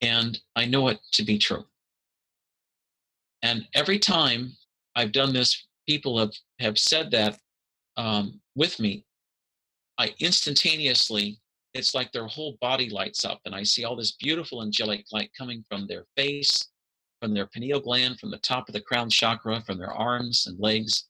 And 0.00 0.38
I 0.56 0.64
know 0.64 0.88
it 0.88 0.98
to 1.12 1.24
be 1.24 1.38
true. 1.38 1.64
And 3.42 3.66
every 3.74 3.98
time 3.98 4.52
I've 4.94 5.12
done 5.12 5.32
this, 5.32 5.66
people 5.88 6.18
have, 6.18 6.32
have 6.60 6.78
said 6.78 7.10
that 7.12 7.38
um, 7.96 8.40
with 8.54 8.78
me. 8.80 9.04
I 9.98 10.14
instantaneously, 10.20 11.38
it's 11.74 11.94
like 11.94 12.12
their 12.12 12.26
whole 12.26 12.56
body 12.60 12.88
lights 12.88 13.24
up, 13.24 13.40
and 13.44 13.54
I 13.54 13.62
see 13.62 13.84
all 13.84 13.96
this 13.96 14.12
beautiful 14.12 14.62
angelic 14.62 15.04
light 15.12 15.30
coming 15.36 15.64
from 15.68 15.86
their 15.86 16.04
face, 16.16 16.68
from 17.20 17.34
their 17.34 17.46
pineal 17.46 17.80
gland, 17.80 18.18
from 18.18 18.30
the 18.30 18.38
top 18.38 18.68
of 18.68 18.72
the 18.72 18.80
crown 18.80 19.10
chakra, 19.10 19.60
from 19.62 19.78
their 19.78 19.92
arms 19.92 20.46
and 20.46 20.58
legs. 20.60 21.04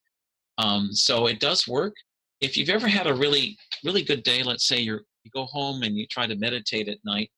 Um, 0.56 0.93
so 0.93 1.27
it 1.27 1.39
does 1.40 1.69
work. 1.69 1.94
If 2.40 2.56
you've 2.56 2.70
ever 2.70 2.89
had 2.89 3.06
a 3.06 3.15
really 3.15 3.56
really 3.85 4.02
good 4.02 4.23
day 4.23 4.43
let's 4.43 4.66
say 4.66 4.78
you're 4.78 5.02
you 5.24 5.31
go 5.32 5.44
home 5.44 5.82
and 5.82 5.97
you 5.97 6.06
try 6.06 6.27
to 6.27 6.36
meditate 6.36 6.89
at 6.89 6.98
night 7.05 7.31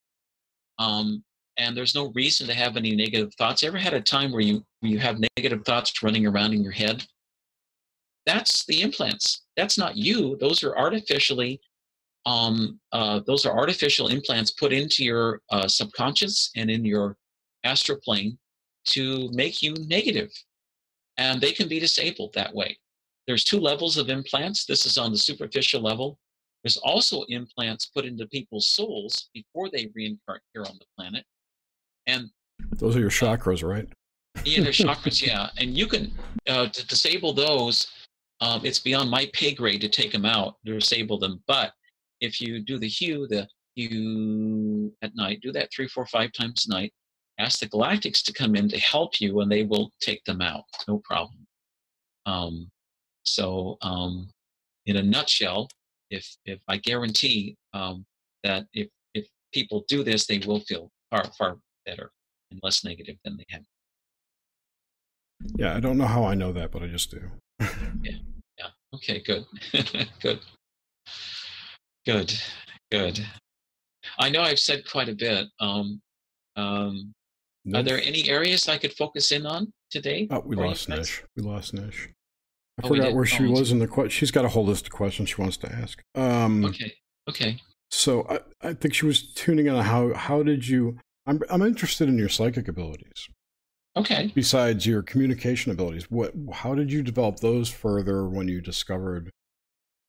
um, 0.79 1.23
and 1.57 1.77
there's 1.77 1.95
no 1.95 2.11
reason 2.15 2.47
to 2.47 2.55
have 2.55 2.77
any 2.77 2.97
negative 2.97 3.35
thoughts 3.35 3.63
ever 3.63 3.77
had 3.77 3.95
a 3.95 4.01
time 4.01 4.33
where 4.33 4.41
you 4.41 4.65
where 4.81 4.91
you 4.91 4.99
have 4.99 5.21
negative 5.37 5.65
thoughts 5.65 6.03
running 6.03 6.27
around 6.27 6.55
in 6.55 6.63
your 6.63 6.73
head? 6.73 7.05
That's 8.27 8.65
the 8.65 8.81
implants 8.83 9.43
that's 9.61 9.79
not 9.79 9.97
you 9.97 10.37
those 10.41 10.63
are 10.63 10.77
artificially 10.77 11.61
um, 12.27 12.79
uh, 12.93 13.21
those 13.27 13.47
are 13.47 13.57
artificial 13.57 14.09
implants 14.09 14.51
put 14.51 14.73
into 14.73 15.03
your 15.05 15.41
uh, 15.51 15.67
subconscious 15.67 16.51
and 16.57 16.71
in 16.71 16.85
your 16.85 17.17
astral 17.65 17.99
plane 18.05 18.39
to 18.85 19.31
make 19.33 19.63
you 19.63 19.75
negative 19.87 20.31
and 21.17 21.41
they 21.41 21.53
can 21.53 21.69
be 21.69 21.81
disabled 21.81 22.33
that 22.35 22.55
way 22.55 22.77
there's 23.31 23.45
two 23.45 23.61
levels 23.61 23.97
of 23.97 24.09
implants. 24.09 24.65
This 24.65 24.87
is 24.87 24.99
on 24.99 25.13
the 25.13 25.17
superficial 25.17 25.81
level. 25.81 26.19
There's 26.65 26.79
also 26.79 27.23
implants 27.29 27.87
put 27.87 28.05
into 28.05 28.27
people's 28.27 28.67
souls 28.67 29.31
before 29.33 29.71
they 29.71 29.89
reincarnate 29.95 30.43
here 30.53 30.65
on 30.65 30.77
the 30.81 30.87
planet. 30.97 31.25
And 32.09 32.29
those 32.73 32.97
are 32.97 32.99
your 33.01 33.11
chakras, 33.11 33.63
right? 33.63 33.89
yeah, 34.45 34.65
they're 34.65 34.73
chakras, 34.73 35.25
yeah. 35.25 35.49
And 35.59 35.79
you 35.79 35.87
can 35.87 36.11
uh, 36.49 36.71
to 36.71 36.87
disable 36.89 37.33
those. 37.33 37.87
Um, 38.41 38.65
it's 38.65 38.79
beyond 38.79 39.11
my 39.11 39.29
pay 39.33 39.53
grade 39.53 39.81
to 39.83 39.89
take 39.89 40.13
them 40.13 40.25
out, 40.25 40.57
to 40.65 40.79
disable 40.79 41.19
them. 41.19 41.43
But 41.47 41.73
if 42.21 42.41
you 42.41 42.61
do 42.61 42.79
the 42.79 42.89
hue, 42.89 43.27
the 43.27 43.47
hue 43.75 44.93
at 45.03 45.15
night, 45.15 45.41
do 45.43 45.53
that 45.53 45.71
three, 45.75 45.89
four, 45.89 46.07
five 46.07 46.33
times 46.33 46.67
a 46.67 46.73
night. 46.73 46.93
Ask 47.39 47.61
the 47.61 47.69
galactics 47.69 48.23
to 48.25 48.33
come 48.33 48.55
in 48.55 48.69
to 48.69 48.79
help 48.79 49.21
you, 49.21 49.41
and 49.41 49.51
they 49.51 49.63
will 49.63 49.91
take 50.01 50.23
them 50.25 50.41
out. 50.41 50.65
No 50.89 50.99
problem. 51.05 51.47
Um, 52.27 52.71
so, 53.23 53.79
um, 53.83 54.29
in 54.87 54.97
a 54.97 55.03
nutshell, 55.03 55.69
if 56.11 56.27
if 56.45 56.61
I 56.69 56.77
guarantee 56.77 57.57
um, 57.73 58.05
that 58.45 58.67
if 58.73 58.89
if 59.15 59.27
people 59.53 59.85
do 59.89 60.03
this, 60.03 60.27
they 60.27 60.39
will 60.39 60.61
feel 60.61 60.91
far 61.11 61.25
far 61.39 61.57
better 61.87 62.11
and 62.51 62.61
less 62.63 62.85
negative 62.85 63.17
than 63.25 63.37
they 63.37 63.47
have. 63.51 63.63
Yeah, 65.57 65.75
I 65.75 65.81
don't 65.81 65.97
know 65.97 66.07
how 66.07 66.25
I 66.25 66.35
know 66.35 66.53
that, 66.53 66.71
but 66.71 66.83
I 66.83 66.87
just 66.87 67.11
do. 67.11 67.23
yeah, 67.61 67.69
yeah. 68.03 68.17
Okay, 68.95 69.21
good, 69.21 69.45
good, 70.23 70.41
good, 72.05 72.33
good. 72.91 73.25
I 74.19 74.31
know 74.31 74.43
I've 74.43 74.59
said 74.59 74.83
quite 74.91 75.09
a 75.09 75.15
bit. 75.15 75.47
Um, 75.61 76.01
um, 76.57 77.13
Are 77.75 77.83
there 77.83 78.01
any 78.03 78.29
areas 78.29 78.69
I 78.69 78.79
could 78.79 78.93
focus 78.95 79.31
in 79.31 79.47
on 79.47 79.73
today? 79.91 80.27
Oh, 80.31 80.43
we 80.45 80.57
lost 80.57 80.89
Nish. 80.89 81.23
We 81.37 81.43
lost 81.43 81.73
Nish. 81.73 82.09
I 82.83 82.87
Oh, 82.87 82.89
forgot 82.89 83.13
where 83.15 83.27
she 83.27 83.45
Oh, 83.45 83.51
was 83.51 83.71
in 83.71 83.79
the 83.79 83.87
question. 83.87 84.11
She's 84.11 84.31
got 84.31 84.45
a 84.45 84.49
whole 84.49 84.65
list 84.65 84.87
of 84.87 84.93
questions 84.93 85.29
she 85.29 85.41
wants 85.41 85.57
to 85.59 85.73
ask. 85.73 86.01
Um, 86.17 86.65
Okay. 86.65 86.93
Okay. 87.29 87.61
So 87.93 88.27
I, 88.29 88.69
I 88.69 88.75
think 88.75 88.95
she 88.95 89.07
was 89.07 89.33
tuning 89.35 89.67
in 89.67 89.75
on 89.75 89.85
how 89.85 90.15
how 90.15 90.43
did 90.43 90.67
you? 90.67 90.99
I'm 91.27 91.41
I'm 91.51 91.63
interested 91.63 92.09
in 92.09 92.19
your 92.19 92.29
psychic 92.29 92.67
abilities 92.67 93.29
Okay. 93.97 94.31
besides 94.35 94.87
your 94.87 95.03
communication 95.03 95.73
abilities. 95.73 96.11
What 96.11 96.33
how 96.53 96.75
did 96.75 96.93
you 96.93 97.03
develop 97.03 97.41
those 97.41 97.69
further 97.69 98.29
when 98.29 98.47
you 98.49 98.61
discovered 98.61 99.31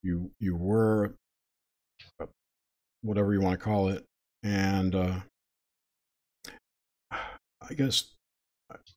you 0.04 0.32
you 0.40 0.56
were 0.56 1.16
uh, 2.20 2.26
whatever 3.02 3.34
you 3.34 3.42
want 3.42 3.60
to 3.60 3.64
call 3.64 3.90
it 3.90 4.06
and 4.44 4.96
uh, 4.96 5.20
I 7.12 7.74
guess 7.76 8.14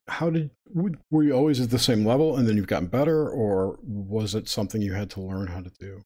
how 0.07 0.29
did 0.29 0.51
would- 0.69 0.99
were 1.11 1.23
you 1.23 1.33
always 1.33 1.59
at 1.59 1.69
the 1.69 1.79
same 1.79 2.05
level 2.05 2.37
and 2.37 2.47
then 2.47 2.55
you've 2.57 2.67
gotten 2.67 2.87
better 2.87 3.29
or 3.29 3.79
was 3.83 4.35
it 4.35 4.47
something 4.47 4.81
you 4.81 4.93
had 4.93 5.09
to 5.11 5.21
learn 5.21 5.47
how 5.47 5.61
to 5.61 5.71
do 5.79 6.01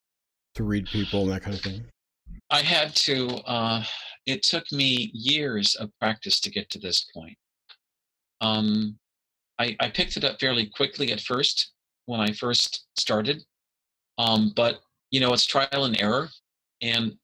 to 0.56 0.64
read 0.64 0.86
people 0.88 1.24
and 1.24 1.32
that 1.32 1.42
kind 1.42 1.56
of 1.56 1.62
thing? 1.62 1.86
I 2.50 2.62
had 2.62 2.96
to, 2.96 3.28
uh, 3.46 3.84
it 4.26 4.42
took 4.44 4.72
me 4.72 5.12
years 5.14 5.76
of 5.76 5.92
practice 6.00 6.40
to 6.42 6.50
get 6.50 6.70
to 6.72 6.80
this 6.80 7.08
point. 7.14 7.38
Um, 8.42 8.98
I, 9.60 9.76
I 9.80 9.90
picked 9.90 10.18
it 10.18 10.24
up 10.24 10.40
fairly 10.40 10.68
quickly 10.68 11.12
at 11.12 11.22
first 11.22 11.74
when 12.06 12.20
I 12.20 12.32
first 12.32 12.86
started. 12.98 13.44
Um, 14.18 14.54
but, 14.56 14.80
you 15.12 15.20
know, 15.20 15.34
it's 15.34 15.46
trial 15.46 15.86
and 15.86 16.00
error. 16.02 16.30
And 16.82 17.16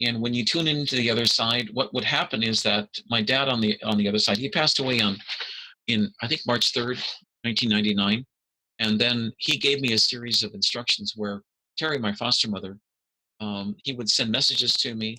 and 0.00 0.20
when 0.20 0.34
you 0.34 0.44
tune 0.44 0.66
into 0.66 0.96
the 0.96 1.08
other 1.10 1.24
side, 1.24 1.68
what 1.72 1.94
would 1.94 2.04
happen 2.04 2.42
is 2.42 2.62
that 2.64 2.88
my 3.08 3.22
dad 3.22 3.48
on 3.48 3.60
the 3.60 3.80
on 3.84 3.96
the 3.96 4.08
other 4.08 4.18
side, 4.18 4.38
he 4.38 4.48
passed 4.48 4.80
away 4.80 5.00
on 5.00 5.16
in 5.86 6.12
I 6.20 6.26
think 6.26 6.42
March 6.46 6.72
3rd, 6.72 6.98
1999. 7.42 8.24
And 8.80 9.00
then 9.00 9.32
he 9.38 9.56
gave 9.56 9.80
me 9.80 9.92
a 9.92 9.98
series 9.98 10.42
of 10.42 10.52
instructions 10.52 11.12
where 11.16 11.42
Terry, 11.78 11.98
my 11.98 12.12
foster 12.12 12.48
mother, 12.48 12.76
um, 13.40 13.76
he 13.84 13.92
would 13.92 14.08
send 14.08 14.30
messages 14.30 14.74
to 14.74 14.94
me 14.94 15.18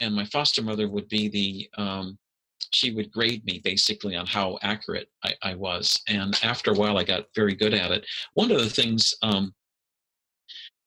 and 0.00 0.14
my 0.14 0.24
foster 0.26 0.62
mother 0.62 0.88
would 0.88 1.08
be 1.08 1.28
the 1.28 1.82
um, 1.82 2.18
she 2.74 2.92
would 2.92 3.10
grade 3.10 3.44
me 3.44 3.60
basically 3.62 4.16
on 4.16 4.26
how 4.26 4.58
accurate 4.62 5.08
I, 5.24 5.34
I, 5.42 5.54
was. 5.54 6.00
And 6.08 6.38
after 6.42 6.72
a 6.72 6.74
while 6.74 6.98
i 6.98 7.04
got 7.04 7.26
very 7.34 7.54
good 7.54 7.74
at 7.74 7.90
it. 7.90 8.06
One 8.34 8.50
of 8.50 8.58
the 8.58 8.70
things 8.70 9.14
um, 9.22 9.54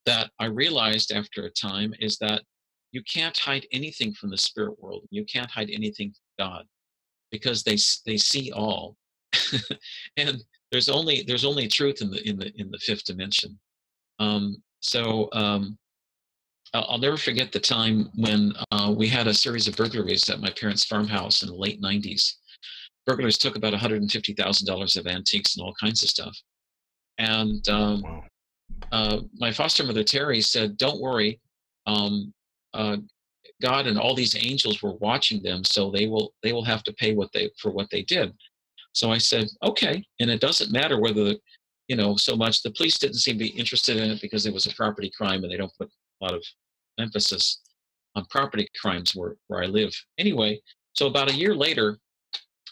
that 0.06 0.32
i 0.40 0.46
realized 0.46 1.12
after 1.12 1.46
a 1.46 1.50
time 1.50 1.94
is 2.00 2.18
that 2.20 2.42
you 2.92 3.02
can't 3.04 3.38
hide 3.38 3.66
anything 3.72 4.14
from 4.14 4.30
the 4.30 4.38
spirit 4.38 4.82
world. 4.82 5.04
You 5.10 5.26
can't 5.26 5.52
hide 5.52 5.70
anything 5.70 6.12
from 6.12 6.46
god 6.48 6.66
because 7.32 7.64
they 7.64 7.78
they 8.06 8.18
see 8.18 8.52
all. 8.52 8.96
And 10.18 10.44
there's 10.72 10.90
only 10.90 11.24
there's 11.28 11.46
only 11.46 11.68
truth 11.68 12.02
in 12.02 12.10
the 12.12 12.28
in 12.28 12.38
the 12.38 12.52
in 12.56 12.72
the 12.72 12.80
fifth 12.80 13.06
dimension. 13.06 13.58
Um, 14.20 14.58
so 14.80 15.30
um, 15.34 15.78
I'll 16.74 16.98
never 16.98 17.18
forget 17.18 17.52
the 17.52 17.60
time 17.60 18.10
when 18.16 18.54
uh, 18.72 18.94
we 18.96 19.08
had 19.08 19.28
a 19.28 19.34
series 19.34 19.68
of 19.68 19.76
burglaries 19.76 20.30
at 20.30 20.40
my 20.42 20.50
parents' 20.52 20.86
farmhouse 20.86 21.42
in 21.42 21.50
the 21.50 21.56
late 21.56 21.82
90s. 21.82 22.34
Burglars 23.06 23.38
took 23.38 23.56
about 23.56 23.74
$150,000 23.74 24.98
of 24.98 25.08
antiques 25.08 25.56
and 25.56 25.66
all 25.66 25.74
kinds 25.80 26.04
of 26.04 26.10
stuff. 26.10 26.38
And 27.18 27.68
um, 27.70 28.02
Wow. 28.02 28.24
uh, 28.92 29.22
my 29.38 29.52
foster 29.52 29.84
mother, 29.84 30.04
Terry, 30.04 30.42
said, 30.42 30.78
Don't 30.78 31.02
worry. 31.02 31.40
Um, 31.88 32.34
uh, 32.74 32.98
God 33.62 33.88
and 33.88 33.98
all 33.98 34.14
these 34.14 34.36
angels 34.36 34.84
were 34.84 34.96
watching 34.96 35.42
them, 35.42 35.64
so 35.64 35.90
they 35.90 36.06
will 36.06 36.34
they 36.44 36.54
will 36.54 36.64
have 36.66 36.84
to 36.84 36.94
pay 36.94 37.16
what 37.16 37.32
they 37.34 37.50
for 37.60 37.72
what 37.72 37.90
they 37.90 38.04
did. 38.04 38.32
So 38.94 39.12
I 39.12 39.18
said, 39.18 39.48
okay. 39.64 40.04
And 40.20 40.30
it 40.30 40.42
doesn't 40.42 40.72
matter 40.72 41.00
whether 41.00 41.24
the, 41.24 41.40
you 41.88 41.96
know, 41.96 42.16
so 42.18 42.36
much. 42.36 42.62
The 42.62 42.72
police 42.72 42.98
didn't 42.98 43.18
seem 43.18 43.36
to 43.36 43.44
be 43.46 43.50
interested 43.50 43.98
in 43.98 44.10
it 44.12 44.22
because 44.22 44.46
it 44.46 44.54
was 44.54 44.66
a 44.68 44.74
property 44.76 45.12
crime, 45.16 45.44
and 45.44 45.52
they 45.52 45.58
don't 45.58 45.76
put 45.78 45.90
a 46.22 46.26
lot 46.26 46.34
of 46.34 46.44
emphasis 47.00 47.62
on 48.16 48.26
property 48.26 48.68
crimes 48.82 49.16
where, 49.16 49.36
where 49.48 49.64
I 49.64 49.68
live. 49.68 49.94
Anyway, 50.18 50.60
so 50.94 51.08
about 51.08 51.32
a 51.32 51.36
year 51.36 51.56
later, 51.56 51.98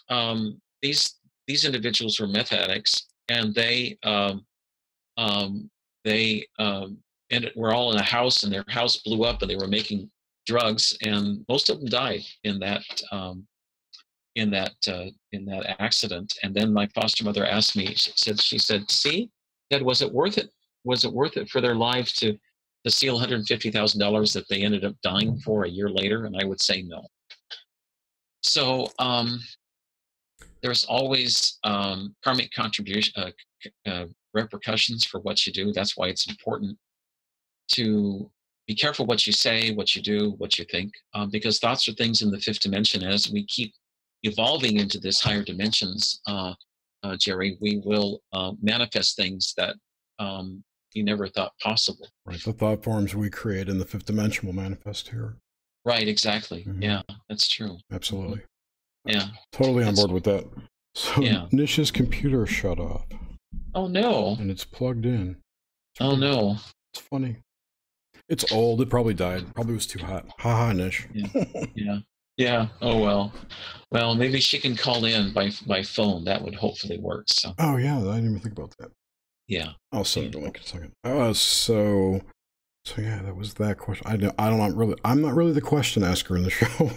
um, 0.08 0.60
these 0.82 1.14
these 1.46 1.64
individuals 1.64 2.18
were 2.18 2.26
meth 2.26 2.52
addicts, 2.52 3.06
and 3.28 3.54
they 3.54 3.96
um, 4.02 4.44
um, 5.16 5.70
they 6.04 6.46
um, 6.58 6.98
and 7.30 7.50
were 7.56 7.72
all 7.72 7.92
in 7.92 7.98
a 7.98 8.04
house, 8.04 8.42
and 8.42 8.52
their 8.52 8.64
house 8.68 8.98
blew 8.98 9.24
up, 9.24 9.42
and 9.42 9.50
they 9.50 9.56
were 9.56 9.68
making 9.68 10.10
drugs, 10.46 10.96
and 11.02 11.44
most 11.48 11.70
of 11.70 11.78
them 11.78 11.88
died 11.88 12.22
in 12.44 12.58
that 12.60 12.82
um, 13.12 13.46
in 14.34 14.50
that 14.50 14.74
uh, 14.88 15.06
in 15.32 15.44
that 15.46 15.80
accident. 15.80 16.36
And 16.42 16.54
then 16.54 16.72
my 16.72 16.86
foster 16.94 17.24
mother 17.24 17.46
asked 17.46 17.76
me, 17.76 17.94
she 17.94 18.12
said, 18.14 18.40
she 18.40 18.58
said, 18.58 18.90
"See, 18.90 19.30
Dad, 19.70 19.82
was 19.82 20.02
it 20.02 20.12
worth 20.12 20.38
it? 20.38 20.50
Was 20.84 21.04
it 21.04 21.12
worth 21.12 21.36
it 21.36 21.48
for 21.48 21.60
their 21.60 21.74
lives 21.74 22.12
to?" 22.14 22.38
To 22.86 22.92
steal 22.92 23.18
$150,000 23.18 24.32
that 24.32 24.48
they 24.48 24.62
ended 24.62 24.84
up 24.84 24.94
dying 25.02 25.38
for 25.38 25.64
a 25.64 25.68
year 25.68 25.90
later? 25.90 26.24
And 26.24 26.36
I 26.40 26.44
would 26.44 26.60
say 26.60 26.82
no. 26.82 27.04
So 28.42 28.88
um, 29.00 29.40
there's 30.62 30.84
always 30.84 31.58
um, 31.64 32.14
karmic 32.22 32.52
contribution, 32.52 33.12
uh, 33.16 33.90
uh, 33.90 34.06
repercussions 34.34 35.04
for 35.04 35.20
what 35.20 35.46
you 35.46 35.52
do. 35.52 35.72
That's 35.72 35.96
why 35.96 36.08
it's 36.08 36.28
important 36.28 36.78
to 37.72 38.30
be 38.66 38.74
careful 38.74 39.06
what 39.06 39.26
you 39.26 39.32
say, 39.32 39.72
what 39.72 39.94
you 39.94 40.02
do, 40.02 40.34
what 40.38 40.58
you 40.58 40.64
think, 40.64 40.92
um, 41.14 41.30
because 41.30 41.58
thoughts 41.58 41.88
are 41.88 41.92
things 41.92 42.22
in 42.22 42.30
the 42.30 42.40
fifth 42.40 42.60
dimension. 42.60 43.02
As 43.02 43.30
we 43.30 43.44
keep 43.46 43.72
evolving 44.22 44.78
into 44.78 44.98
this 44.98 45.20
higher 45.20 45.42
dimensions, 45.42 46.20
uh, 46.26 46.54
uh, 47.02 47.16
Jerry, 47.18 47.56
we 47.60 47.80
will 47.84 48.20
uh, 48.32 48.52
manifest 48.60 49.16
things 49.16 49.54
that 49.56 49.76
um, 50.18 50.62
you 50.96 51.04
never 51.04 51.28
thought 51.28 51.52
possible. 51.62 52.08
Right. 52.24 52.42
The 52.42 52.52
thought 52.52 52.82
forms 52.82 53.14
we 53.14 53.30
create 53.30 53.68
in 53.68 53.78
the 53.78 53.84
fifth 53.84 54.06
dimension 54.06 54.46
will 54.46 54.54
manifest 54.54 55.08
here. 55.10 55.36
Right, 55.84 56.08
exactly. 56.08 56.64
Mhm. 56.64 56.82
Yeah, 56.82 57.02
that's 57.28 57.46
true. 57.46 57.78
Absolutely. 57.92 58.40
Yeah. 59.04 59.28
Totally 59.52 59.84
on 59.84 59.94
That's- 59.94 60.00
board 60.00 60.10
with 60.12 60.24
that. 60.24 60.44
So 60.94 61.20
Yeah. 61.22 61.46
Nish's 61.52 61.90
computer 61.90 62.46
shut 62.46 62.80
off 62.80 63.06
Oh 63.74 63.86
no. 63.86 64.36
and 64.40 64.50
it's 64.50 64.64
plugged 64.64 65.04
in. 65.06 65.36
Oh 66.00 66.16
no. 66.16 66.56
It's 66.92 67.02
funny. 67.06 67.36
It's 68.28 68.50
old. 68.50 68.80
It 68.80 68.90
probably 68.90 69.14
died. 69.14 69.54
Probably 69.54 69.74
was 69.74 69.86
too 69.86 70.00
hot. 70.04 70.26
Ha 70.40 70.56
ha, 70.56 70.72
Nish. 70.72 71.06
Yeah. 71.12 71.28
Yeah. 71.76 71.98
Yeah. 72.38 72.68
Oh 72.82 72.98
well. 72.98 73.32
Well, 73.92 74.14
maybe 74.14 74.40
she 74.40 74.58
can 74.58 74.74
call 74.76 75.04
in 75.04 75.32
by 75.32 75.52
by 75.66 75.82
phone. 75.82 76.24
That 76.24 76.42
would 76.42 76.54
hopefully 76.54 76.98
work. 76.98 77.26
So 77.28 77.54
oh 77.58 77.76
yeah, 77.76 77.96
I 77.98 78.00
didn't 78.16 78.24
even 78.30 78.40
think 78.40 78.58
about 78.58 78.74
that. 78.78 78.90
Yeah. 79.48 79.72
I'll 79.92 80.04
send 80.04 80.26
it 80.26 80.34
a 80.34 80.38
link 80.38 80.56
in 80.56 80.62
a 80.62 80.66
second. 80.66 80.92
Uh, 81.04 81.32
so, 81.32 82.20
so 82.84 83.00
yeah, 83.02 83.20
that 83.22 83.36
was 83.36 83.54
that 83.54 83.78
question. 83.78 84.06
I 84.06 84.16
don't. 84.16 84.34
I 84.38 84.48
don't. 84.50 84.60
I'm 84.60 84.76
really. 84.76 84.96
I'm 85.04 85.20
not 85.22 85.34
really 85.34 85.52
the 85.52 85.60
question 85.60 86.02
asker 86.02 86.36
in 86.36 86.42
the 86.44 86.50
show. 86.50 86.90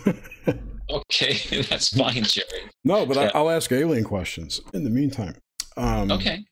Okay, 0.89 1.61
that's 1.69 1.95
fine, 1.95 2.23
Jerry. 2.23 2.47
no, 2.83 3.05
but 3.05 3.15
Yeah. 3.17 3.29
I, 3.33 3.37
I'll 3.37 3.49
ask 3.49 3.71
alien 3.71 4.03
questions 4.03 4.61
in 4.73 4.83
the 4.83 4.89
meantime. 4.89 5.35
Um, 5.77 6.11
Okay. 6.11 6.43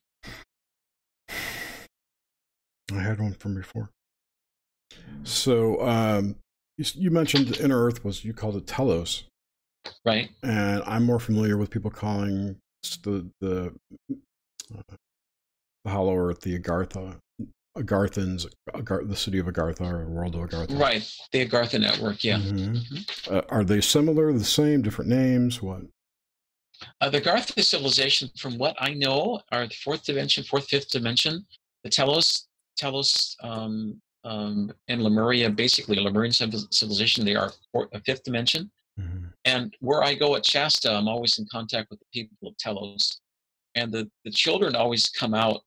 I 1.30 3.00
had 3.02 3.20
one 3.20 3.34
from 3.34 3.56
before. 3.56 3.90
So, 5.24 5.86
um, 5.86 6.36
you, 6.78 7.12
mentioned 7.12 7.58
Inner 7.60 7.84
Earth 7.84 8.06
was 8.06 8.24
you 8.24 8.34
called 8.34 8.56
it 8.56 8.66
Telos, 8.68 9.24
Right. 10.06 10.30
and 10.44 10.82
I'm 10.86 11.04
more 11.04 11.20
familiar 11.20 11.58
with 11.58 11.70
people 11.70 11.92
calling 11.92 12.58
the 13.04 13.30
the 13.42 13.74
uh, 14.12 14.82
the 14.88 14.98
Hollow 15.88 16.16
Earth 16.16 16.42
the 16.42 16.60
Agartha, 16.60 17.18
Agarthans, 17.78 18.46
Agar, 18.76 19.04
the 19.06 19.16
city 19.16 19.40
of 19.40 19.46
Agartha 19.46 19.82
or 19.82 20.08
world 20.08 20.36
of 20.36 20.42
Agartha. 20.50 20.80
Right. 20.80 21.10
The 21.32 21.46
Agartha 21.46 21.80
network. 21.80 22.24
Yeah. 22.24 22.40
Mhm. 22.40 23.32
Uh, 23.32 23.42
are 23.50 23.64
they 23.64 23.82
similar, 23.82 24.34
the 24.34 24.44
same, 24.44 24.82
different 24.82 25.10
names? 25.10 25.62
What? 25.62 25.82
Uh, 27.02 27.10
the 27.10 27.22
Agartha 27.22 27.64
civilization, 27.64 28.30
from 28.38 28.58
what 28.58 28.76
I 28.80 28.94
know, 28.94 29.42
are 29.52 29.68
the 29.68 29.76
fourth 29.76 30.06
dimension, 30.06 30.44
fourth, 30.44 30.68
fifth 30.68 30.90
dimension. 30.90 31.46
The 31.84 31.90
Telos, 31.90 32.48
Telos, 32.78 33.36
um, 33.42 34.02
um, 34.24 34.72
and 34.88 35.02
Lemuria, 35.02 35.50
basically 35.50 35.98
Lemurian 35.98 36.34
civilization, 36.34 37.26
they 37.26 37.36
are 37.36 37.52
four, 37.72 37.90
a 37.94 38.00
fifth 38.02 38.24
dimension. 38.24 38.70
Mhm. 39.00 39.32
And 39.46 39.74
where 39.80 40.04
I 40.04 40.16
go 40.16 40.36
at 40.36 40.46
Shasta, 40.46 40.92
I'm 40.92 41.08
always 41.08 41.38
in 41.38 41.46
contact 41.52 41.90
with 41.90 42.00
the 42.00 42.06
people 42.12 42.50
of 42.50 42.58
Telos. 42.58 43.20
And 43.76 43.92
the, 43.92 44.10
the 44.26 44.32
children 44.32 44.76
always 44.76 45.08
come 45.08 45.34
out 45.34 45.62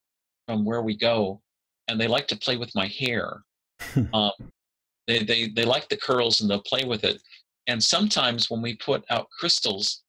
from 0.51 0.65
where 0.65 0.83
we 0.83 0.97
go 0.97 1.41
and 1.87 2.01
they 2.01 2.09
like 2.09 2.27
to 2.27 2.37
play 2.37 2.57
with 2.57 2.75
my 2.75 2.89
hair. 2.89 3.43
um, 4.13 4.33
they, 5.07 5.23
they, 5.23 5.49
they 5.49 5.65
like 5.65 5.89
the 5.89 5.97
curls 5.97 6.41
and 6.41 6.51
they'll 6.51 6.63
play 6.63 6.85
with 6.85 7.05
it. 7.05 7.23
And 7.69 7.81
sometimes 7.81 8.51
when 8.51 8.61
we 8.61 8.75
put 8.77 9.05
out 9.11 9.29
crystals 9.31 10.03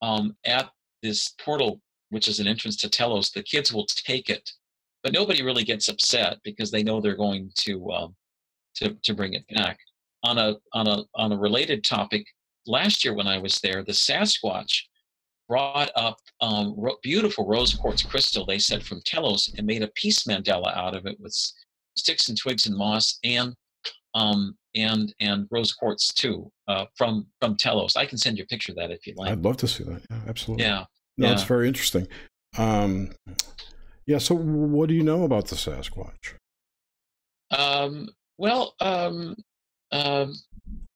um, 0.00 0.34
at 0.46 0.70
this 1.02 1.28
portal, 1.44 1.82
which 2.08 2.26
is 2.26 2.40
an 2.40 2.46
entrance 2.46 2.76
to 2.76 2.88
Telos, 2.88 3.30
the 3.30 3.42
kids 3.42 3.70
will 3.70 3.86
take 3.86 4.30
it. 4.30 4.50
But 5.02 5.12
nobody 5.12 5.42
really 5.42 5.64
gets 5.64 5.88
upset 5.88 6.38
because 6.42 6.70
they 6.70 6.82
know 6.82 7.00
they're 7.00 7.14
going 7.14 7.50
to, 7.60 7.90
um, 7.92 8.16
to, 8.76 8.96
to 9.02 9.14
bring 9.14 9.34
it 9.34 9.44
back. 9.54 9.78
On 10.24 10.38
a, 10.38 10.54
on, 10.72 10.88
a, 10.88 11.02
on 11.16 11.32
a 11.32 11.36
related 11.36 11.84
topic, 11.84 12.24
last 12.66 13.04
year 13.04 13.12
when 13.12 13.26
I 13.26 13.36
was 13.36 13.58
there, 13.60 13.82
the 13.82 13.92
Sasquatch 13.92 14.84
brought 15.48 15.90
up 15.96 16.18
um, 16.40 16.74
ro- 16.76 16.96
beautiful 17.02 17.46
rose 17.46 17.74
quartz 17.74 18.02
crystal. 18.02 18.46
They 18.46 18.58
said 18.58 18.82
from 18.82 19.00
Telos 19.04 19.52
and 19.56 19.66
made 19.66 19.82
a 19.82 19.88
peace 19.88 20.24
mandala 20.24 20.76
out 20.76 20.96
of 20.96 21.06
it 21.06 21.18
with 21.20 21.36
sticks 21.96 22.28
and 22.28 22.38
twigs 22.38 22.66
and 22.66 22.76
moss 22.76 23.18
and 23.24 23.54
um, 24.14 24.56
and 24.74 25.14
and 25.20 25.46
rose 25.50 25.72
quartz 25.72 26.12
too 26.12 26.50
uh, 26.68 26.86
from 26.96 27.26
from 27.40 27.56
Telos. 27.56 27.96
I 27.96 28.06
can 28.06 28.18
send 28.18 28.38
you 28.38 28.44
a 28.44 28.46
picture 28.46 28.72
of 28.72 28.76
that 28.76 28.90
if 28.90 29.06
you'd 29.06 29.16
like. 29.16 29.30
I'd 29.30 29.42
love 29.42 29.56
to 29.58 29.68
see 29.68 29.84
that. 29.84 30.02
Yeah, 30.10 30.20
absolutely. 30.28 30.64
Yeah. 30.64 30.84
No, 31.18 31.32
it's 31.32 31.42
very 31.42 31.68
interesting. 31.68 32.08
Um, 32.56 33.10
yeah. 34.06 34.18
So, 34.18 34.34
what 34.34 34.88
do 34.88 34.94
you 34.94 35.02
know 35.02 35.24
about 35.24 35.48
the 35.48 35.56
Sasquatch? 35.56 36.34
Um, 37.50 38.08
well, 38.38 38.74
um, 38.80 39.36
um, 39.92 40.34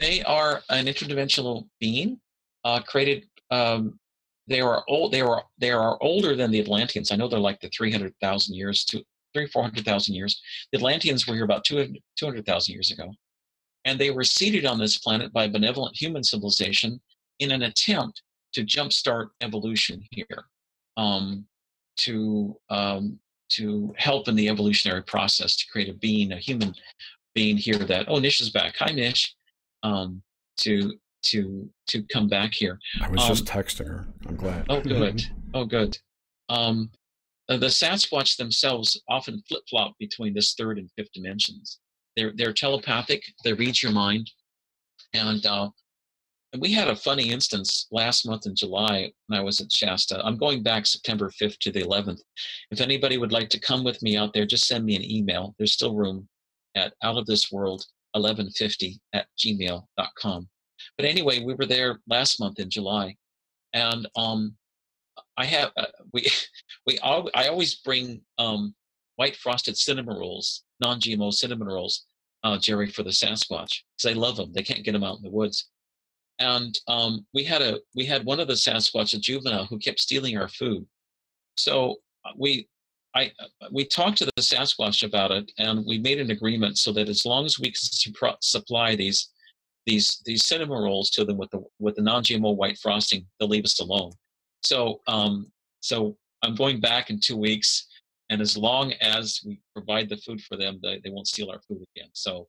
they 0.01 0.23
are 0.23 0.63
an 0.71 0.87
interdimensional 0.87 1.69
being 1.81 2.19
uh, 2.65 2.81
created. 2.81 3.27
Um, 3.51 3.99
they 4.47 4.61
are 4.61 4.85
old. 4.89 5.13
They 5.13 5.21
are 5.21 5.43
they 5.59 5.71
are 5.71 6.01
older 6.03 6.37
than 6.37 6.51
the 6.51 6.61
Atlanteans. 6.61 7.11
I 7.11 7.17
know 7.17 7.29
they're 7.29 7.39
like 7.39 7.61
the 7.61 7.69
three 7.69 7.91
hundred 7.91 8.15
thousand 8.21 8.55
years 8.55 8.85
to 8.87 9.03
three 9.35 9.47
four 9.49 9.63
hundred 9.63 9.85
thousand 9.85 10.15
years. 10.15 10.41
The 10.73 10.79
Atlanteans 10.79 11.27
were 11.27 11.35
here 11.35 11.45
about 11.45 11.65
200,000 11.65 12.73
years 12.73 12.91
ago, 12.91 13.13
and 13.85 13.99
they 13.99 14.11
were 14.11 14.25
seeded 14.25 14.65
on 14.65 14.79
this 14.79 14.99
planet 14.99 15.33
by 15.33 15.49
benevolent 15.49 15.97
human 15.97 16.23
civilization 16.23 17.01
in 17.41 17.51
an 17.51 17.63
attempt 17.63 18.23
to 18.55 18.65
jumpstart 18.65 19.29
evolution 19.41 20.03
here, 20.11 20.45
um, 20.97 21.47
to 21.99 22.57
um, 22.71 23.19
to 23.49 23.95
help 23.97 24.29
in 24.29 24.35
the 24.35 24.49
evolutionary 24.49 25.03
process 25.03 25.57
to 25.57 25.67
create 25.71 25.89
a 25.89 25.95
being, 25.95 26.33
a 26.33 26.37
human 26.37 26.75
being 27.35 27.57
here 27.57 27.79
that 27.79 28.07
oh 28.09 28.19
Nish 28.19 28.41
is 28.41 28.51
back. 28.51 28.77
Hi 28.79 28.93
Nish. 28.93 29.35
Um, 29.83 30.23
to 30.59 30.99
to 31.25 31.69
to 31.89 32.03
come 32.13 32.29
back 32.29 32.53
here. 32.55 32.79
I 33.01 33.09
was 33.09 33.27
just 33.27 33.49
Um, 33.51 33.63
texting 33.63 33.87
her. 33.89 34.07
I'm 34.27 34.37
glad. 34.37 34.67
Oh 34.69 34.81
good. 34.95 35.23
oh 35.55 35.65
good. 35.65 35.99
Um, 36.49 36.91
uh, 37.49 37.57
the 37.57 37.67
Sasquatch 37.67 38.37
themselves 38.37 39.01
often 39.09 39.43
flip 39.49 39.63
flop 39.71 39.95
between 39.99 40.35
this 40.35 40.55
third 40.55 40.79
and 40.79 40.91
fifth 40.97 41.13
dimensions. 41.13 41.79
They're 42.17 42.33
they're 42.37 42.53
telepathic. 42.53 43.23
They 43.45 43.53
read 43.53 43.81
your 43.83 43.93
mind, 43.93 44.31
and 45.13 45.45
uh, 45.47 45.71
and 46.53 46.63
we 46.63 46.73
had 46.73 46.89
a 46.89 46.97
funny 46.97 47.31
instance 47.31 47.87
last 47.91 48.27
month 48.27 48.47
in 48.47 48.55
July 48.55 49.13
when 49.27 49.39
I 49.39 49.43
was 49.43 49.61
at 49.61 49.71
Shasta. 49.73 50.21
I'm 50.25 50.37
going 50.39 50.63
back 50.63 50.87
September 50.87 51.31
5th 51.43 51.59
to 51.59 51.73
the 51.73 51.83
11th. 51.83 52.21
If 52.71 52.81
anybody 52.81 53.19
would 53.19 53.33
like 53.33 53.49
to 53.51 53.61
come 53.61 53.83
with 53.85 54.01
me 54.03 54.17
out 54.17 54.33
there, 54.33 54.47
just 54.47 54.67
send 54.67 54.85
me 54.85 54.95
an 54.97 55.05
email. 55.05 55.55
There's 55.59 55.73
still 55.73 55.95
room 55.95 56.29
at 56.77 56.95
out 57.03 57.19
of 57.19 57.27
this 57.27 57.51
world 57.53 57.85
1150 58.13 58.99
at 59.13 59.27
gmail.com. 59.39 60.49
But 60.97 61.07
anyway, 61.07 61.43
we 61.45 61.55
were 61.55 61.67
there 61.67 62.01
last 62.09 62.41
month 62.41 62.59
in 62.59 62.71
July, 62.71 63.17
and 63.73 64.09
um, 64.17 64.55
I 65.37 65.45
have 65.45 65.73
uh, 65.77 65.87
we 66.13 66.29
we 66.87 66.99
al- 67.01 67.31
I 67.35 67.49
always 67.49 67.77
bring 67.77 68.21
um, 68.39 68.75
white 69.17 69.37
frosted 69.37 69.77
cinnamon 69.77 70.17
rolls, 70.17 70.65
non-GMO 70.81 71.33
cinnamon 71.33 71.69
rolls, 71.69 72.07
uh, 72.45 72.59
Jerry, 72.59 72.91
for 72.91 73.03
the 73.03 73.11
Sasquatch 73.11 73.83
because 73.97 74.11
I 74.11 74.13
love 74.13 74.37
them. 74.37 74.53
They 74.53 74.63
can't 74.63 74.85
get 74.85 74.93
them 74.93 75.05
out 75.05 75.17
in 75.19 75.23
the 75.23 75.31
woods 75.31 75.69
and 76.39 76.79
um, 76.89 77.27
we 77.33 77.45
had 77.45 77.63
a 77.63 77.81
we 77.95 78.05
had 78.05 78.25
one 78.25 78.41
of 78.41 78.49
the 78.49 78.55
Sasquatch, 78.55 79.15
a 79.15 79.19
juvenile, 79.19 79.67
who 79.67 79.79
kept 79.79 80.01
stealing 80.01 80.37
our 80.37 80.49
food. 80.49 80.87
So 81.57 81.97
uh, 82.25 82.33
we 82.37 82.69
I 83.15 83.33
uh, 83.39 83.69
we 83.73 83.87
talked 83.87 84.19
to 84.19 84.27
the 84.27 84.43
Sasquatch 84.43 85.03
about 85.03 85.31
it, 85.31 85.51
and 85.59 85.85
we 85.87 85.99
made 85.99 86.21
an 86.21 86.31
agreement 86.31 86.79
so 86.79 86.93
that 86.93 87.09
as 87.09 87.25
long 87.25 87.47
as 87.47 87.59
we 87.59 87.67
can 87.67 87.75
supr- 87.75 88.37
supply 88.41 88.95
these 88.97 89.31
these 89.87 90.21
these 90.25 90.45
cinnamon 90.45 90.83
rolls 90.83 91.11
to 91.11 91.25
them 91.25 91.39
with 91.39 91.51
the 91.51 91.65
with 91.79 91.95
the 91.95 92.03
non-GMO 92.03 92.57
white 92.57 92.79
frosting, 92.79 93.27
they'll 93.39 93.49
leave 93.49 93.65
us 93.65 93.81
alone. 93.81 94.11
So 94.65 95.01
um, 95.07 95.51
so 95.81 96.17
I'm 96.43 96.55
going 96.55 96.81
back 96.81 97.11
in 97.11 97.21
two 97.21 97.37
weeks, 97.37 97.87
and 98.31 98.41
as 98.41 98.57
long 98.57 98.93
as 99.01 99.41
we 99.47 99.61
provide 99.75 100.09
the 100.09 100.17
food 100.19 100.41
for 100.43 100.57
them, 100.57 100.81
they, 100.83 101.01
they 101.03 101.11
won't 101.11 101.29
steal 101.29 101.51
our 101.51 101.61
food 101.69 101.85
again. 101.97 102.11
So 102.13 102.49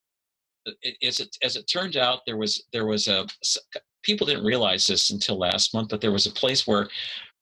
it, 0.82 0.98
as 1.04 1.20
it 1.20 1.36
as 1.44 1.56
it 1.56 1.64
turned 1.72 1.96
out, 1.96 2.22
there 2.26 2.38
was 2.38 2.66
there 2.74 2.86
was 2.86 3.08
a 3.08 3.26
people 4.04 4.28
didn't 4.28 4.46
realize 4.46 4.88
this 4.88 5.12
until 5.12 5.38
last 5.38 5.74
month, 5.74 5.90
but 5.90 6.02
there 6.02 6.12
was 6.12 6.26
a 6.26 6.32
place 6.32 6.66
where 6.66 6.90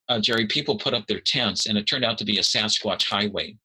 uh, 0.10 0.20
Jerry 0.20 0.46
people 0.48 0.78
put 0.78 0.94
up 0.94 1.08
their 1.08 1.22
tents, 1.22 1.68
and 1.68 1.78
it 1.78 1.88
turned 1.88 2.06
out 2.06 2.18
to 2.18 2.26
be 2.26 2.38
a 2.38 2.42
Sasquatch 2.42 3.08
highway 3.10 3.56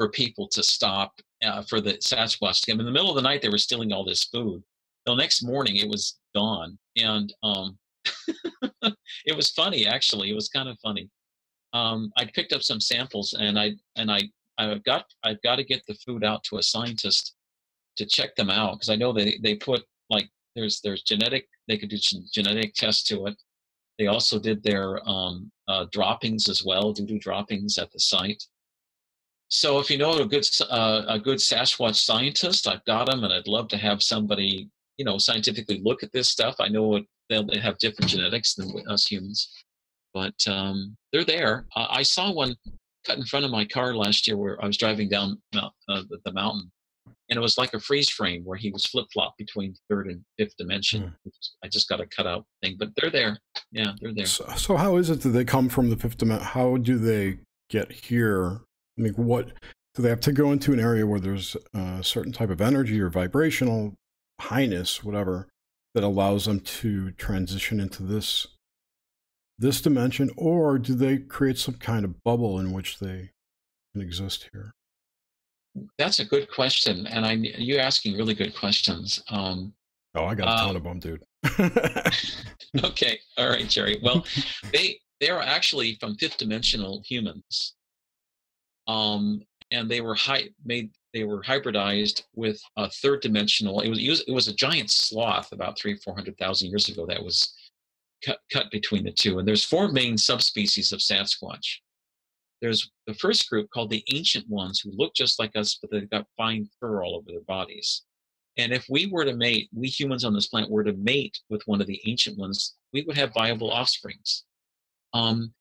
for 0.00 0.08
people 0.08 0.48
to 0.48 0.62
stop 0.62 1.12
uh, 1.44 1.60
for 1.68 1.78
the 1.78 1.92
Sasquatch 1.98 2.62
to 2.62 2.70
come. 2.70 2.80
In 2.80 2.86
the 2.86 2.92
middle 2.92 3.10
of 3.10 3.16
the 3.16 3.20
night, 3.20 3.42
they 3.42 3.50
were 3.50 3.58
stealing 3.58 3.92
all 3.92 4.02
this 4.02 4.24
food. 4.24 4.62
The 5.04 5.14
next 5.14 5.42
morning, 5.42 5.76
it 5.76 5.90
was 5.90 6.18
dawn, 6.32 6.78
and 6.96 7.30
um, 7.42 7.78
it 9.26 9.36
was 9.36 9.50
funny. 9.50 9.86
Actually, 9.86 10.30
it 10.30 10.34
was 10.34 10.48
kind 10.48 10.70
of 10.70 10.78
funny. 10.82 11.10
Um, 11.74 12.10
I 12.16 12.24
picked 12.24 12.54
up 12.54 12.62
some 12.62 12.80
samples, 12.80 13.34
and 13.38 13.58
I 13.58 13.72
and 13.96 14.10
I 14.10 14.22
I've 14.56 14.82
got 14.84 15.04
I've 15.22 15.42
got 15.42 15.56
to 15.56 15.64
get 15.64 15.82
the 15.86 15.98
food 16.06 16.24
out 16.24 16.42
to 16.44 16.56
a 16.56 16.62
scientist 16.62 17.34
to 17.98 18.06
check 18.06 18.34
them 18.36 18.48
out 18.48 18.76
because 18.76 18.88
I 18.88 18.96
know 18.96 19.12
they 19.12 19.38
they 19.42 19.56
put 19.56 19.82
like 20.08 20.30
there's 20.56 20.80
there's 20.80 21.02
genetic 21.02 21.46
they 21.68 21.76
could 21.76 21.90
do 21.90 21.98
genetic 22.32 22.72
tests 22.72 23.02
to 23.08 23.26
it. 23.26 23.36
They 23.98 24.06
also 24.06 24.38
did 24.38 24.62
their 24.62 25.06
um, 25.06 25.52
uh, 25.68 25.84
droppings 25.92 26.48
as 26.48 26.64
well, 26.64 26.90
doo 26.94 27.04
doo 27.04 27.18
droppings 27.18 27.76
at 27.76 27.92
the 27.92 28.00
site. 28.00 28.42
So 29.50 29.80
if 29.80 29.90
you 29.90 29.98
know 29.98 30.12
a 30.12 30.26
good 30.26 30.46
uh, 30.70 31.02
a 31.08 31.18
good 31.18 31.38
Sasquatch 31.38 31.96
scientist, 31.96 32.68
I've 32.68 32.84
got 32.84 33.10
them, 33.10 33.24
and 33.24 33.32
I'd 33.32 33.48
love 33.48 33.68
to 33.68 33.76
have 33.76 34.02
somebody 34.02 34.70
you 34.96 35.04
know 35.04 35.18
scientifically 35.18 35.80
look 35.84 36.02
at 36.02 36.12
this 36.12 36.28
stuff. 36.28 36.54
I 36.60 36.68
know 36.68 36.96
it, 36.96 37.04
they'll 37.28 37.44
they 37.44 37.58
have 37.58 37.78
different 37.78 38.10
genetics 38.10 38.54
than 38.54 38.72
us 38.88 39.06
humans, 39.06 39.50
but 40.14 40.34
um, 40.46 40.96
they're 41.12 41.24
there. 41.24 41.66
Uh, 41.74 41.88
I 41.90 42.02
saw 42.04 42.32
one 42.32 42.54
cut 43.04 43.18
in 43.18 43.24
front 43.24 43.44
of 43.44 43.50
my 43.50 43.64
car 43.64 43.94
last 43.94 44.28
year 44.28 44.36
where 44.36 44.62
I 44.62 44.66
was 44.66 44.76
driving 44.76 45.08
down 45.08 45.40
uh, 45.56 45.68
the, 45.88 46.18
the 46.24 46.32
mountain, 46.32 46.70
and 47.28 47.36
it 47.36 47.40
was 47.40 47.58
like 47.58 47.74
a 47.74 47.80
freeze 47.80 48.08
frame 48.08 48.44
where 48.44 48.56
he 48.56 48.70
was 48.70 48.86
flip 48.86 49.06
flop 49.12 49.34
between 49.36 49.74
third 49.88 50.06
and 50.06 50.22
fifth 50.38 50.56
dimension. 50.58 51.02
Hmm. 51.24 51.30
I 51.64 51.68
just 51.68 51.88
got 51.88 52.00
a 52.00 52.06
cutout 52.06 52.44
thing, 52.62 52.76
but 52.78 52.90
they're 52.96 53.10
there. 53.10 53.36
Yeah, 53.72 53.94
they're 54.00 54.14
there. 54.14 54.26
So, 54.26 54.46
so 54.56 54.76
how 54.76 54.94
is 54.96 55.10
it 55.10 55.22
that 55.22 55.30
they 55.30 55.44
come 55.44 55.68
from 55.68 55.90
the 55.90 55.96
fifth 55.96 56.18
dimension? 56.18 56.46
How 56.46 56.76
do 56.76 56.98
they 56.98 57.40
get 57.68 57.90
here? 57.90 58.60
I 59.00 59.04
mean, 59.04 59.14
what 59.14 59.52
do 59.94 60.02
they 60.02 60.10
have 60.10 60.20
to 60.20 60.32
go 60.32 60.52
into 60.52 60.72
an 60.72 60.80
area 60.80 61.06
where 61.06 61.20
there's 61.20 61.56
a 61.74 62.02
certain 62.02 62.32
type 62.32 62.50
of 62.50 62.60
energy 62.60 63.00
or 63.00 63.08
vibrational 63.08 63.94
highness, 64.40 65.02
whatever, 65.02 65.48
that 65.94 66.04
allows 66.04 66.44
them 66.44 66.60
to 66.60 67.10
transition 67.12 67.80
into 67.80 68.02
this 68.02 68.46
this 69.58 69.80
dimension, 69.80 70.30
or 70.36 70.78
do 70.78 70.94
they 70.94 71.18
create 71.18 71.58
some 71.58 71.74
kind 71.74 72.04
of 72.04 72.22
bubble 72.22 72.58
in 72.58 72.72
which 72.72 72.98
they 72.98 73.30
can 73.92 74.00
exist 74.00 74.48
here? 74.52 74.72
That's 75.98 76.18
a 76.18 76.24
good 76.24 76.50
question, 76.50 77.06
and 77.06 77.26
I 77.26 77.32
you're 77.32 77.80
asking 77.80 78.16
really 78.16 78.34
good 78.34 78.54
questions. 78.54 79.22
Um, 79.28 79.74
Oh, 80.14 80.24
I 80.24 80.34
got 80.34 80.48
a 80.48 80.64
ton 80.64 80.76
of 80.76 80.82
them, 80.82 80.98
dude. 80.98 81.22
okay, 82.84 83.20
all 83.38 83.48
right, 83.48 83.68
Jerry. 83.68 84.00
Well, 84.02 84.26
they 84.72 84.98
they 85.20 85.30
are 85.30 85.40
actually 85.40 85.96
from 86.00 86.16
fifth 86.16 86.38
dimensional 86.38 87.02
humans, 87.06 87.74
um, 88.90 89.40
and 89.70 89.88
they 89.88 90.00
were 90.00 90.16
made 90.64 90.90
they 91.12 91.24
were 91.24 91.42
hybridized 91.42 92.22
with 92.34 92.60
a 92.76 92.88
third 92.90 93.20
dimensional. 93.20 93.80
It 93.80 93.88
was 93.88 94.24
it 94.26 94.32
was 94.32 94.48
a 94.48 94.54
giant 94.54 94.90
sloth 94.90 95.52
about 95.52 95.78
three 95.78 95.96
four 95.96 96.14
hundred 96.14 96.36
thousand 96.38 96.70
years 96.70 96.88
ago 96.88 97.06
that 97.06 97.22
was 97.22 97.54
cut 98.24 98.38
cut 98.52 98.70
between 98.70 99.04
the 99.04 99.12
two. 99.12 99.38
And 99.38 99.46
there's 99.46 99.64
four 99.64 99.88
main 99.88 100.18
subspecies 100.18 100.92
of 100.92 101.00
Sasquatch. 101.00 101.78
There's 102.60 102.90
the 103.06 103.14
first 103.14 103.48
group 103.48 103.70
called 103.70 103.90
the 103.90 104.04
ancient 104.12 104.48
ones 104.48 104.80
who 104.80 104.90
look 104.92 105.14
just 105.14 105.38
like 105.38 105.56
us, 105.56 105.78
but 105.80 105.90
they've 105.90 106.10
got 106.10 106.26
fine 106.36 106.68
fur 106.78 107.02
all 107.02 107.16
over 107.16 107.30
their 107.30 107.46
bodies. 107.46 108.02
And 108.58 108.72
if 108.72 108.84
we 108.90 109.06
were 109.06 109.24
to 109.24 109.34
mate, 109.34 109.70
we 109.72 109.88
humans 109.88 110.24
on 110.24 110.34
this 110.34 110.48
planet 110.48 110.70
were 110.70 110.84
to 110.84 110.92
mate 110.92 111.38
with 111.48 111.62
one 111.66 111.80
of 111.80 111.86
the 111.86 112.00
ancient 112.04 112.36
ones, 112.36 112.74
we 112.92 113.02
would 113.04 113.16
have 113.16 113.32
viable 113.32 113.70
offsprings. 113.70 114.44
Um, 115.14 115.54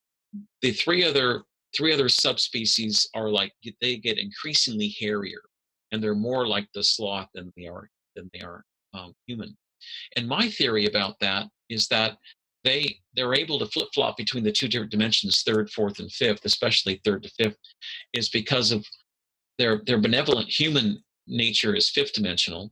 the 0.62 0.72
three 0.72 1.06
other 1.06 1.44
three 1.76 1.94
other 1.94 2.10
subspecies 2.10 3.08
are 3.14 3.30
like 3.30 3.52
they 3.82 3.98
get 3.98 4.18
increasingly 4.18 4.96
hairier, 5.00 5.42
and 5.92 6.04
they're 6.04 6.16
more 6.16 6.48
like 6.48 6.68
the 6.74 6.84
sloth 6.84 7.28
than 7.34 7.52
they 7.56 7.68
are 7.68 7.90
than 8.16 8.30
they 8.34 8.42
are 8.42 8.64
um, 8.94 9.14
human. 9.28 9.56
And 10.16 10.28
my 10.28 10.50
theory 10.50 10.86
about 10.86 11.16
that 11.22 11.48
is 11.70 11.88
that 11.88 12.18
they 12.64 13.00
they're 13.16 13.36
able 13.36 13.60
to 13.60 13.66
flip 13.68 13.88
flop 13.94 14.18
between 14.18 14.44
the 14.44 14.52
two 14.52 14.68
different 14.68 14.92
dimensions, 14.92 15.44
third, 15.44 15.70
fourth, 15.70 16.00
and 16.00 16.12
fifth, 16.12 16.46
especially 16.46 17.02
third 17.04 17.24
to 17.24 17.30
fifth, 17.38 17.58
is 18.14 18.30
because 18.30 18.72
of 18.72 18.86
their 19.58 19.82
their 19.86 20.00
benevolent 20.00 20.50
human 20.50 21.02
nature 21.28 21.76
is 21.76 21.90
fifth 21.90 22.14
dimensional, 22.14 22.72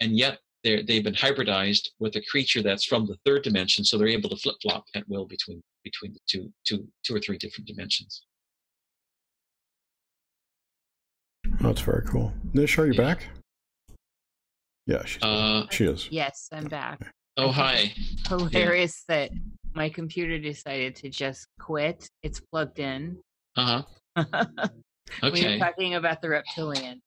and 0.00 0.16
yet 0.16 0.38
they're, 0.64 0.82
they've 0.82 1.04
been 1.04 1.14
hybridized 1.14 1.90
with 1.98 2.16
a 2.16 2.22
creature 2.30 2.62
that's 2.62 2.84
from 2.84 3.06
the 3.06 3.16
third 3.24 3.42
dimension, 3.42 3.84
so 3.84 3.96
they're 3.96 4.08
able 4.08 4.30
to 4.30 4.36
flip 4.36 4.56
flop 4.62 4.84
at 4.94 5.08
will 5.08 5.26
between 5.26 5.62
between 5.84 6.12
the 6.12 6.20
two 6.26 6.52
two 6.64 6.86
two 7.04 7.14
or 7.14 7.20
three 7.20 7.38
different 7.38 7.66
dimensions. 7.66 8.24
Oh, 11.46 11.47
that's 11.60 11.80
very 11.80 12.04
cool. 12.06 12.32
Nish, 12.52 12.78
are 12.78 12.86
you 12.86 12.92
Yeah. 12.92 13.02
back? 13.14 13.28
Yeah, 14.86 15.04
she's 15.04 15.22
Uh, 15.22 15.66
she 15.70 15.84
is. 15.84 16.08
Yes, 16.10 16.48
I'm 16.52 16.64
back. 16.66 17.12
oh 17.36 17.50
hi. 17.52 17.92
Hilarious 18.28 19.04
that 19.08 19.30
my 19.74 19.88
computer 19.88 20.38
decided 20.38 20.96
to 20.96 21.08
just 21.10 21.46
quit. 21.60 22.08
It's 22.22 22.40
plugged 22.40 22.78
in. 22.78 23.20
Uh 23.56 23.82
huh. 24.16 24.24
okay. 24.24 24.68
We 25.22 25.30
were 25.30 25.36
Okay. 25.48 25.58
talking 25.58 25.94
about 25.96 26.22
the 26.22 26.28
reptilian. 26.28 27.00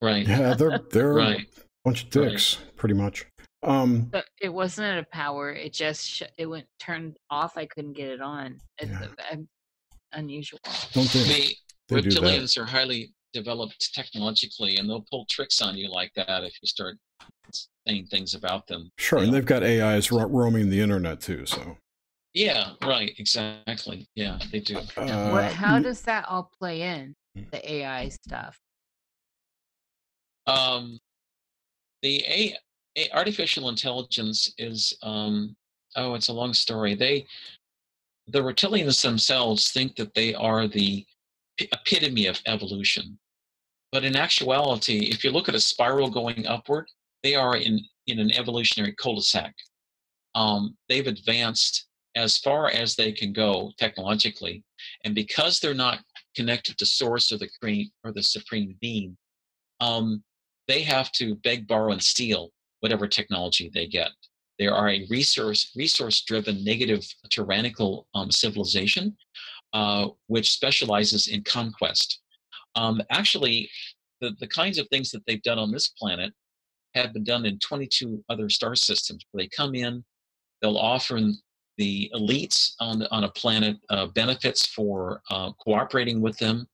Right. 0.00 0.26
Yeah, 0.26 0.54
they're 0.54 0.78
they're 0.92 1.14
Right. 1.14 1.40
a 1.56 1.60
bunch 1.84 2.04
of 2.04 2.10
dicks, 2.10 2.58
pretty 2.76 2.94
much. 2.94 3.26
Um, 3.64 4.02
But 4.02 4.26
it 4.40 4.50
wasn't 4.50 4.86
at 4.86 4.98
a 4.98 5.06
power. 5.12 5.52
It 5.52 5.72
just 5.72 6.06
sh- 6.08 6.22
it 6.38 6.46
went 6.46 6.66
turned 6.78 7.16
off. 7.30 7.56
I 7.56 7.66
couldn't 7.66 7.94
get 7.94 8.08
it 8.10 8.20
on. 8.20 8.60
It's 8.78 8.90
Yeah. 8.90 9.08
uh, 9.32 9.36
unusual. 10.12 10.60
don't 10.92 11.10
they? 11.12 11.56
The 11.88 11.94
They 11.96 12.00
do 12.02 12.10
that. 12.10 12.20
reptilians 12.22 12.56
are 12.56 12.66
highly 12.66 13.12
developed 13.40 13.92
technologically, 13.94 14.76
and 14.78 14.88
they'll 14.88 15.06
pull 15.10 15.26
tricks 15.26 15.60
on 15.60 15.76
you 15.76 15.90
like 15.90 16.12
that 16.14 16.42
if 16.42 16.54
you 16.62 16.66
start 16.66 16.96
saying 17.86 18.06
things 18.06 18.34
about 18.34 18.66
them. 18.66 18.90
Sure, 18.98 19.18
and 19.18 19.28
Yeah. 19.28 19.32
they've 19.34 19.44
got 19.44 19.62
AIs 19.62 20.10
ro- 20.10 20.26
roaming 20.26 20.70
the 20.70 20.80
internet 20.80 21.20
too. 21.20 21.44
So, 21.46 21.76
Yeah. 22.34 22.74
Right. 22.82 23.14
Exactly. 23.18 24.06
Yeah, 24.14 24.38
they 24.52 24.60
do. 24.60 24.76
uh, 24.96 25.30
what? 25.30 25.52
How 25.52 25.78
does 25.78 26.00
that 26.02 26.24
all 26.28 26.50
play 26.58 26.82
in 26.82 27.14
Mm. 27.36 27.50
the 27.50 27.72
AI 27.72 28.08
stuff? 28.08 28.58
Um, 30.46 30.98
the 32.02 32.22
a, 32.26 32.56
a 32.96 33.10
artificial 33.12 33.68
intelligence 33.68 34.52
is 34.58 34.96
um, 35.02 35.56
oh, 35.96 36.14
it's 36.14 36.28
a 36.28 36.32
long 36.32 36.54
story. 36.54 36.94
They 36.94 37.26
the 38.28 38.40
reptilians 38.40 39.02
themselves 39.02 39.70
think 39.72 39.96
that 39.96 40.12
they 40.14 40.34
are 40.34 40.66
the 40.68 41.04
epitome 41.58 42.26
of 42.26 42.40
evolution, 42.46 43.18
but 43.92 44.04
in 44.04 44.16
actuality, 44.16 45.06
if 45.06 45.24
you 45.24 45.30
look 45.30 45.48
at 45.48 45.54
a 45.54 45.60
spiral 45.60 46.10
going 46.10 46.46
upward, 46.46 46.86
they 47.22 47.34
are 47.34 47.56
in 47.56 47.80
in 48.06 48.18
an 48.20 48.30
evolutionary 48.32 48.94
cul-de-sac. 48.94 49.54
Um, 50.34 50.76
they've 50.88 51.06
advanced 51.06 51.86
as 52.14 52.38
far 52.38 52.70
as 52.70 52.94
they 52.94 53.12
can 53.12 53.32
go 53.32 53.72
technologically, 53.78 54.62
and 55.04 55.14
because 55.14 55.58
they're 55.58 55.74
not 55.74 56.00
connected 56.36 56.78
to 56.78 56.86
source 56.86 57.32
or 57.32 57.38
the 57.38 57.50
cream 57.60 57.90
or 58.04 58.12
the 58.12 58.22
supreme 58.22 58.76
being, 58.80 59.16
um, 59.80 60.22
they 60.68 60.82
have 60.82 61.10
to 61.12 61.34
beg, 61.36 61.66
borrow, 61.66 61.92
and 61.92 62.02
steal 62.02 62.50
whatever 62.80 63.08
technology 63.08 63.70
they 63.72 63.86
get. 63.86 64.10
They 64.58 64.68
are 64.68 64.88
a 64.88 65.06
resource 65.10 65.72
resource 65.76 66.22
driven, 66.22 66.64
negative, 66.64 67.04
tyrannical 67.30 68.06
um, 68.14 68.30
civilization, 68.30 69.16
uh, 69.72 70.08
which 70.28 70.50
specializes 70.50 71.28
in 71.28 71.42
conquest. 71.42 72.20
Um, 72.76 73.02
actually, 73.10 73.68
the, 74.20 74.34
the 74.40 74.46
kinds 74.46 74.78
of 74.78 74.88
things 74.88 75.10
that 75.10 75.22
they've 75.26 75.42
done 75.42 75.58
on 75.58 75.72
this 75.72 75.88
planet 75.88 76.32
have 76.94 77.12
been 77.12 77.24
done 77.24 77.44
in 77.44 77.58
22 77.58 78.24
other 78.28 78.48
star 78.48 78.74
systems. 78.74 79.24
They 79.34 79.48
come 79.48 79.74
in, 79.74 80.04
they'll 80.62 80.78
offer 80.78 81.20
the 81.76 82.10
elites 82.14 82.72
on 82.80 83.06
on 83.10 83.24
a 83.24 83.30
planet 83.30 83.76
uh, 83.90 84.06
benefits 84.06 84.66
for 84.66 85.20
uh, 85.30 85.52
cooperating 85.52 86.20
with 86.20 86.38
them, 86.38 86.66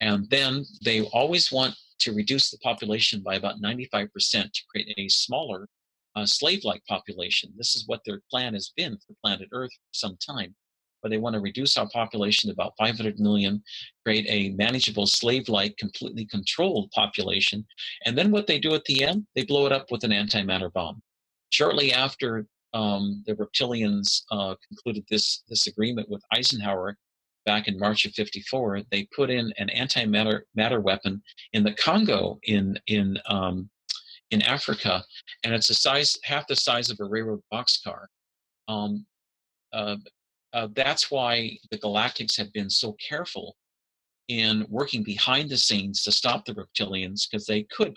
and 0.00 0.28
then 0.30 0.64
they 0.84 1.02
always 1.06 1.50
want 1.50 1.74
to 2.00 2.12
reduce 2.12 2.50
the 2.50 2.58
population 2.58 3.20
by 3.20 3.36
about 3.36 3.60
95% 3.60 4.10
to 4.30 4.62
create 4.70 4.94
a 4.98 5.08
smaller 5.08 5.68
uh, 6.16 6.26
slave-like 6.26 6.84
population. 6.86 7.52
This 7.56 7.74
is 7.74 7.84
what 7.86 8.00
their 8.04 8.20
plan 8.30 8.54
has 8.54 8.72
been 8.76 8.96
for 8.98 9.14
planet 9.22 9.48
Earth 9.52 9.72
for 9.72 9.92
some 9.92 10.16
time. 10.24 10.54
But 11.04 11.10
they 11.10 11.18
want 11.18 11.34
to 11.34 11.40
reduce 11.40 11.76
our 11.76 11.86
population 11.90 12.48
to 12.48 12.54
about 12.54 12.72
500 12.78 13.20
million, 13.20 13.62
create 14.06 14.24
a 14.30 14.56
manageable 14.56 15.06
slave-like, 15.06 15.76
completely 15.76 16.24
controlled 16.24 16.90
population, 16.92 17.66
and 18.06 18.16
then 18.16 18.30
what 18.30 18.46
they 18.46 18.58
do 18.58 18.74
at 18.74 18.86
the 18.86 19.04
end, 19.04 19.26
they 19.34 19.44
blow 19.44 19.66
it 19.66 19.72
up 19.72 19.90
with 19.90 20.02
an 20.02 20.12
antimatter 20.12 20.72
bomb. 20.72 21.02
Shortly 21.50 21.92
after 21.92 22.46
um, 22.72 23.22
the 23.26 23.34
reptilians 23.34 24.22
uh, 24.30 24.54
concluded 24.66 25.04
this 25.10 25.42
this 25.46 25.66
agreement 25.66 26.08
with 26.08 26.24
Eisenhower 26.32 26.96
back 27.44 27.68
in 27.68 27.78
March 27.78 28.06
of 28.06 28.14
'54, 28.14 28.80
they 28.90 29.06
put 29.14 29.28
in 29.28 29.52
an 29.58 29.68
antimatter 29.76 30.40
matter 30.54 30.80
weapon 30.80 31.22
in 31.52 31.64
the 31.64 31.74
Congo 31.74 32.38
in 32.44 32.78
in 32.86 33.18
um, 33.28 33.68
in 34.30 34.40
Africa, 34.40 35.04
and 35.44 35.52
it's 35.52 35.68
the 35.68 35.74
size 35.74 36.18
half 36.24 36.46
the 36.46 36.56
size 36.56 36.88
of 36.88 36.98
a 36.98 37.04
railroad 37.04 37.42
boxcar. 37.52 38.06
Um, 38.68 39.04
uh, 39.74 39.96
uh, 40.54 40.68
that's 40.74 41.10
why 41.10 41.58
the 41.70 41.78
Galactics 41.78 42.36
have 42.38 42.52
been 42.52 42.70
so 42.70 42.96
careful 43.06 43.56
in 44.28 44.64
working 44.70 45.02
behind 45.02 45.50
the 45.50 45.56
scenes 45.56 46.02
to 46.02 46.12
stop 46.12 46.44
the 46.44 46.54
reptilians 46.54 47.28
because 47.28 47.44
they 47.44 47.64
could 47.64 47.96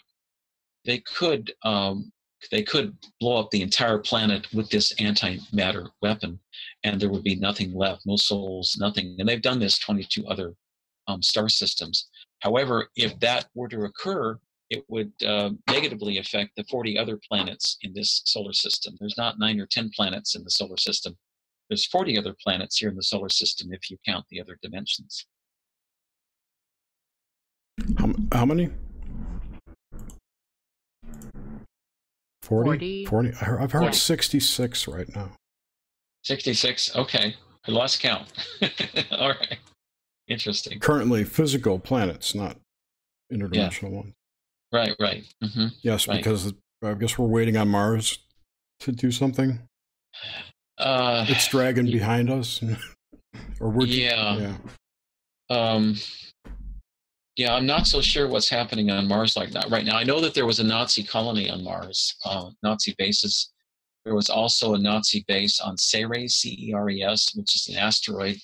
they 0.84 1.00
could 1.00 1.54
um, 1.64 2.12
they 2.52 2.64
could 2.64 2.96
blow 3.20 3.38
up 3.40 3.52
the 3.52 3.62
entire 3.62 4.00
planet 4.00 4.48
with 4.54 4.70
this 4.70 4.94
antimatter 4.96 5.90
weapon, 6.02 6.40
and 6.84 7.00
there 7.00 7.10
would 7.10 7.24
be 7.24 7.36
nothing 7.36 7.74
left, 7.74 8.06
no 8.06 8.16
souls, 8.16 8.78
nothing. 8.80 9.16
And 9.20 9.28
they've 9.28 9.42
done 9.42 9.60
this 9.60 9.78
22 9.80 10.28
other 10.28 10.54
um, 11.08 11.22
star 11.22 11.50
systems. 11.50 12.10
However, 12.42 12.90
if 12.96 13.20
that 13.20 13.48
were 13.56 13.68
to 13.70 13.82
occur, 13.84 14.40
it 14.70 14.84
would 14.88 15.12
uh, 15.26 15.52
negatively 15.70 16.18
affect 16.20 16.52
the 16.56 16.64
40 16.66 16.98
other 16.98 17.20
planets 17.28 17.78
in 17.82 17.94
this 17.94 18.22
solar 18.26 18.54
system. 18.54 18.96
There's 19.00 19.18
not 19.18 19.40
nine 19.40 19.60
or 19.60 19.66
10 19.66 19.92
planets 19.96 20.36
in 20.36 20.44
the 20.44 20.52
solar 20.52 20.78
system. 20.78 21.18
There's 21.70 21.86
40 21.88 22.18
other 22.18 22.34
planets 22.42 22.78
here 22.78 22.90
in 22.90 22.96
the 22.96 23.04
solar 23.04 23.30
system 23.30 23.70
if 23.74 23.90
you 23.92 23.98
count 24.06 24.26
the 24.30 24.40
other 24.42 24.58
dimensions. 24.62 25.26
how, 27.98 28.14
how 28.32 28.46
many? 28.46 28.70
40? 32.44 32.66
40. 32.70 33.06
40? 33.06 33.30
I 33.30 33.32
heard, 33.46 33.62
I've 33.62 33.72
heard 33.72 33.84
Yeah. 33.84 33.92
66 33.92 34.88
right 34.88 35.16
now. 35.16 35.32
66. 36.24 36.96
Okay. 36.96 37.36
I 37.68 37.72
lost 37.72 38.00
count. 38.00 38.32
All 39.12 39.30
right. 39.30 39.58
Interesting. 40.28 40.80
Currently, 40.80 41.24
physical 41.26 41.80
planets, 41.80 42.34
not 42.34 42.58
interdimensional 43.32 43.92
ones. 43.92 44.14
Right, 44.72 44.96
right. 45.00 45.26
hmm 45.42 45.68
Yes, 45.82 46.08
Right. 46.08 46.18
because 46.18 46.54
I 46.84 46.94
guess 46.94 47.18
we're 47.18 47.28
waiting 47.28 47.56
on 47.58 47.70
Mars 47.70 48.20
to 48.82 48.92
do 48.92 49.12
something. 49.12 49.60
Uh, 50.78 51.26
It's 51.28 51.48
dragging 51.48 51.86
behind 51.88 52.30
us. 52.30 52.62
or 53.60 53.70
we're 53.70 53.86
yeah. 53.88 54.38
yeah. 54.38 54.58
Um, 55.50 55.96
yeah, 57.36 57.54
I'm 57.54 57.66
not 57.66 57.88
so 57.88 58.02
sure 58.02 58.28
what's 58.28 58.50
happening 58.50 58.90
on 58.90 59.08
Mars 59.08 59.38
like 59.38 59.52
that 59.52 59.70
right 59.70 59.86
now. 59.86 59.96
I 59.98 60.04
know 60.04 60.20
that 60.22 60.34
there 60.34 60.46
was 60.46 60.60
a 60.60 60.64
Nazi 60.64 61.04
colony 61.04 61.50
on 61.50 61.64
Mars, 61.64 62.16
uh, 62.26 62.50
Nazi 62.64 62.96
bases. 62.98 63.52
There 64.06 64.16
was 64.16 64.30
also 64.30 64.74
a 64.74 64.78
Nazi 64.80 65.24
base 65.28 65.60
on 65.60 65.78
Ceres, 65.78 66.36
C-E-R-E-S, 66.36 67.36
which 67.36 67.56
is 67.56 67.68
an 67.68 67.76
asteroid 67.78 68.38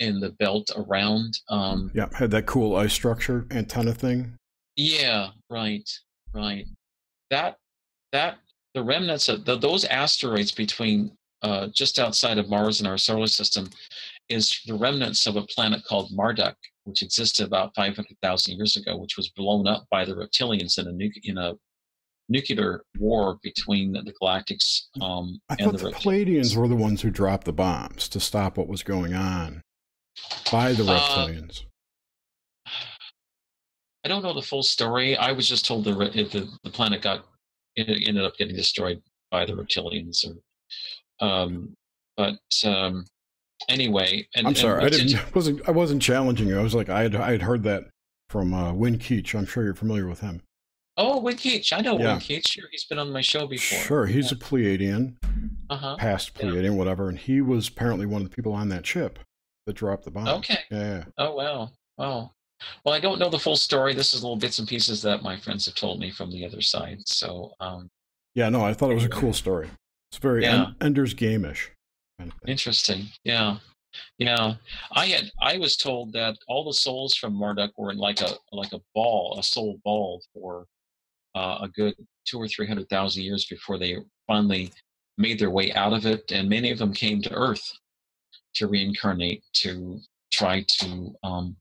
in 0.00 0.20
the 0.20 0.30
belt 0.32 0.70
around. 0.76 1.38
Um, 1.48 1.90
Yeah, 1.94 2.08
had 2.14 2.30
that 2.32 2.46
cool 2.46 2.76
ice 2.76 2.92
structure 2.92 3.46
antenna 3.50 3.94
thing. 3.94 4.34
yeah, 4.76 5.30
right, 5.50 5.88
right. 6.34 6.66
That 7.30 7.56
that 8.12 8.38
the 8.74 8.82
remnants 8.82 9.28
of 9.28 9.44
the, 9.44 9.56
those 9.56 9.84
asteroids 9.86 10.52
between 10.52 11.12
uh, 11.42 11.68
just 11.74 11.98
outside 11.98 12.38
of 12.38 12.48
Mars 12.48 12.80
in 12.80 12.86
our 12.86 12.98
solar 12.98 13.26
system 13.26 13.68
is 14.28 14.60
the 14.66 14.74
remnants 14.74 15.26
of 15.26 15.36
a 15.36 15.42
planet 15.42 15.82
called 15.84 16.10
Marduk, 16.12 16.56
which 16.84 17.02
existed 17.02 17.46
about 17.46 17.74
500,000 17.74 18.56
years 18.56 18.76
ago, 18.76 18.96
which 18.96 19.16
was 19.16 19.28
blown 19.30 19.66
up 19.66 19.86
by 19.90 20.04
the 20.04 20.14
reptilians 20.14 20.78
in 20.78 20.88
a 20.88 20.92
nu- 20.92 21.10
in 21.24 21.38
a 21.38 21.54
nuclear 22.28 22.82
war 22.98 23.38
between 23.42 23.92
the 23.92 24.12
Galactics 24.20 24.88
um, 25.00 25.40
I 25.48 25.54
and 25.58 25.70
thought 25.70 25.78
the 25.78 25.90
the. 25.90 25.92
Pleiadians 25.92 26.56
were 26.56 26.68
the 26.68 26.76
ones 26.76 27.00
who 27.02 27.10
dropped 27.10 27.44
the 27.44 27.52
bombs 27.52 28.08
to 28.10 28.20
stop 28.20 28.58
what 28.58 28.68
was 28.68 28.82
going 28.82 29.14
on 29.14 29.62
by 30.52 30.72
the 30.72 30.84
Uh, 30.84 30.98
reptilians. 30.98 31.64
I 34.04 34.08
don't 34.08 34.22
know 34.22 34.34
the 34.34 34.42
full 34.42 34.62
story. 34.62 35.16
I 35.16 35.32
was 35.32 35.48
just 35.48 35.64
told 35.66 35.84
the 35.84 35.92
the, 35.94 36.48
the 36.64 36.70
planet 36.70 37.02
got 37.02 37.24
it 37.76 38.08
ended 38.08 38.24
up 38.24 38.36
getting 38.36 38.56
destroyed 38.56 39.00
by 39.30 39.44
the 39.44 39.52
reptilians, 39.52 40.26
or 40.26 40.34
um, 41.20 41.74
but 42.16 42.38
um, 42.64 43.04
anyway. 43.68 44.26
And, 44.34 44.46
I'm 44.46 44.54
sorry, 44.54 44.84
I 44.84 44.88
didn't 44.88 45.18
wasn't 45.34 45.66
I 45.68 45.72
wasn't 45.72 46.02
challenging 46.02 46.48
you. 46.48 46.58
I 46.58 46.62
was 46.62 46.74
like 46.74 46.88
I 46.88 47.02
had 47.02 47.16
I 47.16 47.32
had 47.32 47.42
heard 47.42 47.62
that 47.64 47.84
from 48.30 48.52
uh, 48.54 48.72
Win 48.72 48.98
Keach. 48.98 49.34
I'm 49.34 49.46
sure 49.46 49.64
you're 49.64 49.74
familiar 49.74 50.06
with 50.06 50.20
him. 50.20 50.42
Oh, 50.96 51.20
Win 51.20 51.36
Keach. 51.36 51.72
I 51.72 51.80
know 51.80 51.98
Yeah. 51.98 52.14
Win 52.14 52.20
Keach. 52.20 52.48
Sure, 52.48 52.64
he's 52.70 52.84
been 52.84 52.98
on 52.98 53.12
my 53.12 53.20
show 53.20 53.46
before. 53.46 53.78
Sure, 53.78 54.06
he's 54.06 54.32
a 54.32 54.36
Pleiadian, 54.36 55.14
Uh 55.70 55.76
huh. 55.76 55.96
past 55.96 56.32
Yeah. 56.36 56.46
Pleiadian, 56.46 56.76
whatever, 56.76 57.08
and 57.08 57.18
he 57.18 57.40
was 57.40 57.68
apparently 57.68 58.06
one 58.06 58.20
of 58.22 58.28
the 58.28 58.34
people 58.34 58.52
on 58.52 58.68
that 58.70 58.84
ship 58.84 59.18
that 59.66 59.74
dropped 59.76 60.04
the 60.04 60.10
bomb. 60.10 60.28
Okay. 60.28 60.58
Yeah. 60.70 61.04
Oh 61.16 61.34
wow. 61.34 61.70
Wow. 61.96 62.32
Well, 62.84 62.94
I 62.94 63.00
don't 63.00 63.20
know 63.20 63.30
the 63.30 63.38
full 63.38 63.56
story. 63.56 63.94
This 63.94 64.14
is 64.14 64.22
little 64.22 64.36
bits 64.36 64.58
and 64.58 64.66
pieces 64.66 65.00
that 65.02 65.22
my 65.22 65.36
friends 65.36 65.66
have 65.66 65.76
told 65.76 66.00
me 66.00 66.10
from 66.10 66.30
the 66.32 66.44
other 66.44 66.60
side. 66.60 66.98
So, 67.06 67.52
um, 67.60 67.88
Yeah, 68.34 68.48
no, 68.48 68.64
I 68.64 68.74
thought 68.74 68.90
it 68.90 68.94
was 68.94 69.04
a 69.04 69.08
cool 69.08 69.32
story. 69.32 69.68
It's 70.10 70.18
very 70.18 70.42
Yeah. 70.42 70.66
En- 70.68 70.76
Ender's 70.80 71.14
Game-ish. 71.14 71.70
Kind 72.18 72.32
of. 72.32 72.48
Interesting. 72.48 73.08
Yeah. 73.24 73.58
Yeah. 74.18 74.54
I 74.92 75.06
had 75.06 75.30
I 75.40 75.58
was 75.58 75.76
told 75.76 76.12
that 76.12 76.36
all 76.48 76.64
the 76.64 76.72
souls 76.74 77.14
from 77.14 77.34
Marduk 77.34 77.72
were 77.76 77.90
in 77.92 77.98
like 77.98 78.20
a 78.20 78.30
like 78.52 78.72
a 78.72 78.80
ball, 78.94 79.36
a 79.38 79.42
soul 79.42 79.80
ball 79.84 80.22
for 80.32 80.66
uh, 81.34 81.58
a 81.62 81.68
good 81.68 81.94
two 82.26 82.38
or 82.38 82.48
three 82.48 82.66
hundred 82.66 82.88
thousand 82.88 83.22
years 83.22 83.46
before 83.46 83.78
they 83.78 83.96
finally 84.26 84.72
made 85.16 85.38
their 85.38 85.50
way 85.50 85.72
out 85.72 85.92
of 85.92 86.06
it, 86.06 86.30
and 86.32 86.48
many 86.48 86.70
of 86.70 86.78
them 86.78 86.92
came 86.92 87.20
to 87.22 87.32
Earth 87.32 87.72
to 88.54 88.66
reincarnate 88.68 89.42
to 89.52 90.00
try 90.32 90.64
to 90.80 91.14
um, 91.24 91.56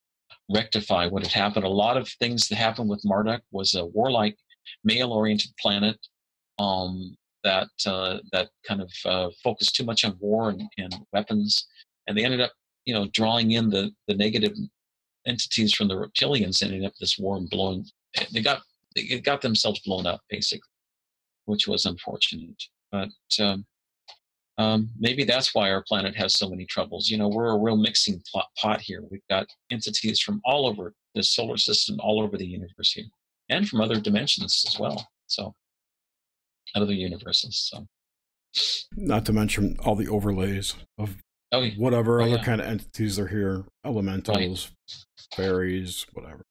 rectify 0.54 1.08
what 1.08 1.24
had 1.24 1.32
happened. 1.32 1.66
A 1.66 1.70
lot 1.70 1.98
of 1.98 2.08
things 2.20 2.48
that 2.48 2.56
happened 2.56 2.90
with 2.90 3.04
Marduk 3.06 3.42
was 3.52 3.76
a 3.76 3.86
warlike, 3.86 4.38
male-oriented 4.84 5.52
planet 5.60 5.98
um, 6.60 7.16
that 7.48 7.70
uh, 7.86 8.18
that 8.34 8.50
kind 8.68 8.82
of 8.82 8.92
uh, 9.06 9.30
focused 9.44 9.76
too 9.76 9.86
much 9.86 10.04
on 10.04 10.18
war 10.20 10.50
and, 10.50 10.64
and, 10.78 10.94
weapons, 11.14 11.68
and 12.06 12.18
they 12.18 12.26
ended 12.26 12.42
up, 12.42 12.52
you 12.86 12.94
know, 12.94 13.08
drawing 13.14 13.52
in 13.52 13.70
the 13.70 13.92
the 14.08 14.16
negative 14.16 14.56
entities 15.26 15.74
from 15.74 15.88
the 15.88 15.96
reptilians, 15.96 16.62
ending 16.62 16.86
up 16.86 16.94
this 17.00 17.18
war 17.18 17.38
and 17.38 17.50
blowing. 17.50 17.86
They 18.34 18.42
got 18.42 18.62
they 18.96 19.20
got 19.20 19.42
themselves 19.42 19.80
blown 19.86 20.06
up 20.06 20.22
basically, 20.30 20.70
which 21.46 21.68
was 21.68 21.86
unfortunate. 21.86 22.62
But 22.92 23.10
um, 23.40 23.66
um, 24.58 24.90
maybe 24.98 25.24
that's 25.24 25.54
why 25.54 25.72
our 25.72 25.84
planet 25.88 26.16
has 26.16 26.34
so 26.34 26.50
many 26.50 26.66
troubles. 26.66 27.10
You 27.10 27.18
know, 27.18 27.30
we're 27.30 27.56
a 27.56 27.60
real 27.60 27.78
mixing 27.78 28.22
pot 28.58 28.82
here. 28.82 29.04
We've 29.10 29.30
got 29.30 29.48
entities 29.72 30.20
from 30.20 30.42
all 30.44 30.68
over 30.68 30.94
the 31.16 31.24
solar 31.24 31.58
system, 31.58 31.98
all 32.00 32.22
over 32.22 32.38
the 32.38 32.46
universe 32.46 32.92
here, 32.92 33.06
and 33.50 33.68
from 33.68 33.82
other 33.82 34.00
dimensions 34.00 34.66
as 34.68 34.80
well. 34.80 35.08
So, 35.28 35.54
other 36.76 36.94
universes. 36.94 37.70
So, 37.72 37.86
not 38.96 39.26
to 39.26 39.34
mention 39.34 39.78
all 39.84 39.96
the 39.96 40.08
overlays 40.08 40.76
of 40.98 41.18
oh, 41.52 41.62
yeah. 41.62 41.74
whatever 41.78 42.22
oh, 42.22 42.26
other 42.26 42.38
yeah. 42.38 42.44
kind 42.44 42.62
of 42.62 42.68
entities 42.68 43.20
are 43.20 43.28
here, 43.28 43.66
elementals, 43.86 44.72
right. 44.90 45.36
fairies, 45.36 46.06
whatever. 46.14 46.44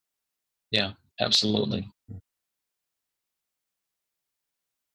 Yeah, 0.70 0.92
absolutely. 1.20 1.90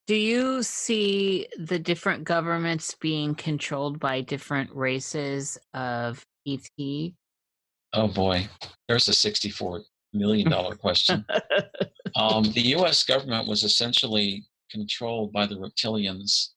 Do 0.07 0.15
you 0.15 0.61
see 0.63 1.47
the 1.57 1.79
different 1.79 2.25
governments 2.25 2.95
being 2.99 3.33
controlled 3.35 3.99
by 3.99 4.21
different 4.21 4.69
races 4.75 5.57
of 5.73 6.25
ET? 6.45 7.13
Oh 7.93 8.07
boy, 8.07 8.47
there's 8.87 9.07
a 9.07 9.11
$64 9.11 9.81
million 10.13 10.51
question. 10.77 11.25
um, 12.15 12.43
the 12.51 12.75
US 12.75 13.03
government 13.03 13.47
was 13.47 13.63
essentially 13.63 14.43
controlled 14.71 15.31
by 15.31 15.45
the 15.45 15.55
reptilians 15.55 16.49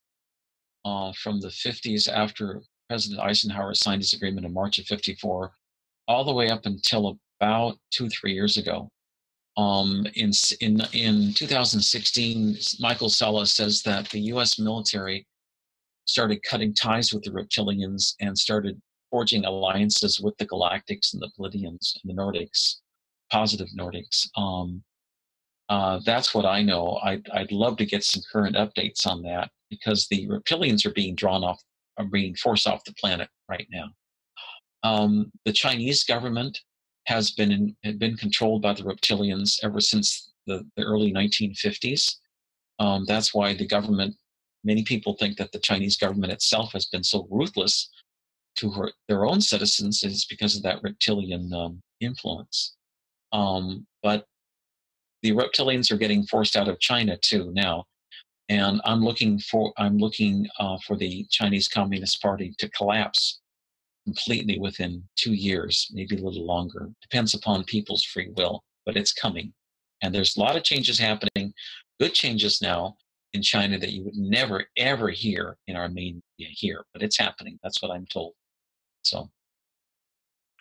uh, 0.84 1.12
from 1.12 1.40
the 1.40 1.48
50s 1.48 2.08
after 2.08 2.62
President 2.88 3.20
Eisenhower 3.20 3.74
signed 3.74 4.02
his 4.02 4.12
agreement 4.12 4.46
in 4.46 4.52
March 4.52 4.78
of 4.78 4.86
54, 4.86 5.52
all 6.08 6.24
the 6.24 6.32
way 6.32 6.50
up 6.50 6.66
until 6.66 7.18
about 7.40 7.78
two, 7.90 8.08
three 8.08 8.32
years 8.32 8.56
ago. 8.56 8.88
Um, 9.56 10.06
in 10.14 10.32
in 10.60 10.82
in 10.92 11.32
2016, 11.32 12.56
Michael 12.80 13.08
Salla 13.08 13.46
says 13.46 13.82
that 13.82 14.08
the 14.10 14.20
U.S. 14.32 14.58
military 14.58 15.26
started 16.06 16.42
cutting 16.42 16.74
ties 16.74 17.12
with 17.12 17.22
the 17.22 17.30
reptilians 17.30 18.14
and 18.20 18.36
started 18.36 18.80
forging 19.10 19.44
alliances 19.44 20.20
with 20.20 20.36
the 20.38 20.46
Galactics 20.46 21.12
and 21.12 21.22
the 21.22 21.30
Pleiadians 21.38 21.94
and 22.02 22.10
the 22.10 22.20
Nordics, 22.20 22.80
positive 23.30 23.68
Nordics. 23.78 24.28
Um, 24.36 24.82
uh, 25.68 26.00
that's 26.04 26.34
what 26.34 26.44
I 26.44 26.62
know. 26.62 26.98
I'd, 27.02 27.26
I'd 27.32 27.52
love 27.52 27.76
to 27.78 27.86
get 27.86 28.04
some 28.04 28.22
current 28.30 28.56
updates 28.56 29.06
on 29.06 29.22
that 29.22 29.50
because 29.70 30.06
the 30.08 30.26
reptilians 30.28 30.84
are 30.84 30.92
being 30.92 31.14
drawn 31.14 31.42
off, 31.42 31.60
are 31.98 32.04
being 32.04 32.34
forced 32.34 32.66
off 32.66 32.84
the 32.84 32.94
planet 32.94 33.28
right 33.48 33.66
now. 33.70 33.86
Um, 34.82 35.32
the 35.44 35.52
Chinese 35.52 36.04
government 36.04 36.58
has 37.06 37.30
been 37.32 37.50
in, 37.50 37.76
had 37.82 37.98
been 37.98 38.16
controlled 38.16 38.62
by 38.62 38.74
the 38.74 38.82
reptilians 38.82 39.58
ever 39.62 39.80
since 39.80 40.32
the, 40.46 40.66
the 40.76 40.82
early 40.82 41.12
1950s. 41.12 42.16
Um, 42.78 43.04
that's 43.06 43.32
why 43.32 43.54
the 43.54 43.66
government, 43.66 44.14
many 44.64 44.82
people 44.82 45.16
think 45.18 45.38
that 45.38 45.52
the 45.52 45.58
Chinese 45.58 45.96
government 45.96 46.32
itself 46.32 46.72
has 46.72 46.86
been 46.86 47.04
so 47.04 47.26
ruthless 47.30 47.88
to 48.56 48.70
her, 48.70 48.92
their 49.08 49.24
own 49.24 49.40
citizens 49.40 50.04
is 50.04 50.26
because 50.26 50.56
of 50.56 50.62
that 50.62 50.82
reptilian 50.82 51.52
um, 51.52 51.82
influence. 52.00 52.76
Um, 53.32 53.86
but 54.02 54.26
the 55.24 55.32
reptilians 55.32 55.90
are 55.90 55.96
getting 55.96 56.22
forced 56.26 56.54
out 56.54 56.68
of 56.68 56.78
China 56.80 57.16
too 57.16 57.50
now, 57.54 57.86
and 58.50 58.80
I'm 58.84 59.02
looking 59.02 59.38
for 59.38 59.72
I'm 59.78 59.96
looking 59.96 60.46
uh, 60.60 60.76
for 60.86 60.96
the 60.96 61.26
Chinese 61.30 61.66
Communist 61.66 62.20
Party 62.20 62.54
to 62.58 62.68
collapse 62.70 63.40
completely 64.04 64.58
within 64.58 65.02
two 65.16 65.32
years, 65.32 65.88
maybe 65.94 66.16
a 66.16 66.22
little 66.22 66.44
longer. 66.44 66.90
Depends 67.00 67.32
upon 67.32 67.64
people's 67.64 68.04
free 68.04 68.30
will, 68.36 68.62
but 68.84 68.98
it's 68.98 69.14
coming. 69.14 69.54
And 70.02 70.14
there's 70.14 70.36
a 70.36 70.40
lot 70.40 70.56
of 70.56 70.62
changes 70.62 70.98
happening, 70.98 71.54
good 71.98 72.12
changes 72.12 72.60
now 72.60 72.96
in 73.32 73.40
China 73.40 73.78
that 73.78 73.92
you 73.92 74.04
would 74.04 74.16
never, 74.16 74.66
ever 74.76 75.08
hear 75.08 75.56
in 75.68 75.74
our 75.74 75.88
main 75.88 76.20
media 76.38 76.52
here, 76.54 76.84
but 76.92 77.02
it's 77.02 77.16
happening. 77.16 77.58
That's 77.62 77.80
what 77.80 77.90
I'm 77.90 78.06
told. 78.06 78.34
So. 79.04 79.30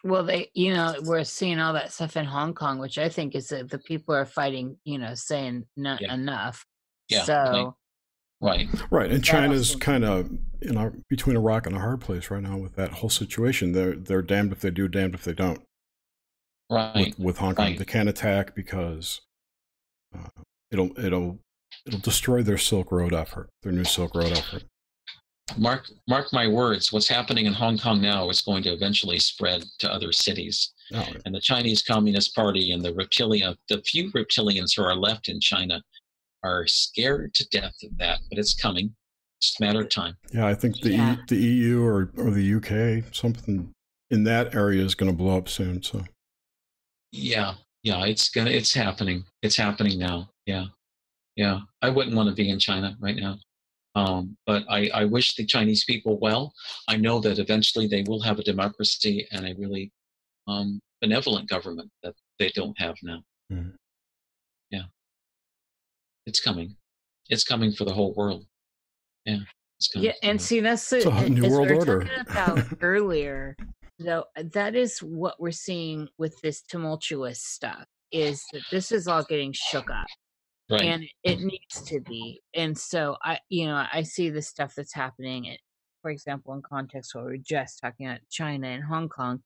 Well, 0.04 0.24
they, 0.24 0.50
you 0.54 0.74
know, 0.74 0.96
we're 1.04 1.24
seeing 1.24 1.60
all 1.60 1.74
that 1.74 1.94
stuff 1.94 2.18
in 2.18 2.26
Hong 2.26 2.54
Kong, 2.54 2.78
which 2.80 2.98
I 2.98 3.08
think 3.10 3.36
is 3.36 3.48
that 3.50 3.70
the 3.70 3.80
people 3.80 4.14
are 4.14 4.26
fighting, 4.26 4.78
you 4.84 4.98
know, 4.98 5.14
saying 5.16 5.66
not 5.78 6.02
Yeah. 6.02 6.14
enough. 6.14 6.66
Yeah, 7.10 7.24
So, 7.24 7.76
Right. 8.42 8.68
Right, 8.92 9.10
and 9.10 9.24
China's 9.24 9.70
also- 9.70 9.80
kind 9.80 10.04
of 10.04 10.30
you 10.62 10.72
know 10.74 10.92
between 11.10 11.38
a 11.38 11.40
rock 11.40 11.66
and 11.66 11.76
a 11.78 11.80
hard 11.80 12.02
place 12.02 12.30
right 12.30 12.44
now 12.44 12.58
with 12.58 12.76
that 12.76 12.92
whole 12.96 13.10
situation. 13.10 13.72
They're 13.72 13.96
they're 13.96 14.22
damned 14.22 14.52
if 14.52 14.60
they 14.60 14.72
do, 14.72 14.90
damned 14.90 15.14
if 15.16 15.24
they 15.24 15.34
don't. 15.34 15.62
Right. 16.70 17.08
With, 17.18 17.20
with 17.20 17.38
Hong 17.38 17.56
Kong, 17.56 17.68
right. 17.68 17.80
they 17.80 17.86
can't 17.86 18.10
attack 18.10 18.54
because 18.54 19.22
uh, 20.14 20.28
it'll 20.72 20.92
it'll 21.00 21.40
it'll 21.86 22.00
destroy 22.02 22.44
their 22.44 22.58
Silk 22.58 22.92
Road 22.92 23.14
effort, 23.14 23.50
their 23.62 23.72
new 23.72 23.86
Silk 23.86 24.14
Road 24.14 24.34
effort. 24.34 24.64
Mark 25.58 25.88
mark 26.08 26.32
my 26.34 26.48
words, 26.48 26.92
what's 26.94 27.08
happening 27.08 27.46
in 27.46 27.54
Hong 27.54 27.78
Kong 27.78 28.02
now 28.02 28.30
is 28.30 28.42
going 28.42 28.64
to 28.64 28.70
eventually 28.74 29.20
spread 29.20 29.64
to 29.80 29.92
other 29.92 30.12
cities. 30.12 30.74
Oh, 30.94 31.06
And 31.26 31.36
the 31.36 31.42
Chinese 31.42 31.82
Communist 31.84 32.34
Party 32.34 32.72
and 32.72 32.82
the 32.84 32.94
reptilian 32.94 33.56
the 33.70 33.82
few 33.82 34.10
reptilians 34.14 34.76
who 34.76 34.84
are 34.84 34.96
left 34.96 35.28
in 35.30 35.40
China 35.40 35.82
are 36.44 36.66
scared 36.66 37.34
to 37.36 37.48
death 37.50 37.76
of 37.84 37.98
that, 37.98 38.20
but 38.30 38.40
it's 38.40 38.54
coming. 38.54 38.96
It's 39.40 39.50
just 39.52 39.60
a 39.62 39.66
matter 39.66 39.82
of 39.82 39.90
time. 39.90 40.16
yeah, 40.34 40.46
I 40.48 40.54
think 40.56 40.80
the 40.82 40.92
Yeah. 40.92 41.16
e, 41.16 41.18
the 41.28 41.36
EU 41.38 41.84
or 41.84 42.12
or 42.18 42.32
the 42.32 42.56
UK 42.56 43.04
something 43.14 43.70
in 44.12 44.24
that 44.24 44.56
area 44.56 44.84
is 44.84 44.96
going 44.96 45.12
to 45.12 45.18
blow 45.18 45.38
up 45.38 45.50
soon. 45.50 45.84
So 45.84 46.04
Yeah, 47.12 47.56
yeah, 47.84 48.06
it's 48.06 48.30
gonna 48.30 48.50
it's 48.50 48.74
happening. 48.74 49.26
It's 49.42 49.58
happening 49.58 50.00
now. 50.00 50.30
Yeah. 50.46 50.68
Yeah. 51.36 51.60
I 51.82 51.90
wouldn't 51.90 52.16
want 52.16 52.30
to 52.30 52.36
be 52.36 52.50
in 52.50 52.60
China 52.60 52.96
right 53.02 53.16
now. 53.18 53.38
Um, 53.96 54.36
but 54.48 54.64
I, 54.70 54.90
I 54.94 55.06
wish 55.06 55.36
the 55.36 55.46
Chinese 55.46 55.84
people 55.86 56.18
well. 56.20 56.54
I 56.88 56.98
know 56.98 57.20
that 57.20 57.38
eventually 57.40 57.88
they 57.88 58.04
will 58.08 58.22
have 58.22 58.40
a 58.40 58.44
democracy 58.44 59.28
and 59.32 59.46
a 59.48 59.54
really 59.56 59.92
um, 60.48 60.80
benevolent 61.02 61.48
government 61.48 61.92
that 62.02 62.16
they 62.40 62.50
don't 62.56 62.78
have 62.80 62.96
now. 63.04 63.22
Mhm. 63.52 63.74
Yeah. 64.72 64.84
It's 66.26 66.40
coming. 66.40 66.76
It's 67.30 67.44
coming 67.44 67.72
for 67.72 67.86
the 67.86 67.94
whole 67.94 68.14
world. 68.16 68.46
Yeah. 69.26 69.40
It's 69.80 69.88
coming. 69.90 70.08
yeah, 70.08 70.14
and 70.24 70.42
see, 70.42 70.60
that's 70.60 70.90
the, 70.90 70.98
It's 70.98 71.30
new 71.30 71.50
world 71.50 71.70
we 71.70 71.74
were 71.76 71.80
order. 71.80 72.00
talking 72.06 72.32
about 72.32 72.66
earlier. 72.82 73.56
Though 74.00 74.26
that 74.36 74.76
is 74.76 75.00
what 75.00 75.40
we're 75.40 75.52
seeing 75.52 76.08
with 76.18 76.40
this 76.42 76.62
tumultuous 76.64 77.44
stuff 77.44 77.86
is 78.12 78.44
that 78.54 78.64
this 78.72 78.92
is 78.92 79.08
all 79.08 79.24
getting 79.24 79.54
shook 79.54 79.90
up. 79.90 80.06
Right. 80.74 80.84
and 80.86 81.10
it 81.24 81.40
needs 81.40 81.82
to 81.86 82.00
be 82.02 82.42
and 82.56 82.78
so 82.78 83.18
i 83.24 83.40
you 83.50 83.66
know 83.66 83.86
i 83.94 84.04
see 84.04 84.30
the 84.30 84.42
stuff 84.42 84.76
that's 84.76 84.94
happening 84.94 85.46
it, 85.46 85.60
for 86.02 86.12
example 86.12 86.54
in 86.54 86.62
context 86.62 87.16
what 87.16 87.26
we 87.26 87.34
are 87.36 87.38
just 87.38 87.80
talking 87.82 88.08
about 88.08 88.22
china 88.30 88.68
and 88.68 88.84
hong 88.84 89.10
kong 89.10 89.44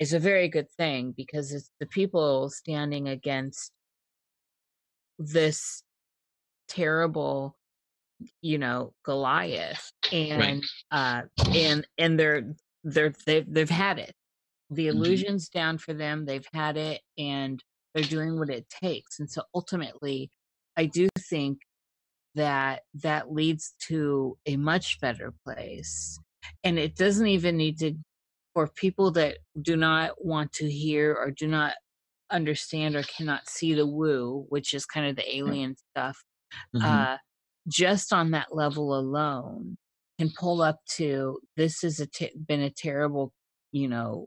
is 0.00 0.12
a 0.14 0.18
very 0.20 0.48
good 0.48 0.70
thing 0.72 1.12
because 1.16 1.52
it's 1.52 1.70
the 1.80 1.86
people 1.86 2.50
standing 2.50 3.08
against 3.08 3.72
this 5.18 5.82
terrible 6.68 7.56
you 8.42 8.58
know 8.58 8.94
goliath 9.04 9.92
and 10.12 10.68
uh 10.90 11.22
and 11.54 11.86
and 11.98 12.18
they're 12.20 12.54
they're 12.84 13.14
they've, 13.26 13.52
they've 13.52 13.70
had 13.70 13.98
it 13.98 14.14
the 14.70 14.88
Mhm. 14.88 14.88
illusions 14.88 15.48
down 15.48 15.78
for 15.78 15.94
them 15.94 16.26
they've 16.26 16.48
had 16.52 16.76
it 16.76 17.02
and 17.18 17.64
they're 17.94 18.04
doing 18.04 18.38
what 18.38 18.50
it 18.50 18.68
takes 18.68 19.20
and 19.20 19.30
so 19.30 19.42
ultimately 19.54 20.30
i 20.78 20.86
do 20.86 21.08
think 21.18 21.58
that 22.34 22.82
that 22.94 23.32
leads 23.32 23.74
to 23.88 24.38
a 24.46 24.56
much 24.56 25.00
better 25.00 25.34
place 25.44 26.18
and 26.64 26.78
it 26.78 26.96
doesn't 26.96 27.26
even 27.26 27.56
need 27.56 27.78
to 27.78 27.94
for 28.54 28.68
people 28.68 29.10
that 29.10 29.38
do 29.62 29.76
not 29.76 30.12
want 30.24 30.52
to 30.52 30.70
hear 30.70 31.14
or 31.14 31.30
do 31.30 31.46
not 31.46 31.74
understand 32.30 32.96
or 32.96 33.02
cannot 33.04 33.48
see 33.48 33.74
the 33.74 33.86
woo 33.86 34.46
which 34.50 34.74
is 34.74 34.86
kind 34.86 35.06
of 35.08 35.16
the 35.16 35.36
alien 35.36 35.76
stuff 35.92 36.18
Mhm. 36.74 36.84
uh 36.84 37.16
just 37.68 38.12
on 38.12 38.30
that 38.32 38.54
level 38.54 38.98
alone 38.98 39.76
can 40.18 40.30
pull 40.38 40.62
up 40.62 40.78
to 40.88 41.38
this 41.56 41.82
has 41.82 42.00
a 42.00 42.06
t- 42.06 42.32
been 42.46 42.60
a 42.62 42.70
terrible 42.70 43.32
you 43.72 43.88
know 43.88 44.26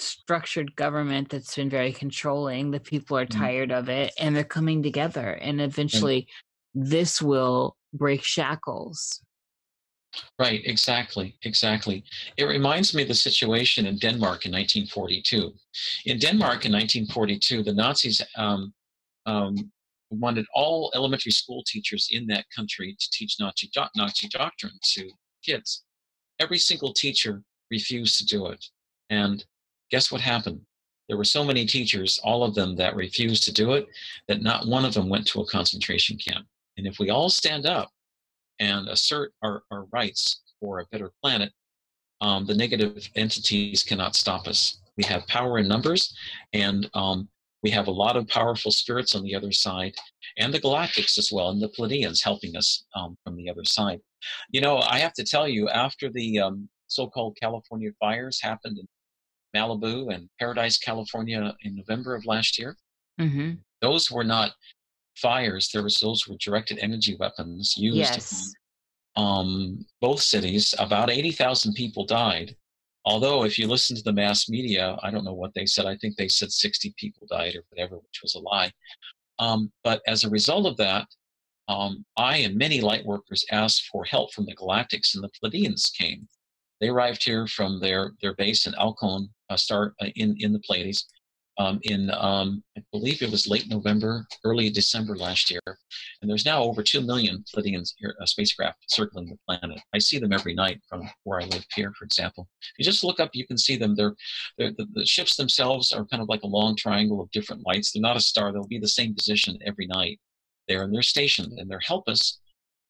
structured 0.00 0.74
government 0.76 1.28
that's 1.28 1.56
been 1.56 1.70
very 1.70 1.92
controlling 1.92 2.70
the 2.70 2.80
people 2.80 3.16
are 3.16 3.26
Mhm. 3.26 3.38
tired 3.38 3.72
of 3.72 3.88
it 3.88 4.12
and 4.18 4.34
they're 4.34 4.44
coming 4.44 4.82
together 4.82 5.32
and 5.42 5.60
eventually 5.60 6.26
this 6.74 7.20
will 7.22 7.76
break 7.92 8.22
shackles 8.22 9.20
Right, 10.38 10.62
exactly, 10.64 11.36
exactly. 11.42 12.02
It 12.38 12.44
reminds 12.44 12.94
me 12.94 13.02
of 13.02 13.08
the 13.08 13.14
situation 13.14 13.84
in 13.86 13.98
Denmark 13.98 14.46
in 14.46 14.52
1942. 14.52 15.54
In 16.06 16.18
Denmark 16.18 16.64
in 16.64 16.72
1942, 16.72 17.62
the 17.62 17.74
Nazis 17.74 18.22
um, 18.36 18.72
um, 19.26 19.70
wanted 20.10 20.46
all 20.54 20.90
elementary 20.94 21.30
school 21.30 21.62
teachers 21.66 22.08
in 22.10 22.26
that 22.28 22.46
country 22.56 22.96
to 22.98 23.10
teach 23.12 23.36
Nazi, 23.38 23.68
do- 23.74 23.92
Nazi 23.94 24.28
doctrine 24.28 24.72
to 24.94 25.10
kids. 25.44 25.84
Every 26.40 26.58
single 26.58 26.94
teacher 26.94 27.42
refused 27.70 28.16
to 28.18 28.24
do 28.24 28.46
it. 28.46 28.64
And 29.10 29.44
guess 29.90 30.10
what 30.12 30.20
happened? 30.20 30.60
There 31.08 31.16
were 31.16 31.24
so 31.24 31.42
many 31.42 31.64
teachers, 31.64 32.20
all 32.22 32.44
of 32.44 32.54
them 32.54 32.76
that 32.76 32.96
refused 32.96 33.44
to 33.44 33.52
do 33.52 33.72
it, 33.72 33.86
that 34.28 34.42
not 34.42 34.66
one 34.66 34.84
of 34.84 34.94
them 34.94 35.08
went 35.08 35.26
to 35.28 35.40
a 35.40 35.46
concentration 35.46 36.18
camp. 36.18 36.46
And 36.76 36.86
if 36.86 36.98
we 36.98 37.10
all 37.10 37.30
stand 37.30 37.66
up 37.66 37.90
and 38.58 38.88
assert 38.88 39.32
our, 39.42 39.62
our 39.70 39.84
rights 39.92 40.42
for 40.60 40.80
a 40.80 40.86
better 40.86 41.10
planet, 41.22 41.52
um, 42.20 42.46
the 42.46 42.54
negative 42.54 43.08
entities 43.14 43.82
cannot 43.82 44.16
stop 44.16 44.46
us. 44.48 44.80
We 44.96 45.04
have 45.04 45.26
power 45.28 45.58
in 45.58 45.68
numbers, 45.68 46.14
and 46.52 46.90
um, 46.94 47.28
we 47.62 47.70
have 47.70 47.86
a 47.86 47.92
lot 47.92 48.16
of 48.16 48.28
powerful 48.28 48.70
spirits 48.70 49.14
on 49.14 49.22
the 49.22 49.34
other 49.34 49.52
side, 49.52 49.94
and 50.36 50.52
the 50.52 50.60
galactics 50.60 51.18
as 51.18 51.30
well, 51.32 51.50
and 51.50 51.62
the 51.62 51.68
Pleiadians 51.68 52.22
helping 52.22 52.56
us 52.56 52.84
um, 52.94 53.16
from 53.24 53.36
the 53.36 53.48
other 53.48 53.64
side. 53.64 54.00
You 54.50 54.60
know, 54.60 54.78
I 54.78 54.98
have 54.98 55.14
to 55.14 55.24
tell 55.24 55.48
you, 55.48 55.68
after 55.68 56.10
the 56.10 56.40
um, 56.40 56.68
so 56.88 57.06
called 57.06 57.36
California 57.40 57.90
fires 58.00 58.40
happened 58.42 58.78
in 58.78 58.86
Malibu 59.54 60.12
and 60.14 60.28
Paradise, 60.38 60.78
California 60.78 61.54
in 61.62 61.74
November 61.76 62.14
of 62.14 62.24
last 62.26 62.58
year, 62.58 62.76
Mm-hmm. 63.20 63.54
those 63.80 64.10
were 64.12 64.22
not 64.24 64.52
fires. 65.16 65.70
There 65.72 65.82
was 65.82 65.98
those 65.98 66.28
were 66.28 66.36
directed 66.38 66.78
energy 66.78 67.16
weapons 67.18 67.74
used 67.76 67.96
Yes. 67.98 68.52
um, 69.16 69.84
both 70.00 70.20
cities. 70.22 70.74
About 70.78 71.10
80,000 71.10 71.74
people 71.74 72.04
died. 72.04 72.54
Although, 73.04 73.44
if 73.44 73.58
you 73.58 73.66
listen 73.66 73.96
to 73.96 74.02
the 74.02 74.12
mass 74.12 74.48
media, 74.48 74.96
I 75.02 75.10
don't 75.10 75.24
know 75.24 75.32
what 75.34 75.52
they 75.54 75.66
said. 75.66 75.86
I 75.86 75.96
think 75.96 76.16
they 76.16 76.28
said 76.28 76.52
60 76.52 76.94
people 76.96 77.26
died 77.28 77.56
or 77.56 77.64
whatever, 77.70 77.96
which 77.96 78.20
was 78.22 78.34
a 78.34 78.38
lie. 78.40 78.70
Um, 79.38 79.72
but 79.82 80.02
as 80.06 80.24
a 80.24 80.30
result 80.30 80.66
of 80.66 80.76
that, 80.76 81.06
um, 81.68 82.04
I 82.16 82.38
and 82.38 82.56
many 82.56 82.80
light 82.80 83.04
workers 83.04 83.44
asked 83.50 83.88
for 83.90 84.04
help 84.04 84.32
from 84.32 84.46
the 84.46 84.54
Galactics, 84.54 85.14
and 85.14 85.24
the 85.24 85.30
Pleiadians 85.30 85.92
came. 85.92 86.28
They 86.80 86.88
arrived 86.88 87.24
here 87.24 87.46
from 87.46 87.80
their, 87.80 88.12
their 88.22 88.34
base 88.34 88.66
in 88.66 88.74
Alcyone, 88.74 89.28
uh, 89.50 89.56
start 89.56 89.94
uh, 90.00 90.06
in 90.16 90.36
in 90.38 90.52
the 90.52 90.60
Pleiades, 90.60 91.06
um, 91.58 91.80
in 91.82 92.10
um, 92.12 92.62
I 92.76 92.82
believe 92.92 93.20
it 93.20 93.30
was 93.30 93.48
late 93.48 93.68
November, 93.68 94.24
early 94.44 94.70
December 94.70 95.16
last 95.16 95.50
year, 95.50 95.60
and 95.66 96.30
there's 96.30 96.44
now 96.44 96.62
over 96.62 96.82
two 96.84 97.00
million 97.00 97.44
Pleiadian 97.52 97.82
uh, 97.82 98.26
spacecraft 98.26 98.78
circling 98.86 99.26
the 99.26 99.38
planet. 99.46 99.80
I 99.92 99.98
see 99.98 100.18
them 100.18 100.32
every 100.32 100.54
night 100.54 100.80
from 100.88 101.08
where 101.24 101.40
I 101.40 101.46
live 101.46 101.64
here, 101.74 101.92
for 101.98 102.04
example. 102.04 102.48
If 102.60 102.78
you 102.78 102.84
just 102.84 103.02
look 103.02 103.18
up, 103.18 103.30
you 103.32 103.46
can 103.46 103.58
see 103.58 103.76
them. 103.76 103.96
They're, 103.96 104.14
they're 104.56 104.70
the, 104.70 104.86
the 104.92 105.04
ships 105.04 105.36
themselves 105.36 105.90
are 105.90 106.06
kind 106.06 106.22
of 106.22 106.28
like 106.28 106.42
a 106.42 106.46
long 106.46 106.76
triangle 106.76 107.20
of 107.20 107.30
different 107.32 107.66
lights. 107.66 107.90
They're 107.90 108.02
not 108.02 108.16
a 108.16 108.20
star. 108.20 108.52
They'll 108.52 108.66
be 108.68 108.78
the 108.78 108.86
same 108.86 109.14
position 109.14 109.58
every 109.66 109.86
night. 109.88 110.20
They're 110.68 110.84
in 110.84 110.92
their 110.92 111.02
station, 111.02 111.56
and 111.58 111.68
they're 111.68 111.80
help 111.80 112.08
us. 112.08 112.38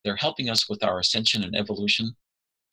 They're 0.04 0.16
helping 0.16 0.50
us 0.50 0.68
with 0.68 0.84
our 0.84 0.98
ascension 0.98 1.42
and 1.42 1.56
evolution. 1.56 2.14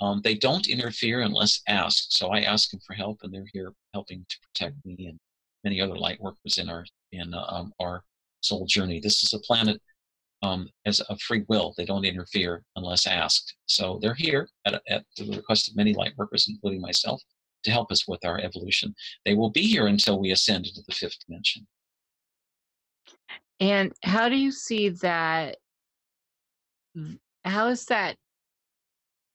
Um, 0.02 0.22
they 0.24 0.36
don't 0.36 0.68
interfere 0.68 1.22
unless 1.22 1.62
asked. 1.68 2.18
So 2.18 2.30
I 2.30 2.42
ask 2.42 2.70
them 2.70 2.82
for 2.86 2.94
help, 2.94 3.20
and 3.24 3.34
they're 3.34 3.48
here 3.54 3.72
helping 3.94 4.26
to 4.28 4.36
protect 4.42 4.76
me 4.86 5.08
and 5.08 5.20
many 5.64 5.82
other 5.82 5.98
light 5.98 6.20
workers 6.22 6.58
in 6.58 6.70
our 6.70 6.86
in 7.12 7.34
uh, 7.34 7.46
um, 7.48 7.74
our 7.80 8.04
soul 8.42 8.66
journey. 8.66 9.00
This 9.00 9.24
is 9.24 9.34
a 9.34 9.40
planet 9.40 9.82
um, 10.42 10.70
as 10.86 11.02
a 11.10 11.18
free 11.18 11.44
will. 11.48 11.74
They 11.78 11.86
don't 11.86 12.06
interfere 12.06 12.64
unless 12.76 13.08
asked. 13.08 13.56
So 13.66 14.00
they're 14.02 14.14
here 14.14 14.48
at, 14.66 14.82
at 14.88 15.04
the 15.18 15.36
request 15.36 15.70
of 15.70 15.76
many 15.76 15.94
light 15.94 16.14
workers, 16.18 16.48
including 16.48 16.82
myself, 16.82 17.22
to 17.64 17.72
help 17.72 17.92
us 17.92 18.08
with 18.08 18.24
our 18.26 18.40
evolution. 18.40 18.94
They 19.26 19.34
will 19.34 19.50
be 19.50 19.64
here 19.64 19.88
until 19.88 20.20
we 20.20 20.32
ascend 20.32 20.68
into 20.68 20.82
the 20.88 20.94
fifth 20.94 21.18
dimension. 21.26 21.66
And 23.60 23.94
how 24.04 24.30
do 24.30 24.36
you 24.36 24.52
see 24.52 24.90
that? 24.90 25.58
How 27.46 27.68
is 27.68 27.86
that? 27.86 28.18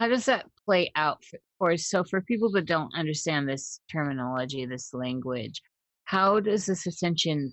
How 0.01 0.09
does 0.09 0.25
that 0.25 0.47
play 0.65 0.91
out 0.97 1.23
for, 1.25 1.39
for 1.59 1.77
so 1.77 2.03
for 2.03 2.23
people 2.23 2.51
that 2.53 2.65
don't 2.65 2.93
understand 2.97 3.47
this 3.47 3.81
terminology, 3.93 4.65
this 4.65 4.95
language? 4.95 5.61
How 6.05 6.41
does 6.41 6.65
this 6.65 6.87
ascension 6.87 7.53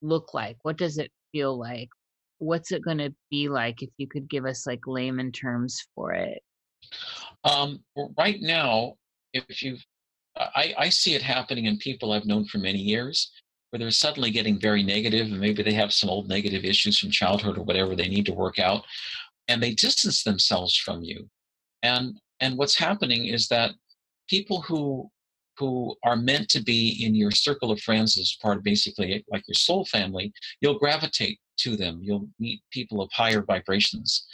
look 0.00 0.32
like? 0.32 0.56
What 0.62 0.78
does 0.78 0.96
it 0.96 1.12
feel 1.32 1.58
like? 1.58 1.90
What's 2.38 2.72
it 2.72 2.82
going 2.82 2.98
to 2.98 3.14
be 3.30 3.50
like? 3.50 3.82
If 3.82 3.90
you 3.98 4.08
could 4.08 4.28
give 4.28 4.46
us 4.46 4.66
like 4.66 4.80
layman 4.86 5.32
terms 5.32 5.86
for 5.94 6.12
it. 6.14 6.42
Um, 7.44 7.84
right 8.16 8.40
now, 8.40 8.94
if 9.34 9.62
you, 9.62 9.76
I, 10.36 10.74
I 10.78 10.88
see 10.88 11.14
it 11.14 11.22
happening 11.22 11.66
in 11.66 11.76
people 11.76 12.12
I've 12.12 12.24
known 12.24 12.46
for 12.46 12.56
many 12.58 12.78
years, 12.78 13.30
where 13.70 13.78
they're 13.78 13.90
suddenly 13.90 14.30
getting 14.30 14.58
very 14.58 14.82
negative, 14.82 15.26
and 15.26 15.40
maybe 15.40 15.62
they 15.62 15.72
have 15.72 15.92
some 15.92 16.08
old 16.08 16.28
negative 16.28 16.64
issues 16.64 16.98
from 16.98 17.10
childhood 17.10 17.58
or 17.58 17.62
whatever 17.62 17.96
they 17.96 18.08
need 18.08 18.24
to 18.26 18.32
work 18.32 18.58
out, 18.58 18.84
and 19.48 19.62
they 19.62 19.74
distance 19.74 20.22
themselves 20.22 20.76
from 20.76 21.02
you. 21.02 21.28
And 21.82 22.18
and 22.40 22.56
what's 22.58 22.78
happening 22.78 23.26
is 23.26 23.48
that 23.48 23.72
people 24.28 24.60
who 24.62 25.10
who 25.58 25.94
are 26.04 26.16
meant 26.16 26.48
to 26.48 26.62
be 26.62 27.04
in 27.04 27.14
your 27.14 27.30
circle 27.30 27.70
of 27.70 27.80
friends 27.80 28.18
as 28.18 28.36
part 28.42 28.56
of 28.56 28.64
basically 28.64 29.24
like 29.28 29.46
your 29.46 29.54
soul 29.54 29.84
family, 29.84 30.32
you'll 30.60 30.78
gravitate 30.78 31.38
to 31.58 31.76
them. 31.76 32.00
You'll 32.02 32.28
meet 32.40 32.60
people 32.72 33.00
of 33.00 33.10
higher 33.12 33.42
vibrations, 33.42 34.26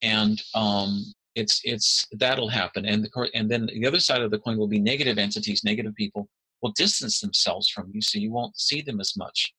and 0.00 0.40
um, 0.54 1.04
it's 1.34 1.60
it's 1.64 2.06
that'll 2.12 2.48
happen. 2.48 2.86
And 2.86 3.04
the 3.04 3.30
and 3.34 3.50
then 3.50 3.66
the 3.66 3.86
other 3.86 4.00
side 4.00 4.22
of 4.22 4.30
the 4.30 4.38
coin 4.38 4.56
will 4.56 4.68
be 4.68 4.80
negative 4.80 5.18
entities, 5.18 5.64
negative 5.64 5.94
people 5.94 6.28
will 6.62 6.72
distance 6.72 7.20
themselves 7.20 7.68
from 7.68 7.90
you, 7.92 8.00
so 8.00 8.18
you 8.18 8.32
won't 8.32 8.58
see 8.58 8.80
them 8.82 9.00
as 9.00 9.16
much 9.16 9.52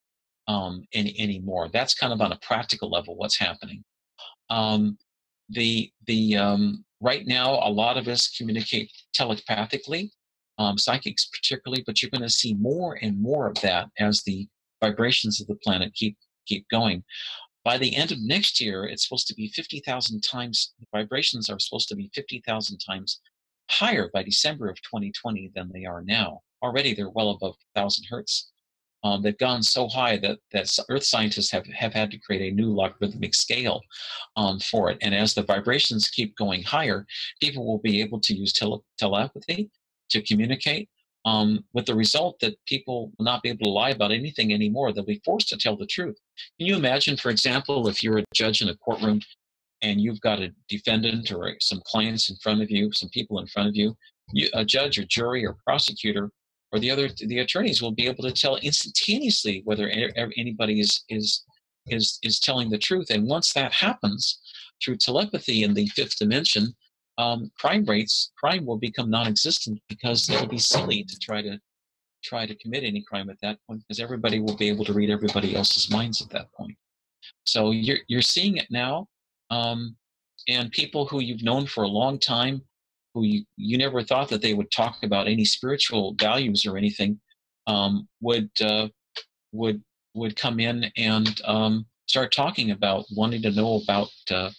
um, 0.47 0.83
any 0.93 1.19
anymore. 1.19 1.69
That's 1.71 1.93
kind 1.93 2.13
of 2.13 2.21
on 2.21 2.31
a 2.31 2.39
practical 2.41 2.89
level 2.89 3.15
what's 3.15 3.37
happening. 3.37 3.83
Um, 4.53 4.97
the 5.49 5.91
the 6.05 6.37
um, 6.37 6.85
right 7.01 7.25
now 7.25 7.59
a 7.63 7.69
lot 7.69 7.97
of 7.97 8.07
us 8.07 8.35
communicate 8.37 8.91
telepathically 9.13 10.11
um, 10.59 10.77
psychics 10.77 11.27
particularly 11.33 11.83
but 11.85 12.01
you're 12.01 12.11
going 12.11 12.21
to 12.21 12.29
see 12.29 12.53
more 12.53 12.99
and 13.01 13.19
more 13.19 13.47
of 13.47 13.59
that 13.61 13.87
as 13.99 14.21
the 14.23 14.47
vibrations 14.79 15.41
of 15.41 15.47
the 15.47 15.55
planet 15.55 15.93
keep 15.95 16.15
keep 16.45 16.67
going. 16.69 17.03
By 17.63 17.77
the 17.77 17.95
end 17.95 18.11
of 18.11 18.21
next 18.21 18.61
year 18.61 18.85
it's 18.85 19.07
supposed 19.07 19.27
to 19.27 19.35
be 19.35 19.47
50,000 19.47 20.21
times 20.21 20.73
the 20.79 20.85
vibrations 20.93 21.49
are 21.49 21.59
supposed 21.59 21.89
to 21.89 21.95
be 21.95 22.11
50,000 22.13 22.77
times 22.77 23.21
higher 23.71 24.09
by 24.13 24.21
December 24.21 24.69
of 24.69 24.75
2020 24.83 25.51
than 25.55 25.71
they 25.73 25.85
are 25.85 26.03
now. 26.03 26.41
Already 26.61 26.93
they're 26.93 27.09
well 27.09 27.31
above 27.31 27.55
1000 27.73 28.05
hertz 28.09 28.52
um, 29.03 29.21
they've 29.21 29.37
gone 29.37 29.61
so 29.61 29.87
high 29.87 30.17
that, 30.17 30.39
that 30.51 30.73
earth 30.89 31.03
scientists 31.03 31.51
have, 31.51 31.65
have 31.67 31.93
had 31.93 32.09
to 32.11 32.17
create 32.17 32.51
a 32.51 32.55
new 32.55 32.67
logarithmic 32.67 33.35
scale 33.35 33.81
um, 34.37 34.59
for 34.59 34.89
it. 34.89 34.97
And 35.01 35.13
as 35.13 35.33
the 35.33 35.43
vibrations 35.43 36.09
keep 36.09 36.35
going 36.37 36.63
higher 36.63 37.05
people 37.41 37.65
will 37.65 37.79
be 37.79 38.01
able 38.01 38.19
to 38.21 38.33
use 38.33 38.53
tele- 38.53 38.83
telepathy 38.97 39.69
to 40.09 40.21
communicate 40.21 40.89
um, 41.25 41.63
with 41.73 41.85
the 41.85 41.95
result 41.95 42.39
that 42.41 42.55
people 42.65 43.11
will 43.17 43.25
not 43.25 43.41
be 43.41 43.49
able 43.49 43.65
to 43.65 43.69
lie 43.69 43.91
about 43.91 44.11
anything 44.11 44.53
anymore. 44.53 44.91
They'll 44.91 45.05
be 45.05 45.21
forced 45.23 45.49
to 45.49 45.57
tell 45.57 45.77
the 45.77 45.85
truth. 45.85 46.17
Can 46.57 46.67
you 46.67 46.75
imagine 46.75 47.17
for 47.17 47.29
example 47.29 47.87
if 47.87 48.03
you're 48.03 48.19
a 48.19 48.25
judge 48.33 48.61
in 48.61 48.69
a 48.69 48.77
courtroom 48.77 49.21
and 49.81 49.99
you've 49.99 50.21
got 50.21 50.41
a 50.41 50.53
defendant 50.69 51.31
or 51.31 51.55
some 51.59 51.81
clients 51.85 52.29
in 52.29 52.37
front 52.37 52.61
of 52.61 52.71
you 52.71 52.91
some 52.93 53.09
people 53.09 53.39
in 53.39 53.47
front 53.47 53.67
of 53.67 53.75
you, 53.75 53.95
you 54.31 54.47
a 54.53 54.63
judge 54.63 54.97
or 54.97 55.03
jury 55.05 55.45
or 55.45 55.57
prosecutor 55.65 56.29
or 56.73 56.79
the 56.79 56.91
other 56.91 57.07
the 57.07 57.39
attorneys 57.39 57.81
will 57.81 57.91
be 57.91 58.07
able 58.07 58.23
to 58.23 58.31
tell 58.31 58.57
instantaneously 58.57 59.61
whether 59.63 59.87
anybody 59.89 60.79
is 60.79 61.03
is 61.07 61.45
is 61.87 62.19
is 62.23 62.39
telling 62.39 62.69
the 62.69 62.77
truth. 62.77 63.11
And 63.11 63.27
once 63.27 63.53
that 63.53 63.71
happens 63.71 64.39
through 64.83 64.97
telepathy 64.97 65.63
in 65.63 65.73
the 65.73 65.87
fifth 65.89 66.17
dimension 66.17 66.75
um, 67.17 67.51
crime 67.57 67.85
rates 67.85 68.31
crime 68.37 68.65
will 68.65 68.77
become 68.77 69.09
non-existent 69.09 69.79
because 69.87 70.29
it'll 70.29 70.47
be 70.47 70.57
silly 70.57 71.03
to 71.03 71.19
try 71.19 71.41
to 71.41 71.59
try 72.23 72.45
to 72.45 72.55
commit 72.55 72.83
any 72.83 73.01
crime 73.01 73.29
at 73.29 73.39
that 73.41 73.59
point 73.67 73.81
because 73.81 73.99
everybody 73.99 74.39
will 74.39 74.55
be 74.55 74.69
able 74.69 74.85
to 74.85 74.93
read 74.93 75.09
everybody 75.09 75.55
else's 75.55 75.91
minds 75.91 76.21
at 76.21 76.29
that 76.29 76.51
point. 76.53 76.75
So 77.45 77.71
you're 77.71 77.99
you're 78.07 78.21
seeing 78.21 78.57
it 78.57 78.67
now 78.71 79.07
um, 79.51 79.95
and 80.47 80.71
people 80.71 81.05
who 81.05 81.21
you've 81.21 81.43
known 81.43 81.67
for 81.67 81.83
a 81.83 81.87
long 81.87 82.17
time 82.17 82.61
who 83.13 83.23
you, 83.23 83.45
you 83.57 83.77
never 83.77 84.01
thought 84.03 84.29
that 84.29 84.41
they 84.41 84.53
would 84.53 84.71
talk 84.71 84.97
about 85.03 85.27
any 85.27 85.45
spiritual 85.45 86.15
values 86.19 86.65
or 86.65 86.77
anything 86.77 87.19
um, 87.67 88.07
would 88.21 88.49
uh, 88.61 88.87
would 89.51 89.81
would 90.13 90.35
come 90.35 90.59
in 90.59 90.91
and 90.97 91.41
um, 91.45 91.85
start 92.07 92.31
talking 92.31 92.71
about 92.71 93.05
wanting 93.15 93.41
to 93.41 93.51
know 93.51 93.81
about 93.83 94.09
uh, 94.31 94.49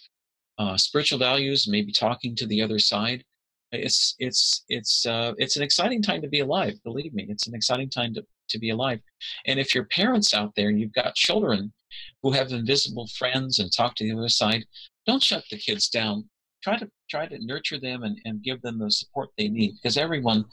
uh, 0.57 0.77
spiritual 0.77 1.19
values, 1.19 1.67
maybe 1.67 1.91
talking 1.91 2.35
to 2.35 2.47
the 2.47 2.61
other 2.61 2.79
side. 2.79 3.23
It's 3.71 4.15
it's 4.19 4.63
it's 4.69 5.05
uh, 5.05 5.33
it's 5.37 5.57
an 5.57 5.63
exciting 5.63 6.01
time 6.01 6.21
to 6.21 6.29
be 6.29 6.39
alive. 6.39 6.75
Believe 6.83 7.13
me, 7.13 7.25
it's 7.29 7.47
an 7.47 7.55
exciting 7.55 7.89
time 7.89 8.13
to, 8.13 8.23
to 8.49 8.59
be 8.59 8.69
alive. 8.69 9.01
And 9.47 9.59
if 9.59 9.75
you're 9.75 9.85
parents 9.85 10.33
out 10.33 10.53
there 10.55 10.69
and 10.69 10.79
you've 10.79 10.93
got 10.93 11.15
children 11.15 11.73
who 12.23 12.31
have 12.31 12.51
invisible 12.51 13.07
friends 13.17 13.59
and 13.59 13.71
talk 13.71 13.95
to 13.95 14.03
the 14.03 14.17
other 14.17 14.29
side, 14.29 14.65
don't 15.05 15.23
shut 15.23 15.43
the 15.51 15.57
kids 15.57 15.89
down 15.89 16.29
try 16.65 16.75
to 16.75 16.89
try 17.09 17.27
to 17.27 17.45
nurture 17.45 17.79
them 17.79 18.01
and, 18.03 18.19
and 18.25 18.41
give 18.41 18.59
them 18.63 18.79
the 18.79 18.89
support 18.89 19.29
they 19.37 19.47
need 19.47 19.75
because 19.75 19.97
everyone 19.97 20.43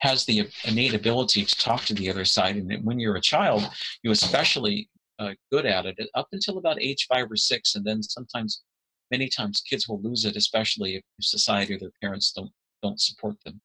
has 0.00 0.26
the 0.26 0.46
innate 0.64 0.92
ability 0.92 1.44
to 1.46 1.56
talk 1.56 1.82
to 1.86 1.94
the 1.94 2.10
other 2.10 2.26
side. 2.26 2.56
And 2.56 2.84
when 2.84 2.98
you're 2.98 3.16
a 3.16 3.20
child 3.20 3.62
you 4.02 4.10
especially 4.10 4.90
uh, 5.18 5.32
good 5.50 5.64
at 5.64 5.86
it 5.86 5.96
up 6.14 6.28
until 6.32 6.58
about 6.58 6.82
age 6.82 7.06
five 7.08 7.30
or 7.30 7.36
six. 7.36 7.74
And 7.74 7.84
then 7.84 8.02
sometimes 8.02 8.62
many 9.10 9.28
times 9.28 9.62
kids 9.62 9.88
will 9.88 10.00
lose 10.02 10.24
it 10.26 10.36
especially 10.36 10.96
if 10.96 11.02
society 11.20 11.74
or 11.74 11.78
their 11.78 11.96
parents 12.02 12.32
don't 12.32 12.50
don't 12.82 13.00
support 13.00 13.36
them. 13.44 13.58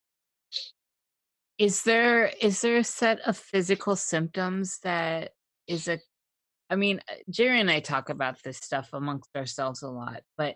Is 1.58 1.84
there 1.84 2.32
is 2.42 2.62
there 2.62 2.78
a 2.78 2.86
set 2.86 3.20
of 3.28 3.36
physical 3.38 3.98
symptoms 3.98 4.80
that 4.84 5.32
is 5.68 5.90
a 5.90 6.00
I 6.70 6.76
mean, 6.76 7.00
Jerry 7.30 7.62
and 7.62 7.72
I 7.72 7.80
talk 7.80 8.10
about 8.10 8.44
this 8.44 8.58
stuff 8.58 8.90
amongst 8.92 9.30
ourselves 9.38 9.84
a 9.84 9.90
lot, 9.90 10.22
but 10.38 10.56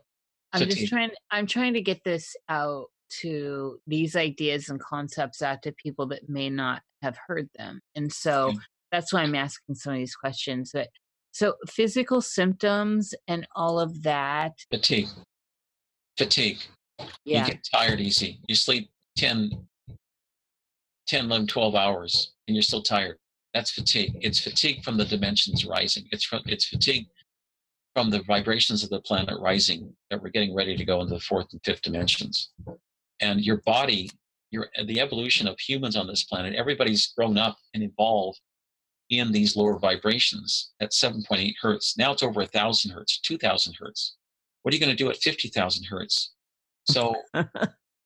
I'm 0.54 0.70
just 0.70 0.88
trying 0.88 1.12
I'm 1.30 1.48
trying 1.48 1.74
to 1.74 1.82
get 1.82 2.04
this 2.04 2.36
out 2.50 2.88
to 3.22 3.80
these 3.88 4.16
ideas 4.16 4.70
and 4.70 4.80
concepts 4.80 5.42
out 5.42 5.62
to 5.64 5.72
people 5.74 6.08
that 6.08 6.30
may 6.30 6.50
not 6.50 6.82
have 7.02 7.18
heard 7.28 7.50
them. 7.58 7.82
And 7.96 8.12
so 8.12 8.50
okay. 8.50 8.58
that's 8.92 9.12
why 9.12 9.22
I'm 9.22 9.36
asking 9.36 9.76
some 9.76 9.94
of 9.94 10.00
these 10.00 10.16
questions. 10.16 10.72
But 10.74 10.90
so 11.32 11.56
physical 11.68 12.22
symptoms 12.22 13.14
and 13.28 13.48
all 13.56 13.80
of 13.80 14.04
that. 14.04 14.54
Fatigue. 14.70 15.08
Fatigue. 16.18 16.60
Yeah. 17.26 17.46
You 17.46 17.54
get 17.54 17.68
tired 17.74 18.00
easy. 18.00 18.40
You 18.48 18.56
sleep 18.56 18.90
10, 19.18 19.52
10, 21.08 21.26
11, 21.26 21.48
12 21.48 21.76
hours 21.76 22.34
and 22.48 22.56
you're 22.56 22.62
still 22.62 22.84
tired. 22.84 23.18
That's 23.54 23.72
fatigue. 23.72 24.14
It's 24.22 24.40
fatigue 24.40 24.84
from 24.84 24.98
the 24.98 25.06
dimensions 25.06 25.66
rising. 25.66 26.06
It's 26.12 26.24
from 26.24 26.42
it's 26.46 26.66
fatigue 26.66 27.08
from 27.94 28.10
the 28.10 28.24
vibrations 28.24 28.84
of 28.84 28.90
the 28.90 29.02
planet 29.02 29.40
rising 29.40 29.94
that 30.10 30.22
we're 30.22 30.30
getting 30.30 30.56
ready 30.56 30.76
to 30.76 30.86
go 30.86 31.02
into 31.02 31.14
the 31.14 31.20
fourth 31.20 31.48
and 31.52 31.62
fifth 31.64 31.82
dimensions. 31.82 32.52
And 33.20 33.42
your 33.42 33.58
body, 33.66 34.10
your 34.50 34.70
the 34.86 35.00
evolution 35.00 35.48
of 35.48 35.60
humans 35.60 35.96
on 35.96 36.08
this 36.08 36.24
planet, 36.24 36.56
everybody's 36.56 37.08
grown 37.08 37.38
up 37.38 37.58
and 37.74 37.84
evolved 37.84 38.40
in 39.10 39.32
these 39.32 39.58
lower 39.58 39.78
vibrations 39.78 40.72
at 40.80 40.92
7.8 40.92 41.54
hertz. 41.62 41.98
Now 41.98 42.14
it's 42.14 42.24
over 42.24 42.42
a 42.42 42.46
thousand 42.46 42.92
hertz, 42.92 43.20
2,000 43.20 43.76
hertz. 43.78 44.16
What 44.62 44.74
are 44.74 44.76
you 44.76 44.80
going 44.80 44.96
to 44.96 45.04
do 45.04 45.10
at 45.10 45.18
50,000 45.18 45.84
hertz? 45.84 46.32
So 46.86 47.14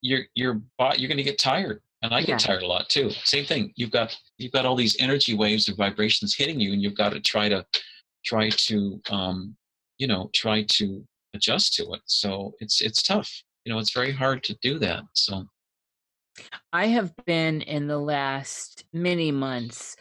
your 0.02 0.22
your 0.34 0.62
body, 0.78 1.00
you're 1.00 1.08
going 1.08 1.18
to 1.18 1.24
get 1.24 1.38
tired 1.38 1.82
and 2.06 2.14
I 2.14 2.22
get 2.22 2.30
yeah. 2.30 2.38
tired 2.38 2.64
a 2.64 2.68
lot 2.68 2.90
too. 2.90 3.10
Same 3.24 3.46
thing. 3.46 3.74
You've 3.76 3.92
got 3.92 4.16
you've 4.38 4.52
got 4.52 4.66
all 4.66 4.76
these 4.76 4.96
energy 5.00 5.34
waves 5.34 5.68
and 5.68 5.78
vibrations 5.78 6.36
hitting 6.36 6.60
you, 6.60 6.72
and 6.74 6.82
you've 6.82 6.96
got 6.96 7.14
to 7.14 7.20
try 7.20 7.50
to 7.50 7.66
try 8.24 8.50
to 8.50 9.02
um, 9.10 9.56
you 9.98 10.08
know 10.08 10.30
try 10.34 10.64
to 10.64 11.06
adjust 11.34 11.74
to 11.76 11.94
it. 11.94 12.02
So 12.06 12.54
it's 12.60 12.82
it's 12.82 13.02
tough. 13.04 13.32
You 13.66 13.74
know, 13.74 13.80
it's 13.80 13.94
very 13.94 14.12
hard 14.12 14.44
to 14.44 14.56
do 14.62 14.80
that. 14.80 15.04
So 15.14 15.46
I 16.72 16.88
have 16.88 17.14
been 17.26 17.62
in 17.62 17.88
the 17.88 18.00
last 18.00 18.86
many 18.94 19.32
months. 19.32 19.96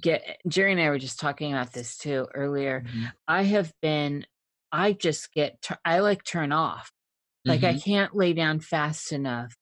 Get 0.00 0.38
Jerry 0.48 0.72
and 0.72 0.80
I 0.80 0.88
were 0.88 0.98
just 0.98 1.20
talking 1.20 1.52
about 1.52 1.72
this 1.72 1.98
too 1.98 2.26
earlier. 2.34 2.82
Mm-hmm. 2.86 3.04
I 3.28 3.42
have 3.42 3.72
been. 3.82 4.26
I 4.72 4.92
just 4.92 5.32
get. 5.32 5.58
I 5.84 6.00
like 6.00 6.24
turn 6.24 6.52
off. 6.52 6.90
Like 7.44 7.60
mm-hmm. 7.60 7.76
I 7.76 7.80
can't 7.80 8.16
lay 8.16 8.32
down 8.32 8.60
fast 8.60 9.12
enough 9.12 9.54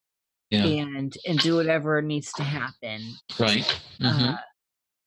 yeah. 0.51 0.65
and 0.65 1.17
and 1.27 1.39
do 1.39 1.57
whatever 1.57 2.01
needs 2.03 2.33
to 2.33 2.43
happen 2.43 3.01
right 3.39 3.81
mm-hmm. 4.01 4.25
uh, 4.25 4.37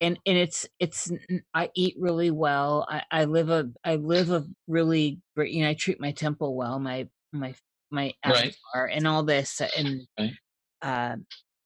and 0.02 0.20
and 0.26 0.38
it's 0.38 0.68
it's 0.80 1.12
i 1.54 1.70
eat 1.76 1.96
really 2.00 2.32
well 2.32 2.86
i 2.90 3.02
i 3.12 3.26
live 3.26 3.50
a 3.50 3.70
i 3.84 3.96
live 3.96 4.32
a 4.32 4.46
really 4.68 5.20
great 5.36 5.52
you 5.52 5.64
know 5.64 5.70
i 5.70 5.74
treat 5.74 6.00
my 6.00 6.12
temple 6.12 6.56
well 6.56 6.80
my 6.80 7.08
my 7.32 7.54
my 7.92 8.14
avatar 8.24 8.86
right. 8.86 8.96
and 8.96 9.08
all 9.08 9.24
this 9.24 9.62
and 9.78 10.02
right. 10.20 10.34
uh, 10.82 11.16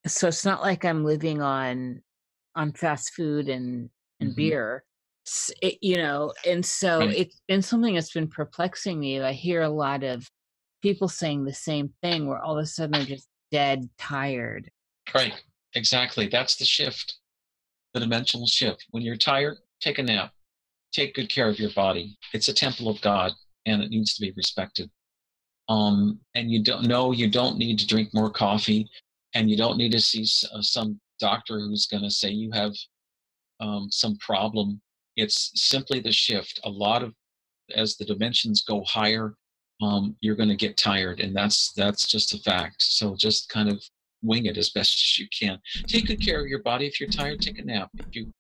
so 0.08 0.28
it's 0.28 0.46
not 0.46 0.62
like 0.62 0.86
i'm 0.86 1.04
living 1.04 1.42
on 1.42 2.02
on 2.56 2.72
fast 2.74 3.14
food 3.14 3.50
and 3.50 3.90
and 4.20 4.30
mm-hmm. 4.30 4.36
beer 4.36 4.84
it, 5.62 5.78
you 5.82 5.98
know 5.98 6.34
and 6.48 6.66
so 6.66 7.00
right. 7.00 7.16
it's 7.16 7.42
been 7.48 7.62
something 7.62 7.96
that's 7.96 8.14
been 8.14 8.28
perplexing 8.28 9.00
me 9.00 9.22
i 9.22 9.32
hear 9.32 9.62
a 9.62 9.70
lot 9.70 10.04
of 10.04 10.28
people 10.82 11.08
saying 11.08 11.44
the 11.44 11.54
same 11.54 11.94
thing 12.02 12.28
where 12.28 12.40
all 12.40 12.58
of 12.58 12.64
a 12.64 12.66
sudden 12.66 12.92
they're 12.92 13.04
just 13.04 13.28
dead 13.52 13.88
tired. 13.98 14.72
Right. 15.14 15.34
Exactly. 15.76 16.28
That's 16.28 16.56
the 16.56 16.66
shift, 16.66 17.18
the 17.94 18.00
dimensional 18.00 18.48
shift. 18.48 18.86
When 18.92 19.04
you're 19.04 19.16
tired, 19.16 19.58
take 19.82 20.00
a 20.00 20.04
nap. 20.04 20.32
Take 20.94 21.16
good 21.16 21.30
care 21.30 21.50
of 21.50 21.60
your 21.60 21.72
body. 21.72 22.18
It's 22.34 22.50
a 22.50 22.54
temple 22.54 22.90
of 22.90 23.02
God 23.02 23.32
and 23.66 23.82
it 23.82 23.90
needs 23.90 24.14
to 24.16 24.22
be 24.22 24.34
respected. 24.36 24.90
Um, 25.70 26.20
and 26.36 26.52
you 26.52 26.64
don't 26.64 26.86
know 26.86 27.12
you 27.12 27.30
don't 27.30 27.58
need 27.58 27.80
to 27.80 27.88
drink 27.88 28.10
more 28.14 28.30
coffee 28.30 28.90
and 29.34 29.50
you 29.50 29.56
don't 29.56 29.78
need 29.78 29.92
to 29.94 30.02
see 30.02 30.26
uh, 30.54 30.62
some 30.62 31.00
doctor 31.20 31.60
who's 31.60 31.88
going 31.88 32.04
to 32.04 32.10
say 32.10 32.30
you 32.30 32.52
have 32.52 32.74
um, 33.62 33.88
some 33.90 34.18
problem. 34.18 34.82
It's 35.16 35.52
simply 35.56 36.00
the 36.00 36.12
shift. 36.12 36.60
A 36.66 36.70
lot 36.70 37.04
of, 37.04 37.14
as 37.76 37.96
the 37.96 38.06
dimensions 38.06 38.64
go 38.64 38.84
higher, 38.86 39.36
um, 39.82 40.16
you're 40.20 40.36
going 40.36 40.50
to 40.50 40.56
get 40.56 40.78
tired, 40.78 41.20
and 41.20 41.36
that's 41.36 41.72
that's 41.74 42.08
just 42.08 42.34
a 42.34 42.38
fact. 42.40 42.84
So 42.84 43.16
just 43.16 43.50
kind 43.50 43.70
of 43.70 43.84
wing 44.22 44.46
it 44.46 44.58
as 44.58 44.70
best 44.70 44.96
as 44.96 45.20
you 45.20 45.28
can. 45.38 45.60
Take 45.88 46.08
good 46.08 46.22
care 46.22 46.42
of 46.42 46.48
your 46.48 46.62
body. 46.62 46.86
If 46.86 47.00
you're 47.00 47.10
tired, 47.10 47.42
take 47.42 47.60
a 47.60 47.64
nap. 47.64 47.90
If 47.98 48.16
you 48.16 48.32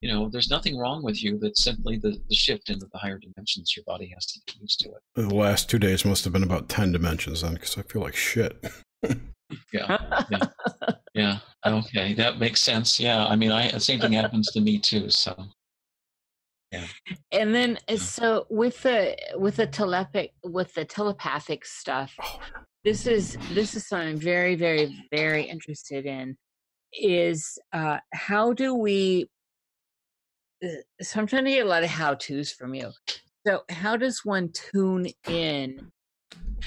you 0.00 0.10
know, 0.10 0.30
there's 0.30 0.48
nothing 0.48 0.78
wrong 0.78 1.02
with 1.02 1.22
you. 1.22 1.38
That's 1.38 1.62
simply 1.62 1.98
the, 1.98 2.18
the 2.28 2.34
shift 2.34 2.70
into 2.70 2.86
the 2.90 2.98
higher 2.98 3.18
dimensions. 3.18 3.76
Your 3.76 3.84
body 3.84 4.10
has 4.14 4.26
to 4.26 4.40
get 4.46 4.60
used 4.60 4.80
to 4.80 4.88
it. 4.88 5.02
The 5.14 5.34
last 5.34 5.68
two 5.68 5.78
days 5.78 6.04
must 6.04 6.24
have 6.24 6.32
been 6.32 6.42
about 6.42 6.68
10 6.68 6.92
dimensions 6.92 7.42
then 7.42 7.54
because 7.54 7.76
I 7.76 7.82
feel 7.82 8.00
like 8.00 8.16
shit. 8.16 8.64
yeah. 9.72 9.98
Yeah. 10.30 10.38
Yeah. 11.12 11.38
Okay. 11.66 12.14
That 12.14 12.38
makes 12.38 12.62
sense. 12.62 13.00
Yeah. 13.00 13.26
I 13.26 13.34
mean, 13.34 13.50
I, 13.50 13.72
the 13.72 13.80
same 13.80 13.98
thing 13.98 14.12
happens 14.12 14.46
to 14.52 14.60
me 14.60 14.78
too. 14.78 15.10
So, 15.10 15.36
yeah. 16.72 16.86
And 17.32 17.54
then 17.54 17.78
uh, 17.88 17.96
so 17.96 18.46
with 18.48 18.82
the 18.82 19.16
with 19.36 19.56
the 19.56 19.66
telepathic 19.66 20.32
with 20.44 20.72
the 20.74 20.84
telepathic 20.84 21.64
stuff, 21.64 22.14
oh. 22.22 22.38
this 22.84 23.06
is 23.06 23.36
this 23.52 23.74
is 23.74 23.88
something 23.88 24.08
I'm 24.08 24.16
very 24.16 24.54
very 24.54 24.94
very 25.10 25.44
interested 25.44 26.06
in. 26.06 26.36
Is 26.92 27.58
uh, 27.72 27.98
how 28.12 28.52
do 28.52 28.74
we? 28.74 29.28
Uh, 30.64 30.68
so 31.00 31.20
I'm 31.20 31.26
trying 31.26 31.44
to 31.44 31.50
get 31.50 31.66
a 31.66 31.68
lot 31.68 31.84
of 31.84 31.90
how 31.90 32.14
tos 32.14 32.52
from 32.52 32.74
you. 32.74 32.90
So 33.46 33.62
how 33.68 33.96
does 33.96 34.24
one 34.24 34.50
tune 34.52 35.06
in 35.26 35.90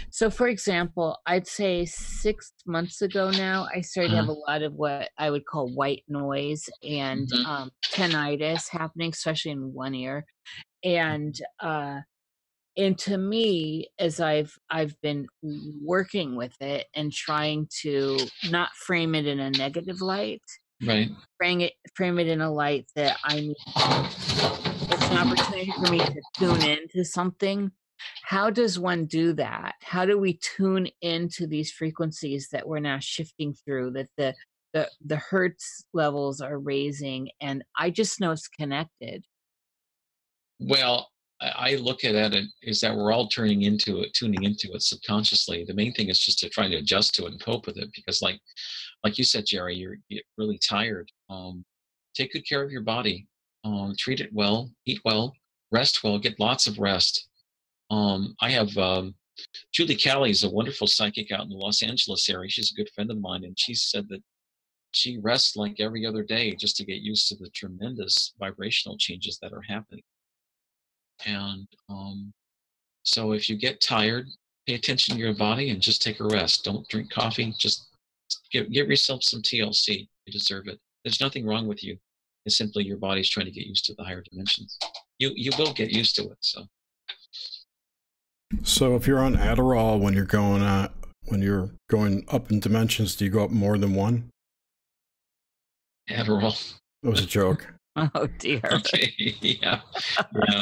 so, 0.10 0.30
for 0.30 0.48
example, 0.48 1.18
I'd 1.26 1.48
say 1.48 1.86
six 1.86 2.54
months 2.66 3.02
ago 3.02 3.32
now, 3.32 3.68
I 3.74 3.82
started 3.82 4.10
to 4.10 4.16
have 4.18 4.30
uh-huh. 4.30 4.40
a 4.48 4.52
lot 4.52 4.62
of 4.62 4.74
what 4.74 5.10
I 5.18 5.30
would 5.30 5.46
call 5.46 5.74
white 5.74 6.04
noise 6.08 6.70
and 6.84 7.28
mm-hmm. 7.28 7.46
um, 7.46 7.72
tinnitus 7.92 8.70
happening, 8.70 9.12
especially 9.14 9.52
in 9.52 9.74
one 9.74 9.96
ear. 9.96 10.26
And 10.84 11.36
uh, 11.62 12.00
and 12.76 12.98
to 13.00 13.18
me, 13.18 13.88
as 14.00 14.20
I've 14.20 14.54
I've 14.70 14.96
been 15.02 15.28
working 15.82 16.36
with 16.36 16.56
it 16.60 16.88
and 16.96 17.12
trying 17.12 17.68
to 17.82 18.18
not 18.50 18.70
frame 18.76 19.16
it 19.16 19.28
in 19.28 19.40
a 19.40 19.52
negative 19.52 20.02
light, 20.02 20.42
right? 20.86 21.10
Frame 21.38 21.62
it 21.62 21.74
frame 21.96 22.20
it 22.20 22.28
in 22.28 22.42
a 22.42 22.52
light 22.52 22.86
that 22.96 23.18
I 23.24 23.36
need. 23.36 23.56
It's 23.76 25.10
an 25.10 25.18
opportunity 25.18 25.72
for 25.72 25.92
me 25.92 26.00
to 26.00 26.22
tune 26.38 26.62
into 26.64 27.06
something 27.06 27.72
how 28.24 28.50
does 28.50 28.80
one 28.80 29.06
do 29.06 29.34
that? 29.34 29.76
How 29.82 30.06
do 30.06 30.18
we 30.18 30.40
tune 30.42 30.88
into 31.02 31.48
these 31.48 31.72
frequencies 31.72 32.50
that 32.52 32.68
we're 32.68 32.80
now 32.80 33.00
shifting 33.00 33.54
through 33.54 33.92
that 33.92 34.10
the 34.18 34.34
the 34.74 34.90
the 35.06 35.18
hertz 35.18 35.86
levels 35.94 36.42
are 36.42 36.58
raising 36.58 37.30
and 37.40 37.64
i 37.78 37.90
just 37.90 38.20
know 38.20 38.32
it's 38.32 38.48
connected. 38.48 39.24
Well 40.60 41.10
i 41.42 41.76
look 41.76 42.06
at 42.06 42.16
it. 42.16 42.46
is 42.62 42.80
that 42.80 42.96
we're 42.96 43.12
all 43.12 43.28
turning 43.28 43.64
into 43.64 44.02
it 44.02 44.14
tuning 44.14 44.44
into 44.44 44.72
it 44.74 44.82
subconsciously. 44.82 45.66
The 45.66 45.74
main 45.74 45.94
thing 45.94 46.10
is 46.10 46.20
just 46.20 46.40
to 46.40 46.50
try 46.50 46.68
to 46.68 46.78
adjust 46.78 47.14
to 47.16 47.26
it 47.26 47.32
and 47.32 47.42
cope 47.42 47.68
with 47.68 47.78
it 47.78 47.90
because 47.96 48.22
like 48.22 48.40
like 49.04 49.18
you 49.18 49.24
said 49.24 49.46
jerry 49.46 49.76
you're, 49.76 49.98
you're 50.10 50.24
really 50.38 50.58
tired. 50.58 51.12
Um, 51.30 51.66
take 52.16 52.34
good 52.34 52.48
care 52.48 52.64
of 52.64 52.72
your 52.72 52.82
body. 52.84 53.28
Um, 53.66 53.94
treat 53.98 54.20
it 54.20 54.34
well 54.34 54.72
eat 54.86 55.02
well 55.06 55.34
rest 55.72 56.04
well 56.04 56.20
get 56.20 56.40
lots 56.40 56.68
of 56.68 56.80
rest 56.80 57.28
um, 57.94 58.36
I 58.42 58.50
have 58.50 58.76
um, 58.78 59.14
Julie 59.72 59.96
Cali 59.96 60.32
is 60.32 60.44
a 60.44 60.50
wonderful 60.50 60.88
psychic 60.88 61.32
out 61.32 61.44
in 61.44 61.50
the 61.50 61.56
Los 61.56 61.84
Angeles 61.84 62.28
area. 62.28 62.50
She's 62.50 62.72
a 62.72 62.76
good 62.76 62.90
friend 62.90 63.12
of 63.12 63.20
mine, 63.20 63.44
and 63.44 63.58
she 63.58 63.76
said 63.76 64.10
that 64.10 64.24
she 64.94 65.18
rests 65.20 65.56
like 65.56 65.80
every 65.80 66.06
other 66.06 66.24
day 66.24 66.56
just 66.56 66.76
to 66.78 66.86
get 66.86 67.02
used 67.02 67.28
to 67.30 67.36
the 67.36 67.50
tremendous 67.50 68.34
vibrational 68.40 68.98
changes 68.98 69.38
that 69.42 69.54
are 69.54 69.62
happening. 69.62 70.04
And 71.26 71.68
um, 71.90 72.34
so, 73.04 73.34
if 73.34 73.48
you 73.48 73.58
get 73.58 73.80
tired, 73.80 74.28
pay 74.66 74.74
attention 74.74 75.16
to 75.16 75.22
your 75.22 75.36
body 75.36 75.70
and 75.70 75.82
just 75.82 76.02
take 76.02 76.20
a 76.20 76.26
rest. 76.26 76.64
Don't 76.64 76.88
drink 76.90 77.12
coffee. 77.12 77.54
Just 77.60 77.90
give, 78.52 78.72
give 78.72 78.90
yourself 78.90 79.24
some 79.24 79.42
TLC. 79.42 80.08
You 80.26 80.34
deserve 80.34 80.68
it. 80.68 80.80
There's 81.04 81.22
nothing 81.22 81.46
wrong 81.46 81.68
with 81.68 81.84
you. 81.84 81.98
It's 82.46 82.58
simply 82.58 82.86
your 82.86 82.98
body's 82.98 83.30
trying 83.30 83.46
to 83.46 83.52
get 83.52 83.68
used 83.68 83.86
to 83.86 83.94
the 83.94 84.04
higher 84.04 84.24
dimensions. 84.30 84.80
You 85.20 85.32
you 85.36 85.52
will 85.60 85.74
get 85.74 85.92
used 85.92 86.16
to 86.16 86.24
it. 86.24 86.38
So. 86.40 86.66
So 88.64 88.96
if 88.96 89.08
you're 89.08 89.20
on 89.20 89.36
Adderall 89.36 90.00
when 90.00 90.14
you're 90.14 90.26
going 90.26 90.62
uh, 90.62 90.90
when 91.26 91.42
you're 91.42 91.72
going 91.90 92.26
up 92.30 92.52
in 92.52 92.60
dimensions, 92.60 93.16
do 93.16 93.26
you 93.26 93.32
go 93.32 93.44
up 93.44 93.52
more 93.52 93.78
than 93.78 93.96
one? 93.96 94.30
Adderall. 96.10 96.74
That 97.02 97.10
was 97.10 97.22
a 97.22 97.26
joke. 97.28 97.74
Oh 97.96 98.26
dear. 98.40 98.60
Okay. 98.72 99.14
yeah. 99.40 99.82
Yeah. 100.50 100.62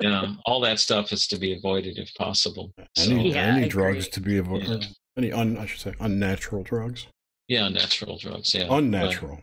Yeah. 0.00 0.32
All 0.44 0.58
that 0.62 0.80
stuff 0.80 1.12
is 1.12 1.28
to 1.28 1.36
be 1.38 1.56
avoided 1.56 1.98
if 1.98 2.12
possible. 2.16 2.72
So, 2.96 3.12
Any, 3.12 3.30
Yeah, 3.30 3.54
any 3.54 3.68
drugs 3.68 4.08
to 4.08 4.20
be 4.20 4.38
avoided. 4.38 4.82
yeah. 4.82 4.88
Any 5.16 5.30
un, 5.30 5.56
I 5.56 5.66
should 5.66 5.78
say 5.78 5.94
unnatural 6.00 6.64
drugs. 6.64 7.06
yeah, 7.46 7.66
unnatural 7.66 8.18
drugs. 8.18 8.52
Yeah. 8.52 8.66
but- 8.66 8.78
Unnatural. 8.78 9.40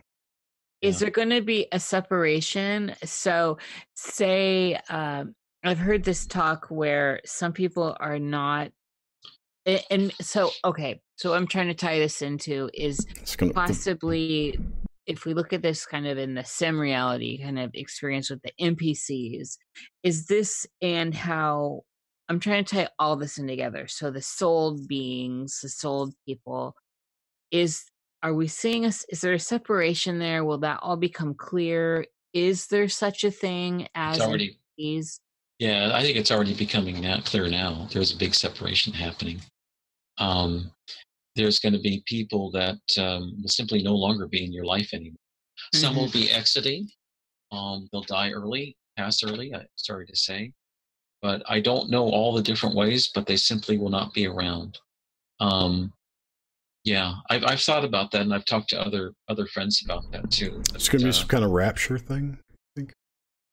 Is 0.82 0.98
there 0.98 1.08
going 1.10 1.30
to 1.30 1.40
be 1.40 1.68
a 1.72 1.80
separation? 1.80 2.94
So, 3.02 3.56
say, 3.96 4.74
um, 4.90 5.32
I've 5.64 5.78
heard 5.78 6.04
this 6.04 6.26
talk 6.26 6.66
where 6.68 7.20
some 7.24 7.52
people 7.52 7.96
are 8.00 8.18
not, 8.18 8.72
and 9.90 10.12
so, 10.20 10.50
okay, 10.64 11.00
so 11.16 11.34
I'm 11.34 11.46
trying 11.46 11.68
to 11.68 11.74
tie 11.74 11.98
this 11.98 12.20
into 12.22 12.68
is 12.74 13.06
gonna. 13.36 13.52
possibly 13.52 14.58
if 15.06 15.24
we 15.24 15.34
look 15.34 15.52
at 15.52 15.62
this 15.62 15.84
kind 15.84 16.06
of 16.06 16.18
in 16.18 16.34
the 16.34 16.44
sim 16.44 16.78
reality 16.78 17.42
kind 17.42 17.58
of 17.58 17.70
experience 17.74 18.30
with 18.30 18.40
the 18.42 18.52
npcs 18.60 19.56
is 20.04 20.26
this 20.26 20.64
and 20.80 21.12
how 21.12 21.80
i'm 22.28 22.38
trying 22.38 22.64
to 22.64 22.74
tie 22.76 22.88
all 23.00 23.16
this 23.16 23.36
in 23.36 23.48
together 23.48 23.88
so 23.88 24.12
the 24.12 24.22
souled 24.22 24.86
beings 24.86 25.58
the 25.60 25.68
souled 25.68 26.14
people 26.24 26.74
is 27.50 27.84
are 28.22 28.34
we 28.34 28.46
seeing 28.46 28.86
us 28.86 29.04
is 29.08 29.20
there 29.20 29.32
a 29.32 29.40
separation 29.40 30.20
there 30.20 30.44
will 30.44 30.58
that 30.58 30.78
all 30.82 30.96
become 30.96 31.34
clear 31.34 32.06
is 32.32 32.68
there 32.68 32.88
such 32.88 33.24
a 33.24 33.30
thing 33.30 33.88
as 33.94 34.16
It's 34.16 34.26
already 34.26 34.58
NPCs? 34.80 35.20
Yeah, 35.62 35.92
I 35.94 36.02
think 36.02 36.16
it's 36.16 36.32
already 36.32 36.54
becoming 36.54 37.00
now 37.00 37.20
clear 37.20 37.48
now. 37.48 37.86
There's 37.92 38.12
a 38.12 38.16
big 38.16 38.34
separation 38.34 38.92
happening. 38.92 39.40
Um, 40.18 40.72
there's 41.36 41.60
going 41.60 41.72
to 41.72 41.78
be 41.78 42.02
people 42.04 42.50
that 42.50 42.80
um, 42.98 43.36
will 43.40 43.48
simply 43.48 43.80
no 43.80 43.94
longer 43.94 44.26
be 44.26 44.44
in 44.44 44.52
your 44.52 44.64
life 44.64 44.92
anymore. 44.92 45.20
Some 45.72 45.94
will 45.94 46.10
be 46.10 46.28
exiting. 46.32 46.88
Um, 47.52 47.88
they'll 47.92 48.02
die 48.02 48.32
early, 48.32 48.76
pass 48.96 49.22
early. 49.22 49.54
I 49.54 49.64
sorry 49.76 50.04
to 50.06 50.16
say, 50.16 50.52
but 51.22 51.44
I 51.48 51.60
don't 51.60 51.90
know 51.90 52.08
all 52.08 52.32
the 52.34 52.42
different 52.42 52.74
ways. 52.74 53.12
But 53.14 53.28
they 53.28 53.36
simply 53.36 53.78
will 53.78 53.88
not 53.88 54.12
be 54.12 54.26
around. 54.26 54.80
Um, 55.38 55.92
yeah, 56.82 57.14
I've 57.30 57.44
I've 57.44 57.60
thought 57.60 57.84
about 57.84 58.10
that, 58.10 58.22
and 58.22 58.34
I've 58.34 58.46
talked 58.46 58.70
to 58.70 58.80
other 58.80 59.12
other 59.28 59.46
friends 59.46 59.80
about 59.84 60.10
that 60.10 60.28
too. 60.28 60.60
it's 60.74 60.88
gonna 60.88 61.04
be 61.04 61.10
uh, 61.10 61.12
some 61.12 61.28
kind 61.28 61.44
of 61.44 61.52
rapture 61.52 61.98
thing, 61.98 62.36
I 62.50 62.56
think. 62.74 62.92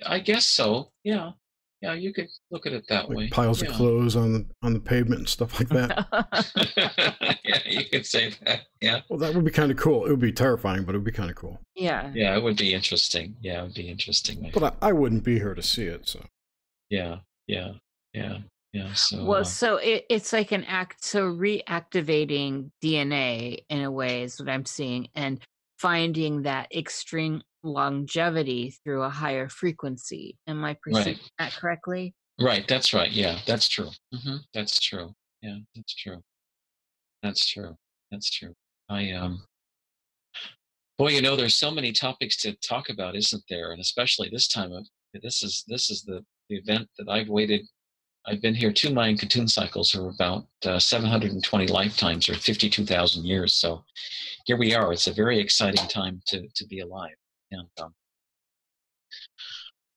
I 0.07 0.17
guess 0.17 0.47
so. 0.47 0.89
Yeah, 1.03 1.33
yeah, 1.81 1.93
you 1.93 2.13
could 2.13 2.27
look 2.51 2.65
at 2.65 2.73
it 2.73 2.85
that 2.89 3.07
like 3.07 3.17
way. 3.17 3.29
piles 3.29 3.61
yeah. 3.61 3.69
of 3.69 3.75
clothes 3.75 4.15
on 4.15 4.33
the 4.33 4.45
on 4.61 4.73
the 4.73 4.79
pavement 4.79 5.19
and 5.19 5.29
stuff 5.29 5.59
like 5.59 5.69
that. 5.69 7.37
yeah, 7.43 7.59
you 7.65 7.85
could 7.85 8.05
say 8.05 8.33
that. 8.45 8.61
Yeah, 8.81 9.01
well, 9.09 9.17
that 9.19 9.33
would 9.33 9.45
be 9.45 9.51
kind 9.51 9.71
of 9.71 9.77
cool. 9.77 10.05
It 10.05 10.09
would 10.09 10.19
be 10.19 10.33
terrifying, 10.33 10.83
but 10.83 10.93
it 10.93 10.97
would 10.97 11.05
be 11.05 11.11
kind 11.11 11.29
of 11.29 11.37
cool. 11.37 11.59
yeah 11.75 12.11
yeah, 12.13 12.35
it 12.35 12.43
would 12.43 12.57
be 12.57 12.73
interesting. 12.73 13.35
Yeah, 13.41 13.61
it 13.61 13.63
would 13.63 13.73
be 13.75 13.89
interesting. 13.89 14.41
my 14.41 14.51
But 14.53 14.75
I, 14.81 14.89
I 14.89 14.91
wouldn't 14.91 15.23
be 15.23 15.39
here 15.39 15.53
to 15.53 15.63
see 15.63 15.85
it. 15.85 16.07
So 16.07 16.25
Yeah, 16.89 17.19
yeah, 17.47 17.73
yeah, 18.13 18.39
yeah. 18.73 18.93
So 18.93 19.23
well 19.23 19.41
uh, 19.41 19.45
so 19.45 19.77
it, 19.77 20.05
it's 20.09 20.33
like 20.33 20.51
an 20.51 20.65
act 20.65 21.03
so 21.03 21.31
reactivating 21.31 22.71
dna 22.83 23.57
in 23.69 23.81
a 23.83 23.91
way 23.91 24.23
is 24.23 24.39
what 24.39 24.49
i'm 24.49 24.65
seeing 24.65 25.07
and 25.15 25.39
finding 25.79 26.43
that 26.43 26.71
extreme 26.75 27.41
longevity 27.63 28.73
through 28.83 29.03
a 29.03 29.09
higher 29.09 29.49
frequency 29.49 30.37
am 30.47 30.63
i 30.63 30.75
perceiving 30.81 31.19
that 31.37 31.51
correctly 31.53 32.13
right, 32.39 32.65
that's 32.67 32.93
right. 32.93 33.11
Yeah, 33.11 33.39
that's 33.45 33.67
true. 33.67 33.89
hmm 34.13 34.37
That's 34.53 34.79
true. 34.79 35.13
Yeah, 35.41 35.57
that's 35.75 35.93
true. 35.95 36.21
That's 37.23 37.47
true. 37.47 37.75
That's 38.11 38.29
true. 38.29 38.53
I 38.89 39.11
um. 39.11 39.43
Boy, 40.97 41.09
you 41.11 41.21
know, 41.21 41.35
there's 41.35 41.57
so 41.57 41.71
many 41.71 41.93
topics 41.93 42.35
to 42.37 42.53
talk 42.57 42.89
about, 42.89 43.15
isn't 43.15 43.43
there? 43.49 43.71
And 43.71 43.79
especially 43.79 44.29
this 44.29 44.47
time 44.49 44.71
of 44.73 44.85
this 45.21 45.43
is 45.43 45.63
this 45.67 45.89
is 45.89 46.03
the, 46.03 46.23
the 46.49 46.57
event 46.57 46.87
that 46.97 47.09
I've 47.09 47.29
waited. 47.29 47.65
I've 48.27 48.41
been 48.41 48.55
here 48.55 48.71
two 48.71 48.93
Mayan 48.93 49.17
Katun 49.17 49.49
cycles, 49.49 49.95
or 49.95 50.09
about 50.09 50.45
uh, 50.65 50.77
720 50.77 51.67
lifetimes, 51.67 52.27
or 52.27 52.35
52,000 52.35 53.25
years. 53.25 53.53
So 53.53 53.83
here 54.45 54.57
we 54.57 54.75
are. 54.75 54.91
It's 54.91 55.07
a 55.07 55.13
very 55.13 55.39
exciting 55.39 55.87
time 55.87 56.21
to 56.27 56.47
to 56.53 56.67
be 56.67 56.81
alive. 56.81 57.15
And 57.51 57.67
um, 57.81 57.93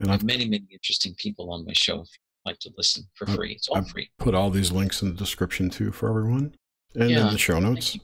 and 0.00 0.10
I 0.10 0.14
I've 0.14 0.24
many, 0.24 0.44
many 0.44 0.66
interesting 0.72 1.14
people 1.18 1.52
on 1.52 1.64
my 1.64 1.72
show. 1.72 2.00
If 2.02 2.08
you'd 2.10 2.50
like 2.50 2.58
to 2.60 2.70
listen 2.76 3.04
for 3.14 3.26
free, 3.26 3.52
it's 3.52 3.68
all 3.68 3.78
I've- 3.78 3.90
free. 3.90 4.10
put 4.18 4.34
all 4.34 4.50
these 4.50 4.72
links 4.72 5.02
in 5.02 5.10
the 5.10 5.16
description 5.16 5.70
too 5.70 5.92
for 5.92 6.08
everyone, 6.08 6.54
and 6.94 7.10
Yeah. 7.10 7.26
in 7.26 7.32
the 7.32 7.38
show 7.38 7.58
notes. 7.60 7.92
Thank 7.92 7.94
you. 7.94 8.00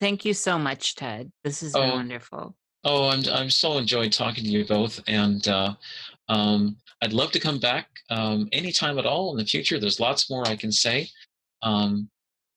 thank 0.00 0.24
you 0.24 0.34
so 0.34 0.58
much 0.58 0.94
ted 0.96 1.30
this 1.44 1.62
is 1.62 1.76
Oh. 1.76 1.80
wonderful 1.80 2.56
Oh, 2.84 3.08
I'm 3.08 3.22
I'm 3.32 3.50
so 3.50 3.78
enjoyed 3.78 4.12
talking 4.12 4.44
to 4.44 4.50
you 4.50 4.64
both, 4.66 5.00
and 5.06 5.46
uh, 5.46 5.74
um, 6.28 6.76
I'd 7.02 7.12
love 7.12 7.30
to 7.32 7.40
come 7.40 7.58
back 7.60 7.86
um, 8.10 8.48
anytime 8.52 8.98
at 8.98 9.06
all 9.06 9.30
in 9.30 9.36
the 9.36 9.44
future. 9.44 9.78
There's 9.78 10.00
lots 10.00 10.28
more 10.28 10.46
I 10.46 10.56
can 10.56 10.72
say, 10.72 11.08
um, 11.62 12.10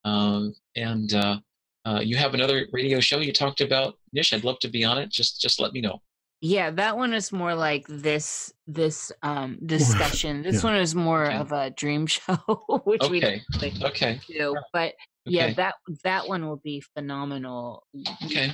um, 0.03 0.53
and 0.76 1.14
uh, 1.14 1.38
uh, 1.85 1.99
you 2.03 2.15
have 2.15 2.34
another 2.34 2.65
radio 2.73 2.99
show 2.99 3.19
you 3.19 3.31
talked 3.31 3.61
about, 3.61 3.99
Nish. 4.14 4.34
I'd 4.34 4.43
love 4.43 4.57
to 4.60 4.68
be 4.68 4.84
on 4.84 4.97
it. 4.97 5.11
Just 5.11 5.39
just 5.41 5.60
let 5.60 5.73
me 5.73 5.81
know. 5.81 6.02
yeah 6.41 6.69
that 6.72 6.97
one 6.97 7.14
is 7.14 7.31
more 7.31 7.56
like 7.56 7.85
this 7.88 8.52
this 8.68 9.11
um 9.23 9.57
discussion 9.65 10.41
this 10.41 10.64
Yeah. 10.64 10.69
one 10.72 10.76
is 10.81 10.93
more 10.93 11.26
Okay. 11.27 11.38
of 11.38 11.52
a 11.52 11.69
dream 11.69 12.07
show 12.15 12.38
which 12.85 13.10
we 13.10 13.19
Okay. 13.22 13.41
don't 13.53 13.61
really 13.61 13.73
Okay. 13.89 14.19
do 14.27 14.56
but 14.73 14.93
yeah 15.26 15.45
Okay. 15.45 15.53
that 15.61 15.76
that 16.03 16.27
one 16.27 16.45
will 16.47 16.61
be 16.72 16.81
phenomenal 16.93 17.85
Okay. 18.26 18.52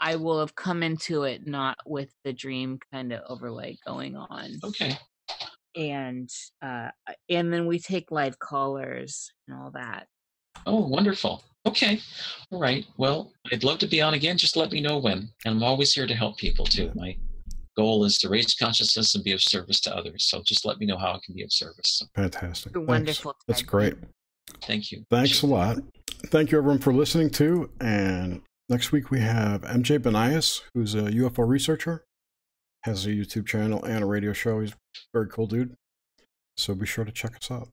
I 0.00 0.16
will 0.16 0.40
have 0.40 0.54
come 0.54 0.82
into 0.82 1.22
it 1.24 1.46
not 1.46 1.76
with 1.86 2.10
the 2.24 2.32
dream 2.32 2.78
kind 2.92 3.12
of 3.12 3.20
overlay 3.28 3.76
going 3.86 4.16
on 4.16 4.50
Okay. 4.64 4.96
and 5.76 6.28
uh 6.62 6.88
and 7.28 7.52
then 7.52 7.66
we 7.66 7.78
take 7.78 8.10
live 8.10 8.38
callers 8.38 9.30
and 9.48 9.56
all 9.58 9.70
that 9.72 10.06
Oh, 10.66 10.86
wonderful. 10.86 11.42
Okay. 11.64 12.00
All 12.50 12.60
right. 12.60 12.84
Well, 12.98 13.32
I'd 13.50 13.64
love 13.64 13.78
to 13.78 13.86
be 13.86 14.02
on 14.02 14.12
again. 14.12 14.36
Just 14.36 14.56
let 14.56 14.70
me 14.72 14.80
know 14.82 14.98
when. 14.98 15.30
And 15.46 15.54
I'm 15.56 15.62
always 15.62 15.94
here 15.94 16.06
to 16.06 16.14
help 16.14 16.36
people 16.36 16.66
too. 16.66 16.90
My 16.94 17.16
goal 17.78 18.04
is 18.04 18.18
to 18.18 18.28
raise 18.28 18.54
consciousness 18.54 19.14
and 19.14 19.24
be 19.24 19.32
of 19.32 19.40
service 19.40 19.80
to 19.82 19.96
others. 19.96 20.24
So 20.28 20.42
just 20.44 20.66
let 20.66 20.78
me 20.78 20.84
know 20.84 20.98
how 20.98 21.12
I 21.12 21.18
can 21.24 21.34
be 21.34 21.44
of 21.44 21.52
service. 21.52 22.02
Fantastic. 22.14 22.72
Wonderful, 22.76 23.34
That's 23.48 23.62
great. 23.62 23.94
thank 24.62 24.92
you. 24.92 25.04
Thanks 25.08 25.40
a 25.42 25.46
lot. 25.46 25.78
Thank 26.26 26.52
you 26.52 26.58
everyone 26.58 26.80
for 26.80 26.92
listening 26.92 27.30
too. 27.30 27.70
And 27.80 28.42
next 28.70 28.92
week 28.92 29.10
we 29.10 29.20
have 29.20 29.62
MJ 29.62 29.98
Banias, 29.98 30.62
who's 30.74 30.94
a 30.94 31.02
UFO 31.02 31.46
researcher, 31.46 32.04
has 32.84 33.04
a 33.04 33.10
YouTube 33.10 33.46
channel 33.46 33.84
and 33.84 34.02
a 34.02 34.06
radio 34.06 34.32
show. 34.32 34.60
He's 34.60 34.72
a 34.72 34.76
very 35.12 35.28
cool 35.28 35.46
dude. 35.46 35.74
So 36.56 36.74
be 36.74 36.86
sure 36.86 37.04
to 37.04 37.12
check 37.12 37.36
us 37.36 37.50
out. 37.50 37.68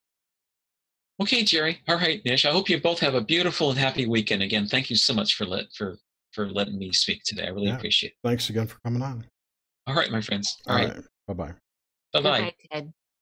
Okay, 1.22 1.44
Jerry. 1.44 1.80
All 1.88 1.96
right, 1.96 2.24
Nish. 2.26 2.46
I 2.46 2.52
hope 2.52 2.70
you 2.70 2.80
both 2.80 3.00
have 3.00 3.16
a 3.16 3.22
beautiful 3.22 3.70
and 3.70 3.80
happy 3.80 4.06
weekend. 4.06 4.44
Again, 4.44 4.68
thank 4.68 4.90
you 4.90 4.96
so 4.96 5.14
much 5.14 5.36
for 5.36 5.46
let 5.46 5.66
for 5.74 5.98
for 6.34 6.50
letting 6.50 6.78
me 6.78 6.92
speak 6.92 7.24
today. 7.24 7.46
I 7.46 7.50
really 7.50 7.68
Yeah. 7.68 7.78
appreciate 7.78 8.10
it. 8.12 8.18
Thanks 8.24 8.50
again 8.50 8.68
for 8.68 8.78
coming 8.86 9.02
on. 9.02 9.26
All 9.88 9.96
right, 9.96 10.12
my 10.12 10.22
friends. 10.22 10.58
All 10.68 10.76
right. 10.76 10.94
Bye 11.28 11.34
bye. 11.34 11.54
Bye 12.14 12.22
bye. 12.22 12.40
Goodbye, 12.40 12.54
ted 12.72 12.94